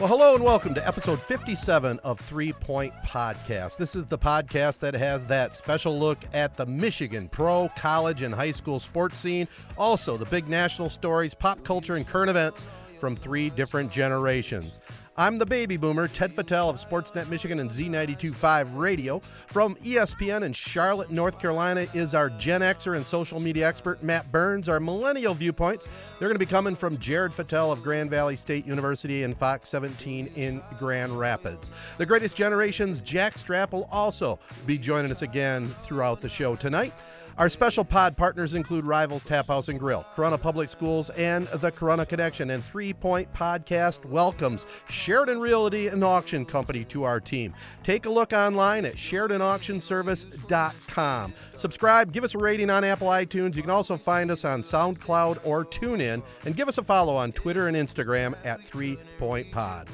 Well, 0.00 0.08
hello 0.08 0.34
and 0.34 0.42
welcome 0.42 0.72
to 0.76 0.88
episode 0.88 1.20
57 1.20 1.98
of 1.98 2.18
Three 2.18 2.54
Point 2.54 2.94
Podcast. 3.04 3.76
This 3.76 3.94
is 3.94 4.06
the 4.06 4.16
podcast 4.16 4.78
that 4.78 4.94
has 4.94 5.26
that 5.26 5.54
special 5.54 5.98
look 5.98 6.16
at 6.32 6.56
the 6.56 6.64
Michigan 6.64 7.28
pro, 7.28 7.68
college, 7.76 8.22
and 8.22 8.34
high 8.34 8.52
school 8.52 8.80
sports 8.80 9.18
scene. 9.18 9.46
Also, 9.76 10.16
the 10.16 10.24
big 10.24 10.48
national 10.48 10.88
stories, 10.88 11.34
pop 11.34 11.62
culture, 11.64 11.96
and 11.96 12.08
current 12.08 12.30
events 12.30 12.62
from 12.98 13.14
three 13.14 13.50
different 13.50 13.92
generations. 13.92 14.78
I'm 15.20 15.36
the 15.36 15.44
baby 15.44 15.76
boomer, 15.76 16.08
Ted 16.08 16.34
Fattel 16.34 16.70
of 16.70 16.76
Sportsnet 16.76 17.28
Michigan 17.28 17.60
and 17.60 17.70
Z925 17.70 18.74
Radio. 18.74 19.20
From 19.48 19.74
ESPN 19.84 20.44
in 20.44 20.54
Charlotte, 20.54 21.10
North 21.10 21.38
Carolina, 21.38 21.86
is 21.92 22.14
our 22.14 22.30
Gen 22.30 22.62
Xer 22.62 22.96
and 22.96 23.04
social 23.04 23.38
media 23.38 23.68
expert, 23.68 24.02
Matt 24.02 24.32
Burns. 24.32 24.66
Our 24.66 24.80
millennial 24.80 25.34
viewpoints, 25.34 25.86
they're 26.18 26.28
going 26.28 26.36
to 26.36 26.38
be 26.38 26.46
coming 26.46 26.74
from 26.74 26.96
Jerod 26.96 27.34
Fattel 27.34 27.70
of 27.70 27.82
Grand 27.82 28.08
Valley 28.08 28.34
State 28.34 28.66
University 28.66 29.22
and 29.24 29.36
Fox 29.36 29.68
17 29.68 30.30
in 30.36 30.62
Grand 30.78 31.12
Rapids. 31.12 31.70
The 31.98 32.06
greatest 32.06 32.34
generations, 32.34 33.02
Jack 33.02 33.36
Strapp, 33.36 33.72
will 33.72 33.90
also 33.92 34.38
be 34.64 34.78
joining 34.78 35.10
us 35.10 35.20
again 35.20 35.68
throughout 35.82 36.22
the 36.22 36.30
show 36.30 36.56
tonight. 36.56 36.94
Our 37.40 37.48
special 37.48 37.84
pod 37.84 38.16
partners 38.18 38.52
include 38.52 38.86
Rivals 38.86 39.24
Tap 39.24 39.46
House 39.46 39.68
and 39.68 39.80
Grill, 39.80 40.04
Corunna 40.14 40.38
Public 40.38 40.68
Schools, 40.68 41.08
and 41.08 41.46
the 41.46 41.72
Corunna 41.72 42.06
Connection. 42.06 42.50
And 42.50 42.62
Three 42.62 42.92
Point 42.92 43.32
Podcast 43.32 44.04
welcomes 44.04 44.66
Sheridan 44.90 45.40
Realty 45.40 45.86
and 45.86 46.04
Auction 46.04 46.44
Company 46.44 46.84
to 46.84 47.04
our 47.04 47.18
team. 47.18 47.54
Take 47.82 48.04
a 48.04 48.10
look 48.10 48.34
online 48.34 48.84
at 48.84 48.96
SheridanAuctionService.com. 48.96 51.34
Subscribe, 51.56 52.12
give 52.12 52.24
us 52.24 52.34
a 52.34 52.38
rating 52.38 52.68
on 52.68 52.84
Apple 52.84 53.06
iTunes. 53.06 53.56
You 53.56 53.62
can 53.62 53.70
also 53.70 53.96
find 53.96 54.30
us 54.30 54.44
on 54.44 54.62
SoundCloud 54.62 55.38
or 55.42 55.64
TuneIn, 55.64 56.22
and 56.44 56.54
give 56.54 56.68
us 56.68 56.76
a 56.76 56.82
follow 56.82 57.16
on 57.16 57.32
Twitter 57.32 57.68
and 57.68 57.76
Instagram 57.76 58.34
at 58.44 58.62
Three 58.66 58.98
Point 59.18 59.50
Pod. 59.50 59.88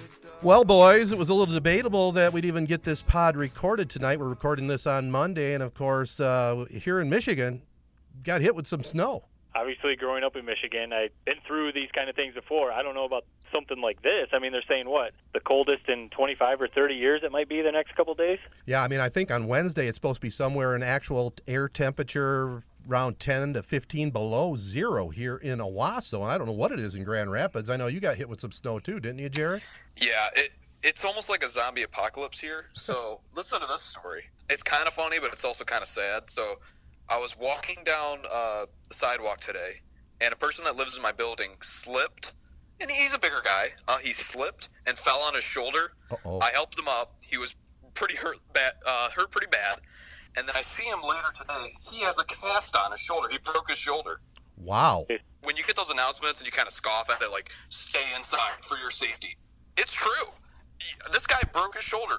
Well, 0.47 0.63
boys, 0.63 1.11
it 1.11 1.19
was 1.19 1.29
a 1.29 1.35
little 1.35 1.53
debatable 1.53 2.13
that 2.13 2.33
we'd 2.33 2.45
even 2.45 2.67
get 2.67 2.85
this 2.85 3.03
pod 3.03 3.37
recorded 3.37 3.91
tonight. 3.91 4.21
We're 4.21 4.29
recording 4.29 4.69
this 4.69 4.87
on 4.87 5.11
Monday, 5.11 5.55
and 5.55 5.61
of 5.61 5.75
course, 5.75 6.21
uh, 6.21 6.67
here 6.71 7.01
in 7.01 7.11
Michigan, 7.11 7.63
got 8.23 8.43
hit 8.43 8.55
with 8.55 8.65
some 8.69 8.85
snow. 8.85 9.25
Obviously, 9.57 9.97
growing 9.97 10.23
up 10.23 10.37
in 10.37 10.45
Michigan, 10.45 10.93
I've 10.93 11.11
been 11.25 11.41
through 11.49 11.73
these 11.73 11.89
kind 11.91 12.09
of 12.09 12.15
things 12.15 12.33
before. 12.33 12.71
I 12.71 12.85
don't 12.85 12.95
know 12.95 13.05
about 13.05 13.25
something 13.53 13.81
like 13.81 14.03
this. 14.03 14.29
I 14.33 14.39
mean, 14.39 14.53
they're 14.53 14.63
saying 14.69 14.89
what 14.89 15.15
the 15.35 15.41
coldest 15.41 15.89
in 15.89 16.11
25 16.11 16.61
or 16.61 16.69
30 16.69 16.95
years 16.95 17.23
it 17.25 17.33
might 17.33 17.49
be 17.49 17.61
the 17.61 17.73
next 17.73 17.97
couple 17.97 18.15
days. 18.15 18.39
Yeah, 18.67 18.85
I 18.85 18.87
mean, 18.87 19.01
I 19.01 19.09
think 19.09 19.33
on 19.33 19.49
Wednesday 19.49 19.89
it's 19.89 19.97
supposed 19.97 20.19
to 20.19 20.21
be 20.21 20.31
somewhere 20.31 20.77
in 20.77 20.83
actual 20.85 21.35
air 21.49 21.69
temperature 21.69 22.63
around 22.89 23.19
10 23.19 23.55
to 23.55 23.63
15 23.63 24.11
below 24.11 24.57
zero 24.57 25.09
here 25.09 25.37
in 25.37 25.59
Owosso. 25.59 26.23
And 26.23 26.31
I 26.31 26.39
don't 26.39 26.47
know 26.47 26.53
what 26.53 26.73
it 26.73 26.81
is 26.81 26.95
in 26.95 27.05
Grand 27.05 27.31
Rapids. 27.31 27.69
I 27.69 27.77
know 27.77 27.87
you 27.87 28.01
got 28.01 28.17
hit 28.17 28.29
with 28.29 28.41
some 28.41 28.53
snow 28.53 28.79
too, 28.79 29.01
didn't 29.01 29.19
you, 29.19 29.31
Jerod? 29.31 29.63
Yeah, 29.97 30.29
it 30.35 30.53
it's 30.83 31.05
almost 31.05 31.29
like 31.29 31.43
a 31.43 31.51
zombie 31.51 31.83
apocalypse 31.83 32.41
here. 32.41 32.67
So 32.75 33.21
listen 33.35 33.61
to 33.61 33.67
this 33.67 33.83
story. 33.83 34.25
It's 34.49 34.63
kind 34.63 34.87
of 34.87 34.95
funny, 34.95 35.19
but 35.19 35.33
it's 35.33 35.45
also 35.45 35.65
kind 35.65 35.83
of 35.83 35.89
sad. 35.89 36.31
So 36.31 36.61
I 37.09 37.19
was 37.19 37.37
walking 37.39 37.79
down 37.85 38.21
uh, 38.31 38.67
the 38.89 38.95
sidewalk 38.95 39.41
today, 39.41 39.81
and 40.21 40.33
a 40.33 40.37
person 40.37 40.65
that 40.65 40.77
lives 40.77 40.97
in 40.97 41.03
my 41.03 41.13
building 41.13 41.53
slipped, 41.61 42.35
and 42.81 42.91
he's 42.91 43.15
a 43.15 43.19
bigger 43.19 43.43
guy. 43.45 43.73
Uh, 43.89 43.99
he 43.99 44.13
slipped 44.13 44.69
and 44.87 44.97
fell 44.97 45.19
on 45.21 45.35
his 45.35 45.45
shoulder. 45.45 45.93
Uh-oh. 46.11 46.41
I 46.41 46.51
helped 46.51 46.79
him 46.79 46.89
up. 46.89 47.17
He 47.25 47.39
was 47.39 47.57
pretty 47.95 48.15
hurt, 48.15 48.37
bad, 48.53 48.75
uh, 48.87 49.11
hurt 49.11 49.31
pretty 49.31 49.49
bad. 49.49 49.81
And 50.37 50.47
then 50.47 50.55
I 50.57 50.63
see 50.63 50.85
him 50.85 51.01
later 51.03 51.29
today. 51.35 51.73
He 51.91 52.03
has 52.03 52.19
a 52.19 52.25
cast 52.25 52.77
on 52.77 52.91
his 52.93 53.01
shoulder. 53.01 53.29
He 53.31 53.39
broke 53.39 53.71
his 53.71 53.79
shoulder. 53.79 54.21
Wow. 54.59 55.07
When 55.43 55.57
you 55.57 55.65
get 55.65 55.77
those 55.77 55.91
announcements 55.91 56.41
and 56.41 56.47
you 56.47 56.53
kind 56.53 56.67
of 56.67 56.73
scoff 56.73 57.11
at 57.11 57.23
it, 57.23 57.31
like 57.31 57.51
"stay 57.69 58.05
inside 58.17 58.63
for 58.63 58.77
your 58.79 58.91
safety," 58.91 59.37
it's 59.77 59.93
true. 59.95 60.11
This 61.13 61.27
guy 61.27 61.41
broke 61.53 61.75
his 61.77 61.85
shoulder, 61.85 62.17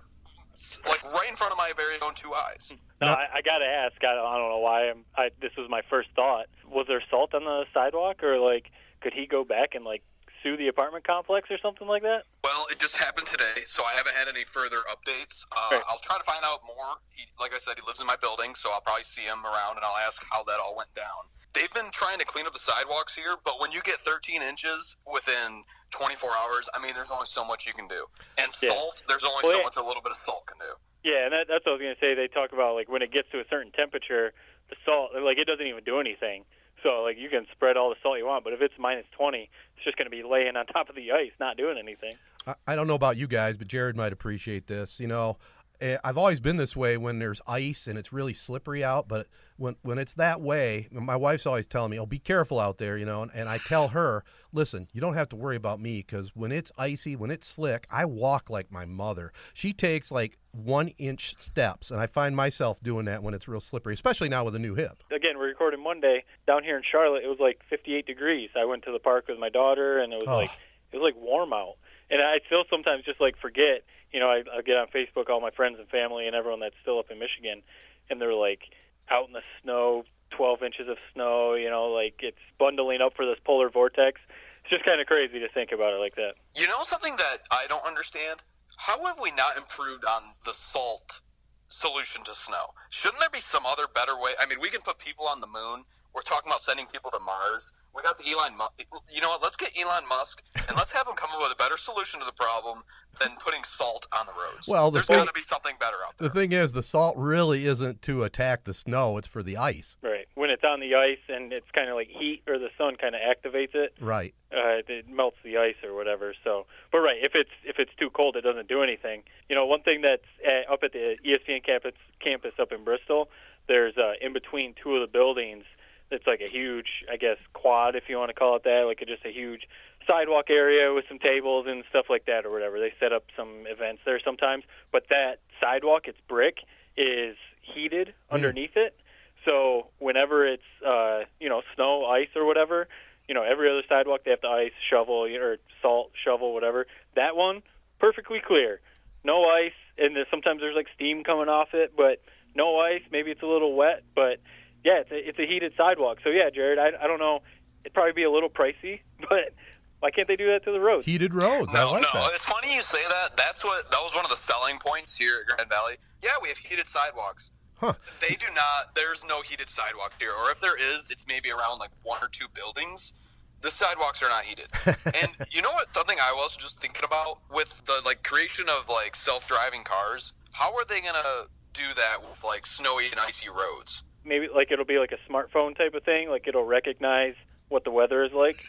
like 0.87 1.03
right 1.03 1.29
in 1.29 1.35
front 1.35 1.51
of 1.51 1.57
my 1.57 1.71
very 1.75 1.95
own 2.01 2.13
two 2.15 2.33
eyes. 2.33 2.73
No, 3.01 3.07
No. 3.07 3.13
I, 3.13 3.27
I 3.35 3.41
got 3.41 3.59
to 3.59 3.65
ask. 3.65 3.95
I 4.03 4.15
don't, 4.15 4.25
I 4.25 4.37
don't 4.37 4.49
know 4.49 4.59
why. 4.59 4.89
I'm, 4.89 5.05
I, 5.15 5.29
this 5.41 5.51
was 5.57 5.69
my 5.69 5.81
first 5.89 6.09
thought. 6.15 6.47
Was 6.67 6.85
there 6.87 7.01
salt 7.09 7.33
on 7.33 7.43
the 7.43 7.65
sidewalk, 7.73 8.23
or 8.23 8.39
like, 8.39 8.71
could 9.01 9.13
he 9.13 9.25
go 9.27 9.43
back 9.43 9.75
and 9.75 9.83
like 9.85 10.03
sue 10.43 10.57
the 10.57 10.67
apartment 10.67 11.05
complex 11.05 11.49
or 11.51 11.57
something 11.57 11.87
like 11.87 12.03
that? 12.03 12.23
Well, 12.43 12.65
it 12.71 12.79
just 12.79 12.97
happened 12.97 13.27
today, 13.27 13.63
so 13.65 13.83
I 13.83 13.93
haven't 13.93 14.15
had 14.15 14.27
any 14.27 14.43
further 14.45 14.77
updates. 14.89 15.45
Uh, 15.51 15.69
Right. 15.77 15.83
I'll 15.89 15.99
try 15.99 16.17
to 16.17 16.23
find 16.23 16.43
out 16.43 16.61
more. 16.65 16.95
He, 17.09 17.25
like 17.39 17.53
I 17.53 17.57
said, 17.59 17.75
he 17.75 17.85
lives 17.85 17.99
in 17.99 18.07
my 18.07 18.15
building, 18.15 18.55
so 18.55 18.71
I'll 18.71 18.81
probably 18.81 19.03
see 19.03 19.23
him 19.23 19.45
around 19.45 19.77
and 19.77 19.85
I'll 19.85 19.97
ask 20.05 20.23
how 20.31 20.43
that 20.43 20.59
all 20.59 20.75
went 20.75 20.93
down. 20.93 21.27
They've 21.53 21.71
been 21.71 21.89
trying 21.91 22.19
to 22.19 22.25
clean 22.25 22.45
up 22.45 22.53
the 22.53 22.59
sidewalks 22.59 23.15
here, 23.15 23.35
but 23.43 23.59
when 23.59 23.71
you 23.71 23.81
get 23.81 23.99
13 24.01 24.41
inches 24.41 24.95
within 25.11 25.63
24 25.91 26.29
hours, 26.37 26.69
I 26.73 26.81
mean, 26.81 26.93
there's 26.93 27.11
only 27.11 27.25
so 27.27 27.43
much 27.45 27.65
you 27.65 27.73
can 27.73 27.87
do. 27.87 28.05
And 28.37 28.47
Yeah. 28.61 28.69
salt, 28.75 29.01
there's 29.07 29.23
only 29.23 29.43
Well, 29.43 29.51
so 29.53 29.57
yeah. 29.59 29.63
much 29.63 29.77
a 29.77 29.81
little 29.83 30.01
bit 30.03 30.11
of 30.11 30.17
salt 30.17 30.45
can 30.45 30.57
do. 30.59 30.73
Yeah, 31.03 31.25
and 31.25 31.33
that, 31.33 31.47
that's 31.47 31.65
what 31.65 31.71
I 31.71 31.75
was 31.75 31.81
going 31.81 31.95
to 31.95 32.01
say. 32.01 32.13
They 32.13 32.27
talk 32.27 32.51
about 32.53 32.75
like 32.75 32.89
when 32.89 33.01
it 33.01 33.11
gets 33.11 33.29
to 33.31 33.39
a 33.39 33.45
certain 33.49 33.71
temperature, 33.71 34.33
the 34.69 34.75
salt 34.85 35.11
like 35.15 35.37
it 35.37 35.45
doesn't 35.47 35.65
even 35.65 35.83
do 35.83 35.99
anything. 35.99 36.43
So 36.83 37.01
like 37.03 37.17
you 37.17 37.29
can 37.29 37.47
spread 37.51 37.77
all 37.77 37.89
the 37.89 37.95
salt 38.03 38.17
you 38.17 38.25
want, 38.25 38.43
but 38.43 38.53
if 38.53 38.61
it's 38.61 38.73
minus 38.77 39.05
20, 39.11 39.49
it's 39.77 39.85
just 39.85 39.97
going 39.97 40.05
to 40.07 40.11
be 40.11 40.23
laying 40.23 40.55
on 40.55 40.65
top 40.65 40.89
of 40.89 40.95
the 40.95 41.11
ice, 41.11 41.31
not 41.39 41.55
doing 41.55 41.77
anything. 41.77 42.13
I- 42.45 42.55
I 42.65 42.75
don't 42.75 42.87
know 42.87 42.95
about 42.95 43.15
you 43.17 43.27
guys, 43.27 43.57
but 43.57 43.67
Jared 43.67 43.95
might 43.95 44.11
appreciate 44.13 44.67
this. 44.67 44.99
You 44.99 45.07
know, 45.07 45.37
Eh, 45.79 45.97
I've 46.03 46.17
always 46.17 46.39
been 46.39 46.57
this 46.57 46.75
way 46.75 46.97
when 46.97 47.19
there's 47.19 47.39
ice 47.45 47.85
and 47.85 47.99
it's 47.99 48.11
really 48.11 48.33
slippery 48.33 48.83
out. 48.83 49.07
But 49.07 49.27
when 49.57 49.75
when 49.83 49.99
it's 49.99 50.15
that 50.15 50.41
way, 50.41 50.87
my 50.91 51.15
wife's 51.15 51.45
always 51.45 51.67
telling 51.67 51.91
me, 51.91 51.99
"Oh, 51.99 52.05
be 52.07 52.17
careful 52.17 52.59
out 52.59 52.79
there," 52.79 52.97
you 52.97 53.05
know. 53.05 53.21
And, 53.21 53.31
and 53.35 53.47
I 53.47 53.59
tell 53.59 53.87
her, 53.89 54.23
"Listen, 54.51 54.87
you 54.91 55.01
don't 55.01 55.13
have 55.13 55.29
to 55.29 55.35
worry 55.35 55.55
about 55.55 55.79
me 55.79 55.99
because 55.99 56.35
when 56.35 56.51
it's 56.51 56.71
icy, 56.79 57.15
when 57.15 57.29
it's 57.29 57.47
slick, 57.47 57.85
I 57.91 58.05
walk 58.05 58.49
like 58.49 58.71
my 58.71 58.85
mother. 58.85 59.31
She 59.53 59.71
takes 59.71 60.11
like 60.11 60.37
one 60.51 60.87
inch 60.97 61.35
steps, 61.37 61.91
and 61.91 62.01
I 62.01 62.07
find 62.07 62.35
myself 62.35 62.81
doing 62.81 63.05
that 63.05 63.21
when 63.21 63.35
it's 63.35 63.47
real 63.47 63.59
slippery, 63.59 63.93
especially 63.93 64.29
now 64.29 64.43
with 64.45 64.55
a 64.55 64.59
new 64.59 64.73
hip. 64.73 64.97
Again, 65.11 65.37
we're 65.37 65.45
recording 65.47 65.83
Monday 65.83 66.23
down 66.47 66.63
here 66.63 66.77
in 66.77 66.81
Charlotte. 66.83 67.23
It 67.23 67.27
was 67.27 67.39
like 67.39 67.61
58 67.69 68.07
degrees. 68.07 68.49
I 68.55 68.65
went 68.65 68.83
to 68.85 68.91
the 68.91 68.97
park 68.99 69.27
with 69.27 69.37
my 69.37 69.49
daughter, 69.49 69.99
and 69.99 70.11
it 70.11 70.15
was 70.17 70.27
Oh. 70.27 70.37
like 70.37 70.51
it 70.91 70.97
was 70.97 71.03
like 71.05 71.21
warm 71.21 71.53
out. 71.53 71.75
And 72.09 72.21
I 72.21 72.39
still 72.45 72.63
sometimes 72.69 73.03
just 73.05 73.19
like 73.19 73.37
forget. 73.37 73.83
You 74.11 74.19
know, 74.19 74.29
I, 74.29 74.43
I 74.55 74.61
get 74.61 74.77
on 74.77 74.87
Facebook, 74.87 75.29
all 75.29 75.41
my 75.41 75.51
friends 75.51 75.77
and 75.79 75.87
family, 75.89 76.27
and 76.27 76.35
everyone 76.35 76.61
that's 76.61 76.75
still 76.81 76.99
up 76.99 77.11
in 77.11 77.19
Michigan, 77.19 77.61
and 78.09 78.21
they're 78.21 78.33
like 78.33 78.61
out 79.09 79.27
in 79.27 79.33
the 79.33 79.43
snow, 79.61 80.05
12 80.31 80.63
inches 80.63 80.87
of 80.87 80.97
snow. 81.13 81.55
You 81.55 81.69
know, 81.69 81.87
like 81.87 82.15
it's 82.19 82.37
bundling 82.57 83.01
up 83.01 83.15
for 83.15 83.25
this 83.25 83.39
polar 83.43 83.69
vortex. 83.69 84.21
It's 84.61 84.71
just 84.71 84.85
kind 84.85 85.01
of 85.01 85.07
crazy 85.07 85.39
to 85.39 85.49
think 85.49 85.71
about 85.71 85.93
it 85.93 85.97
like 85.97 86.15
that. 86.15 86.35
You 86.55 86.67
know 86.67 86.83
something 86.83 87.15
that 87.17 87.37
I 87.51 87.65
don't 87.67 87.85
understand? 87.85 88.41
How 88.77 89.03
have 89.05 89.19
we 89.19 89.31
not 89.31 89.57
improved 89.57 90.05
on 90.05 90.21
the 90.45 90.53
salt 90.53 91.21
solution 91.69 92.23
to 92.25 92.35
snow? 92.35 92.73
Shouldn't 92.89 93.19
there 93.19 93.29
be 93.29 93.39
some 93.39 93.65
other 93.65 93.85
better 93.93 94.15
way? 94.15 94.31
I 94.39 94.45
mean, 94.45 94.59
we 94.61 94.69
can 94.69 94.81
put 94.81 94.99
people 94.99 95.25
on 95.25 95.41
the 95.41 95.47
moon. 95.47 95.83
We're 96.17 96.23
talking 96.23 96.49
about 96.51 96.61
sending 96.61 96.87
people 96.87 97.11
to 97.11 97.19
Mars. 97.19 97.73
We 97.95 98.01
got 98.01 98.17
the 98.17 98.23
Elon 98.31 98.57
Musk. 98.57 98.83
You 99.13 99.21
know 99.21 99.29
what? 99.29 99.43
Let's 99.43 99.55
get 99.55 99.69
Elon 99.79 100.01
Musk 100.09 100.41
and 100.67 100.75
let's 100.75 100.91
have 100.91 101.07
him 101.07 101.13
come 101.13 101.29
up 101.31 101.39
with 101.39 101.51
a 101.51 101.55
better 101.55 101.77
solution 101.77 102.19
to 102.21 102.25
the 102.25 102.31
problem 102.31 102.79
than 103.19 103.29
putting 103.39 103.63
salt 103.63 104.07
on 104.11 104.25
the 104.25 104.31
roads. 104.31 104.67
Well, 104.67 104.89
the 104.89 104.95
there's 104.95 105.05
thing- 105.05 105.17
got 105.17 105.27
to 105.27 105.33
be 105.33 105.43
something 105.43 105.75
better 105.79 105.97
out 106.07 106.17
there. 106.17 106.27
The 106.29 106.33
thing 106.33 106.53
is, 106.53 106.73
the 106.73 106.81
salt 106.81 107.15
really 107.17 107.67
isn't 107.67 108.01
to 108.01 108.23
attack 108.23 108.63
the 108.63 108.73
snow; 108.73 109.17
it's 109.17 109.27
for 109.27 109.43
the 109.43 109.57
ice. 109.57 109.95
Right. 110.01 110.27
When 110.33 110.49
it's 110.49 110.63
on 110.63 110.79
the 110.79 110.95
ice 110.95 111.19
and 111.29 111.53
it's 111.53 111.69
kind 111.71 111.87
of 111.87 111.93
like 111.95 112.07
heat 112.07 112.41
or 112.47 112.57
the 112.57 112.69
sun 112.79 112.95
kind 112.95 113.13
of 113.13 113.21
activates 113.21 113.75
it, 113.75 113.93
Right. 114.01 114.33
uh, 114.51 114.81
it 114.87 115.07
melts 115.07 115.37
the 115.43 115.57
ice 115.57 115.75
or 115.83 115.93
whatever. 115.93 116.33
So, 116.43 116.65
but 116.91 117.01
right, 117.01 117.17
if 117.21 117.35
it's 117.35 117.51
if 117.63 117.77
it's 117.77 117.93
too 117.99 118.09
cold, 118.09 118.35
it 118.37 118.41
doesn't 118.41 118.67
do 118.67 118.81
anything. 118.81 119.21
You 119.49 119.55
know, 119.55 119.67
one 119.67 119.83
thing 119.83 120.01
that's 120.01 120.25
uh, 120.43 120.73
up 120.73 120.79
at 120.83 120.93
the 120.93 121.17
ESPN 121.23 121.63
campus 121.63 121.93
campus 122.19 122.53
up 122.57 122.71
in 122.71 122.83
Bristol, 122.83 123.29
there's 123.67 123.95
uh, 123.97 124.13
in 124.19 124.33
between 124.33 124.73
two 124.81 124.95
of 124.95 125.01
the 125.01 125.07
buildings. 125.07 125.63
It's 126.09 126.25
like 126.25 126.41
a 126.41 126.47
huge, 126.47 127.05
I 127.11 127.17
guess, 127.17 127.37
quad 127.53 127.95
if 127.95 128.03
you 128.07 128.17
want 128.17 128.29
to 128.29 128.33
call 128.33 128.55
it 128.55 128.63
that, 128.63 128.85
like 128.85 129.01
a, 129.01 129.05
just 129.05 129.25
a 129.25 129.31
huge 129.31 129.67
sidewalk 130.07 130.49
area 130.49 130.93
with 130.93 131.05
some 131.09 131.19
tables 131.19 131.65
and 131.67 131.83
stuff 131.89 132.05
like 132.09 132.25
that 132.25 132.45
or 132.45 132.51
whatever. 132.51 132.79
They 132.79 132.93
set 132.99 133.11
up 133.11 133.25
some 133.35 133.65
events 133.67 134.01
there 134.05 134.19
sometimes, 134.23 134.63
but 134.91 135.09
that 135.09 135.39
sidewalk, 135.61 136.07
it's 136.07 136.19
brick, 136.27 136.59
is 136.95 137.35
heated 137.61 138.13
underneath 138.31 138.77
it. 138.77 138.97
So 139.45 139.87
whenever 139.99 140.45
it's 140.45 140.63
uh, 140.85 141.21
you 141.39 141.49
know 141.49 141.61
snow, 141.75 142.05
ice, 142.05 142.29
or 142.35 142.45
whatever, 142.45 142.87
you 143.27 143.35
know 143.35 143.43
every 143.43 143.69
other 143.69 143.83
sidewalk 143.87 144.21
they 144.23 144.31
have 144.31 144.41
to 144.41 144.47
ice, 144.47 144.71
shovel, 144.89 145.25
or 145.25 145.57
salt, 145.81 146.11
shovel, 146.13 146.53
whatever. 146.53 146.87
That 147.15 147.35
one 147.35 147.63
perfectly 147.99 148.39
clear, 148.39 148.79
no 149.23 149.43
ice, 149.45 149.71
and 149.97 150.15
there's, 150.15 150.27
sometimes 150.29 150.61
there's 150.61 150.75
like 150.75 150.87
steam 150.95 151.23
coming 151.23 151.49
off 151.49 151.73
it, 151.73 151.93
but 151.95 152.21
no 152.55 152.79
ice. 152.79 153.03
Maybe 153.11 153.31
it's 153.31 153.43
a 153.43 153.47
little 153.47 153.75
wet, 153.75 154.03
but 154.15 154.39
yeah, 154.87 154.99
it's 155.03 155.11
a, 155.11 155.29
it's 155.29 155.39
a 155.39 155.45
heated 155.45 155.73
sidewalk. 155.75 156.19
So 156.23 156.29
yeah, 156.29 156.49
Jerod, 156.49 156.79
I, 156.79 157.03
I 157.03 157.07
don't 157.07 157.19
know. 157.19 157.41
It'd 157.83 157.93
probably 157.93 158.13
be 158.13 158.23
a 158.23 158.31
little 158.31 158.49
pricey, 158.49 159.01
but 159.29 159.53
why 159.99 160.11
can't 160.11 160.27
they 160.27 160.35
do 160.37 160.47
that 160.47 160.63
to 160.65 160.71
the 160.71 160.79
roads? 160.79 161.05
Heated 161.05 161.33
roads. 161.33 161.71
I 161.75 161.79
No, 161.79 161.91
like 161.91 162.03
no, 162.13 162.21
that. 162.21 162.31
it's 162.35 162.45
funny 162.45 162.73
you 162.73 162.81
say 162.81 163.03
that. 163.09 163.35
That's 163.35 163.63
what 163.65 163.89
that 163.91 163.99
was 164.01 164.15
one 164.15 164.23
of 164.23 164.29
the 164.31 164.37
selling 164.37 164.77
points 164.79 165.17
here 165.17 165.39
at 165.41 165.55
Grand 165.55 165.69
Valley. 165.69 165.95
Yeah, 166.23 166.31
we 166.41 166.47
have 166.49 166.57
heated 166.57 166.87
sidewalks. 166.87 167.51
Huh. 167.75 167.93
They 168.27 168.35
do 168.35 168.47
not. 168.55 168.95
There's 168.95 169.23
no 169.25 169.41
heated 169.41 169.69
sidewalk 169.69 170.13
here, 170.19 170.31
or 170.31 170.49
if 170.51 170.59
there 170.61 170.77
is, 170.95 171.11
it's 171.11 171.25
maybe 171.27 171.51
around 171.51 171.77
like 171.79 171.91
one 172.03 172.17
or 172.23 172.27
two 172.29 172.45
buildings. 172.55 173.13
the 173.61 173.69
sidewalks 173.71 174.21
are 174.23 174.29
not 174.29 174.43
heated. 174.45 174.67
and 174.85 175.29
you 175.51 175.61
know 175.61 175.71
what? 175.71 175.93
Something 175.93 176.17
I 176.21 176.31
was 176.31 176.55
just 176.57 176.79
thinking 176.79 177.03
about 177.03 177.39
with 177.51 177.83
the 177.85 178.01
like 178.05 178.23
creation 178.23 178.65
of 178.69 178.87
like 178.89 179.15
self-driving 179.15 179.83
cars. 179.83 180.33
How 180.51 180.73
are 180.75 180.85
they 180.85 181.01
gonna 181.01 181.45
do 181.73 181.87
that 181.95 182.17
with 182.27 182.43
like 182.43 182.65
snowy 182.65 183.07
and 183.11 183.19
icy 183.19 183.49
roads? 183.49 184.03
Maybe 184.27 184.47
like 184.53 184.71
it'll 184.71 184.85
be 184.85 184.99
like 184.99 185.13
a 185.13 185.31
smartphone 185.31 185.75
type 185.75 185.93
of 185.93 186.03
thing. 186.03 186.29
Like 186.29 186.47
it'll 186.47 186.65
recognize 186.65 187.35
what 187.69 187.83
the 187.83 187.91
weather 187.91 188.23
is 188.23 188.33
like. 188.33 188.63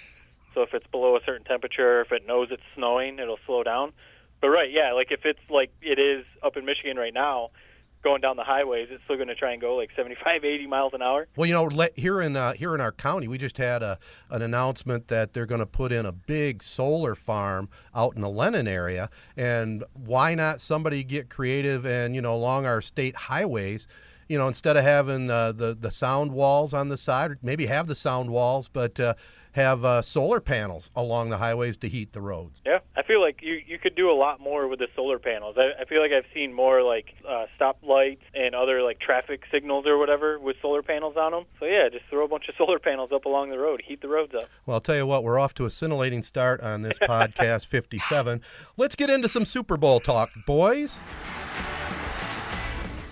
So 0.55 0.63
if 0.63 0.73
it's 0.75 0.87
below 0.87 1.17
a 1.17 1.21
certain 1.25 1.45
temperature, 1.45 2.01
if 2.01 2.13
it 2.13 2.27
knows 2.27 2.49
it's 2.51 2.63
snowing, 2.75 3.19
it'll 3.19 3.39
slow 3.47 3.63
down. 3.63 3.93
But 4.41 4.51
right, 4.51 4.71
yeah, 4.71 4.93
like 4.93 5.11
if 5.11 5.25
it's 5.25 5.41
like 5.51 5.73
it 5.83 5.99
is 5.99 6.25
up 6.43 6.57
in 6.57 6.65
Michigan 6.65 6.97
right 6.97 7.13
now, 7.13 7.51
going 8.03 8.21
down 8.21 8.37
the 8.37 8.45
highways, 8.45 8.89
it's 8.91 9.03
still 9.05 9.17
going 9.17 9.29
to 9.29 9.35
try 9.35 9.53
and 9.53 9.61
go 9.61 9.77
like 9.77 9.91
75, 9.97 10.45
80 10.45 10.67
miles 10.67 10.95
an 10.95 11.03
hour. 11.03 11.27
Well, 11.37 11.47
you 11.47 11.55
know, 11.55 11.89
here 11.97 12.21
in 12.23 12.37
uh, 12.37 12.53
here 12.53 12.75
in 12.75 12.81
our 12.81 12.93
county, 12.93 13.29
we 13.29 13.39
just 13.39 13.59
had 13.59 13.83
a 13.83 13.99
an 14.31 14.43
announcement 14.43 15.09
that 15.09 15.33
they're 15.33 15.47
going 15.47 15.61
to 15.61 15.67
put 15.67 15.93
in 15.93 16.07
a 16.07 16.13
big 16.13 16.63
solar 16.63 17.15
farm 17.15 17.69
out 17.95 18.15
in 18.15 18.23
the 18.23 18.29
Lennon 18.29 18.69
area, 18.69 19.11
and 19.37 19.85
why 19.95 20.35
not 20.35 20.61
somebody 20.61 21.03
get 21.05 21.29
creative 21.29 21.85
and 21.85 22.15
you 22.15 22.23
know 22.23 22.35
along 22.35 22.67
our 22.67 22.81
state 22.81 23.17
highways. 23.17 23.87
You 24.29 24.39
know, 24.39 24.47
instead 24.47 24.77
of 24.77 24.85
having 24.85 25.31
uh, 25.31 25.53
the 25.53 25.77
the 25.79 25.91
sound 25.91 26.33
walls 26.33 26.75
on 26.75 26.89
the 26.89 26.97
side, 26.97 27.39
maybe 27.43 27.67
have 27.67 27.87
the 27.87 27.95
sound 27.95 28.31
walls, 28.31 28.69
but 28.69 29.01
uh, 29.01 29.15
have 29.53 29.85
uh, 29.85 30.03
solar 30.03 30.41
panels 30.41 30.91
along 30.95 31.31
the 31.31 31.39
highways 31.39 31.77
to 31.79 31.89
heat 31.89 32.13
the 32.13 32.21
roads. 32.21 32.61
Yeah, 32.65 32.79
I 32.97 33.03
feel 33.03 33.21
like 33.21 33.43
you 33.43 33.61
you 33.67 33.79
could 33.79 33.95
do 33.95 34.11
a 34.11 34.15
lot 34.15 34.41
more 34.41 34.69
with 34.69 34.79
the 34.79 34.89
solar 34.95 35.19
panels. 35.19 35.57
I, 35.59 35.73
I 35.81 35.85
feel 35.85 36.01
like 36.01 36.13
I've 36.13 36.27
seen 36.33 36.53
more 36.53 36.83
like 36.83 37.15
uh, 37.29 37.47
stop 37.57 37.79
lights 37.83 38.23
and 38.35 38.55
other 38.55 38.83
like 38.83 39.01
traffic 39.01 39.45
signals 39.51 39.87
or 39.87 39.99
whatever 39.99 40.39
with 40.39 40.57
solar 40.63 40.83
panels 40.83 41.17
on 41.17 41.33
them. 41.33 41.45
So 41.59 41.67
yeah, 41.67 41.89
just 41.89 42.05
throw 42.07 42.25
a 42.25 42.29
bunch 42.29 42.49
of 42.49 42.55
solar 42.57 42.79
panels 42.79 43.11
up 43.13 43.25
along 43.25 43.51
the 43.51 43.59
road, 43.59 43.83
heat 43.85 44.01
the 44.01 44.09
roads 44.09 44.35
up. 44.35 44.49
Well, 44.67 44.77
I'll 44.77 44.81
tell 44.81 44.97
you 44.97 45.07
what, 45.07 45.25
we're 45.25 45.39
off 45.39 45.55
to 45.55 45.65
a 45.65 45.71
scintillating 45.71 46.23
start 46.23 46.61
on 46.61 46.83
this 46.83 46.99
podcast 47.03 47.67
57. 47.67 48.41
Let's 48.77 48.95
get 48.95 49.11
into 49.11 49.29
some 49.29 49.45
Super 49.45 49.77
Bowl 49.77 50.01
talk, 50.01 50.31
boys. 50.47 50.99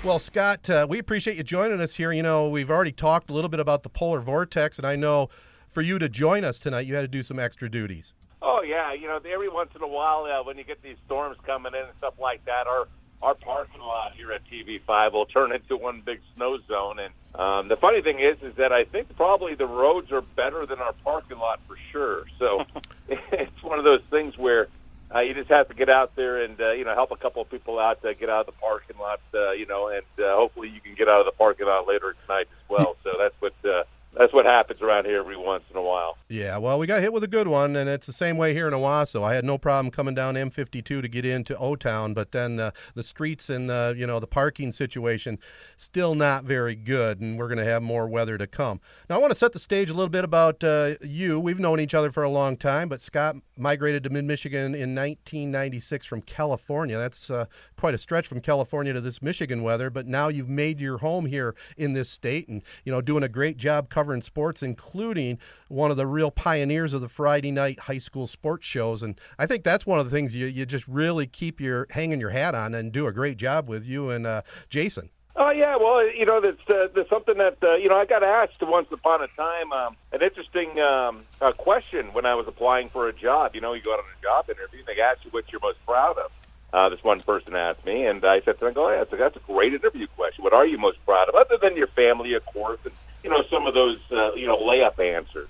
Well, 0.06 0.20
Scot, 0.20 0.70
uh, 0.70 0.86
we 0.88 1.00
appreciate 1.00 1.36
you 1.36 1.42
joining 1.42 1.80
us 1.80 1.96
here. 1.96 2.12
You 2.12 2.22
know, 2.22 2.48
we've 2.48 2.70
already 2.70 2.92
talked 2.92 3.28
a 3.28 3.32
little 3.32 3.48
bit 3.48 3.58
about 3.58 3.82
the 3.82 3.88
polar 3.88 4.20
vortex, 4.20 4.78
and 4.78 4.86
I 4.86 4.94
know 4.94 5.30
for 5.66 5.82
you 5.82 5.98
to 5.98 6.08
join 6.08 6.44
us 6.44 6.60
tonight, 6.60 6.86
you 6.86 6.94
had 6.94 7.00
to 7.00 7.08
do 7.08 7.24
some 7.24 7.40
extra 7.40 7.68
duties. 7.68 8.12
Oh 8.40 8.62
yeah, 8.62 8.92
you 8.92 9.08
know, 9.08 9.16
every 9.28 9.48
once 9.48 9.70
in 9.74 9.82
a 9.82 9.88
while, 9.88 10.26
uh, 10.26 10.44
when 10.44 10.58
you 10.58 10.62
get 10.62 10.80
these 10.80 10.96
storms 11.06 11.38
coming 11.44 11.74
in 11.74 11.80
and 11.80 11.98
stuff 11.98 12.14
like 12.20 12.44
that, 12.44 12.68
our 12.68 12.86
our 13.20 13.34
parking 13.34 13.80
lot 13.80 14.12
here 14.14 14.30
at 14.30 14.42
TV5 14.48 15.12
will 15.12 15.26
turn 15.26 15.50
into 15.50 15.76
one 15.76 16.02
big 16.06 16.20
snow 16.36 16.58
zone. 16.68 17.00
And 17.00 17.12
um, 17.34 17.66
the 17.66 17.76
funny 17.76 18.00
thing 18.00 18.20
is, 18.20 18.36
is 18.42 18.54
that 18.58 18.70
I 18.72 18.84
think 18.84 19.16
probably 19.16 19.56
the 19.56 19.66
roads 19.66 20.12
are 20.12 20.20
better 20.20 20.66
than 20.66 20.78
our 20.78 20.92
parking 21.02 21.38
lot 21.38 21.58
for 21.66 21.76
sure. 21.90 22.26
So 22.38 22.64
it's 23.08 23.60
one 23.60 23.80
of 23.80 23.84
those 23.84 24.02
things 24.08 24.38
where 24.38 24.68
uh, 25.16 25.20
you 25.20 25.34
just 25.34 25.48
have 25.48 25.68
to 25.68 25.74
get 25.74 25.88
out 25.88 26.14
there 26.16 26.42
and 26.42 26.60
uh, 26.60 26.72
you 26.72 26.84
know 26.84 26.94
help 26.94 27.10
a 27.10 27.16
couple 27.16 27.40
of 27.40 27.50
people 27.50 27.78
out 27.78 28.02
to 28.02 28.14
get 28.14 28.28
out 28.28 28.40
of 28.40 28.46
the 28.46 28.60
parking 28.60 28.98
lot, 28.98 29.20
uh, 29.34 29.52
you 29.52 29.66
know, 29.66 29.88
and 29.88 30.04
uh, 30.24 30.36
hopefully 30.36 30.68
you 30.68 30.80
can 30.80 30.94
get 30.94 31.08
out 31.08 31.20
of 31.20 31.26
the 31.26 31.32
parking 31.32 31.66
lot 31.66 31.86
later 31.86 32.14
tonight 32.26 32.48
as 32.52 32.68
well. 32.68 32.96
So 33.04 33.12
that's 33.18 33.34
what. 33.40 33.54
Uh, 33.64 33.84
that's 34.16 34.32
what 34.32 34.46
happens 34.46 34.80
around 34.80 35.04
here 35.04 35.18
every 35.18 35.36
once 35.36 35.64
in 35.70 35.76
a 35.76 35.82
while. 35.82 36.16
Yeah, 36.28 36.56
well, 36.56 36.78
we 36.78 36.86
got 36.86 37.00
hit 37.00 37.12
with 37.12 37.22
a 37.22 37.28
good 37.28 37.48
one, 37.48 37.76
and 37.76 37.88
it's 37.88 38.06
the 38.06 38.12
same 38.12 38.36
way 38.36 38.54
here 38.54 38.66
in 38.66 38.74
Owosso. 38.74 39.22
I 39.22 39.34
had 39.34 39.44
no 39.44 39.58
problem 39.58 39.90
coming 39.90 40.14
down 40.14 40.34
M52 40.34 40.84
to 40.84 41.08
get 41.08 41.24
into 41.24 41.56
O 41.58 41.76
Town, 41.76 42.14
but 42.14 42.32
then 42.32 42.58
uh, 42.58 42.70
the 42.94 43.02
streets 43.02 43.50
and 43.50 43.68
the 43.68 43.94
you 43.96 44.06
know 44.06 44.18
the 44.18 44.26
parking 44.26 44.72
situation 44.72 45.38
still 45.76 46.14
not 46.14 46.44
very 46.44 46.74
good, 46.74 47.20
and 47.20 47.38
we're 47.38 47.48
going 47.48 47.58
to 47.58 47.64
have 47.64 47.82
more 47.82 48.08
weather 48.08 48.38
to 48.38 48.46
come. 48.46 48.80
Now, 49.10 49.16
I 49.16 49.18
want 49.18 49.32
to 49.32 49.38
set 49.38 49.52
the 49.52 49.58
stage 49.58 49.90
a 49.90 49.94
little 49.94 50.08
bit 50.08 50.24
about 50.24 50.64
uh, 50.64 50.94
you. 51.02 51.38
We've 51.38 51.60
known 51.60 51.80
each 51.80 51.94
other 51.94 52.10
for 52.10 52.22
a 52.22 52.30
long 52.30 52.56
time, 52.56 52.88
but 52.88 53.00
Scot 53.00 53.36
migrated 53.56 54.02
to 54.04 54.10
Mid 54.10 54.24
Michigan 54.24 54.74
in 54.74 54.94
1996 54.94 56.06
from 56.06 56.22
California. 56.22 56.96
That's 56.96 57.30
uh, 57.30 57.46
quite 57.76 57.94
a 57.94 57.98
stretch 57.98 58.26
from 58.26 58.40
California 58.40 58.92
to 58.92 59.00
this 59.00 59.22
Michigan 59.22 59.62
weather, 59.62 59.90
but 59.90 60.06
now 60.06 60.28
you've 60.28 60.48
made 60.48 60.80
your 60.80 60.98
home 60.98 61.26
here 61.26 61.54
in 61.76 61.92
this 61.92 62.10
state, 62.10 62.48
and 62.48 62.62
you 62.84 62.92
know 62.92 63.00
doing 63.00 63.22
a 63.22 63.28
great 63.28 63.56
job 63.56 63.88
covering 63.88 64.22
sports, 64.22 64.62
including 64.62 65.38
one 65.68 65.90
of 65.90 65.96
the 65.96 66.06
real 66.06 66.30
pioneers 66.30 66.92
of 66.92 67.00
the 67.00 67.08
Friday 67.08 67.50
night 67.50 67.80
high 67.80 67.98
school 67.98 68.26
sports 68.26 68.66
shows. 68.66 69.02
And 69.02 69.20
I 69.38 69.46
think 69.46 69.64
that's 69.64 69.86
one 69.86 69.98
of 69.98 70.04
the 70.04 70.10
things 70.10 70.34
you, 70.34 70.46
you 70.46 70.66
just 70.66 70.86
really 70.88 71.26
keep 71.26 71.60
your 71.60 71.86
hanging 71.90 72.20
your 72.20 72.30
hat 72.30 72.54
on 72.54 72.74
and 72.74 72.92
do 72.92 73.06
a 73.06 73.12
great 73.12 73.36
job 73.36 73.68
with 73.68 73.84
you 73.84 74.10
and 74.10 74.26
uh, 74.26 74.42
Jason. 74.68 75.10
Oh 75.38 75.50
yeah, 75.50 75.76
well, 75.76 76.08
you 76.08 76.24
know, 76.24 76.40
that's 76.40 76.56
uh, 76.70 76.88
there's 76.94 77.10
something 77.10 77.36
that 77.36 77.58
uh, 77.62 77.74
you 77.74 77.90
know 77.90 77.98
I 77.98 78.06
got 78.06 78.22
asked 78.22 78.62
once 78.62 78.90
upon 78.90 79.22
a 79.22 79.28
time 79.28 79.70
um, 79.70 79.96
an 80.12 80.22
interesting 80.22 80.80
um, 80.80 81.24
uh, 81.42 81.52
question 81.52 82.06
when 82.14 82.24
I 82.24 82.34
was 82.34 82.48
applying 82.48 82.88
for 82.88 83.06
a 83.08 83.12
job. 83.12 83.54
You 83.54 83.60
know, 83.60 83.74
you 83.74 83.82
go 83.82 83.92
out 83.92 83.98
on 83.98 84.06
a 84.18 84.22
job 84.22 84.48
interview, 84.48 84.78
and 84.78 84.88
they 84.88 85.00
ask 85.00 85.22
you 85.24 85.30
what 85.32 85.44
you're 85.52 85.60
most 85.60 85.84
proud 85.84 86.16
of. 86.16 86.30
Uh, 86.76 86.90
this 86.90 87.02
one 87.02 87.22
person 87.22 87.56
asked 87.56 87.86
me, 87.86 88.04
and 88.04 88.22
I 88.22 88.42
said 88.42 88.58
to 88.58 88.66
them, 88.66 88.74
"Go, 88.74 88.88
oh, 88.88 88.90
yeah, 88.90 89.04
that's 89.10 89.34
a, 89.34 89.40
great 89.40 89.72
interview 89.72 90.06
question. 90.08 90.44
What 90.44 90.52
are 90.52 90.66
you 90.66 90.76
most 90.76 91.02
proud 91.06 91.26
of, 91.26 91.34
other 91.34 91.56
than 91.56 91.74
your 91.74 91.86
family, 91.86 92.34
of 92.34 92.44
course, 92.44 92.78
and 92.84 92.92
you 93.24 93.30
know, 93.30 93.42
some 93.50 93.66
of 93.66 93.72
those, 93.72 93.98
uh, 94.12 94.34
you 94.34 94.46
know, 94.46 94.58
layup 94.58 94.98
answers. 94.98 95.48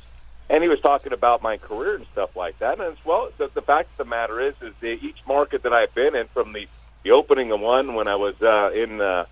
And 0.48 0.62
he 0.62 0.68
was 0.68 0.78
talking 0.78 1.12
about 1.12 1.42
my 1.42 1.56
career 1.56 1.96
and 1.96 2.06
stuff 2.12 2.36
like 2.36 2.56
that. 2.60 2.78
And 2.78 2.92
it's, 2.92 3.04
well, 3.04 3.30
the, 3.38 3.50
the 3.52 3.60
fact 3.60 3.90
of 3.90 3.96
the 3.98 4.04
matter 4.04 4.40
is, 4.40 4.54
is 4.62 4.72
that 4.80 5.02
each 5.02 5.18
market 5.26 5.64
that 5.64 5.72
I've 5.72 5.92
been 5.96 6.14
in, 6.14 6.28
from 6.28 6.52
the, 6.52 6.68
the 7.02 7.10
opening 7.10 7.50
of 7.50 7.58
one 7.58 7.94
when 7.94 8.06
I 8.06 8.14
was 8.14 8.40
uh, 8.40 8.70
in 8.72 9.00
uh, 9.00 9.26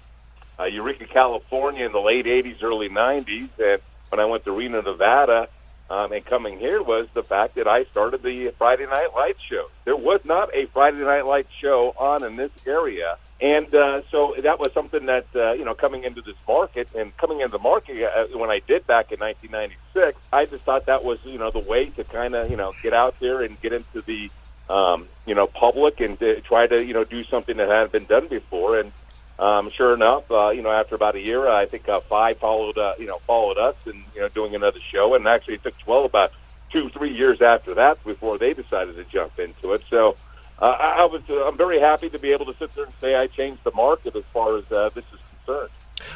uh, 0.59 0.65
Eureka, 0.65 1.07
California 1.07 1.87
in 1.87 1.93
the 1.93 2.01
late 2.01 2.27
80s, 2.27 2.63
early 2.63 2.89
90s, 2.89 3.51
and 3.59 3.81
when 4.09 4.19
I 4.19 4.25
went 4.25 4.45
to 4.47 4.51
Reno, 4.51 4.83
Nevada, 4.83 5.49
um, 5.91 6.13
and 6.13 6.25
coming 6.25 6.59
here 6.59 6.83
was 6.83 7.07
the 7.15 7.23
fact 7.23 7.57
that 7.57 7.69
I 7.69 7.85
started 7.85 8.23
the 8.23 8.51
Friday 8.59 8.87
Night 8.87 9.15
Lights 9.15 9.41
show. 9.43 9.69
There 9.85 9.97
was 9.97 10.21
not 10.25 10.55
a 10.55 10.67
Friday 10.67 10.99
Night 10.99 11.27
Lights 11.27 11.53
show 11.61 11.95
on 11.99 12.25
in 12.25 12.37
this 12.37 12.53
area 12.67 13.17
and 13.41 13.75
uh, 13.75 14.03
so 14.11 14.35
that 14.43 14.59
was 14.59 14.73
something 14.73 15.07
that 15.07 15.27
uh, 15.35 15.53
you 15.53 15.65
know 15.65 15.75
coming 15.75 16.05
into 16.05 16.23
this 16.23 16.37
market 16.47 16.89
and 16.95 17.15
coming 17.17 17.41
into 17.41 17.53
the 17.53 17.63
market 17.63 18.03
uh, 18.05 18.39
when 18.39 18.49
I 18.49 18.61
did 18.61 18.87
back 18.87 19.11
in 19.11 19.19
1996, 19.21 20.19
I 20.33 20.47
just 20.47 20.63
thought 20.65 20.87
that 20.87 21.05
was 21.05 21.19
you 21.25 21.39
know 21.39 21.51
the 21.51 21.59
way 21.59 21.87
to 21.91 22.05
kind 22.05 22.35
of 22.35 22.51
you 22.51 22.57
know 22.57 22.73
get 22.83 22.95
out 22.95 23.17
there 23.21 23.43
and 23.43 23.61
get 23.61 23.73
into 23.73 24.03
the 24.03 24.31
um, 24.73 25.09
you 25.27 25.35
know 25.35 25.47
public 25.47 26.01
and 26.01 26.19
to 26.21 26.41
try 26.43 26.67
to 26.67 26.83
you 26.83 26.95
know 26.95 27.05
do 27.05 27.25
something 27.25 27.57
that 27.57 27.69
hadn't 27.69 27.93
been 27.93 28.07
done 28.07 28.29
before. 28.29 28.79
And 28.79 28.93
um, 29.39 29.71
sure 29.71 29.95
enough, 29.95 30.31
uh, 30.31 30.51
you 30.51 30.63
know 30.63 30.71
after 30.71 30.95
about 30.95 31.17
a 31.17 31.21
year, 31.21 31.49
I 31.49 31.67
think 31.67 31.89
uh, 31.89 32.01
five 32.09 32.39
followed 32.39 32.79
uh, 32.79 32.95
you 32.99 33.07
know 33.07 33.19
followed 33.27 33.59
us 33.59 33.77
and 33.87 34.05
you 34.15 34.21
know 34.21 34.29
doing 34.29 34.55
another 34.55 34.81
show. 34.93 35.15
And 35.15 35.27
actually, 35.27 35.55
it 35.55 35.63
took 35.63 35.77
12 35.79 36.05
about 36.05 36.33
two 36.71 36.89
three 36.91 37.13
years 37.13 37.43
after 37.43 37.75
that 37.75 38.03
before 38.05 38.39
they 38.39 38.55
decided 38.55 38.97
to 38.97 39.05
jump 39.05 39.39
into 39.39 39.73
it. 39.73 39.83
So 39.91 40.17
uh, 40.61 40.67
I, 40.67 41.05
was 41.05 41.23
uh, 41.29 41.47
I'm 41.47 41.57
very 41.57 41.81
happy 41.81 42.09
to 42.11 42.19
be 42.19 42.33
able 42.33 42.47
to 42.47 42.57
sit 42.57 42.75
there 42.75 42.85
and 42.85 42.95
say 43.01 43.17
I 43.17 43.27
changed 43.27 43.65
the 43.65 43.73
market 43.73 44.15
as 44.15 44.25
far 44.33 44.57
as 44.57 44.71
uh, 44.71 44.91
this 44.95 45.05
is 45.13 45.21
concerned. 45.45 45.71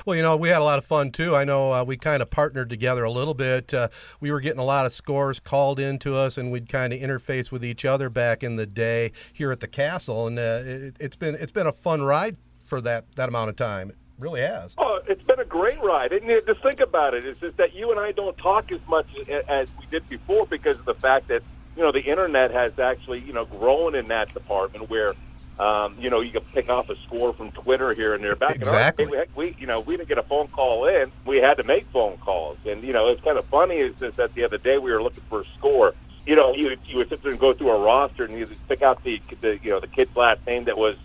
Well, 0.04 0.16
you 0.16 0.22
know, 0.22 0.36
we 0.36 0.48
had 0.48 0.60
a 0.60 0.64
lot 0.64 0.78
of 0.78 0.84
fun 0.84 1.10
too. 1.10 1.34
I 1.34 1.44
know 1.44 1.72
uh, 1.72 1.84
we 1.84 1.96
kind 1.96 2.22
of 2.22 2.30
partnered 2.30 2.70
together 2.70 3.04
a 3.04 3.10
little 3.10 3.34
bit. 3.34 3.74
Uh, 3.74 3.88
we 4.20 4.30
were 4.30 4.40
getting 4.40 4.60
a 4.60 4.64
lot 4.64 4.86
of 4.86 4.92
scores 4.92 5.40
called 5.40 5.80
into 5.80 6.14
us, 6.14 6.38
and 6.38 6.50
we'd 6.52 6.68
kind 6.68 6.92
of 6.92 7.00
interface 7.00 7.50
with 7.50 7.64
each 7.64 7.84
other 7.84 8.08
back 8.08 8.42
in 8.42 8.56
the 8.56 8.66
day 8.66 9.12
here 9.32 9.50
at 9.50 9.60
the 9.60 9.68
castle. 9.68 10.26
And 10.26 10.38
uh, 10.38 10.62
it, 10.64 10.96
it's 11.00 11.16
been 11.16 11.34
it's 11.34 11.52
been 11.52 11.66
a 11.66 11.72
fun 11.72 12.02
ride 12.02 12.36
for 12.68 12.80
that 12.82 13.04
that 13.16 13.28
amount 13.28 13.50
of 13.50 13.56
time. 13.56 13.90
It 13.90 13.96
really 14.18 14.40
has. 14.40 14.74
Oh, 14.78 15.00
it's 15.06 15.22
been 15.22 15.40
a 15.40 15.44
great 15.44 15.80
ride. 15.82 16.12
And 16.12 16.26
just 16.46 16.62
think 16.62 16.80
about 16.80 17.14
it. 17.14 17.24
It's 17.24 17.40
just 17.40 17.56
that 17.56 17.74
you 17.74 17.90
and 17.90 18.00
I 18.00 18.12
don't 18.12 18.36
talk 18.38 18.70
as 18.72 18.80
much 18.88 19.06
as 19.48 19.68
we 19.78 19.86
did 19.90 20.08
before 20.08 20.46
because 20.46 20.78
of 20.78 20.84
the 20.84 20.94
fact 20.94 21.28
that 21.28 21.42
you 21.78 21.84
know, 21.84 21.92
the 21.92 22.02
internet 22.02 22.50
has 22.50 22.76
actually, 22.80 23.20
you 23.20 23.32
know, 23.32 23.44
grown 23.44 23.94
in 23.94 24.08
that 24.08 24.34
department 24.34 24.90
where, 24.90 25.14
um, 25.60 25.94
you 25.96 26.10
know, 26.10 26.20
you 26.20 26.32
can 26.32 26.42
pick 26.52 26.68
off 26.68 26.90
a 26.90 26.96
score 27.06 27.32
from 27.32 27.52
Twitter 27.52 27.94
here 27.94 28.14
and 28.14 28.24
there. 28.24 28.34
Back 28.34 28.56
exactly. 28.56 29.04
in 29.04 29.14
our 29.14 29.24
day, 29.24 29.30
we, 29.36 29.44
we, 29.44 29.56
you 29.60 29.66
know, 29.68 29.78
we 29.78 29.96
didn't 29.96 30.08
get 30.08 30.18
a 30.18 30.24
phone 30.24 30.48
call 30.48 30.88
in. 30.88 31.12
We 31.24 31.36
had 31.36 31.56
to 31.58 31.62
make 31.62 31.86
phone 31.92 32.18
calls. 32.18 32.58
And, 32.66 32.82
you 32.82 32.92
know, 32.92 33.06
it's 33.06 33.22
kind 33.22 33.38
of 33.38 33.44
funny 33.44 33.76
is, 33.76 33.94
that 34.00 34.34
the 34.34 34.42
other 34.42 34.58
day 34.58 34.78
we 34.78 34.90
were 34.90 35.00
looking 35.00 35.22
for 35.28 35.42
a 35.42 35.44
score. 35.56 35.94
You 36.26 36.34
know, 36.34 36.52
you, 36.52 36.76
you 36.84 36.96
would 36.96 37.10
sit 37.10 37.22
there 37.22 37.30
and 37.30 37.40
go 37.40 37.54
through 37.54 37.70
a 37.70 37.78
roster 37.78 38.24
and 38.24 38.36
you 38.36 38.48
would 38.48 38.68
pick 38.68 38.82
out 38.82 39.04
the, 39.04 39.22
the, 39.40 39.60
you 39.62 39.70
know, 39.70 39.78
the 39.78 39.86
kid's 39.86 40.16
last 40.16 40.44
name 40.48 40.64
that 40.64 40.76
was 40.76 40.96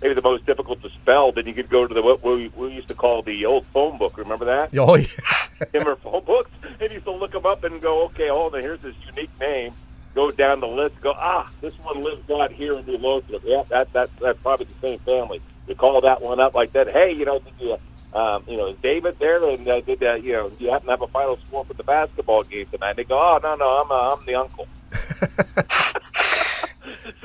maybe 0.00 0.14
the 0.14 0.22
most 0.22 0.46
difficult 0.46 0.82
to 0.82 0.90
spell. 0.90 1.32
Then 1.32 1.46
you 1.46 1.54
could 1.54 1.68
go 1.68 1.86
to 1.86 1.94
the 1.94 2.02
what 2.02 2.22
we, 2.22 2.48
we 2.48 2.72
used 2.72 2.88
to 2.88 2.94
call 2.94 3.22
the 3.22 3.46
old 3.46 3.66
phone 3.66 3.98
book. 3.98 4.18
Remember 4.18 4.44
that? 4.46 4.70
Oh 4.78 4.94
yeah. 4.94 5.06
Timber 5.72 5.96
phone 5.96 6.24
books. 6.24 6.50
And 6.62 6.90
you 6.90 6.96
used 6.96 7.06
to 7.06 7.12
look 7.12 7.32
them 7.32 7.46
up 7.46 7.64
and 7.64 7.80
go, 7.80 8.04
okay, 8.06 8.28
hold 8.28 8.54
on, 8.54 8.60
here's 8.60 8.80
this 8.80 8.94
unique 9.06 9.30
name 9.40 9.74
go 10.16 10.30
down 10.30 10.60
the 10.60 10.66
list, 10.66 10.98
go, 11.02 11.12
ah, 11.14 11.48
this 11.60 11.74
one 11.82 12.02
lives 12.02 12.28
out 12.30 12.50
here 12.50 12.76
in 12.76 12.86
New 12.86 12.96
Lothrop. 12.96 13.42
Yeah, 13.44 13.62
that, 13.68 13.92
that, 13.92 14.10
that's 14.18 14.40
probably 14.40 14.66
the 14.66 14.80
same 14.80 14.98
family. 15.00 15.42
You 15.68 15.74
call 15.74 16.00
that 16.00 16.22
one 16.22 16.40
up 16.40 16.54
like 16.54 16.72
that. 16.72 16.88
Hey, 16.88 17.12
you 17.12 17.26
know, 17.26 17.38
did 17.38 17.52
you, 17.60 17.78
um, 18.18 18.42
you 18.48 18.56
know, 18.56 18.68
is 18.68 18.78
David 18.82 19.18
there? 19.18 19.46
And 19.46 19.68
uh, 19.68 19.82
did 19.82 20.02
uh, 20.02 20.14
you 20.14 20.32
know, 20.32 20.48
do 20.48 20.64
you 20.64 20.70
happen 20.70 20.86
to 20.86 20.92
have 20.92 21.02
a 21.02 21.06
final 21.08 21.38
score 21.46 21.66
for 21.66 21.74
the 21.74 21.82
basketball 21.82 22.44
game 22.44 22.66
tonight? 22.66 22.90
And 22.90 22.98
they 22.98 23.04
go, 23.04 23.18
oh, 23.18 23.38
no, 23.42 23.56
no, 23.56 23.68
I'm, 23.68 23.90
uh, 23.90 24.14
I'm 24.14 24.24
the 24.24 24.34
uncle. 24.36 24.66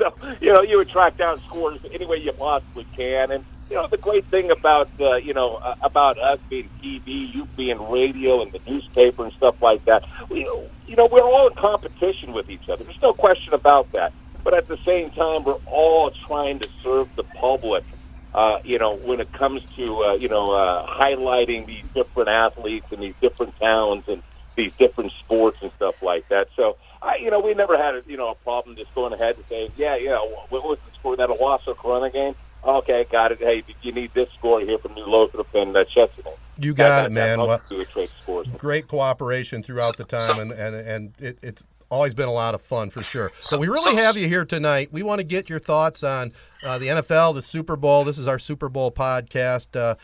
so, 0.02 0.36
you 0.40 0.52
know, 0.52 0.62
you 0.62 0.78
would 0.78 0.88
track 0.88 1.16
down 1.16 1.40
scores 1.46 1.78
any 1.92 2.06
way 2.06 2.16
you 2.16 2.32
possibly 2.32 2.86
can. 2.96 3.30
And, 3.30 3.44
you 3.70 3.76
know, 3.76 3.86
the 3.88 3.96
great 3.96 4.24
thing 4.26 4.50
about 4.50 4.90
uh, 5.00 5.14
you 5.14 5.32
know 5.32 5.56
uh, 5.56 5.74
about 5.82 6.18
us 6.18 6.38
being 6.50 6.68
TV, 6.82 7.32
you 7.32 7.46
being 7.56 7.90
radio 7.90 8.42
and 8.42 8.52
the 8.52 8.60
newspaper 8.70 9.24
and 9.24 9.32
stuff 9.32 9.54
like 9.62 9.84
that. 9.86 10.04
We, 10.28 10.40
you 10.86 10.96
know, 10.96 11.08
we're 11.10 11.22
all 11.22 11.48
in 11.48 11.54
competition 11.54 12.32
with 12.32 12.50
each 12.50 12.68
other. 12.68 12.84
There's 12.84 13.00
no 13.00 13.14
question 13.14 13.54
about 13.54 13.90
that. 13.92 14.12
But 14.44 14.54
at 14.54 14.68
the 14.68 14.76
same 14.84 15.10
time, 15.10 15.44
we're 15.44 15.60
all 15.66 16.10
trying 16.26 16.58
to 16.58 16.68
serve 16.82 17.08
the 17.16 17.22
public. 17.22 17.84
Uh, 18.34 18.58
you 18.64 18.78
know, 18.78 18.96
when 18.96 19.20
it 19.20 19.32
comes 19.32 19.62
to 19.76 20.04
uh, 20.04 20.12
you 20.14 20.28
know 20.28 20.52
uh, 20.52 20.86
highlighting 20.86 21.64
these 21.66 21.84
different 21.94 22.28
athletes 22.28 22.86
and 22.90 23.02
these 23.02 23.14
different 23.22 23.58
towns 23.58 24.04
and 24.08 24.22
these 24.56 24.72
different 24.78 25.12
sports 25.20 25.58
and 25.62 25.70
stuff 25.76 26.02
like 26.02 26.28
that. 26.28 26.48
So, 26.56 26.76
I, 27.02 27.16
you 27.16 27.30
know, 27.30 27.40
we 27.40 27.54
never 27.54 27.76
had 27.76 27.96
a, 27.96 28.02
you 28.06 28.16
know 28.16 28.28
a 28.28 28.34
problem 28.36 28.76
just 28.76 28.94
going 28.94 29.12
ahead 29.12 29.36
and 29.36 29.44
saying, 29.48 29.72
yeah, 29.76 29.96
yeah, 29.96 30.18
what 30.18 30.64
was 30.64 30.78
the 30.86 30.94
score 30.98 31.16
that 31.16 31.28
Owosso 31.28 31.74
Corunna 31.74 32.12
game? 32.12 32.34
Okay, 32.64 33.04
got 33.10 33.32
it. 33.32 33.38
Hey, 33.38 33.64
you 33.82 33.90
need 33.90 34.14
this 34.14 34.30
score 34.38 34.60
here 34.60 34.78
from 34.78 34.94
New 34.94 35.04
Lothrop 35.04 35.52
and 35.54 35.76
uh, 35.76 35.84
Chesaning. 35.84 36.36
You 36.58 36.74
got 36.74 36.88
that, 36.88 37.06
it, 37.06 37.12
man. 37.12 37.40
Well, 37.40 37.60
great 38.56 38.86
cooperation 38.86 39.62
throughout 39.64 39.96
the 39.96 40.04
time, 40.04 40.38
and 40.38 40.52
and 40.52 40.74
and 40.74 41.12
it, 41.18 41.38
it's 41.42 41.64
always 41.90 42.14
been 42.14 42.28
a 42.28 42.32
lot 42.32 42.54
of 42.54 42.62
fun 42.62 42.88
for 42.88 43.02
sure. 43.02 43.32
So 43.40 43.58
we 43.58 43.68
really 43.68 43.96
have 43.96 44.16
you 44.16 44.28
here 44.28 44.44
tonight. 44.44 44.90
We 44.92 45.02
want 45.02 45.18
to 45.18 45.24
get 45.24 45.50
your 45.50 45.58
thoughts 45.58 46.04
on 46.04 46.32
uh, 46.64 46.78
the 46.78 46.86
NFL, 46.86 47.34
the 47.34 47.42
Super 47.42 47.74
Bowl. 47.76 48.04
This 48.04 48.18
is 48.18 48.28
our 48.28 48.38
Super 48.38 48.68
Bowl 48.68 48.92
podcast. 48.92 49.78
Uh, 49.78 49.96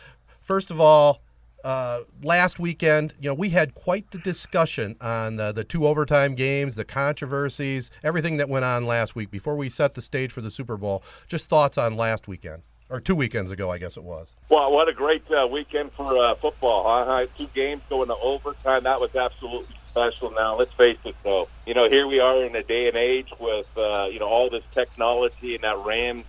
first 0.42 0.70
of 0.70 0.80
all, 0.80 1.22
uh, 1.68 2.00
last 2.22 2.58
weekend, 2.58 3.12
you 3.20 3.28
know, 3.28 3.34
we 3.34 3.50
had 3.50 3.74
quite 3.74 4.10
the 4.10 4.16
discussion 4.16 4.96
on 5.02 5.38
uh, 5.38 5.52
the 5.52 5.62
two 5.62 5.86
overtime 5.86 6.34
games, 6.34 6.76
the 6.76 6.84
controversies, 6.84 7.90
everything 8.02 8.38
that 8.38 8.48
went 8.48 8.64
on 8.64 8.86
last 8.86 9.14
week. 9.14 9.30
Before 9.30 9.54
we 9.54 9.68
set 9.68 9.92
the 9.92 10.00
stage 10.00 10.32
for 10.32 10.40
the 10.40 10.50
Super 10.50 10.78
Bowl, 10.78 11.02
just 11.26 11.44
thoughts 11.44 11.76
on 11.76 11.94
last 11.94 12.26
weekend 12.26 12.62
or 12.88 13.00
two 13.00 13.14
weekends 13.14 13.50
ago, 13.50 13.70
I 13.70 13.76
guess 13.76 13.98
it 13.98 14.02
was. 14.02 14.28
Well, 14.48 14.72
what 14.72 14.88
a 14.88 14.94
great 14.94 15.30
uh, 15.30 15.46
weekend 15.46 15.92
for 15.92 16.16
uh, 16.16 16.36
football! 16.36 17.04
Huh? 17.04 17.26
Two 17.36 17.48
games 17.54 17.82
going 17.90 18.08
to 18.08 18.16
overtime. 18.16 18.84
That 18.84 18.98
was 18.98 19.14
absolutely 19.14 19.76
special. 19.90 20.30
Now, 20.30 20.56
let's 20.56 20.72
face 20.72 20.96
it, 21.04 21.16
though. 21.22 21.50
You 21.66 21.74
know, 21.74 21.90
here 21.90 22.06
we 22.06 22.18
are 22.18 22.44
in 22.44 22.56
a 22.56 22.62
day 22.62 22.88
and 22.88 22.96
age 22.96 23.28
with 23.38 23.66
uh, 23.76 24.08
you 24.10 24.20
know 24.20 24.28
all 24.28 24.48
this 24.48 24.64
technology 24.72 25.54
and 25.54 25.64
that 25.64 25.76
Rams. 25.84 26.24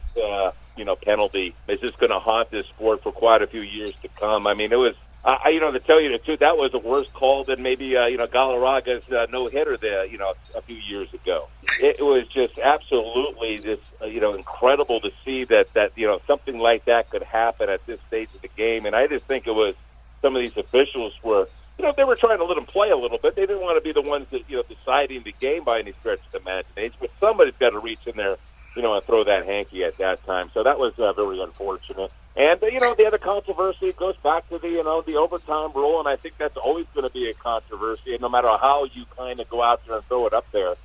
You 0.75 0.85
know, 0.85 0.95
penalty 0.95 1.53
is 1.67 1.81
just 1.81 1.97
going 1.97 2.11
to 2.11 2.19
haunt 2.19 2.51
this 2.51 2.65
sport 2.67 3.03
for 3.03 3.11
quite 3.11 3.41
a 3.41 3.47
few 3.47 3.59
years 3.59 3.93
to 4.01 4.07
come. 4.17 4.47
I 4.47 4.53
mean, 4.53 4.71
it 4.71 4.77
was 4.77 4.95
I, 5.23 5.49
you 5.49 5.59
know, 5.59 5.71
to 5.71 5.79
tell 5.79 5.99
you 5.99 6.09
the 6.09 6.17
truth, 6.17 6.39
that 6.39 6.57
was 6.57 6.73
a 6.73 6.79
worse 6.79 7.07
call 7.13 7.43
than 7.43 7.61
maybe 7.61 7.97
uh, 7.97 8.05
you 8.05 8.17
know 8.17 8.27
Galarraga's 8.27 9.03
uh, 9.11 9.27
no 9.29 9.47
hitter 9.47 9.75
there, 9.75 10.05
you 10.05 10.17
know, 10.17 10.33
a 10.55 10.61
few 10.61 10.77
years 10.77 11.13
ago. 11.13 11.47
It, 11.81 12.01
was 12.01 12.25
just 12.27 12.57
absolutely 12.57 13.57
this, 13.57 13.79
uh, 14.01 14.05
you 14.05 14.21
know, 14.21 14.33
incredible 14.33 15.01
to 15.01 15.11
see 15.25 15.43
that 15.45 15.73
that 15.73 15.91
you 15.97 16.07
know 16.07 16.21
something 16.25 16.57
like 16.57 16.85
that 16.85 17.09
could 17.09 17.23
happen 17.23 17.69
at 17.69 17.83
this 17.83 17.99
stage 18.07 18.29
of 18.33 18.41
the 18.41 18.49
game. 18.55 18.85
And 18.85 18.95
I 18.95 19.07
just 19.07 19.25
think 19.25 19.45
it 19.45 19.51
was 19.51 19.75
some 20.21 20.35
of 20.35 20.41
these 20.41 20.55
officials 20.55 21.13
were, 21.21 21.47
you 21.77 21.83
know, 21.83 21.93
they 21.95 22.05
were 22.05 22.15
trying 22.15 22.37
to 22.37 22.45
let 22.45 22.55
them 22.55 22.65
play 22.65 22.89
a 22.89 22.97
little 22.97 23.17
bit. 23.17 23.35
They 23.35 23.45
didn't 23.45 23.61
want 23.61 23.77
to 23.77 23.81
be 23.81 23.91
the 23.91 24.07
ones 24.07 24.27
that 24.31 24.49
you 24.49 24.55
know 24.55 24.63
deciding 24.63 25.23
the 25.23 25.35
game 25.41 25.65
by 25.65 25.79
any 25.79 25.93
stretch 25.99 26.19
of 26.25 26.31
the 26.31 26.39
imagination. 26.39 26.97
But 27.01 27.11
somebody's 27.19 27.55
got 27.59 27.71
to 27.71 27.79
reach 27.79 28.07
in 28.07 28.15
there, 28.15 28.37
you 28.73 28.81
know, 28.81 28.95
and 28.95 29.03
throw 29.03 29.25
that 29.25 29.45
hanky 29.45 29.83
at 29.83 29.97
that 29.97 30.25
time. 30.25 30.49
So 30.53 30.63
that 30.63 30.79
was 30.79 30.93
uh, 30.97 31.11
very 31.11 31.41
unfortunate. 31.41 32.11
And 32.39 32.59
you 32.63 32.81
know, 32.81 32.95
the 32.97 33.05
other 33.05 33.19
controversy 33.19 33.93
goes 33.93 34.15
back 34.23 34.49
to 34.49 34.59
the 34.59 34.69
you 34.69 34.83
know 34.85 35.03
the 35.05 35.17
overtime 35.17 35.73
rule, 35.75 35.99
and 35.99 36.09
I 36.09 36.17
think 36.17 36.35
that's 36.39 36.57
always 36.57 36.87
going 36.95 37.05
to 37.05 37.13
be 37.13 37.29
a 37.29 37.35
controversy. 37.35 38.17
No 38.21 38.29
matter 38.29 38.49
how 38.49 38.85
you 38.93 39.05
kind 39.17 39.41
of 39.41 39.49
go 39.49 39.63
out 39.63 39.81
there 39.85 39.97
and 39.97 40.05
throw 40.07 40.27
it 40.27 40.33
up 40.33 40.47
there, 40.53 40.75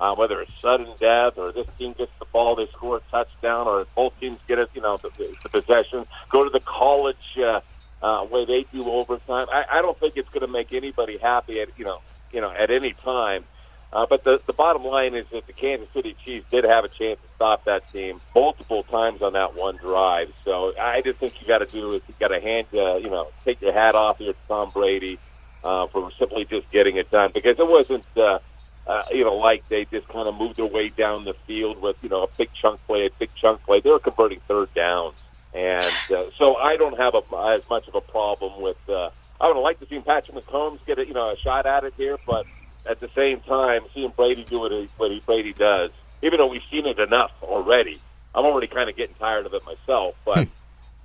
uh, 0.00 0.14
whether 0.16 0.40
it's 0.40 0.52
sudden 0.62 0.94
death 1.00 1.34
or 1.36 1.52
this 1.52 1.66
team 1.78 1.94
gets 1.98 2.12
the 2.20 2.26
ball, 2.32 2.56
they 2.56 2.68
score 2.72 2.98
a 2.98 3.02
touchdown, 3.12 3.68
or 3.68 3.86
both 3.96 4.14
teams 4.20 4.40
get 4.48 4.60
it, 4.60 4.70
you 4.74 4.82
know, 4.82 5.00
the, 5.02 5.10
the 5.44 5.50
possession. 5.50 6.06
Go 6.30 6.44
to 6.44 6.50
the 6.50 6.62
college 6.62 7.16
uh, 7.38 7.60
uh, 8.02 8.24
way 8.30 8.46
they 8.46 8.66
do 8.72 8.88
overtime. 8.88 9.48
I, 9.52 9.64
I 9.78 9.82
don't 9.82 10.00
think 10.00 10.14
it's 10.16 10.30
going 10.30 10.46
to 10.46 10.52
make 10.52 10.72
anybody 10.72 11.18
happy 11.22 11.60
at 11.60 11.70
you 11.76 11.84
know 11.86 12.00
you 12.32 12.40
know 12.40 12.52
at 12.52 12.70
any 12.70 12.94
time. 13.04 13.44
Uh, 13.92 14.06
but 14.08 14.22
the, 14.22 14.40
the 14.46 14.52
bottom 14.52 14.84
line 14.84 15.14
is 15.14 15.26
that 15.32 15.46
the 15.46 15.52
Kansas 15.52 15.88
City 15.92 16.14
Chiefs 16.24 16.46
did 16.50 16.64
have 16.64 16.84
a 16.84 16.88
chance 16.88 17.18
to 17.20 17.28
stop 17.34 17.64
that 17.64 17.90
team 17.90 18.20
multiple 18.34 18.84
times 18.84 19.20
on 19.20 19.32
that 19.32 19.56
one 19.56 19.76
drive. 19.78 20.32
So 20.44 20.72
I 20.78 21.00
just 21.00 21.18
think 21.18 21.40
you 21.40 21.46
got 21.48 21.58
to 21.58 21.66
do 21.66 21.94
is 21.94 22.02
you 22.06 22.14
got 22.20 22.28
to 22.28 22.40
hand, 22.40 22.68
uh, 22.72 22.96
you 22.96 23.10
know, 23.10 23.28
take 23.44 23.60
your 23.60 23.72
hat 23.72 23.96
off 23.96 24.18
here 24.18 24.32
to 24.32 24.38
Tom 24.46 24.70
Brady 24.70 25.18
uh, 25.64 25.88
for 25.88 26.10
simply 26.18 26.44
just 26.44 26.70
getting 26.70 26.96
it 26.96 27.10
done 27.10 27.32
because 27.34 27.58
it 27.58 27.66
wasn't, 27.66 28.04
uh, 28.16 28.38
uh, 28.86 29.02
you 29.10 29.24
know, 29.24 29.34
like 29.34 29.68
they 29.68 29.84
just 29.86 30.06
kind 30.08 30.28
of 30.28 30.36
moved 30.36 30.56
their 30.56 30.66
way 30.66 30.90
down 30.90 31.24
the 31.24 31.34
field 31.46 31.82
with, 31.82 31.96
you 32.00 32.08
know, 32.08 32.22
a 32.22 32.28
big 32.38 32.50
chunk 32.54 32.80
play, 32.86 33.06
a 33.06 33.10
big 33.18 33.30
chunk 33.34 33.60
play. 33.64 33.80
They 33.80 33.90
were 33.90 33.98
converting 33.98 34.40
third 34.46 34.72
downs. 34.72 35.16
And 35.52 35.82
uh, 36.14 36.26
so 36.38 36.56
I 36.56 36.76
don't 36.76 36.96
have 36.96 37.14
a, 37.16 37.36
as 37.48 37.68
much 37.68 37.88
of 37.88 37.96
a 37.96 38.00
problem 38.00 38.62
with. 38.62 38.76
Uh, 38.88 39.10
I 39.40 39.48
would 39.48 39.60
like 39.60 39.80
to 39.80 39.86
see 39.86 39.98
Patrick 39.98 40.36
Mahomes 40.36 40.78
get 40.86 40.98
a, 40.98 41.06
you 41.06 41.14
know 41.14 41.30
a 41.30 41.36
shot 41.36 41.66
at 41.66 41.82
it 41.82 41.94
here, 41.96 42.18
but 42.24 42.46
at 42.86 43.00
the 43.00 43.10
same 43.14 43.40
time, 43.40 43.82
seeing 43.94 44.12
Brady 44.16 44.44
do 44.44 44.60
what 44.60 44.72
he, 44.72 44.88
what 44.96 45.10
he 45.10 45.20
Brady 45.20 45.52
does, 45.52 45.90
even 46.22 46.38
though 46.38 46.46
we've 46.46 46.62
seen 46.70 46.86
it 46.86 46.98
enough 46.98 47.32
already, 47.42 48.00
I'm 48.34 48.44
already 48.44 48.66
kind 48.66 48.88
of 48.88 48.96
getting 48.96 49.14
tired 49.16 49.46
of 49.46 49.54
it 49.54 49.62
myself. 49.64 50.14
But 50.24 50.46
hmm. 50.46 50.50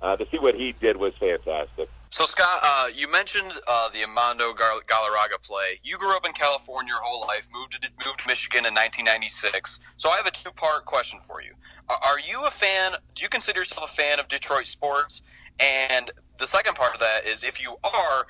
uh, 0.02 0.16
to 0.16 0.26
see 0.30 0.38
what 0.38 0.54
he 0.54 0.72
did 0.72 0.96
was 0.96 1.14
fantastic. 1.18 1.88
So 2.10 2.24
Scot, 2.24 2.60
uh, 2.62 2.88
you 2.94 3.10
mentioned 3.10 3.52
uh, 3.66 3.88
the 3.90 4.02
Armando 4.02 4.52
Galarraga 4.54 5.42
play. 5.42 5.80
You 5.82 5.98
grew 5.98 6.16
up 6.16 6.24
in 6.24 6.32
California 6.32 6.90
your 6.90 7.02
whole 7.02 7.26
life, 7.26 7.48
moved 7.52 7.82
to 7.82 7.88
moved 8.06 8.20
to 8.20 8.28
Michigan 8.28 8.60
in 8.60 8.74
1996. 8.74 9.80
So 9.96 10.08
I 10.08 10.16
have 10.16 10.26
a 10.26 10.30
two 10.30 10.52
part 10.52 10.84
question 10.84 11.18
for 11.26 11.42
you. 11.42 11.52
Are 11.88 12.18
you 12.18 12.46
a 12.46 12.50
fan? 12.50 12.92
Do 13.14 13.22
you 13.22 13.28
consider 13.28 13.60
yourself 13.60 13.90
a 13.90 13.94
fan 13.94 14.18
of 14.18 14.28
Detroit 14.28 14.66
sports? 14.66 15.22
And 15.60 16.10
the 16.38 16.46
second 16.46 16.74
part 16.74 16.94
of 16.94 17.00
that 17.00 17.26
is, 17.26 17.44
if 17.44 17.60
you 17.60 17.76
are, 17.84 18.26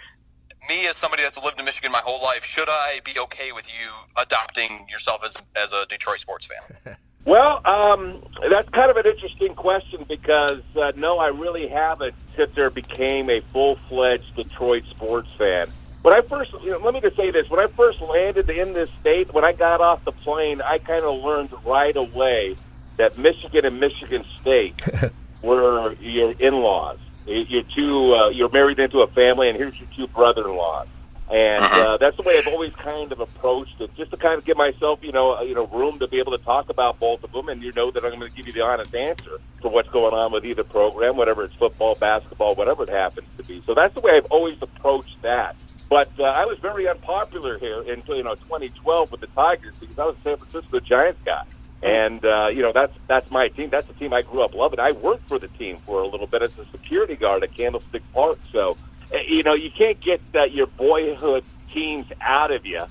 me 0.69 0.87
as 0.87 0.97
somebody 0.97 1.23
that's 1.23 1.43
lived 1.43 1.59
in 1.59 1.65
Michigan 1.65 1.93
my 1.93 2.01
whole 2.05 2.23
life, 2.23 2.45
should 2.45 2.69
I 2.69 3.01
be 3.05 3.19
okay 3.19 3.53
with 3.53 3.69
you 3.69 3.91
adopting 4.17 4.87
yourself 4.89 5.23
as 5.25 5.37
as 5.55 5.73
a 5.73 5.87
Detroit 5.87 6.21
sports 6.21 6.47
fan? 6.47 6.97
Well, 7.27 7.61
um, 7.65 8.23
that's 8.49 8.69
kind 8.69 8.89
of 8.89 8.97
an 8.97 9.05
interesting 9.05 9.57
question 9.57 10.05
because 10.07 10.63
uh, 10.77 10.93
no, 10.95 11.19
I 11.19 11.27
really 11.27 11.67
haven't 11.67 12.15
sit 12.37 12.55
there 12.55 12.71
became 12.71 13.29
a 13.29 13.41
full 13.41 13.81
fledged 13.89 14.37
Detroit 14.37 14.85
sports 14.91 15.29
fan. 15.37 15.73
When 16.03 16.15
I 16.15 16.21
first, 16.21 16.53
you 16.63 16.71
know, 16.71 16.79
let 16.79 16.95
me 16.95 17.01
just 17.01 17.17
say 17.17 17.33
this: 17.33 17.51
when 17.51 17.59
I 17.59 17.67
first 17.67 18.01
landed 18.01 18.49
in 18.49 18.75
this 18.75 18.89
state, 19.01 19.35
when 19.35 19.45
I 19.45 19.51
got 19.51 19.81
off 19.81 20.05
the 20.05 20.13
plane, 20.13 20.63
I 20.63 20.79
kind 20.79 21.05
of 21.05 21.21
learned 21.21 21.51
right 21.65 21.97
away 21.97 22.57
that 22.97 23.19
Michigan 23.19 23.65
and 23.65 23.81
Michigan 23.81 24.25
State 24.41 24.81
were 25.43 25.95
your 25.95 26.31
in-laws. 26.31 26.99
You're 27.27 27.63
two. 27.63 28.15
Uh, 28.15 28.29
you're 28.29 28.49
married 28.49 28.79
into 28.79 29.01
a 29.01 29.07
family, 29.09 29.49
and 29.49 29.57
here's 29.57 29.79
your 29.79 29.89
two 29.97 30.07
brother-in-laws. 30.09 30.89
And 31.29 31.65
uh-huh. 31.65 31.81
uh, 31.81 31.97
that's 31.97 32.17
the 32.17 32.23
way 32.23 32.39
I've 32.39 32.47
always 32.47 32.73
kind 32.75 33.11
of 33.11 33.19
approached 33.19 33.81
it, 33.81 33.93
just 33.97 34.13
to 34.13 34.17
kind 34.17 34.35
of 34.35 34.45
give 34.45 34.57
myself, 34.57 35.01
you 35.03 35.11
know, 35.11 35.37
uh, 35.37 35.43
you 35.43 35.57
know, 35.57 35.67
room 35.67 35.99
to 35.99 36.07
be 36.07 36.21
able 36.21 36.39
to 36.39 36.45
talk 36.45 36.69
about 36.69 37.01
both 37.01 37.25
of 37.25 37.33
them, 37.33 37.49
and 37.49 37.63
you 37.63 37.73
know 37.73 37.91
that 37.91 38.05
I'm 38.05 38.21
going 38.21 38.31
to 38.31 38.37
give 38.37 38.47
you 38.47 38.53
the 38.53 38.61
honest 38.61 38.95
answer 38.95 39.41
for 39.61 39.69
what's 39.69 39.89
going 39.89 40.15
on 40.15 40.31
with 40.31 40.45
either 40.45 40.63
program, 40.63 41.17
whatever 41.17 41.43
it's 41.43 41.55
football, 41.57 41.97
basketball, 41.97 42.55
whatever 42.55 42.85
it 42.85 42.91
happens 42.91 43.27
to 43.39 43.43
be. 43.43 43.61
So 43.67 43.75
that's 43.75 43.93
the 43.95 44.01
way 44.01 44.17
I've 44.17 44.27
always 44.27 44.57
approached 44.63 45.21
that. 45.23 45.57
But 45.89 46.11
uh, 46.19 46.25
I 46.25 46.45
was 46.45 46.59
very 46.59 46.89
unpopular 46.89 47.59
here 47.59 47.83
in 47.83 48.03
you 48.07 48.23
know 48.23 48.35
2012 48.37 49.11
with 49.11 49.21
the 49.21 49.29
Tigers 49.29 49.75
because 49.81 49.99
I 49.99 50.05
was 50.05 50.17
a 50.19 50.23
San 50.23 50.37
Francisco 50.37 50.79
Giants 50.79 51.21
guy. 51.25 51.45
And 51.83 52.25
uh, 52.25 52.49
you 52.53 52.63
know 52.63 52.73
that's 52.73 52.95
that's 53.07 53.31
my 53.31 53.49
team. 53.49 53.71
That's 53.71 53.87
the 53.87 53.95
team 53.95 54.13
I 54.13 54.23
grew 54.23 54.43
up 54.43 54.55
loving. 54.55 54.81
I 54.81 54.93
worked 54.93 55.29
for 55.29 55.39
the 55.39 55.49
team 55.49 55.79
for 55.85 56.01
a 56.01 56.07
little 56.07 56.27
bit 56.27 56.43
as 56.43 56.51
a 56.59 56.65
security 56.73 57.17
guard 57.17 57.43
at 57.43 57.55
Candlestick 57.55 58.03
Park. 58.15 58.39
So, 58.51 58.79
eh, 59.13 59.23
you 59.29 59.43
know, 59.43 59.55
you 59.55 59.71
can't 59.71 60.01
get 60.01 60.21
uh, 60.35 60.45
your 60.45 60.67
boyhood 60.67 61.45
teams 61.73 62.07
out 62.21 62.51
of 62.51 62.65
you. 62.65 62.87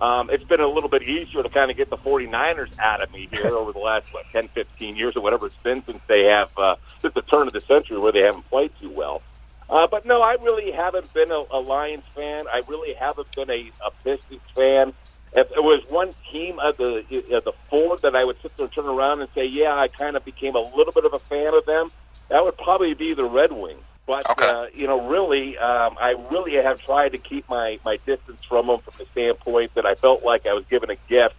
Um, 0.00 0.30
it's 0.30 0.44
been 0.44 0.60
a 0.60 0.68
little 0.68 0.88
bit 0.88 1.02
easier 1.02 1.42
to 1.42 1.48
kind 1.48 1.70
of 1.70 1.76
get 1.76 1.90
the 1.90 1.96
49ers 1.96 2.70
out 2.78 3.02
of 3.02 3.12
me 3.12 3.28
here 3.32 3.54
over 3.54 3.72
the 3.72 3.80
last 3.80 4.12
what 4.12 4.24
10, 4.32 4.48
15 4.48 4.96
years 4.96 5.16
or 5.16 5.22
whatever 5.22 5.46
it's 5.46 5.56
been 5.64 5.82
since 5.84 6.00
they 6.06 6.24
have 6.26 6.50
uh, 6.56 6.76
since 7.02 7.14
the 7.14 7.22
turn 7.22 7.48
of 7.48 7.52
the 7.52 7.60
century 7.62 7.98
where 7.98 8.12
they 8.12 8.20
haven't 8.20 8.48
played 8.48 8.70
too 8.80 8.90
well. 8.90 9.22
Uh, 9.68 9.86
but 9.86 10.06
no, 10.06 10.22
I 10.22 10.34
really 10.34 10.70
haven't 10.70 11.12
been 11.12 11.30
a, 11.30 11.44
a 11.50 11.60
Lions 11.60 12.04
fan. 12.14 12.46
I 12.48 12.62
really 12.68 12.94
haven't 12.94 13.34
been 13.34 13.50
a, 13.50 13.70
a 13.84 13.90
Pistons 14.02 14.40
fan 14.54 14.94
if 15.32 15.50
it 15.52 15.62
was 15.62 15.82
one 15.88 16.14
team 16.32 16.58
of 16.58 16.76
the 16.76 17.04
of 17.32 17.44
the 17.44 17.52
four 17.68 17.98
that 17.98 18.16
I 18.16 18.24
would 18.24 18.36
sit 18.42 18.56
there 18.56 18.66
and 18.66 18.74
turn 18.74 18.86
around 18.86 19.20
and 19.20 19.28
say, 19.34 19.44
yeah, 19.44 19.74
I 19.74 19.88
kind 19.88 20.16
of 20.16 20.24
became 20.24 20.54
a 20.54 20.76
little 20.76 20.92
bit 20.92 21.04
of 21.04 21.12
a 21.12 21.18
fan 21.18 21.54
of 21.54 21.66
them, 21.66 21.90
that 22.28 22.44
would 22.44 22.56
probably 22.56 22.94
be 22.94 23.14
the 23.14 23.24
Red 23.24 23.52
Wings. 23.52 23.82
But 24.06 24.28
okay. 24.30 24.48
uh, 24.48 24.66
you 24.72 24.86
know, 24.86 25.06
really, 25.06 25.58
um, 25.58 25.96
I 26.00 26.14
really 26.30 26.54
have 26.54 26.80
tried 26.80 27.10
to 27.12 27.18
keep 27.18 27.48
my 27.48 27.78
my 27.84 27.96
distance 28.06 28.42
from 28.48 28.68
them 28.68 28.78
from 28.78 28.94
the 28.96 29.04
standpoint 29.12 29.74
that 29.74 29.84
I 29.84 29.94
felt 29.96 30.24
like 30.24 30.46
I 30.46 30.54
was 30.54 30.64
given 30.70 30.90
a 30.90 30.96
gift 31.08 31.34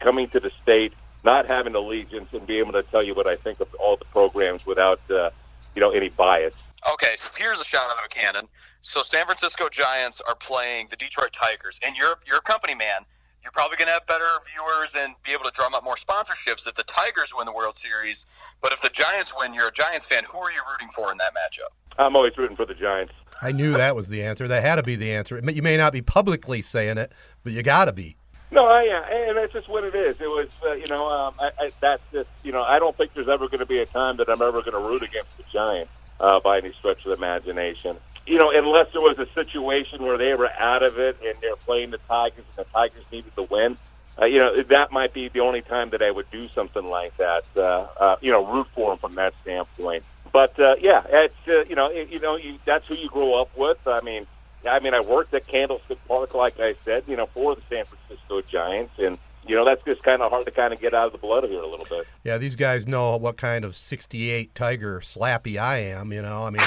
coming 0.00 0.28
to 0.30 0.40
the 0.40 0.50
state, 0.62 0.94
not 1.24 1.46
having 1.46 1.76
allegiance, 1.76 2.28
and 2.32 2.44
being 2.44 2.60
able 2.60 2.72
to 2.72 2.82
tell 2.82 3.04
you 3.04 3.14
what 3.14 3.28
I 3.28 3.36
think 3.36 3.60
of 3.60 3.68
all 3.76 3.96
the 3.96 4.04
programs 4.06 4.66
without 4.66 5.00
uh, 5.10 5.30
you 5.76 5.80
know 5.80 5.90
any 5.90 6.08
bias. 6.08 6.54
Okay, 6.92 7.14
so 7.16 7.30
here's 7.36 7.60
a 7.60 7.64
shot 7.64 7.88
out 7.88 7.98
of 7.98 8.04
a 8.04 8.08
cannon. 8.08 8.48
So 8.80 9.02
San 9.04 9.24
Francisco 9.24 9.68
Giants 9.68 10.20
are 10.28 10.34
playing 10.34 10.88
the 10.90 10.96
Detroit 10.96 11.32
Tigers, 11.32 11.78
and 11.84 11.96
you're 11.96 12.18
you're 12.26 12.38
a 12.38 12.42
company 12.42 12.74
man 12.74 13.04
you're 13.48 13.52
probably 13.52 13.78
going 13.78 13.86
to 13.86 13.94
have 13.94 14.06
better 14.06 14.26
viewers 14.52 14.94
and 14.94 15.14
be 15.24 15.32
able 15.32 15.44
to 15.44 15.50
drum 15.52 15.74
up 15.74 15.82
more 15.82 15.94
sponsorships 15.94 16.68
if 16.68 16.74
the 16.74 16.82
Tigers 16.82 17.32
win 17.34 17.46
the 17.46 17.52
World 17.52 17.78
Series. 17.78 18.26
But 18.60 18.74
if 18.74 18.82
the 18.82 18.90
Giants 18.90 19.32
win, 19.38 19.54
you're 19.54 19.68
a 19.68 19.72
Giants 19.72 20.04
fan. 20.04 20.24
Who 20.30 20.36
are 20.36 20.52
you 20.52 20.60
rooting 20.70 20.90
for 20.90 21.10
in 21.10 21.16
that 21.16 21.32
matchup? 21.32 21.72
I'm 21.98 22.14
always 22.14 22.36
rooting 22.36 22.58
for 22.58 22.66
the 22.66 22.74
Giants. 22.74 23.14
I 23.40 23.52
knew 23.52 23.72
that 23.72 23.96
was 23.96 24.10
the 24.10 24.22
answer. 24.22 24.46
That 24.48 24.62
had 24.62 24.76
to 24.76 24.82
be 24.82 24.96
the 24.96 25.12
answer. 25.12 25.40
You 25.50 25.62
may 25.62 25.78
not 25.78 25.94
be 25.94 26.02
publicly 26.02 26.60
saying 26.60 26.98
it, 26.98 27.10
but 27.42 27.54
you 27.54 27.62
got 27.62 27.86
to 27.86 27.92
be. 27.92 28.18
No, 28.50 28.66
I, 28.66 28.82
yeah, 28.82 29.06
and 29.10 29.38
that's 29.38 29.54
just 29.54 29.66
what 29.66 29.82
it 29.84 29.94
is. 29.94 30.16
It 30.20 30.26
was, 30.26 30.48
uh, 30.66 30.74
you 30.74 30.86
know, 30.90 31.08
um, 31.08 31.34
I, 31.38 31.50
I, 31.58 31.70
that's 31.80 32.02
just, 32.12 32.28
you 32.42 32.52
know, 32.52 32.62
I 32.62 32.74
don't 32.74 32.94
think 32.98 33.14
there's 33.14 33.28
ever 33.28 33.46
going 33.46 33.60
to 33.60 33.66
be 33.66 33.78
a 33.78 33.86
time 33.86 34.18
that 34.18 34.28
I'm 34.28 34.42
ever 34.42 34.60
going 34.60 34.72
to 34.72 34.78
root 34.78 35.02
against 35.02 35.34
the 35.38 35.44
Giants 35.50 35.90
uh, 36.20 36.38
by 36.40 36.58
any 36.58 36.74
stretch 36.78 36.98
of 36.98 37.04
the 37.04 37.12
imagination. 37.12 37.96
You 38.28 38.38
know, 38.38 38.50
unless 38.50 38.92
there 38.92 39.00
was 39.00 39.18
a 39.18 39.26
situation 39.34 40.02
where 40.02 40.18
they 40.18 40.34
were 40.34 40.50
out 40.58 40.82
of 40.82 40.98
it 40.98 41.16
and 41.24 41.34
they're 41.40 41.56
playing 41.56 41.90
the 41.90 41.98
Tigers 42.08 42.44
and 42.56 42.66
the 42.66 42.70
Tigers 42.70 43.04
needed 43.10 43.34
to 43.36 43.42
win. 43.44 43.76
Uh, 44.20 44.24
you 44.24 44.38
know, 44.38 44.62
that 44.64 44.90
might 44.90 45.12
be 45.12 45.28
the 45.28 45.40
only 45.40 45.62
time 45.62 45.90
that 45.90 46.02
I 46.02 46.10
would 46.10 46.28
do 46.30 46.48
something 46.48 46.84
like 46.84 47.16
that. 47.18 47.44
Uh, 47.56 47.86
uh, 47.98 48.16
you 48.20 48.32
know, 48.32 48.44
root 48.44 48.66
for 48.74 48.90
them 48.90 48.98
from 48.98 49.14
that 49.14 49.32
standpoint. 49.42 50.02
But 50.32 50.58
uh, 50.58 50.76
yeah, 50.80 51.04
it's 51.08 51.34
uh, 51.48 51.64
you 51.64 51.74
know, 51.74 51.86
it, 51.86 52.08
you 52.10 52.18
know, 52.18 52.36
you, 52.36 52.58
that's 52.64 52.86
who 52.86 52.94
you 52.94 53.08
grow 53.08 53.40
up 53.40 53.56
with. 53.56 53.78
I 53.86 54.00
mean, 54.00 54.26
I 54.68 54.80
mean, 54.80 54.94
I 54.94 55.00
worked 55.00 55.34
at 55.34 55.46
Candlestick 55.46 55.98
Park, 56.06 56.34
like 56.34 56.58
I 56.60 56.74
said, 56.84 57.04
you 57.06 57.16
know, 57.16 57.26
for 57.26 57.54
the 57.54 57.62
San 57.70 57.84
Francisco 57.84 58.42
Giants, 58.42 58.92
and 58.98 59.18
you 59.46 59.54
know 59.54 59.64
that's 59.64 59.82
just 59.84 60.02
kind 60.02 60.20
of 60.20 60.30
hard 60.30 60.46
to 60.46 60.52
kind 60.52 60.74
of 60.74 60.80
get 60.80 60.94
out 60.94 61.06
of 61.06 61.12
the 61.12 61.18
blood 61.18 61.44
here 61.44 61.60
a 61.60 61.66
little 61.66 61.86
bit. 61.86 62.06
Yeah, 62.24 62.38
these 62.38 62.56
guys 62.56 62.86
know 62.86 63.16
what 63.16 63.36
kind 63.36 63.64
of 63.64 63.76
'68 63.76 64.54
Tiger 64.54 65.00
slappy 65.00 65.58
I 65.58 65.78
am. 65.78 66.12
You 66.12 66.22
know, 66.22 66.44
I 66.44 66.50
mean. 66.50 66.62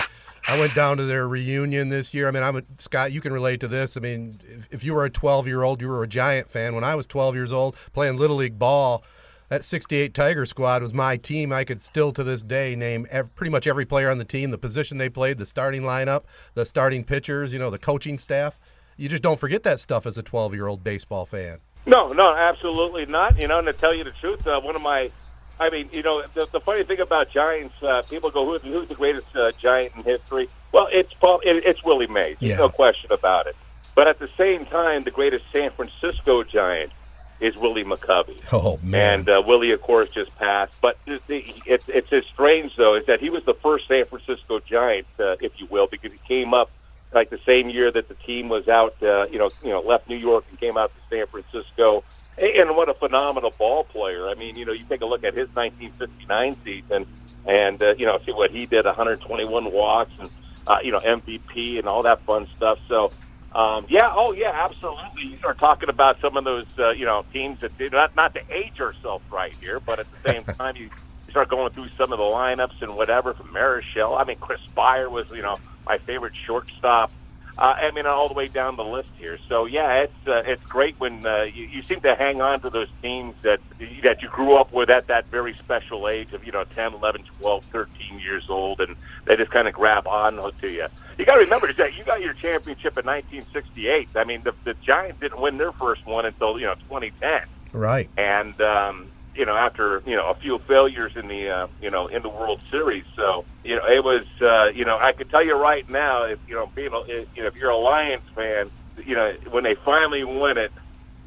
I 0.47 0.59
went 0.59 0.73
down 0.73 0.97
to 0.97 1.03
their 1.03 1.27
reunion 1.27 1.89
this 1.89 2.13
year. 2.13 2.27
I 2.27 2.31
mean, 2.31 2.43
I'm 2.43 2.57
a, 2.57 2.63
Scot. 2.77 3.11
You 3.11 3.21
can 3.21 3.31
relate 3.31 3.59
to 3.59 3.67
this. 3.67 3.95
I 3.95 3.99
mean, 3.99 4.41
if, 4.43 4.67
if 4.71 4.83
you 4.83 4.93
were 4.93 5.05
a 5.05 5.09
12 5.09 5.47
year 5.47 5.63
old, 5.63 5.81
you 5.81 5.87
were 5.87 6.03
a 6.03 6.07
Giant 6.07 6.49
fan. 6.49 6.75
When 6.75 6.83
I 6.83 6.95
was 6.95 7.05
12 7.07 7.35
years 7.35 7.51
old, 7.51 7.75
playing 7.93 8.17
little 8.17 8.37
league 8.37 8.57
ball, 8.57 9.03
that 9.49 9.63
68 9.63 10.13
Tiger 10.13 10.45
squad 10.45 10.81
was 10.81 10.93
my 10.93 11.17
team. 11.17 11.51
I 11.51 11.63
could 11.63 11.81
still 11.81 12.11
to 12.13 12.23
this 12.23 12.41
day 12.41 12.75
name 12.75 13.05
every, 13.11 13.29
pretty 13.31 13.51
much 13.51 13.67
every 13.67 13.85
player 13.85 14.09
on 14.09 14.17
the 14.17 14.25
team, 14.25 14.49
the 14.49 14.57
position 14.57 14.97
they 14.97 15.09
played, 15.09 15.37
the 15.37 15.45
starting 15.45 15.81
lineup, 15.81 16.23
the 16.53 16.65
starting 16.65 17.03
pitchers, 17.03 17.51
you 17.51 17.59
know, 17.59 17.69
the 17.69 17.77
coaching 17.77 18.17
staff. 18.17 18.57
You 18.97 19.09
just 19.09 19.23
don't 19.23 19.39
forget 19.39 19.63
that 19.63 19.79
stuff 19.79 20.05
as 20.05 20.17
a 20.17 20.23
12 20.23 20.53
year 20.53 20.67
old 20.67 20.83
baseball 20.83 21.25
fan. 21.25 21.59
No, 21.85 22.13
no, 22.13 22.33
absolutely 22.33 23.05
not. 23.05 23.37
You 23.39 23.47
know, 23.47 23.59
and 23.59 23.67
to 23.67 23.73
tell 23.73 23.93
you 23.93 24.03
the 24.03 24.13
truth, 24.21 24.45
uh, 24.47 24.59
one 24.59 24.75
of 24.75 24.81
my, 24.81 25.11
I 25.61 25.69
mean, 25.69 25.89
you 25.93 26.01
know, 26.01 26.23
the, 26.33 26.47
the 26.51 26.59
funny 26.59 26.83
thing 26.83 26.99
about 26.99 27.29
Giants, 27.29 27.75
uh, 27.83 28.01
people 28.09 28.31
go, 28.31 28.45
Who, 28.45 28.57
who's 28.67 28.87
the 28.89 28.95
greatest 28.95 29.27
uh, 29.35 29.51
Giant 29.61 29.93
in 29.95 30.03
history? 30.03 30.49
Well, 30.71 30.87
it's 30.91 31.13
Paul, 31.13 31.39
it, 31.45 31.63
it's 31.65 31.83
Willie 31.83 32.07
Mays. 32.07 32.37
There's 32.39 32.51
Yeah. 32.51 32.57
no 32.57 32.69
question 32.69 33.11
about 33.11 33.45
it. 33.45 33.55
But 33.93 34.07
at 34.07 34.17
the 34.17 34.29
same 34.37 34.65
time, 34.65 35.03
the 35.03 35.11
greatest 35.11 35.45
San 35.53 35.69
Francisco 35.71 36.43
Giant 36.43 36.91
is 37.39 37.55
Willie 37.57 37.83
McCovey. 37.83 38.39
Oh 38.51 38.79
man, 38.81 39.19
And 39.19 39.29
uh, 39.29 39.43
Willie, 39.45 39.71
of 39.71 39.81
course, 39.81 40.09
just 40.09 40.35
passed. 40.37 40.71
But 40.81 40.97
the, 41.05 41.21
it's 41.65 41.83
it's 41.87 42.11
as 42.11 42.23
strange 42.33 42.75
though 42.75 42.95
is 42.95 43.05
that 43.05 43.19
he 43.19 43.29
was 43.29 43.43
the 43.45 43.53
first 43.55 43.87
San 43.87 44.05
Francisco 44.05 44.59
Giant, 44.59 45.05
uh, 45.19 45.35
if 45.41 45.59
you 45.59 45.67
will, 45.69 45.87
because 45.87 46.11
he 46.11 46.19
came 46.27 46.53
up 46.55 46.71
like 47.13 47.29
the 47.29 47.39
same 47.45 47.69
year 47.69 47.91
that 47.91 48.07
the 48.07 48.15
team 48.15 48.47
was 48.49 48.67
out. 48.67 48.95
Uh, 49.03 49.25
you 49.31 49.37
know, 49.37 49.51
you 49.63 49.69
know, 49.69 49.81
left 49.81 50.07
New 50.09 50.15
York 50.17 50.45
and 50.49 50.59
came 50.59 50.77
out 50.77 50.91
to 50.95 51.15
San 51.15 51.27
Francisco. 51.27 52.03
And 52.41 52.75
what 52.75 52.89
a 52.89 52.95
phenomenal 52.95 53.51
ball 53.51 53.83
player! 53.83 54.27
I 54.27 54.33
mean, 54.33 54.55
you 54.55 54.65
know, 54.65 54.73
you 54.73 54.83
take 54.85 55.01
a 55.01 55.05
look 55.05 55.23
at 55.23 55.35
his 55.35 55.47
1959 55.53 56.57
season, 56.65 57.05
and 57.45 57.81
uh, 57.81 57.93
you 57.99 58.07
know, 58.07 58.19
see 58.25 58.31
what 58.31 58.49
he 58.49 58.65
did: 58.65 58.85
121 58.85 59.71
walks, 59.71 60.11
and 60.19 60.29
uh, 60.65 60.79
you 60.83 60.91
know, 60.91 60.99
MVP, 60.99 61.77
and 61.77 61.87
all 61.87 62.03
that 62.03 62.23
fun 62.25 62.47
stuff. 62.57 62.79
So. 62.87 63.11
Um, 63.53 63.85
yeah, 63.89 64.09
oh 64.15 64.31
yeah, 64.31 64.51
absolutely. 64.63 65.23
You 65.23 65.37
start 65.39 65.59
talking 65.59 65.89
about 65.89 66.21
some 66.21 66.37
of 66.37 66.45
those, 66.45 66.67
uh, 66.79 66.91
you 66.91 67.03
know, 67.03 67.25
teams 67.33 67.59
that 67.59 67.77
did 67.77 67.91
not 67.91 68.15
not 68.15 68.33
to 68.35 68.41
age 68.49 68.79
ourselves 68.79 69.25
right 69.29 69.51
here, 69.59 69.81
but 69.81 69.99
at 69.99 70.07
the 70.09 70.31
same 70.31 70.43
time, 70.57 70.77
you, 70.77 70.83
you 70.83 71.31
start 71.31 71.49
going 71.49 71.69
through 71.73 71.89
some 71.97 72.13
of 72.13 72.17
the 72.17 72.23
lineups 72.23 72.81
and 72.81 72.95
whatever 72.95 73.33
from 73.33 73.47
Marichal. 73.47 74.17
I 74.17 74.23
mean, 74.23 74.37
Chris 74.37 74.61
Speier 74.73 75.11
was, 75.11 75.25
you 75.31 75.41
know, 75.41 75.59
my 75.85 75.97
favorite 75.97 76.31
shortstop. 76.45 77.11
Uh, 77.57 77.75
I 77.77 77.91
mean, 77.91 78.05
all 78.05 78.27
the 78.27 78.33
way 78.33 78.47
down 78.47 78.75
the 78.75 78.83
list 78.83 79.09
here. 79.17 79.37
So 79.47 79.65
yeah, 79.65 80.03
it's 80.03 80.27
uh, 80.27 80.41
it's 80.45 80.63
great 80.63 80.95
when 80.99 81.25
uh, 81.25 81.43
you, 81.43 81.65
you 81.65 81.83
seem 81.83 81.99
to 82.01 82.15
hang 82.15 82.41
on 82.41 82.61
to 82.61 82.69
those 82.69 82.87
teams 83.01 83.35
that 83.43 83.59
that 84.03 84.21
you 84.21 84.29
grew 84.29 84.55
up 84.55 84.73
with 84.73 84.89
at 84.89 85.07
that 85.07 85.29
very 85.29 85.55
special 85.59 86.07
age 86.07 86.33
of 86.33 86.43
you 86.43 86.51
know 86.51 86.63
10, 86.63 86.93
11, 86.93 87.23
12, 87.39 87.63
13 87.71 88.19
years 88.19 88.45
old, 88.49 88.79
and 88.79 88.95
they 89.25 89.35
just 89.35 89.51
kind 89.51 89.67
of 89.67 89.73
grab 89.73 90.07
on 90.07 90.37
to 90.61 90.69
you. 90.69 90.87
You 91.17 91.25
got 91.25 91.35
to 91.35 91.41
remember 91.41 91.71
that 91.73 91.95
you 91.95 92.03
got 92.03 92.21
your 92.21 92.33
championship 92.33 92.97
in 92.97 93.05
1968. 93.05 94.09
I 94.15 94.23
mean, 94.23 94.41
the, 94.43 94.53
the 94.63 94.75
Giants 94.85 95.19
didn't 95.19 95.41
win 95.41 95.57
their 95.57 95.73
first 95.73 96.05
one 96.05 96.25
until 96.25 96.59
you 96.59 96.65
know 96.65 96.75
2010 96.89 97.41
right? 97.73 98.09
and 98.17 98.59
um, 98.61 99.10
you 99.35 99.45
know 99.45 99.55
after 99.55 100.01
you 100.05 100.15
know 100.15 100.29
a 100.29 100.35
few 100.35 100.59
failures 100.67 101.13
in 101.15 101.27
the 101.27 101.49
uh, 101.49 101.67
you 101.81 101.89
know 101.89 102.07
in 102.07 102.21
the 102.21 102.29
World 102.29 102.61
Series. 102.69 103.05
So 103.15 103.45
you 103.63 103.75
know 103.75 103.85
it 103.87 104.03
was 104.03 104.23
uh, 104.41 104.69
you 104.73 104.85
know 104.85 104.97
I 104.99 105.11
can 105.11 105.27
tell 105.27 105.43
you 105.43 105.55
right 105.55 105.87
now 105.89 106.23
if 106.23 106.39
you 106.47 106.55
know 106.55 106.69
being 106.75 106.93
a, 106.93 106.99
if, 107.07 107.27
you 107.35 107.43
know 107.43 107.47
if 107.47 107.55
you're 107.55 107.69
a 107.69 107.77
Lions 107.77 108.23
fan, 108.35 108.69
you 109.05 109.15
know 109.15 109.33
when 109.51 109.63
they 109.63 109.75
finally 109.75 110.23
win 110.23 110.57
it. 110.57 110.71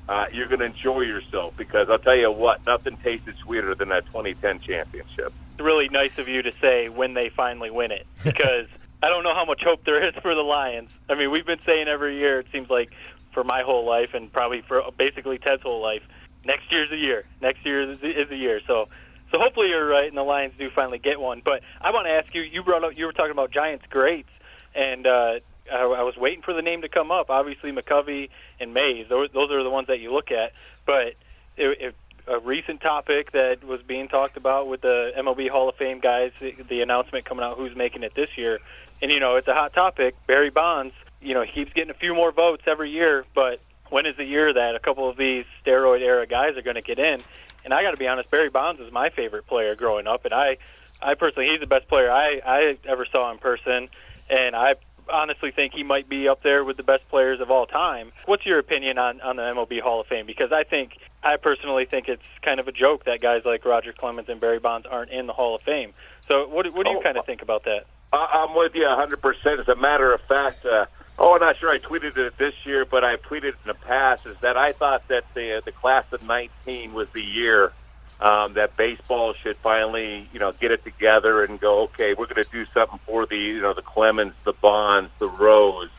Uh, 0.06 0.26
you're 0.34 0.48
going 0.48 0.58
to 0.58 0.66
enjoy 0.66 1.00
yourself 1.00 1.54
because 1.56 1.88
I'll 1.88 1.98
tell 1.98 2.14
you 2.14 2.30
what, 2.30 2.60
nothing 2.66 2.98
tasted 3.02 3.36
sweeter 3.42 3.74
than 3.74 3.88
that 3.88 4.04
2010 4.04 4.60
championship. 4.60 5.32
It's 5.52 5.64
really 5.64 5.88
nice 5.88 6.18
of 6.18 6.28
you 6.28 6.42
to 6.42 6.52
say 6.60 6.90
when 6.90 7.14
they 7.14 7.30
finally 7.30 7.70
win 7.70 7.90
it 7.90 8.06
because 8.22 8.66
I 9.02 9.08
don't 9.08 9.22
know 9.22 9.34
how 9.34 9.44
much 9.46 9.62
hope 9.64 9.84
there 9.84 10.02
is 10.02 10.14
for 10.20 10.34
the 10.34 10.42
Lions. 10.42 10.90
I 11.08 11.14
mean, 11.14 11.30
we've 11.30 11.46
been 11.46 11.60
saying 11.64 11.88
every 11.88 12.18
year, 12.18 12.40
it 12.40 12.48
seems 12.52 12.68
like 12.68 12.92
for 13.32 13.44
my 13.44 13.62
whole 13.62 13.84
life 13.84 14.14
and 14.14 14.32
probably 14.32 14.62
for 14.62 14.82
basically 14.96 15.38
Ted's 15.38 15.62
whole 15.62 15.82
life, 15.82 16.02
next 16.44 16.70
year's 16.70 16.90
the 16.90 16.96
year. 16.96 17.24
Next 17.40 17.64
year 17.64 17.82
is 17.82 17.98
is 18.02 18.28
the 18.28 18.36
year. 18.36 18.60
So 18.66 18.88
so 19.32 19.40
hopefully 19.40 19.68
you're 19.68 19.86
right 19.86 20.06
and 20.06 20.16
the 20.16 20.22
Lions 20.22 20.54
do 20.58 20.70
finally 20.70 20.98
get 20.98 21.20
one. 21.20 21.42
But 21.44 21.62
I 21.80 21.90
want 21.90 22.06
to 22.06 22.12
ask 22.12 22.34
you, 22.34 22.42
you 22.42 22.62
brought 22.62 22.84
up 22.84 22.96
you 22.96 23.06
were 23.06 23.12
talking 23.12 23.32
about 23.32 23.50
Giants 23.50 23.84
greats 23.88 24.30
and 24.74 25.06
uh 25.06 25.40
I, 25.72 25.82
I 25.82 26.02
was 26.02 26.16
waiting 26.16 26.42
for 26.42 26.52
the 26.52 26.62
name 26.62 26.82
to 26.82 26.88
come 26.88 27.10
up. 27.10 27.30
Obviously, 27.30 27.72
McCovey 27.72 28.28
and 28.60 28.74
Mays; 28.74 29.08
those, 29.08 29.30
those 29.32 29.50
are 29.50 29.62
the 29.62 29.70
ones 29.70 29.86
that 29.88 30.00
you 30.00 30.12
look 30.12 30.30
at. 30.30 30.52
But 30.84 31.14
it, 31.56 31.80
it, 31.80 31.94
a 32.26 32.38
recent 32.38 32.80
topic 32.80 33.32
that 33.32 33.64
was 33.64 33.82
being 33.82 34.08
talked 34.08 34.36
about 34.36 34.68
with 34.68 34.80
the 34.80 35.12
MLB 35.16 35.50
Hall 35.50 35.68
of 35.68 35.76
Fame 35.76 36.00
guys, 36.00 36.32
the, 36.40 36.52
the 36.68 36.80
announcement 36.80 37.24
coming 37.24 37.44
out 37.44 37.56
who's 37.56 37.76
making 37.76 38.02
it 38.02 38.14
this 38.14 38.36
year, 38.36 38.60
and 39.02 39.10
you 39.10 39.20
know 39.20 39.36
it's 39.36 39.48
a 39.48 39.54
hot 39.54 39.72
topic. 39.72 40.14
Barry 40.26 40.50
Bonds, 40.50 40.94
you 41.20 41.34
know, 41.34 41.42
he 41.42 41.52
keeps 41.52 41.72
getting 41.72 41.90
a 41.90 41.98
few 41.98 42.14
more 42.14 42.32
votes 42.32 42.62
every 42.66 42.90
year, 42.90 43.24
but 43.34 43.60
when 43.90 44.06
is 44.06 44.16
the 44.16 44.24
year 44.24 44.52
that 44.52 44.74
a 44.74 44.78
couple 44.78 45.08
of 45.08 45.16
these 45.16 45.44
steroid 45.64 46.00
era 46.00 46.26
guys 46.26 46.56
are 46.56 46.62
going 46.62 46.76
to 46.76 46.82
get 46.82 46.98
in? 46.98 47.22
And 47.64 47.72
I 47.72 47.82
got 47.82 47.92
to 47.92 47.96
be 47.96 48.08
honest, 48.08 48.30
Barry 48.30 48.50
Bonds 48.50 48.80
was 48.80 48.92
my 48.92 49.10
favorite 49.10 49.46
player 49.46 49.74
growing 49.74 50.06
up, 50.06 50.24
and 50.24 50.34
I, 50.34 50.58
I 51.00 51.14
personally, 51.14 51.48
he's 51.48 51.60
the 51.60 51.66
best 51.66 51.88
player 51.88 52.10
I 52.10 52.40
I 52.44 52.76
ever 52.86 53.06
saw 53.06 53.30
in 53.32 53.38
person, 53.38 53.88
and 54.28 54.54
I 54.54 54.74
honestly 55.10 55.50
think 55.50 55.74
he 55.74 55.82
might 55.82 56.08
be 56.08 56.28
up 56.28 56.42
there 56.42 56.64
with 56.64 56.76
the 56.78 56.82
best 56.82 57.06
players 57.10 57.40
of 57.40 57.50
all 57.50 57.66
time. 57.66 58.10
What's 58.26 58.44
your 58.46 58.58
opinion 58.58 58.98
on 58.98 59.20
on 59.22 59.36
the 59.36 59.42
MLB 59.42 59.80
Hall 59.80 60.00
of 60.00 60.06
Fame? 60.06 60.26
Because 60.26 60.52
I 60.52 60.64
think 60.64 60.98
I 61.22 61.36
personally 61.36 61.84
think 61.86 62.08
it's 62.08 62.22
kind 62.42 62.60
of 62.60 62.68
a 62.68 62.72
joke 62.72 63.04
that 63.04 63.20
guys 63.22 63.42
like 63.46 63.64
Roger 63.64 63.92
Clemens 63.94 64.28
and 64.28 64.40
Barry 64.40 64.58
Bonds 64.58 64.86
aren't 64.86 65.10
in 65.10 65.26
the 65.26 65.32
Hall 65.32 65.54
of 65.54 65.62
Fame. 65.62 65.94
So 66.28 66.46
what 66.48 66.70
what 66.74 66.84
do 66.86 66.92
you 66.92 66.98
Oh, 66.98 67.02
kind 67.02 67.16
of 67.16 67.24
think 67.24 67.40
about 67.42 67.64
that? 67.64 67.86
I- 68.12 68.46
I'm 68.46 68.54
with 68.54 68.74
you 68.74 68.84
100%. 68.84 69.58
As 69.60 69.68
a 69.68 69.74
matter 69.74 70.12
of 70.12 70.20
fact, 70.22 70.64
uh, 70.66 70.84
oh, 71.18 71.34
I'm 71.34 71.40
not 71.40 71.58
sure 71.58 71.70
I 71.70 71.78
tweeted 71.78 72.16
it 72.16 72.38
this 72.38 72.54
year, 72.64 72.84
but 72.84 73.04
I 73.04 73.16
tweeted 73.16 73.52
in 73.52 73.66
the 73.66 73.74
past 73.74 74.26
is 74.26 74.36
that 74.42 74.56
I 74.56 74.72
thought 74.72 75.06
that 75.08 75.24
the 75.34 75.62
the 75.64 75.72
class 75.72 76.04
of 76.12 76.22
19 76.22 76.92
was 76.92 77.08
the 77.14 77.22
year 77.22 77.72
um, 78.20 78.54
that 78.54 78.76
baseball 78.76 79.34
should 79.34 79.56
finally, 79.62 80.28
you 80.32 80.38
know, 80.38 80.52
get 80.52 80.70
it 80.70 80.84
together 80.84 81.44
and 81.44 81.60
go, 81.60 81.82
okay, 81.82 82.14
we're 82.14 82.26
going 82.26 82.44
to 82.44 82.50
do 82.50 82.64
something 82.72 82.98
for 83.06 83.26
the, 83.26 83.36
you 83.36 83.60
know, 83.60 83.74
the 83.74 83.82
Clemens, 83.82 84.34
the 84.44 84.52
Bonds, 84.52 85.10
the 85.18 85.28
Rose, 85.28 85.90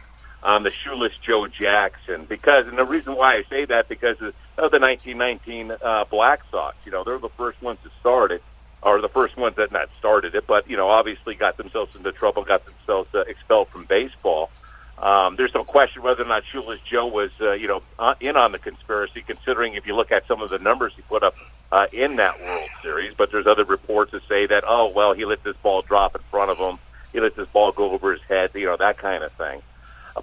um, 0.43 0.63
the 0.63 0.71
shoeless 0.71 1.12
Joe 1.25 1.47
Jackson. 1.47 2.25
Because, 2.25 2.67
and 2.67 2.78
the 2.78 2.86
reason 2.86 3.15
why 3.15 3.36
I 3.36 3.43
say 3.49 3.65
that 3.65 3.89
because 3.89 4.17
of, 4.21 4.34
the 4.58 4.80
1919 4.80 5.73
uh, 5.84 6.06
Black 6.06 6.39
Sox. 6.49 6.78
You 6.86 6.91
know, 6.91 7.04
they're 7.04 7.19
the 7.19 7.30
first 7.38 7.62
ones 7.62 7.80
to 7.84 7.89
start 7.99 8.32
it 8.32 8.41
or 8.82 9.01
the 9.01 9.10
first 9.10 9.36
ones 9.36 9.56
that 9.58 9.71
not 9.71 9.89
started 9.99 10.36
it, 10.36 10.45
but 10.47 10.69
you 10.69 10.78
know, 10.78 10.89
obviously 10.89 11.36
got 11.36 11.58
themselves 11.58 11.91
into 11.95 12.12
trouble, 12.12 12.43
got 12.43 12.63
themselves 12.65 13.10
uh, 13.13 13.21
expelled 13.21 13.67
from 13.69 13.86
baseball. 13.86 14.49
Um, 14.98 15.36
there's 15.36 15.54
no 15.54 15.64
question 15.64 16.04
whether 16.04 16.24
or 16.24 16.28
not 16.28 16.44
Shoeless 16.52 16.80
Joe 16.90 17.08
was, 17.08 17.30
uh, 17.42 17.52
you 17.52 17.68
know, 17.68 17.84
uh, 18.00 18.16
in 18.22 18.38
on 18.38 18.54
the 18.54 18.60
conspiracy, 18.60 19.22
considering 19.22 19.74
if 19.74 19.86
you 19.86 19.96
look 19.96 20.12
at 20.12 20.26
some 20.28 20.42
of 20.42 20.50
the 20.50 20.60
numbers 20.60 20.94
he 20.96 21.02
put 21.04 21.22
up 21.22 21.36
uh, 21.72 21.88
in 21.92 22.16
that 22.16 22.40
World 22.42 22.70
Series. 22.82 23.14
But 23.18 23.32
there's 23.32 23.46
other 23.46 23.66
reports 23.66 24.12
that 24.14 24.22
say 24.28 24.46
that, 24.48 24.64
oh, 24.66 24.88
well, 24.88 25.14
he 25.14 25.26
let 25.26 25.44
this 25.44 25.56
ball 25.58 25.82
drop 25.82 26.16
in 26.16 26.22
front 26.32 26.50
of 26.50 26.58
him, 26.58 26.80
he 27.12 27.20
let 27.20 27.36
this 27.36 27.48
ball 27.50 27.72
go 27.72 27.92
over 27.92 28.14
his 28.14 28.22
head, 28.24 28.52
you 28.54 28.66
know, 28.66 28.78
that 28.78 28.98
kind 28.98 29.24
of 29.24 29.32
thing. 29.34 29.62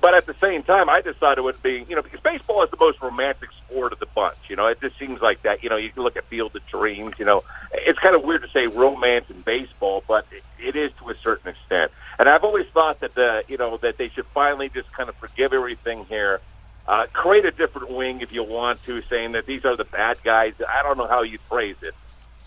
But 0.00 0.14
at 0.14 0.26
the 0.26 0.34
same 0.40 0.62
time, 0.62 0.88
I 0.88 1.02
thought 1.02 1.38
it 1.38 1.42
would 1.42 1.62
be, 1.62 1.84
you 1.88 1.94
know, 1.94 2.02
because 2.02 2.20
baseball 2.20 2.62
is 2.64 2.70
the 2.70 2.78
most 2.80 3.00
romantic 3.02 3.50
sport 3.52 3.92
of 3.92 3.98
the 3.98 4.06
bunch. 4.06 4.38
You 4.48 4.56
know, 4.56 4.66
it 4.66 4.80
just 4.80 4.98
seems 4.98 5.20
like 5.20 5.42
that. 5.42 5.62
You 5.62 5.68
know, 5.68 5.76
you 5.76 5.90
can 5.90 6.02
look 6.02 6.16
at 6.16 6.24
Field 6.24 6.56
of 6.56 6.66
Dreams. 6.66 7.14
You 7.18 7.26
know, 7.26 7.44
it's 7.72 7.98
kind 7.98 8.14
of 8.14 8.24
weird 8.24 8.42
to 8.42 8.48
say 8.48 8.66
romance 8.66 9.26
in 9.28 9.42
baseball, 9.42 10.02
but 10.08 10.26
it, 10.32 10.42
it 10.58 10.76
is 10.76 10.92
to 10.98 11.10
a 11.10 11.14
certain 11.22 11.50
extent. 11.50 11.92
And 12.18 12.28
I've 12.28 12.42
always 12.42 12.66
thought 12.68 13.00
that, 13.00 13.14
the, 13.14 13.44
you 13.48 13.58
know, 13.58 13.76
that 13.78 13.98
they 13.98 14.08
should 14.08 14.26
finally 14.32 14.70
just 14.70 14.90
kind 14.92 15.08
of 15.08 15.14
forgive 15.16 15.52
everything 15.52 16.06
here 16.06 16.40
Uh, 16.84 17.06
create 17.12 17.44
a 17.44 17.52
different 17.52 17.88
wing 17.90 18.22
if 18.22 18.32
you 18.32 18.42
want 18.42 18.82
to, 18.82 19.02
saying 19.02 19.32
that 19.32 19.46
these 19.46 19.64
are 19.64 19.76
the 19.76 19.84
bad 19.84 20.16
guys. 20.24 20.52
I 20.68 20.82
don't 20.82 20.98
know 20.98 21.06
how 21.06 21.22
you 21.22 21.38
phrase 21.48 21.76
it, 21.80 21.94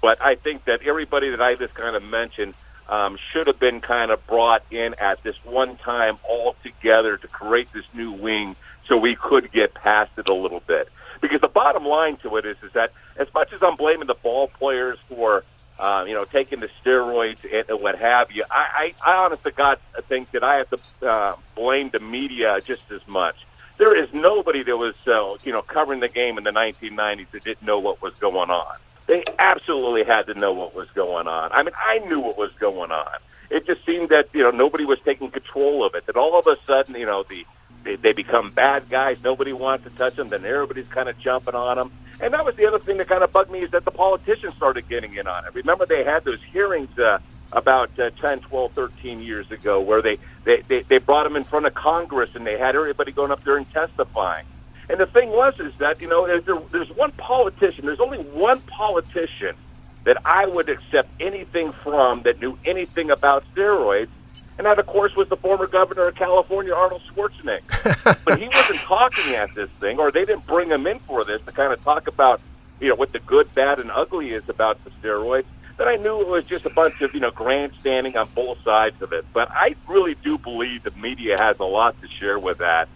but 0.02 0.22
I 0.22 0.36
think 0.36 0.66
that 0.66 0.82
everybody 0.82 1.30
that 1.30 1.42
I 1.42 1.56
just 1.56 1.74
kind 1.74 1.96
of 1.96 2.04
mentioned 2.04 2.54
um, 2.90 3.18
should 3.32 3.48
have 3.48 3.60
been 3.60 3.82
kind 3.82 4.12
of 4.12 4.26
brought 4.28 4.64
in 4.72 4.94
at 4.96 5.22
this 5.24 5.36
one 5.44 5.78
time 5.78 6.18
all 6.28 6.56
together 6.64 7.18
to 7.18 7.28
create 7.28 7.72
this 7.74 7.86
new 7.94 8.12
wing 8.12 8.56
so 8.88 8.98
we 8.98 9.16
could 9.16 9.52
get 9.52 9.74
past 9.74 10.12
it 10.18 10.30
a 10.30 10.34
little 10.34 10.62
bit. 10.62 10.90
Because 11.22 11.42
the 11.42 11.48
bottom 11.48 11.86
line 11.86 12.18
to 12.18 12.38
it 12.38 12.46
is, 12.46 12.58
is 12.62 12.72
that 12.74 12.92
as 13.18 13.28
much 13.34 13.54
as 13.54 13.64
I'm 13.64 13.76
blaming 13.76 14.08
the 14.08 14.16
ball 14.16 14.48
players 14.48 15.00
for, 15.10 15.44
uh, 15.80 16.06
you 16.08 16.14
know, 16.14 16.26
taking 16.26 16.60
the 16.60 16.70
steroids 16.84 17.38
and, 17.52 17.68
and 17.70 17.82
what 17.82 17.98
have 17.98 18.32
you, 18.32 18.44
I, 18.52 18.94
I, 19.06 19.12
I 19.12 19.16
honest 19.26 19.44
to 19.44 19.52
God 19.52 19.80
think 20.08 20.32
that 20.32 20.44
I 20.44 20.58
have 20.58 20.70
to 20.70 21.10
uh, 21.10 21.36
blame 21.56 21.90
the 21.90 22.00
media 22.00 22.62
just 22.62 22.84
as 22.92 23.02
much. 23.08 23.36
There 23.78 23.96
is 23.96 24.08
nobody 24.14 24.64
that 24.64 24.78
was, 24.78 24.96
uh, 25.08 25.36
you 25.44 25.52
know, 25.52 25.62
covering 25.62 26.00
the 26.00 26.08
game 26.08 26.38
in 26.38 26.44
the 26.44 26.52
1990s 26.52 27.32
that 27.32 27.44
didn't 27.44 27.64
know 27.64 27.80
what 27.80 28.02
was 28.02 28.14
going 28.20 28.50
on. 28.50 28.78
They 29.08 29.24
absolutely 29.38 30.04
had 30.04 30.24
to 30.28 30.34
know 30.34 30.54
what 30.54 30.76
was 30.76 30.90
going 30.96 31.28
on. 31.28 31.52
I 31.52 31.64
mean, 31.64 31.74
I 31.78 32.00
knew 32.00 32.20
what 32.20 32.38
was 32.38 32.52
going 32.60 32.92
on. 32.92 33.18
It 33.52 33.68
just 33.68 33.86
seemed 33.86 34.10
that 34.10 34.30
you 34.34 34.42
know 34.42 34.52
nobody 34.52 34.86
was 34.86 35.00
taking 35.06 35.30
control 35.30 35.86
of 35.86 35.94
it. 35.94 36.08
That 36.08 36.16
all 36.16 36.38
of 36.38 36.48
a 36.48 36.58
sudden, 36.66 36.96
you 36.96 37.06
know, 37.06 37.24
the 37.24 37.46
they, 37.84 37.96
they 37.96 38.14
become 38.14 38.52
bad 38.52 38.90
guys. 38.90 39.18
Nobody 39.24 39.54
wants 39.54 39.84
to 39.86 39.92
touch 39.92 40.16
them. 40.16 40.30
Then 40.30 40.44
everybody's 40.44 40.88
kind 40.88 41.08
of 41.08 41.18
jumping 41.20 41.56
on 41.56 41.78
them. 41.78 41.92
And 42.20 42.34
that 42.34 42.44
was 42.44 42.56
the 42.56 42.66
other 42.66 42.80
thing 42.80 42.98
that 42.98 43.08
kind 43.08 43.24
of 43.24 43.32
bugged 43.32 43.52
me 43.52 43.60
is 43.60 43.72
that 43.72 43.86
the 43.86 43.92
politicians 43.92 44.56
started 44.56 44.90
getting 44.90 45.16
in 45.16 45.28
on 45.28 45.46
it. 45.46 45.54
Remember, 45.54 45.86
they 45.86 46.04
had 46.04 46.24
those 46.26 46.42
hearings 46.42 46.98
uh, 46.98 47.20
about 47.52 47.98
uh, 48.00 48.10
10, 48.22 48.42
12, 48.42 48.72
13 48.72 49.22
years 49.22 49.50
ago 49.52 49.80
where 49.80 50.02
they, 50.02 50.18
they, 50.44 50.62
they, 50.68 50.82
they 50.82 50.98
brought 50.98 51.24
them 51.24 51.36
in 51.36 51.44
front 51.44 51.66
of 51.66 51.74
Congress 51.74 52.30
and 52.34 52.46
they 52.46 52.58
had 52.58 52.76
everybody 52.76 53.12
going 53.12 53.32
up 53.32 53.44
there 53.44 53.58
and 53.58 53.72
testifying. 53.72 54.46
And 54.90 55.00
the 55.00 55.06
thing 55.08 55.30
was 55.30 55.60
is 55.60 55.74
that 55.80 56.02
you 56.02 56.08
know 56.08 56.28
there, 56.28 56.60
there's 56.72 56.90
one 56.92 57.12
politician. 57.14 57.86
There's 57.86 58.00
only 58.00 58.20
one 58.20 58.62
politician 58.62 59.56
that 60.04 60.18
I 60.24 60.46
would 60.46 60.70
accept 60.70 61.10
anything 61.20 61.72
from 61.84 62.22
that 62.24 62.40
knew 62.40 62.58
anything 62.64 63.10
about 63.10 63.44
steroids, 63.54 64.10
and 64.58 64.66
that 64.66 64.78
of 64.78 64.86
course 64.86 65.16
was 65.16 65.28
the 65.30 65.38
former 65.38 65.68
governor 65.68 66.08
of 66.08 66.16
California, 66.16 66.74
Arnold 66.74 67.02
Schwarzenegger. 67.12 68.24
but 68.26 68.40
he 68.40 68.48
wasn't 68.48 68.80
talking 68.82 69.34
at 69.34 69.54
this 69.56 69.70
thing, 69.80 70.00
or 70.00 70.12
they 70.12 70.26
didn't 70.26 70.46
bring 70.46 70.70
him 70.70 70.86
in 70.86 71.00
for 71.00 71.26
this 71.26 71.42
to 71.46 71.52
kind 71.52 71.74
of 71.74 71.84
talk 71.84 72.08
about 72.08 72.40
you 72.80 72.90
know 72.90 72.96
what 72.96 73.12
the 73.12 73.20
good, 73.20 73.54
bad, 73.56 73.80
and 73.80 73.92
ugly 73.92 74.32
is 74.32 74.48
about 74.48 74.84
the 74.84 74.92
steroids. 75.02 75.46
Then 75.78 75.88
I 75.90 75.98
knew 75.98 76.22
it 76.22 76.28
was 76.28 76.46
just 76.46 76.66
a 76.66 76.70
bunch 76.70 77.02
of 77.02 77.14
you 77.16 77.20
know 77.20 77.32
grandstanding 77.32 78.16
on 78.16 78.30
both 78.36 78.64
sides 78.64 79.02
of 79.02 79.12
it. 79.14 79.26
But 79.34 79.50
I 79.52 79.76
really 79.88 80.16
do 80.16 80.38
believe 80.38 80.84
the 80.84 80.92
media 80.92 81.38
has 81.38 81.58
a 81.60 81.66
lot 81.66 82.00
to 82.02 82.08
share 82.08 82.38
with 82.38 82.60
that 82.60 82.88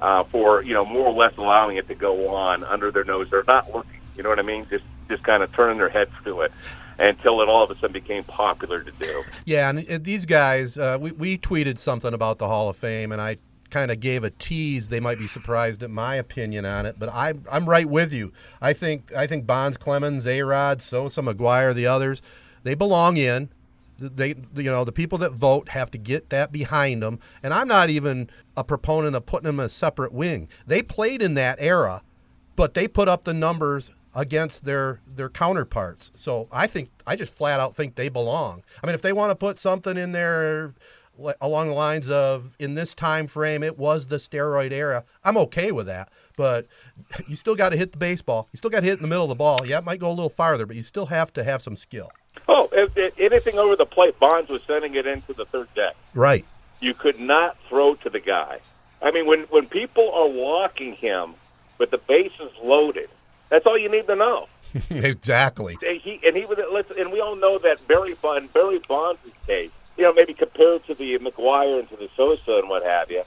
uh, 0.00 0.24
for 0.24 0.62
you 0.62 0.74
know 0.74 0.84
more 0.84 1.06
or 1.06 1.14
less 1.14 1.36
allowing 1.36 1.76
it 1.76 1.88
to 1.88 1.94
go 1.94 2.34
on 2.34 2.64
under 2.64 2.90
their 2.90 3.04
nose. 3.04 3.28
They're 3.30 3.44
not 3.46 3.72
looking. 3.74 4.00
You 4.16 4.22
know 4.22 4.28
what 4.28 4.38
I 4.38 4.42
mean? 4.42 4.66
Just 4.68 4.84
just 5.08 5.22
kind 5.22 5.42
of 5.42 5.52
turning 5.52 5.78
their 5.78 5.88
heads 5.88 6.12
to 6.24 6.40
it 6.42 6.52
until 6.98 7.40
it 7.42 7.48
all 7.48 7.62
of 7.62 7.70
a 7.70 7.74
sudden 7.74 7.92
became 7.92 8.24
popular 8.24 8.82
to 8.82 8.90
do. 8.92 9.22
Yeah, 9.44 9.68
and 9.68 10.04
these 10.04 10.24
guys, 10.24 10.78
uh, 10.78 10.98
we 11.00 11.12
we 11.12 11.38
tweeted 11.38 11.78
something 11.78 12.14
about 12.14 12.38
the 12.38 12.46
Hall 12.46 12.68
of 12.68 12.76
Fame, 12.76 13.12
and 13.12 13.20
I 13.20 13.38
kind 13.70 13.90
of 13.90 14.00
gave 14.00 14.24
a 14.24 14.30
tease. 14.30 14.88
They 14.88 15.00
might 15.00 15.18
be 15.18 15.26
surprised 15.26 15.82
at 15.82 15.90
my 15.90 16.14
opinion 16.14 16.64
on 16.64 16.86
it, 16.86 16.98
but 16.98 17.08
I 17.08 17.34
I'm 17.50 17.68
right 17.68 17.88
with 17.88 18.12
you. 18.12 18.32
I 18.60 18.72
think 18.72 19.12
I 19.14 19.26
think 19.26 19.46
Bonds, 19.46 19.76
Clemens, 19.76 20.26
A 20.26 20.42
Rod, 20.42 20.82
Sosa, 20.82 21.20
McGwire, 21.20 21.74
the 21.74 21.86
others, 21.86 22.22
they 22.62 22.74
belong 22.74 23.16
in 23.16 23.50
they 23.98 24.34
you 24.54 24.64
know 24.64 24.84
the 24.84 24.92
people 24.92 25.18
that 25.18 25.32
vote 25.32 25.70
have 25.70 25.90
to 25.90 25.98
get 25.98 26.30
that 26.30 26.52
behind 26.52 27.02
them. 27.02 27.18
And 27.42 27.54
i'm 27.54 27.68
not 27.68 27.90
even 27.90 28.30
a 28.56 28.64
proponent 28.64 29.16
of 29.16 29.26
putting 29.26 29.46
them 29.46 29.60
in 29.60 29.66
a 29.66 29.70
separate 29.70 30.12
wing. 30.12 30.48
They 30.66 30.82
played 30.82 31.22
in 31.22 31.34
that 31.34 31.58
era 31.60 32.02
but 32.56 32.74
they 32.74 32.88
put 32.88 33.06
up 33.06 33.24
the 33.24 33.34
numbers 33.34 33.92
against 34.14 34.64
their 34.64 35.00
their 35.06 35.28
counterparts. 35.28 36.10
So 36.14 36.48
i 36.50 36.66
think 36.66 36.90
i 37.06 37.14
just 37.14 37.32
flat 37.32 37.60
out 37.60 37.76
think 37.76 37.94
they 37.94 38.08
belong. 38.08 38.64
I 38.82 38.86
mean 38.86 38.94
if 38.94 39.02
they 39.02 39.12
want 39.12 39.30
to 39.30 39.36
put 39.36 39.58
something 39.58 39.96
in 39.96 40.12
there 40.12 40.74
along 41.40 41.68
the 41.68 41.74
lines 41.74 42.10
of 42.10 42.56
in 42.58 42.74
this 42.74 42.94
time 42.94 43.26
frame 43.26 43.62
it 43.62 43.78
was 43.78 44.06
the 44.06 44.16
steroid 44.16 44.70
era 44.70 45.04
i'm 45.24 45.36
okay 45.36 45.70
with 45.70 45.86
that. 45.86 46.10
But 46.36 46.66
you 47.28 47.36
still 47.36 47.54
got 47.54 47.70
to 47.70 47.76
hit 47.76 47.92
the 47.92 47.98
baseball. 47.98 48.48
You 48.52 48.56
still 48.56 48.70
got 48.70 48.80
to 48.80 48.86
hit 48.86 48.96
in 48.96 49.02
the 49.02 49.08
middle 49.08 49.24
of 49.24 49.28
the 49.28 49.34
ball. 49.34 49.60
Yeah 49.64 49.78
it 49.78 49.84
might 49.84 50.00
go 50.00 50.08
a 50.08 50.16
little 50.16 50.30
farther 50.30 50.66
but 50.66 50.76
you 50.76 50.82
still 50.82 51.06
have 51.06 51.32
to 51.34 51.44
have 51.44 51.62
some 51.62 51.76
skill 51.76 52.10
Oh, 52.48 52.68
if, 52.72 52.96
if 52.96 53.18
anything 53.18 53.58
over 53.58 53.76
the 53.76 53.86
plate, 53.86 54.18
Bonds 54.18 54.50
was 54.50 54.62
sending 54.66 54.94
it 54.94 55.06
into 55.06 55.32
the 55.32 55.44
third 55.44 55.68
deck. 55.74 55.94
Right. 56.14 56.44
You 56.80 56.94
could 56.94 57.18
not 57.18 57.56
throw 57.68 57.94
to 57.96 58.10
the 58.10 58.20
guy. 58.20 58.60
I 59.02 59.10
mean, 59.10 59.26
when 59.26 59.40
when 59.44 59.66
people 59.66 60.10
are 60.12 60.28
walking 60.28 60.94
him 60.94 61.34
with 61.78 61.90
the 61.90 61.98
bases 61.98 62.50
loaded, 62.62 63.10
that's 63.48 63.66
all 63.66 63.78
you 63.78 63.90
need 63.90 64.06
to 64.06 64.16
know. 64.16 64.48
exactly. 64.90 65.76
And 65.86 66.00
he 66.00 66.20
and 66.26 66.36
he 66.36 66.44
was 66.44 66.58
and 66.98 67.12
we 67.12 67.20
all 67.20 67.36
know 67.36 67.58
that 67.58 67.86
Barry 67.86 68.14
Bond 68.14 68.52
Barry 68.52 68.80
Bonds' 68.88 69.20
case, 69.46 69.70
you 69.96 70.04
know, 70.04 70.12
maybe 70.12 70.34
compared 70.34 70.86
to 70.86 70.94
the 70.94 71.18
McGwire 71.18 71.80
and 71.80 71.88
to 71.90 71.96
the 71.96 72.08
Sosa 72.16 72.58
and 72.58 72.68
what 72.68 72.84
have 72.84 73.10
you, 73.10 73.22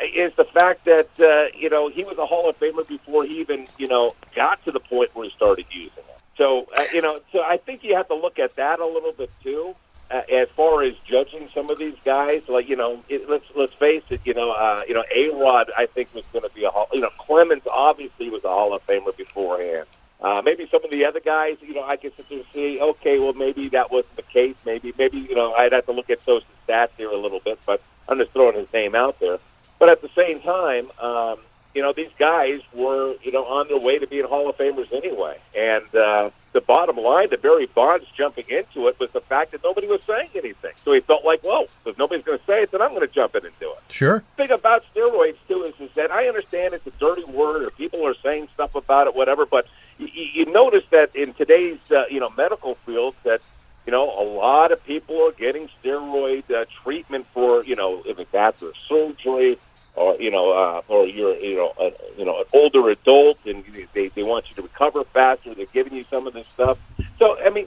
is 0.00 0.32
the 0.36 0.44
fact 0.44 0.84
that 0.84 1.08
uh, 1.20 1.56
you 1.56 1.70
know 1.70 1.88
he 1.88 2.04
was 2.04 2.18
a 2.18 2.26
Hall 2.26 2.48
of 2.48 2.58
Famer 2.58 2.86
before 2.86 3.24
he 3.24 3.40
even 3.40 3.68
you 3.78 3.88
know 3.88 4.14
got 4.34 4.62
to 4.64 4.72
the 4.72 4.80
point 4.80 5.14
where 5.14 5.24
he 5.24 5.30
started 5.30 5.66
using 5.70 5.98
it. 5.98 6.15
So 6.36 6.66
uh, 6.78 6.84
you 6.92 7.02
know, 7.02 7.20
so 7.32 7.42
I 7.42 7.56
think 7.56 7.82
you 7.84 7.94
have 7.96 8.08
to 8.08 8.14
look 8.14 8.38
at 8.38 8.56
that 8.56 8.80
a 8.80 8.86
little 8.86 9.12
bit 9.12 9.30
too, 9.42 9.74
uh, 10.10 10.22
as 10.30 10.48
far 10.50 10.82
as 10.82 10.94
judging 11.06 11.48
some 11.54 11.70
of 11.70 11.78
these 11.78 11.96
guys. 12.04 12.48
Like 12.48 12.68
you 12.68 12.76
know, 12.76 13.02
it, 13.08 13.28
let's 13.28 13.46
let's 13.54 13.74
face 13.74 14.04
it. 14.10 14.20
You 14.24 14.34
know, 14.34 14.52
uh, 14.52 14.82
you 14.86 14.94
know, 14.94 15.04
A 15.14 15.30
Rod 15.30 15.70
I 15.76 15.86
think 15.86 16.14
was 16.14 16.24
going 16.32 16.48
to 16.48 16.54
be 16.54 16.64
a 16.64 16.70
hall. 16.70 16.88
You 16.92 17.00
know, 17.00 17.10
Clemens 17.18 17.62
obviously 17.70 18.30
was 18.30 18.44
a 18.44 18.48
Hall 18.48 18.74
of 18.74 18.86
Famer 18.86 19.16
beforehand. 19.16 19.86
Uh, 20.20 20.40
maybe 20.42 20.66
some 20.70 20.82
of 20.82 20.90
the 20.90 21.04
other 21.04 21.20
guys, 21.20 21.58
you 21.60 21.74
know, 21.74 21.84
I 21.84 21.96
can 21.96 22.10
sit 22.16 22.28
there 22.30 22.38
and 22.38 22.46
see, 22.52 22.80
okay, 22.80 23.18
well, 23.18 23.34
maybe 23.34 23.68
that 23.68 23.90
wasn't 23.90 24.16
the 24.16 24.22
case. 24.22 24.56
Maybe, 24.64 24.94
maybe, 24.96 25.18
you 25.18 25.34
know, 25.34 25.52
I'd 25.52 25.72
have 25.72 25.84
to 25.86 25.92
look 25.92 26.08
at 26.08 26.24
those 26.24 26.42
stats 26.66 26.88
here 26.96 27.10
a 27.10 27.18
little 27.18 27.40
bit, 27.40 27.58
but 27.66 27.82
I'm 28.08 28.16
just 28.16 28.32
throwing 28.32 28.56
his 28.56 28.72
name 28.72 28.94
out 28.94 29.20
there. 29.20 29.38
But 29.78 29.90
at 29.90 30.00
the 30.00 30.08
same 30.16 30.40
time, 30.40 30.90
um, 30.98 31.40
you 31.76 31.82
know, 31.82 31.92
these 31.92 32.10
guys 32.18 32.62
were, 32.72 33.16
you 33.22 33.30
know, 33.30 33.44
on 33.44 33.68
their 33.68 33.78
way 33.78 33.98
to 33.98 34.06
being 34.06 34.24
Hall 34.24 34.48
of 34.48 34.56
Famers 34.56 34.90
anyway. 34.94 35.38
And 35.54 35.84
uh, 35.94 36.30
the 36.54 36.62
bottom 36.62 36.96
line 36.96 37.28
the 37.28 37.36
Barry 37.36 37.66
Bonds 37.66 38.06
jumping 38.16 38.46
into 38.48 38.88
it 38.88 38.98
was 38.98 39.10
the 39.12 39.20
fact 39.20 39.52
that 39.52 39.62
nobody 39.62 39.86
was 39.86 40.00
saying 40.06 40.30
anything. 40.34 40.72
So 40.82 40.94
he 40.94 41.00
felt 41.00 41.22
like, 41.22 41.44
well, 41.44 41.66
if 41.84 41.98
nobody's 41.98 42.24
going 42.24 42.38
to 42.38 42.44
say 42.46 42.62
it, 42.62 42.70
then 42.70 42.80
I'm 42.80 42.94
going 42.94 43.06
to 43.06 43.14
jump 43.14 43.36
in 43.36 43.44
and 43.44 43.54
do 43.60 43.70
it. 43.70 43.92
Sure. 43.92 44.24
The 44.36 44.44
thing 44.44 44.52
about 44.52 44.84
steroids, 44.94 45.36
too, 45.46 45.64
is, 45.64 45.74
is 45.78 45.90
that 45.96 46.10
I 46.10 46.28
understand 46.28 46.72
it's 46.72 46.86
a 46.86 46.92
dirty 46.92 47.24
word 47.24 47.64
or 47.64 47.68
people 47.68 48.06
are 48.06 48.16
saying 48.22 48.48
stuff 48.54 48.74
about 48.74 49.06
it, 49.06 49.14
whatever, 49.14 49.44
but 49.44 49.66
you, 49.98 50.08
you 50.08 50.46
notice 50.46 50.84
that 50.92 51.14
in 51.14 51.34
today's, 51.34 51.78
uh, 51.90 52.06
you 52.10 52.20
know, 52.20 52.30
medical 52.30 52.76
field 52.86 53.14
that, 53.24 53.42
you 53.84 53.92
know, 53.92 54.18
a 54.18 54.24
lot 54.24 54.72
of 54.72 54.82
people 54.86 55.22
are 55.26 55.32
getting 55.32 55.68
steroid 55.84 56.50
uh, 56.50 56.64
treatment 56.82 57.26
for, 57.34 57.62
you 57.64 57.76
know, 57.76 58.02
if 58.06 58.18
it's 58.18 58.34
after 58.34 58.72
surgery, 58.88 59.58
or 59.96 60.14
you 60.20 60.30
know, 60.30 60.50
uh, 60.50 60.82
or 60.88 61.06
you're 61.06 61.34
you 61.36 61.56
know, 61.56 61.72
a, 61.80 61.90
you 62.18 62.24
know, 62.24 62.38
an 62.38 62.44
older 62.52 62.88
adult, 62.90 63.38
and 63.46 63.64
they 63.94 64.08
they 64.08 64.22
want 64.22 64.48
you 64.48 64.54
to 64.56 64.62
recover 64.62 65.04
faster. 65.04 65.54
They're 65.54 65.66
giving 65.66 65.94
you 65.94 66.04
some 66.10 66.26
of 66.26 66.34
this 66.34 66.46
stuff. 66.54 66.78
So 67.18 67.38
I 67.40 67.50
mean, 67.50 67.66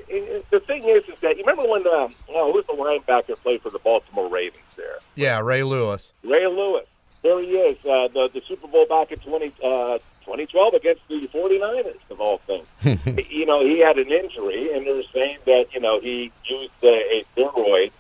the 0.52 0.62
thing 0.66 0.84
is, 0.86 1.04
is 1.06 1.20
that 1.22 1.38
you 1.38 1.44
remember 1.44 1.70
when 1.70 1.86
um, 1.88 2.14
oh, 2.30 2.54
who's 2.54 2.66
the 2.68 2.74
linebacker 2.74 3.36
played 3.38 3.62
for 3.62 3.72
the 3.72 3.80
Baltimore 3.80 4.30
Ravens 4.30 4.64
there? 4.78 5.00
Yeah, 5.16 5.40
Ray 5.40 5.64
Lewis. 5.64 6.14
Ray 6.24 6.48
Lewis. 6.48 6.86
There 7.22 7.42
he 7.42 7.48
is. 7.48 7.78
Uh, 7.80 8.08
the 8.08 8.30
the 8.34 8.42
Super 8.48 8.68
Bowl 8.68 8.86
back 8.86 9.12
in 9.12 9.20
20, 9.20 9.48
uh, 9.64 9.98
2012 10.24 10.74
against 10.76 11.02
the 11.10 11.28
49ers 11.34 11.98
of 12.12 12.22
all 12.22 12.38
things. 12.40 12.68
you 13.30 13.46
know, 13.46 13.66
he 13.66 13.80
had 13.80 13.98
an 13.98 14.12
injury, 14.12 14.72
and 14.74 14.86
they're 14.86 15.04
saying 15.12 15.40
that 15.46 15.74
you 15.74 15.82
know 15.82 16.00
he 16.00 16.32
used 16.46 16.72
uh, 16.84 16.88
a 16.88 17.26
steroid, 17.36 17.92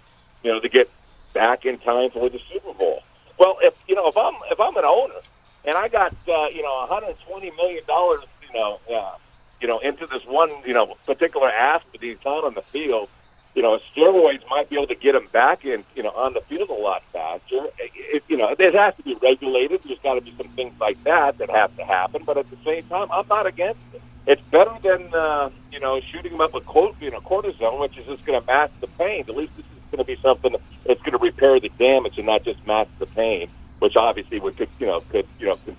you 0.44 0.52
know, 0.52 0.60
to 0.60 0.70
get 0.70 0.89
back 1.34 1.65
in 1.65 1.80
time 1.80 2.12
for 2.12 2.30
the 2.30 2.39
Super 2.52 2.74
Bowl. 2.74 3.02
Well, 3.39 3.58
if 3.63 3.73
you 3.88 3.95
know, 3.95 4.08
if 4.10 4.17
I'm 4.17 4.36
if 4.52 4.60
I'm 4.60 4.78
an 4.78 4.86
owner 4.86 5.21
and 5.65 5.75
I 5.75 5.88
got 5.89 6.13
uh, 6.28 6.47
you 6.49 6.63
know 6.63 6.75
120 6.89 7.52
million 7.52 7.84
dollars, 7.88 8.21
you 8.47 8.54
know, 8.60 8.80
uh, 8.93 9.15
you 9.62 9.67
know, 9.67 9.80
into 9.80 10.08
this 10.08 10.23
one 10.28 10.52
you 10.65 10.73
know 10.73 10.95
particular 11.08 11.49
athlete 11.49 12.02
he's 12.04 12.25
on 12.25 12.45
on 12.45 12.56
the 12.56 12.63
field, 12.63 13.10
you 13.56 13.63
know, 13.63 13.80
steroids 13.95 14.41
might 14.49 14.69
be 14.69 14.75
able 14.75 14.88
to 14.88 14.95
get 14.95 15.15
him 15.15 15.28
back 15.32 15.65
in, 15.65 15.86
you 15.95 16.04
know, 16.04 16.12
on 16.12 16.34
the 16.34 16.41
field 16.41 16.69
a 16.69 16.73
lot 16.73 17.04
faster. 17.13 17.67
It, 17.80 18.23
you 18.28 18.38
know, 18.38 18.56
it 18.58 18.75
has 18.75 18.95
to 18.97 19.04
be 19.04 19.15
regulated. 19.21 19.82
There's 19.86 19.99
got 19.99 20.15
to 20.15 20.21
be 20.21 20.34
some 20.38 20.49
things 20.49 20.73
like 20.80 21.04
that 21.06 21.38
that 21.39 21.49
have 21.49 21.75
to 21.78 21.86
happen. 21.86 22.23
But 22.25 22.38
at 22.38 22.49
the 22.49 22.58
same 22.65 22.84
time, 22.86 23.08
I'm 23.12 23.28
not 23.30 23.47
against 23.47 23.82
it. 23.93 24.04
It's 24.28 24.41
better 24.52 24.78
than 24.84 25.13
uh, 25.13 25.49
you 25.71 25.80
know 25.80 26.02
shooting 26.02 26.34
him 26.34 26.41
up 26.41 26.54
with 26.54 26.65
quote, 26.65 26.95
you 27.02 27.12
know, 27.12 27.21
cortisone, 27.21 27.80
which 27.80 27.97
is 27.97 28.06
just 28.06 28.25
going 28.25 28.39
to 28.39 28.45
mask 28.45 28.73
the 28.82 28.88
pain. 28.88 29.25
At 29.28 29.36
least 29.36 29.56
this 29.58 29.65
is 29.65 29.79
going 29.91 29.99
to 29.99 30.06
be 30.06 30.17
something 30.21 30.56
that's 30.86 31.02
going 31.02 31.12
to 31.12 31.23
repair 31.23 31.60
the 31.60 31.69
damage 31.78 32.17
and 32.17 32.25
not 32.25 32.43
just 32.43 32.65
mask 32.65 32.89
the 32.99 33.06
pain, 33.06 33.49
which 33.80 33.95
obviously 33.95 34.39
would 34.39 34.58
could 34.58 34.69
you 34.80 34.88
know 34.88 35.02
could 35.02 35.28
you 35.39 35.47
know 35.47 35.58
could, 35.65 35.75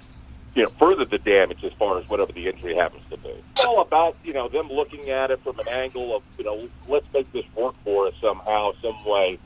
you 0.54 0.62
know 0.64 0.70
further 0.78 1.04
the 1.04 1.18
damage 1.18 1.62
as 1.64 1.72
far 1.78 1.98
as 1.98 2.08
whatever 2.08 2.32
the 2.32 2.48
injury 2.48 2.74
happens 2.74 3.02
to 3.10 3.16
be. 3.18 3.34
It's 3.52 3.64
all 3.64 3.80
about 3.80 4.16
you 4.24 4.32
know 4.32 4.48
them 4.48 4.68
looking 4.68 5.10
at 5.10 5.30
it 5.30 5.42
from 5.42 5.58
an 5.58 5.68
angle 5.68 6.16
of 6.16 6.22
you 6.38 6.44
know 6.44 6.68
let's 6.88 7.06
make 7.12 7.30
this 7.32 7.44
work 7.56 7.74
for 7.84 8.06
us 8.06 8.14
somehow, 8.20 8.72
some 8.82 9.04
way, 9.04 9.38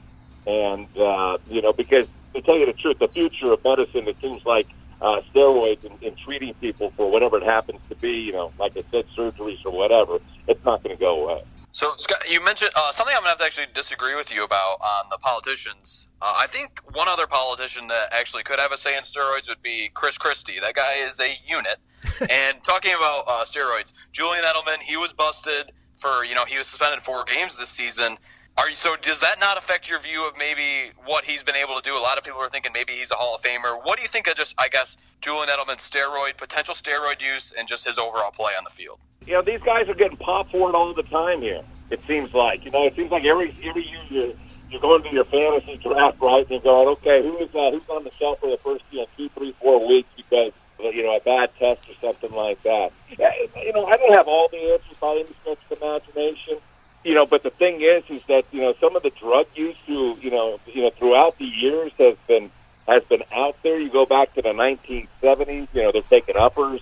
and 0.46 0.86
uh, 0.98 1.38
you 1.48 1.62
know 1.62 1.72
because 1.72 2.06
to 2.34 2.42
tell 2.42 2.58
you 2.58 2.66
the 2.66 2.72
truth, 2.72 2.98
the 2.98 3.08
future 3.08 3.52
of 3.52 3.62
medicine 3.64 4.08
it 4.08 4.16
seems 4.20 4.44
like 4.44 4.66
uh, 5.00 5.20
steroids 5.34 5.84
and, 5.84 6.02
and 6.02 6.16
treating 6.16 6.54
people 6.54 6.92
for 6.96 7.10
whatever 7.10 7.36
it 7.36 7.44
happens 7.44 7.78
to 7.88 7.94
be, 7.96 8.12
you 8.12 8.32
know, 8.32 8.52
like 8.58 8.72
I 8.76 8.82
said, 8.90 9.04
surgeries 9.16 9.58
or 9.66 9.72
whatever, 9.72 10.18
it's 10.48 10.64
not 10.64 10.82
going 10.82 10.96
to 10.96 11.00
go 11.00 11.28
away. 11.28 11.42
So, 11.74 11.92
Scot, 11.96 12.30
you 12.30 12.40
mentioned 12.40 12.70
uh, 12.76 12.92
something 12.92 13.12
I'm 13.16 13.24
going 13.24 13.24
to 13.24 13.28
have 13.30 13.38
to 13.38 13.44
actually 13.44 13.66
disagree 13.74 14.14
with 14.14 14.32
you 14.32 14.44
about 14.44 14.80
on 14.80 15.10
the 15.10 15.18
politicians. 15.18 16.06
Uh, 16.22 16.32
I 16.36 16.46
think 16.46 16.78
one 16.92 17.08
other 17.08 17.26
politician 17.26 17.88
that 17.88 18.12
actually 18.12 18.44
could 18.44 18.60
have 18.60 18.70
a 18.70 18.78
say 18.78 18.96
in 18.96 19.02
steroids 19.02 19.48
would 19.48 19.60
be 19.60 19.90
Chris 19.92 20.16
Christie. 20.16 20.60
That 20.60 20.74
guy 20.74 20.94
is 21.04 21.18
a 21.18 21.36
unit. 21.44 21.78
and 22.30 22.62
talking 22.62 22.92
about 22.92 23.24
uh, 23.26 23.44
steroids, 23.44 23.92
Julian 24.12 24.44
Edelman, 24.44 24.78
he 24.86 24.96
was 24.96 25.12
busted 25.12 25.72
for, 25.96 26.24
you 26.24 26.36
know, 26.36 26.44
he 26.44 26.58
was 26.58 26.68
suspended 26.68 27.02
four 27.02 27.24
games 27.24 27.58
this 27.58 27.70
season. 27.70 28.18
Are 28.56 28.68
you 28.68 28.76
so? 28.76 28.94
Does 28.94 29.18
that 29.18 29.40
not 29.40 29.58
affect 29.58 29.90
your 29.90 29.98
view 29.98 30.28
of 30.28 30.38
maybe 30.38 30.92
what 31.04 31.24
he's 31.24 31.42
been 31.42 31.56
able 31.56 31.74
to 31.74 31.82
do? 31.82 31.98
A 31.98 31.98
lot 31.98 32.18
of 32.18 32.22
people 32.22 32.38
are 32.38 32.48
thinking 32.48 32.70
maybe 32.72 32.92
he's 32.92 33.10
a 33.10 33.16
Hall 33.16 33.34
of 33.34 33.42
Famer. 33.42 33.84
What 33.84 33.96
do 33.96 34.02
you 34.02 34.08
think 34.08 34.28
of 34.28 34.36
just, 34.36 34.54
I 34.58 34.68
guess, 34.68 34.96
Julian 35.20 35.48
Edelman's 35.48 35.82
steroid 35.90 36.36
potential 36.36 36.76
steroid 36.76 37.20
use 37.20 37.52
and 37.58 37.66
just 37.66 37.84
his 37.84 37.98
overall 37.98 38.30
play 38.30 38.52
on 38.56 38.62
the 38.62 38.70
field? 38.70 39.00
You 39.26 39.34
know, 39.34 39.42
these 39.42 39.60
guys 39.60 39.88
are 39.88 39.94
getting 39.94 40.16
popped 40.16 40.52
for 40.52 40.68
it 40.68 40.74
all 40.74 40.92
the 40.94 41.02
time 41.04 41.40
here. 41.40 41.62
It 41.90 42.00
seems 42.06 42.32
like 42.34 42.64
you 42.64 42.70
know, 42.70 42.84
it 42.84 42.96
seems 42.96 43.10
like 43.10 43.24
every 43.24 43.56
every 43.64 43.86
year 43.86 44.02
you're, 44.08 44.32
you're 44.70 44.80
going 44.80 45.02
to 45.02 45.12
your 45.12 45.24
fantasy 45.24 45.76
draft, 45.76 46.20
right? 46.20 46.42
And 46.42 46.50
you're 46.50 46.60
going, 46.60 46.88
okay, 46.88 47.22
who's 47.22 47.54
uh, 47.54 47.70
who's 47.70 47.88
on 47.88 48.04
the 48.04 48.10
shelf 48.18 48.40
for 48.40 48.50
the 48.50 48.58
first 48.58 48.84
you 48.90 49.00
know 49.00 49.06
two, 49.16 49.28
three, 49.30 49.54
four 49.60 49.86
weeks 49.86 50.08
because 50.16 50.52
you 50.78 51.02
know 51.02 51.16
a 51.16 51.20
bad 51.20 51.50
test 51.58 51.88
or 51.88 51.94
something 52.00 52.32
like 52.32 52.62
that. 52.62 52.92
You 53.08 53.72
know, 53.72 53.86
I 53.86 53.96
don't 53.96 54.14
have 54.14 54.28
all 54.28 54.48
the 54.48 54.58
answers 54.72 54.96
by 55.00 55.12
any 55.16 55.34
stretch 55.42 55.58
of 55.70 55.82
imagination 55.82 56.58
you 57.04 57.14
know, 57.14 57.26
but 57.26 57.42
the 57.42 57.50
thing 57.50 57.82
is, 57.82 58.02
is 58.08 58.22
that 58.28 58.46
you 58.50 58.62
know 58.62 58.74
some 58.80 58.96
of 58.96 59.02
the 59.02 59.10
drug 59.10 59.46
use 59.54 59.76
through 59.84 60.16
you 60.20 60.30
know 60.30 60.58
you 60.66 60.82
know 60.82 60.90
throughout 60.90 61.38
the 61.38 61.44
years 61.44 61.92
has 61.98 62.16
been 62.26 62.50
has 62.88 63.04
been 63.04 63.22
out 63.32 63.56
there. 63.62 63.78
You 63.78 63.90
go 63.90 64.06
back 64.06 64.34
to 64.34 64.42
the 64.42 64.50
1970s. 64.50 65.68
You 65.72 65.82
know, 65.82 65.92
they're 65.92 66.02
taking 66.02 66.36
uppers. 66.36 66.80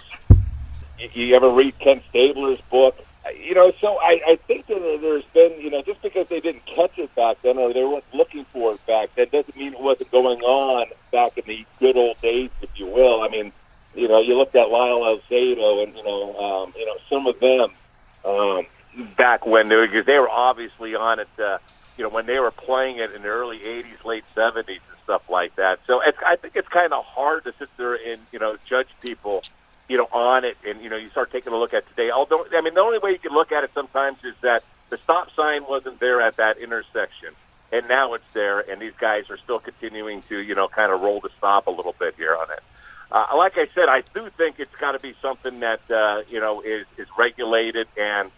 You, 1.13 1.35
ever 1.35 1.51
read 1.51 1.79
Ken 1.79 2.03
Stabler's 2.11 2.61
book? 2.63 2.99
You 3.37 3.55
know, 3.55 3.73
so 3.81 3.99
I, 4.01 4.21
I 4.27 4.37
think 4.47 4.67
that 4.67 4.99
there's 5.01 5.25
been, 5.33 5.61
you 5.61 5.71
know, 5.71 5.83
just 5.83 6.03
because 6.03 6.27
they 6.29 6.41
didn't 6.41 6.67
catch 6.67 6.99
it 6.99 7.15
back 7.15 7.41
then 7.43 7.57
or 7.57 7.73
they 7.73 7.85
weren't 7.85 8.05
looking 8.13 8.45
for 8.47 8.75
it 8.75 8.87
back 8.87 9.11
then 9.15 9.29
doesn't 9.31 9.57
mean 9.57 9.75
it 9.75 9.81
wasn't 9.81 10.11
going 10.11 10.41
on 10.41 10.87
back 11.13 11.39
in 11.39 11.45
the 11.47 11.65
good 11.79 11.97
old 11.97 12.21
days, 12.21 12.51
if 12.63 12.71
you 12.77 12.87
will. 12.87 13.23
I 13.23 13.29
mean, 13.29 13.53
you 13.95 14.09
know, 14.09 14.21
you 14.21 14.37
looked 14.37 14.57
at 14.57 14.71
Lyle 14.71 15.01
Alzado 15.01 15.85
and, 15.85 15.95
you 15.95 16.03
know, 16.03 16.37
um, 16.39 16.75
you 16.77 16.87
know, 16.87 16.97
some 17.09 17.27
of 17.27 17.39
them, 17.41 17.71
um, 18.25 18.67
back 19.17 19.47
when 19.47 19.69
they 19.69 19.77
were, 19.77 19.87
because 19.87 20.07
they 20.07 20.19
were 20.19 20.31
obviously 20.31 20.95
on 20.95 21.21
it, 21.21 21.29
uh, 21.39 21.59
you 21.97 22.05
know, 22.05 22.11
when 22.11 22.27
they 22.27 22.41
were 22.41 22.51
playing 22.51 22.99
it 22.99 23.13
in 23.13 23.23
the 23.23 23.29
early 23.29 23.59
80s, 23.59 24.05
late 24.05 24.25
70s 24.35 24.69
and 24.69 24.79
stuff 25.05 25.29
like 25.29 25.55
that. 25.57 25.81
So 25.87 26.01
it's, 26.01 26.19
I 26.25 26.37
think 26.37 26.57
it's 26.57 26.69
kind 26.69 26.93
of 26.93 27.05
hard 27.05 27.45
to 27.45 27.55
sit 27.59 27.69
there 27.77 27.95
and, 27.95 28.21
you 28.33 28.39
know, 28.39 28.57
judge 28.67 28.89
people, 29.01 29.43
you 29.89 29.99
know, 29.99 30.09
on 30.13 30.45
it. 30.45 30.57
And, 30.67 30.81
you 30.83 30.89
know, 30.89 30.97
you 30.97 31.11
start 31.11 31.31
taking 31.31 31.53
a 31.53 31.57
look 31.57 31.75
at 31.75 31.89
today. 31.89 32.11
Although, 32.11 32.47
I 32.53 32.61
mean, 32.61 32.75
the 32.75 32.81
only 32.81 32.99
way 32.99 33.13
you 33.13 33.19
can 33.19 33.33
look 33.33 33.53
at 33.53 33.65
it 33.65 33.71
sometimes 33.75 34.19
is 34.25 34.35
that 34.41 34.65
the 34.91 34.99
stop 34.99 35.35
sign 35.35 35.65
wasn't 35.69 36.01
there 36.01 36.21
at 36.21 36.37
that 36.37 36.59
intersection. 36.59 37.31
And 37.73 37.89
now 37.89 38.13
it's 38.13 38.25
there, 38.35 38.61
and 38.61 38.83
these 38.83 38.93
guys 38.99 39.31
are 39.31 39.39
still 39.39 39.59
continuing 39.59 40.23
to, 40.25 40.39
you 40.39 40.55
know, 40.55 40.62
kind 40.73 40.93
of 40.93 41.01
roll 41.01 41.21
the 41.21 41.31
stop 41.39 41.67
a 41.67 41.71
little 41.71 41.95
bit 41.99 42.15
here 42.17 42.37
on 42.37 42.51
it. 42.51 42.63
Uh, 43.11 43.27
like 43.37 43.59
I 43.59 43.69
said, 43.75 43.89
I 43.89 44.03
do 44.15 44.31
think 44.37 44.59
it's 44.59 44.75
got 44.77 44.93
to 44.93 44.99
be 44.99 45.15
something 45.21 45.61
that 45.61 45.81
uh, 45.91 46.23
you 46.29 46.41
know 46.41 46.61
is 46.63 46.87
is 46.97 47.07
regulated 47.17 47.87
and 47.97 48.31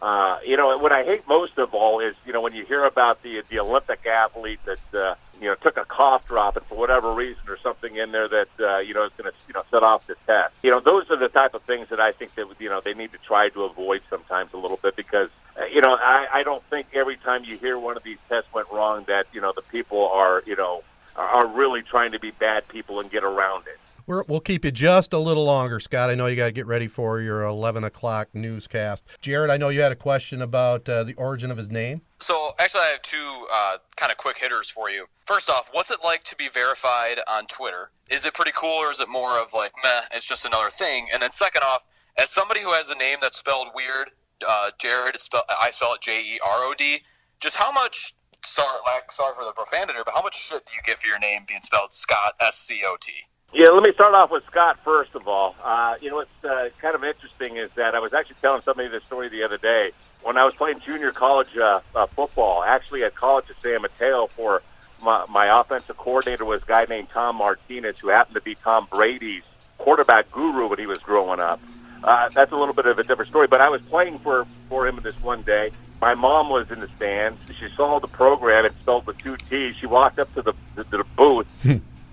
uh, 0.00 0.38
you 0.46 0.56
know, 0.56 0.78
what 0.78 0.92
I 0.92 1.02
hate 1.02 1.26
most 1.26 1.58
of 1.58 1.74
all 1.74 1.98
is, 1.98 2.14
you 2.24 2.32
know, 2.32 2.40
when 2.40 2.54
you 2.54 2.64
hear 2.64 2.84
about 2.84 3.22
the 3.22 3.42
the 3.50 3.58
Olympic 3.58 4.06
athlete 4.06 4.60
that 4.64 4.98
uh, 4.98 5.14
you 5.40 5.48
know 5.48 5.56
took 5.56 5.76
a 5.76 5.84
cough 5.84 6.26
drop 6.28 6.56
and 6.56 6.64
for 6.66 6.76
whatever 6.76 7.12
reason 7.12 7.42
or 7.48 7.58
something 7.58 7.96
in 7.96 8.12
there 8.12 8.28
that 8.28 8.48
uh, 8.60 8.78
you 8.78 8.94
know 8.94 9.04
is 9.04 9.12
going 9.18 9.28
to 9.28 9.36
you 9.48 9.54
know 9.54 9.64
set 9.72 9.82
off 9.82 10.06
the 10.06 10.14
test. 10.24 10.54
You 10.62 10.70
know, 10.70 10.78
those 10.78 11.10
are 11.10 11.16
the 11.16 11.28
type 11.28 11.54
of 11.54 11.62
things 11.62 11.88
that 11.88 11.98
I 11.98 12.12
think 12.12 12.36
that 12.36 12.46
you 12.60 12.68
know 12.68 12.80
they 12.80 12.94
need 12.94 13.10
to 13.10 13.18
try 13.18 13.48
to 13.48 13.64
avoid 13.64 14.02
sometimes 14.08 14.52
a 14.52 14.56
little 14.56 14.78
bit 14.80 14.94
because 14.94 15.30
uh, 15.60 15.64
you 15.64 15.80
know 15.80 15.96
I, 16.00 16.28
I 16.32 16.42
don't 16.44 16.62
think 16.70 16.86
every 16.94 17.16
time 17.16 17.44
you 17.44 17.58
hear 17.58 17.76
one 17.76 17.96
of 17.96 18.04
these 18.04 18.18
tests 18.28 18.52
went 18.52 18.68
wrong 18.72 19.04
that 19.08 19.26
you 19.32 19.40
know 19.40 19.52
the 19.52 19.62
people 19.62 20.06
are 20.10 20.44
you 20.46 20.54
know 20.54 20.84
are 21.28 21.46
really 21.46 21.82
trying 21.82 22.12
to 22.12 22.18
be 22.18 22.30
bad 22.30 22.66
people 22.68 23.00
and 23.00 23.10
get 23.10 23.24
around 23.24 23.66
it 23.66 23.78
we 24.08 24.22
will 24.26 24.40
keep 24.40 24.64
you 24.64 24.70
just 24.70 25.12
a 25.12 25.18
little 25.18 25.44
longer, 25.44 25.78
Scot. 25.78 26.08
I 26.08 26.14
know 26.14 26.26
you 26.26 26.34
got 26.34 26.46
to 26.46 26.52
get 26.52 26.66
ready 26.66 26.88
for 26.88 27.20
your 27.20 27.42
11 27.42 27.84
o'clock 27.84 28.28
newscast. 28.32 29.04
Jerod, 29.22 29.50
I 29.50 29.58
know 29.58 29.68
you 29.68 29.82
had 29.82 29.92
a 29.92 29.96
question 29.96 30.40
about 30.40 30.88
uh, 30.88 31.04
the 31.04 31.12
origin 31.14 31.50
of 31.50 31.58
his 31.58 31.68
name. 31.68 32.00
So, 32.18 32.52
actually, 32.58 32.80
I 32.80 32.86
have 32.86 33.02
two 33.02 33.46
uh, 33.52 33.76
kind 33.96 34.10
of 34.10 34.16
quick 34.16 34.38
hitters 34.38 34.70
for 34.70 34.88
you. 34.88 35.04
First 35.26 35.50
off, 35.50 35.68
what's 35.72 35.90
it 35.90 35.98
like 36.02 36.24
to 36.24 36.36
be 36.36 36.48
verified 36.48 37.20
on 37.28 37.46
Twitter? 37.48 37.90
Is 38.08 38.24
it 38.24 38.32
pretty 38.32 38.52
cool, 38.56 38.70
or 38.70 38.90
is 38.90 39.00
it 39.00 39.10
more 39.10 39.38
of 39.38 39.52
like, 39.52 39.72
meh, 39.84 40.00
it's 40.12 40.26
just 40.26 40.46
another 40.46 40.70
thing? 40.70 41.08
And 41.12 41.20
then, 41.20 41.30
second 41.30 41.62
off, 41.62 41.84
as 42.16 42.30
somebody 42.30 42.62
who 42.62 42.72
has 42.72 42.88
a 42.88 42.94
name 42.94 43.18
that's 43.20 43.36
spelled 43.36 43.68
weird, 43.74 44.12
uh, 44.48 44.70
Jerod, 44.82 45.18
spell, 45.18 45.44
I 45.60 45.70
spell 45.70 45.92
it 45.92 46.00
J 46.00 46.18
E 46.18 46.40
R 46.42 46.64
O 46.64 46.72
D, 46.76 47.02
just 47.40 47.56
how 47.56 47.70
much 47.70 48.14
sorry, 48.44 48.78
like, 48.86 49.10
sorry 49.10 49.34
for 49.34 49.44
the 49.44 49.52
profanity, 49.52 49.98
but 50.04 50.14
how 50.14 50.22
much 50.22 50.36
shit 50.36 50.64
do 50.66 50.72
you 50.74 50.80
get 50.84 50.98
for 50.98 51.08
your 51.08 51.18
name 51.18 51.44
being 51.46 51.60
spelled 51.62 51.92
Scot 51.92 52.34
S 52.40 52.56
C 52.56 52.82
O 52.84 52.96
T? 53.00 53.12
Yeah, 53.52 53.68
let 53.68 53.82
me 53.82 53.92
start 53.92 54.14
off 54.14 54.30
with 54.30 54.44
Scot 54.46 54.78
first 54.84 55.14
of 55.14 55.26
all. 55.26 55.56
Uh, 55.62 55.94
you 56.00 56.10
know 56.10 56.16
what's 56.16 56.44
uh, 56.44 56.68
kind 56.80 56.94
of 56.94 57.02
interesting 57.02 57.56
is 57.56 57.70
that 57.76 57.94
I 57.94 57.98
was 57.98 58.12
actually 58.12 58.36
telling 58.42 58.62
somebody 58.62 58.88
this 58.88 59.02
story 59.04 59.28
the 59.28 59.42
other 59.42 59.56
day 59.56 59.92
when 60.22 60.36
I 60.36 60.44
was 60.44 60.54
playing 60.54 60.80
junior 60.80 61.12
college 61.12 61.56
uh, 61.56 61.80
uh, 61.94 62.06
football. 62.06 62.62
Actually, 62.62 63.04
at 63.04 63.14
college 63.14 63.46
at 63.48 63.56
San 63.62 63.80
Mateo, 63.82 64.28
for 64.36 64.62
my, 65.00 65.24
my 65.28 65.60
offensive 65.60 65.96
coordinator 65.96 66.44
was 66.44 66.62
a 66.62 66.66
guy 66.66 66.84
named 66.84 67.08
Tom 67.10 67.36
Martinez, 67.36 67.98
who 67.98 68.08
happened 68.08 68.34
to 68.34 68.42
be 68.42 68.54
Tom 68.56 68.86
Brady's 68.90 69.44
quarterback 69.78 70.30
guru 70.30 70.66
when 70.66 70.78
he 70.78 70.86
was 70.86 70.98
growing 70.98 71.40
up. 71.40 71.60
Uh, 72.02 72.28
that's 72.30 72.52
a 72.52 72.56
little 72.56 72.74
bit 72.74 72.86
of 72.86 72.98
a 72.98 73.02
different 73.02 73.28
story, 73.28 73.46
but 73.46 73.60
I 73.60 73.68
was 73.68 73.80
playing 73.82 74.18
for 74.18 74.46
for 74.68 74.86
him 74.86 74.96
this 75.02 75.18
one 75.22 75.42
day. 75.42 75.70
My 76.00 76.14
mom 76.14 76.48
was 76.48 76.70
in 76.70 76.80
the 76.80 76.88
stands. 76.96 77.40
She 77.58 77.68
saw 77.76 77.98
the 77.98 78.08
program. 78.08 78.64
It 78.64 78.72
spelled 78.80 79.06
with 79.06 79.18
two 79.18 79.36
T's. 79.36 79.76
She 79.76 79.86
walked 79.86 80.18
up 80.18 80.32
to 80.34 80.42
the 80.42 80.52
to 80.76 80.98
the 80.98 81.04
booth. 81.16 81.46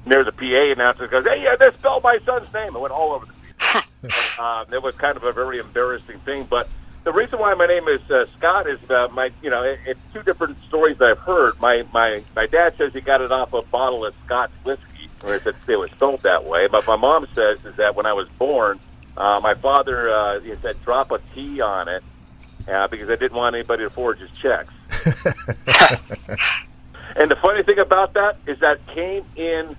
near 0.05 0.23
the 0.23 0.31
PA 0.31 0.71
announcer 0.71 1.07
goes, 1.07 1.25
"Hey, 1.25 1.43
yeah, 1.43 1.55
they 1.55 1.71
spelled 1.77 2.03
my 2.03 2.19
son's 2.25 2.51
name." 2.53 2.75
It 2.75 2.79
went 2.79 2.93
all 2.93 3.13
over 3.13 3.25
the 3.25 3.33
field. 3.33 4.39
um, 4.39 4.73
it 4.73 4.81
was 4.81 4.95
kind 4.95 5.17
of 5.17 5.23
a 5.23 5.31
very 5.31 5.59
embarrassing 5.59 6.19
thing. 6.19 6.45
But 6.49 6.69
the 7.03 7.11
reason 7.11 7.39
why 7.39 7.53
my 7.53 7.65
name 7.65 7.87
is 7.87 8.01
uh, 8.09 8.25
Scot 8.37 8.67
is 8.67 8.79
uh, 8.89 9.07
my, 9.11 9.31
you 9.41 9.49
know, 9.49 9.63
it, 9.63 9.79
it's 9.85 9.99
two 10.13 10.23
different 10.23 10.57
stories 10.67 11.01
I've 11.01 11.19
heard. 11.19 11.59
My 11.59 11.85
my 11.93 12.23
my 12.35 12.47
dad 12.47 12.75
says 12.77 12.93
he 12.93 13.01
got 13.01 13.21
it 13.21 13.31
off 13.31 13.53
a 13.53 13.61
bottle 13.63 14.05
of 14.05 14.13
Scott's 14.25 14.53
whiskey, 14.63 15.09
or 15.23 15.35
it, 15.35 15.45
it 15.67 15.77
was 15.77 15.91
spelled 15.91 16.23
that 16.23 16.45
way. 16.45 16.67
But 16.67 16.87
my 16.87 16.95
mom 16.95 17.27
says 17.33 17.63
is 17.65 17.75
that 17.75 17.95
when 17.95 18.05
I 18.05 18.13
was 18.13 18.27
born, 18.37 18.79
uh, 19.17 19.39
my 19.41 19.53
father 19.55 20.09
uh, 20.09 20.39
he 20.39 20.53
said 20.55 20.81
drop 20.83 21.11
a 21.11 21.19
T 21.33 21.61
on 21.61 21.87
it 21.87 22.03
uh, 22.67 22.87
because 22.87 23.09
I 23.09 23.15
didn't 23.15 23.37
want 23.37 23.55
anybody 23.55 23.83
to 23.83 23.89
forge 23.89 24.19
his 24.19 24.31
checks. 24.31 24.73
and 27.15 27.31
the 27.31 27.35
funny 27.41 27.63
thing 27.63 27.79
about 27.79 28.13
that 28.13 28.37
is 28.45 28.59
that 28.59 28.85
came 28.87 29.25
in 29.35 29.75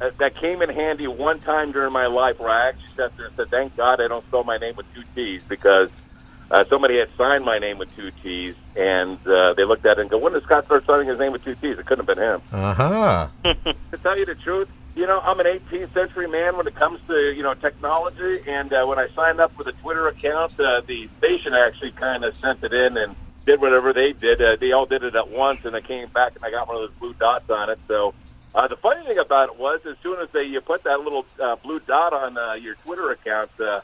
uh, 0.00 0.10
that 0.18 0.34
came 0.36 0.62
in 0.62 0.68
handy 0.68 1.06
one 1.06 1.40
time 1.40 1.72
during 1.72 1.92
my 1.92 2.06
life 2.06 2.40
where 2.40 2.50
I 2.50 2.68
actually 2.68 2.94
sat 2.96 3.16
there 3.16 3.26
and 3.26 3.36
said, 3.36 3.50
"Thank 3.50 3.76
God 3.76 4.00
I 4.00 4.08
don't 4.08 4.26
spell 4.26 4.44
my 4.44 4.58
name 4.58 4.74
with 4.76 4.86
two 4.94 5.04
T's," 5.14 5.44
because 5.44 5.90
uh, 6.50 6.64
somebody 6.68 6.98
had 6.98 7.08
signed 7.16 7.44
my 7.44 7.58
name 7.58 7.78
with 7.78 7.94
two 7.94 8.10
T's, 8.22 8.54
and 8.74 9.24
uh, 9.26 9.54
they 9.54 9.64
looked 9.64 9.86
at 9.86 9.98
it 9.98 10.02
and 10.02 10.10
go, 10.10 10.18
"When 10.18 10.32
did 10.32 10.42
Scot 10.42 10.64
start 10.64 10.84
signing 10.86 11.08
his 11.08 11.18
name 11.18 11.32
with 11.32 11.44
two 11.44 11.54
T's?" 11.54 11.78
It 11.78 11.86
couldn't 11.86 12.06
have 12.06 12.16
been 12.16 12.24
him. 12.24 12.42
Uh 12.50 12.74
huh. 12.74 13.28
to 13.44 13.98
tell 14.02 14.18
you 14.18 14.26
the 14.26 14.34
truth, 14.34 14.68
you 14.94 15.06
know, 15.06 15.20
I'm 15.20 15.40
an 15.40 15.46
18th 15.46 15.94
century 15.94 16.28
man 16.28 16.56
when 16.56 16.66
it 16.66 16.74
comes 16.74 17.00
to 17.08 17.32
you 17.32 17.42
know 17.42 17.54
technology, 17.54 18.42
and 18.46 18.72
uh, 18.72 18.84
when 18.84 18.98
I 18.98 19.08
signed 19.14 19.40
up 19.40 19.54
for 19.56 19.64
the 19.64 19.72
Twitter 19.72 20.08
account, 20.08 20.58
uh, 20.60 20.82
the 20.86 21.08
station 21.18 21.54
actually 21.54 21.92
kind 21.92 22.24
of 22.24 22.36
sent 22.36 22.62
it 22.62 22.72
in 22.72 22.96
and 22.96 23.16
did 23.46 23.60
whatever 23.60 23.92
they 23.92 24.12
did. 24.12 24.40
Uh, 24.40 24.56
they 24.56 24.72
all 24.72 24.86
did 24.86 25.02
it 25.02 25.14
at 25.16 25.28
once, 25.28 25.64
and 25.64 25.74
I 25.74 25.80
came 25.80 26.08
back 26.10 26.34
and 26.36 26.44
I 26.44 26.50
got 26.50 26.68
one 26.68 26.76
of 26.76 26.82
those 26.82 26.98
blue 26.98 27.14
dots 27.14 27.48
on 27.50 27.70
it. 27.70 27.78
So 27.88 28.14
uh, 28.54 28.68
the 28.68 28.76
funny 28.76 29.04
thing 29.06 29.18
about 29.18 29.50
it 29.50 29.58
was, 29.58 29.80
as 29.88 29.96
soon 30.02 30.20
as 30.20 30.28
they 30.32 30.44
you 30.44 30.60
put 30.60 30.84
that 30.84 31.00
little 31.00 31.24
uh, 31.40 31.56
blue 31.56 31.80
dot 31.80 32.12
on 32.12 32.36
uh, 32.36 32.52
your 32.54 32.74
Twitter 32.76 33.10
account, 33.10 33.50
uh, 33.60 33.80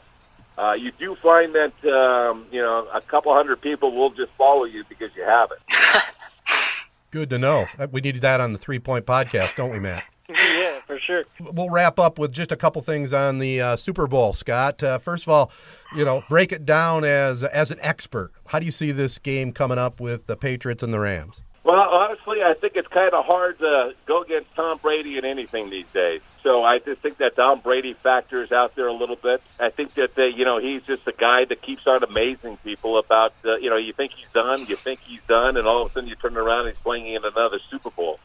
uh, 0.57 0.73
you 0.73 0.91
do 0.91 1.15
find 1.15 1.55
that 1.55 1.73
um, 1.85 2.45
you 2.51 2.61
know 2.61 2.87
a 2.93 3.01
couple 3.01 3.33
hundred 3.33 3.61
people 3.61 3.95
will 3.95 4.11
just 4.11 4.31
follow 4.33 4.65
you 4.65 4.83
because 4.87 5.09
you 5.15 5.23
have 5.23 5.49
it. 5.51 6.13
Good 7.11 7.31
to 7.31 7.39
know. 7.39 7.65
Uh, 7.79 7.87
we 7.91 8.01
needed 8.01 8.21
that 8.21 8.39
on 8.39 8.53
the 8.53 8.59
Three 8.59 8.77
Point 8.77 9.07
Podcast, 9.07 9.55
don't 9.55 9.71
we, 9.71 9.79
Matt? 9.79 10.03
yeah, 10.57 10.79
for 10.85 10.99
sure. 10.99 11.23
We'll 11.39 11.69
wrap 11.69 11.97
up 11.97 12.19
with 12.19 12.31
just 12.31 12.51
a 12.51 12.55
couple 12.55 12.81
things 12.83 13.13
on 13.13 13.39
the 13.39 13.61
uh, 13.61 13.75
Super 13.75 14.05
Bowl, 14.05 14.33
Scot. 14.33 14.83
Uh, 14.83 14.99
first 14.99 15.23
of 15.23 15.29
all, 15.29 15.51
you 15.95 16.05
know, 16.05 16.21
break 16.29 16.51
it 16.51 16.65
down 16.65 17.03
as 17.03 17.43
as 17.43 17.71
an 17.71 17.79
expert. 17.81 18.31
How 18.47 18.59
do 18.59 18.65
you 18.65 18.71
see 18.71 18.91
this 18.91 19.17
game 19.17 19.51
coming 19.51 19.79
up 19.79 19.99
with 19.99 20.27
the 20.27 20.37
Patriots 20.37 20.83
and 20.83 20.93
the 20.93 20.99
Rams? 20.99 21.41
Well, 21.63 21.81
honestly, 21.81 22.41
I 22.43 22.53
think 22.53 22.75
it's 22.75 22.87
kind 22.87 23.13
of 23.13 23.25
hard 23.25 23.59
to 23.59 23.93
go 24.05 24.21
against 24.21 24.53
Tom 24.55 24.79
Brady 24.81 25.17
in 25.17 25.25
anything 25.25 25.69
these 25.69 25.85
days. 25.93 26.21
So 26.41 26.63
I 26.63 26.79
just 26.79 27.01
think 27.01 27.17
that 27.17 27.35
Tom 27.35 27.59
Brady 27.59 27.93
factors 27.93 28.51
out 28.51 28.75
there 28.75 28.87
a 28.87 28.93
little 28.93 29.17
bit. 29.17 29.41
I 29.59 29.69
think 29.69 29.95
that 29.95 30.15
they, 30.15 30.29
you 30.29 30.45
know 30.45 30.57
he's 30.57 30.83
just 30.83 31.07
a 31.07 31.11
guy 31.11 31.45
that 31.45 31.61
keeps 31.61 31.85
on 31.85 32.03
amazing 32.03 32.57
people 32.57 32.97
about 32.97 33.33
uh, 33.43 33.57
you 33.57 33.69
know 33.69 33.77
you 33.77 33.93
think 33.93 34.13
he's 34.13 34.31
done, 34.31 34.61
you 34.67 34.75
think 34.75 34.99
he's 35.01 35.21
done, 35.27 35.57
and 35.57 35.67
all 35.67 35.81
of 35.83 35.91
a 35.91 35.93
sudden 35.93 36.09
you 36.09 36.15
turn 36.15 36.37
around 36.37 36.67
and 36.67 36.75
he's 36.75 36.83
playing 36.83 37.07
in 37.07 37.25
another 37.25 37.59
Super 37.69 37.89
Bowl. 37.89 38.19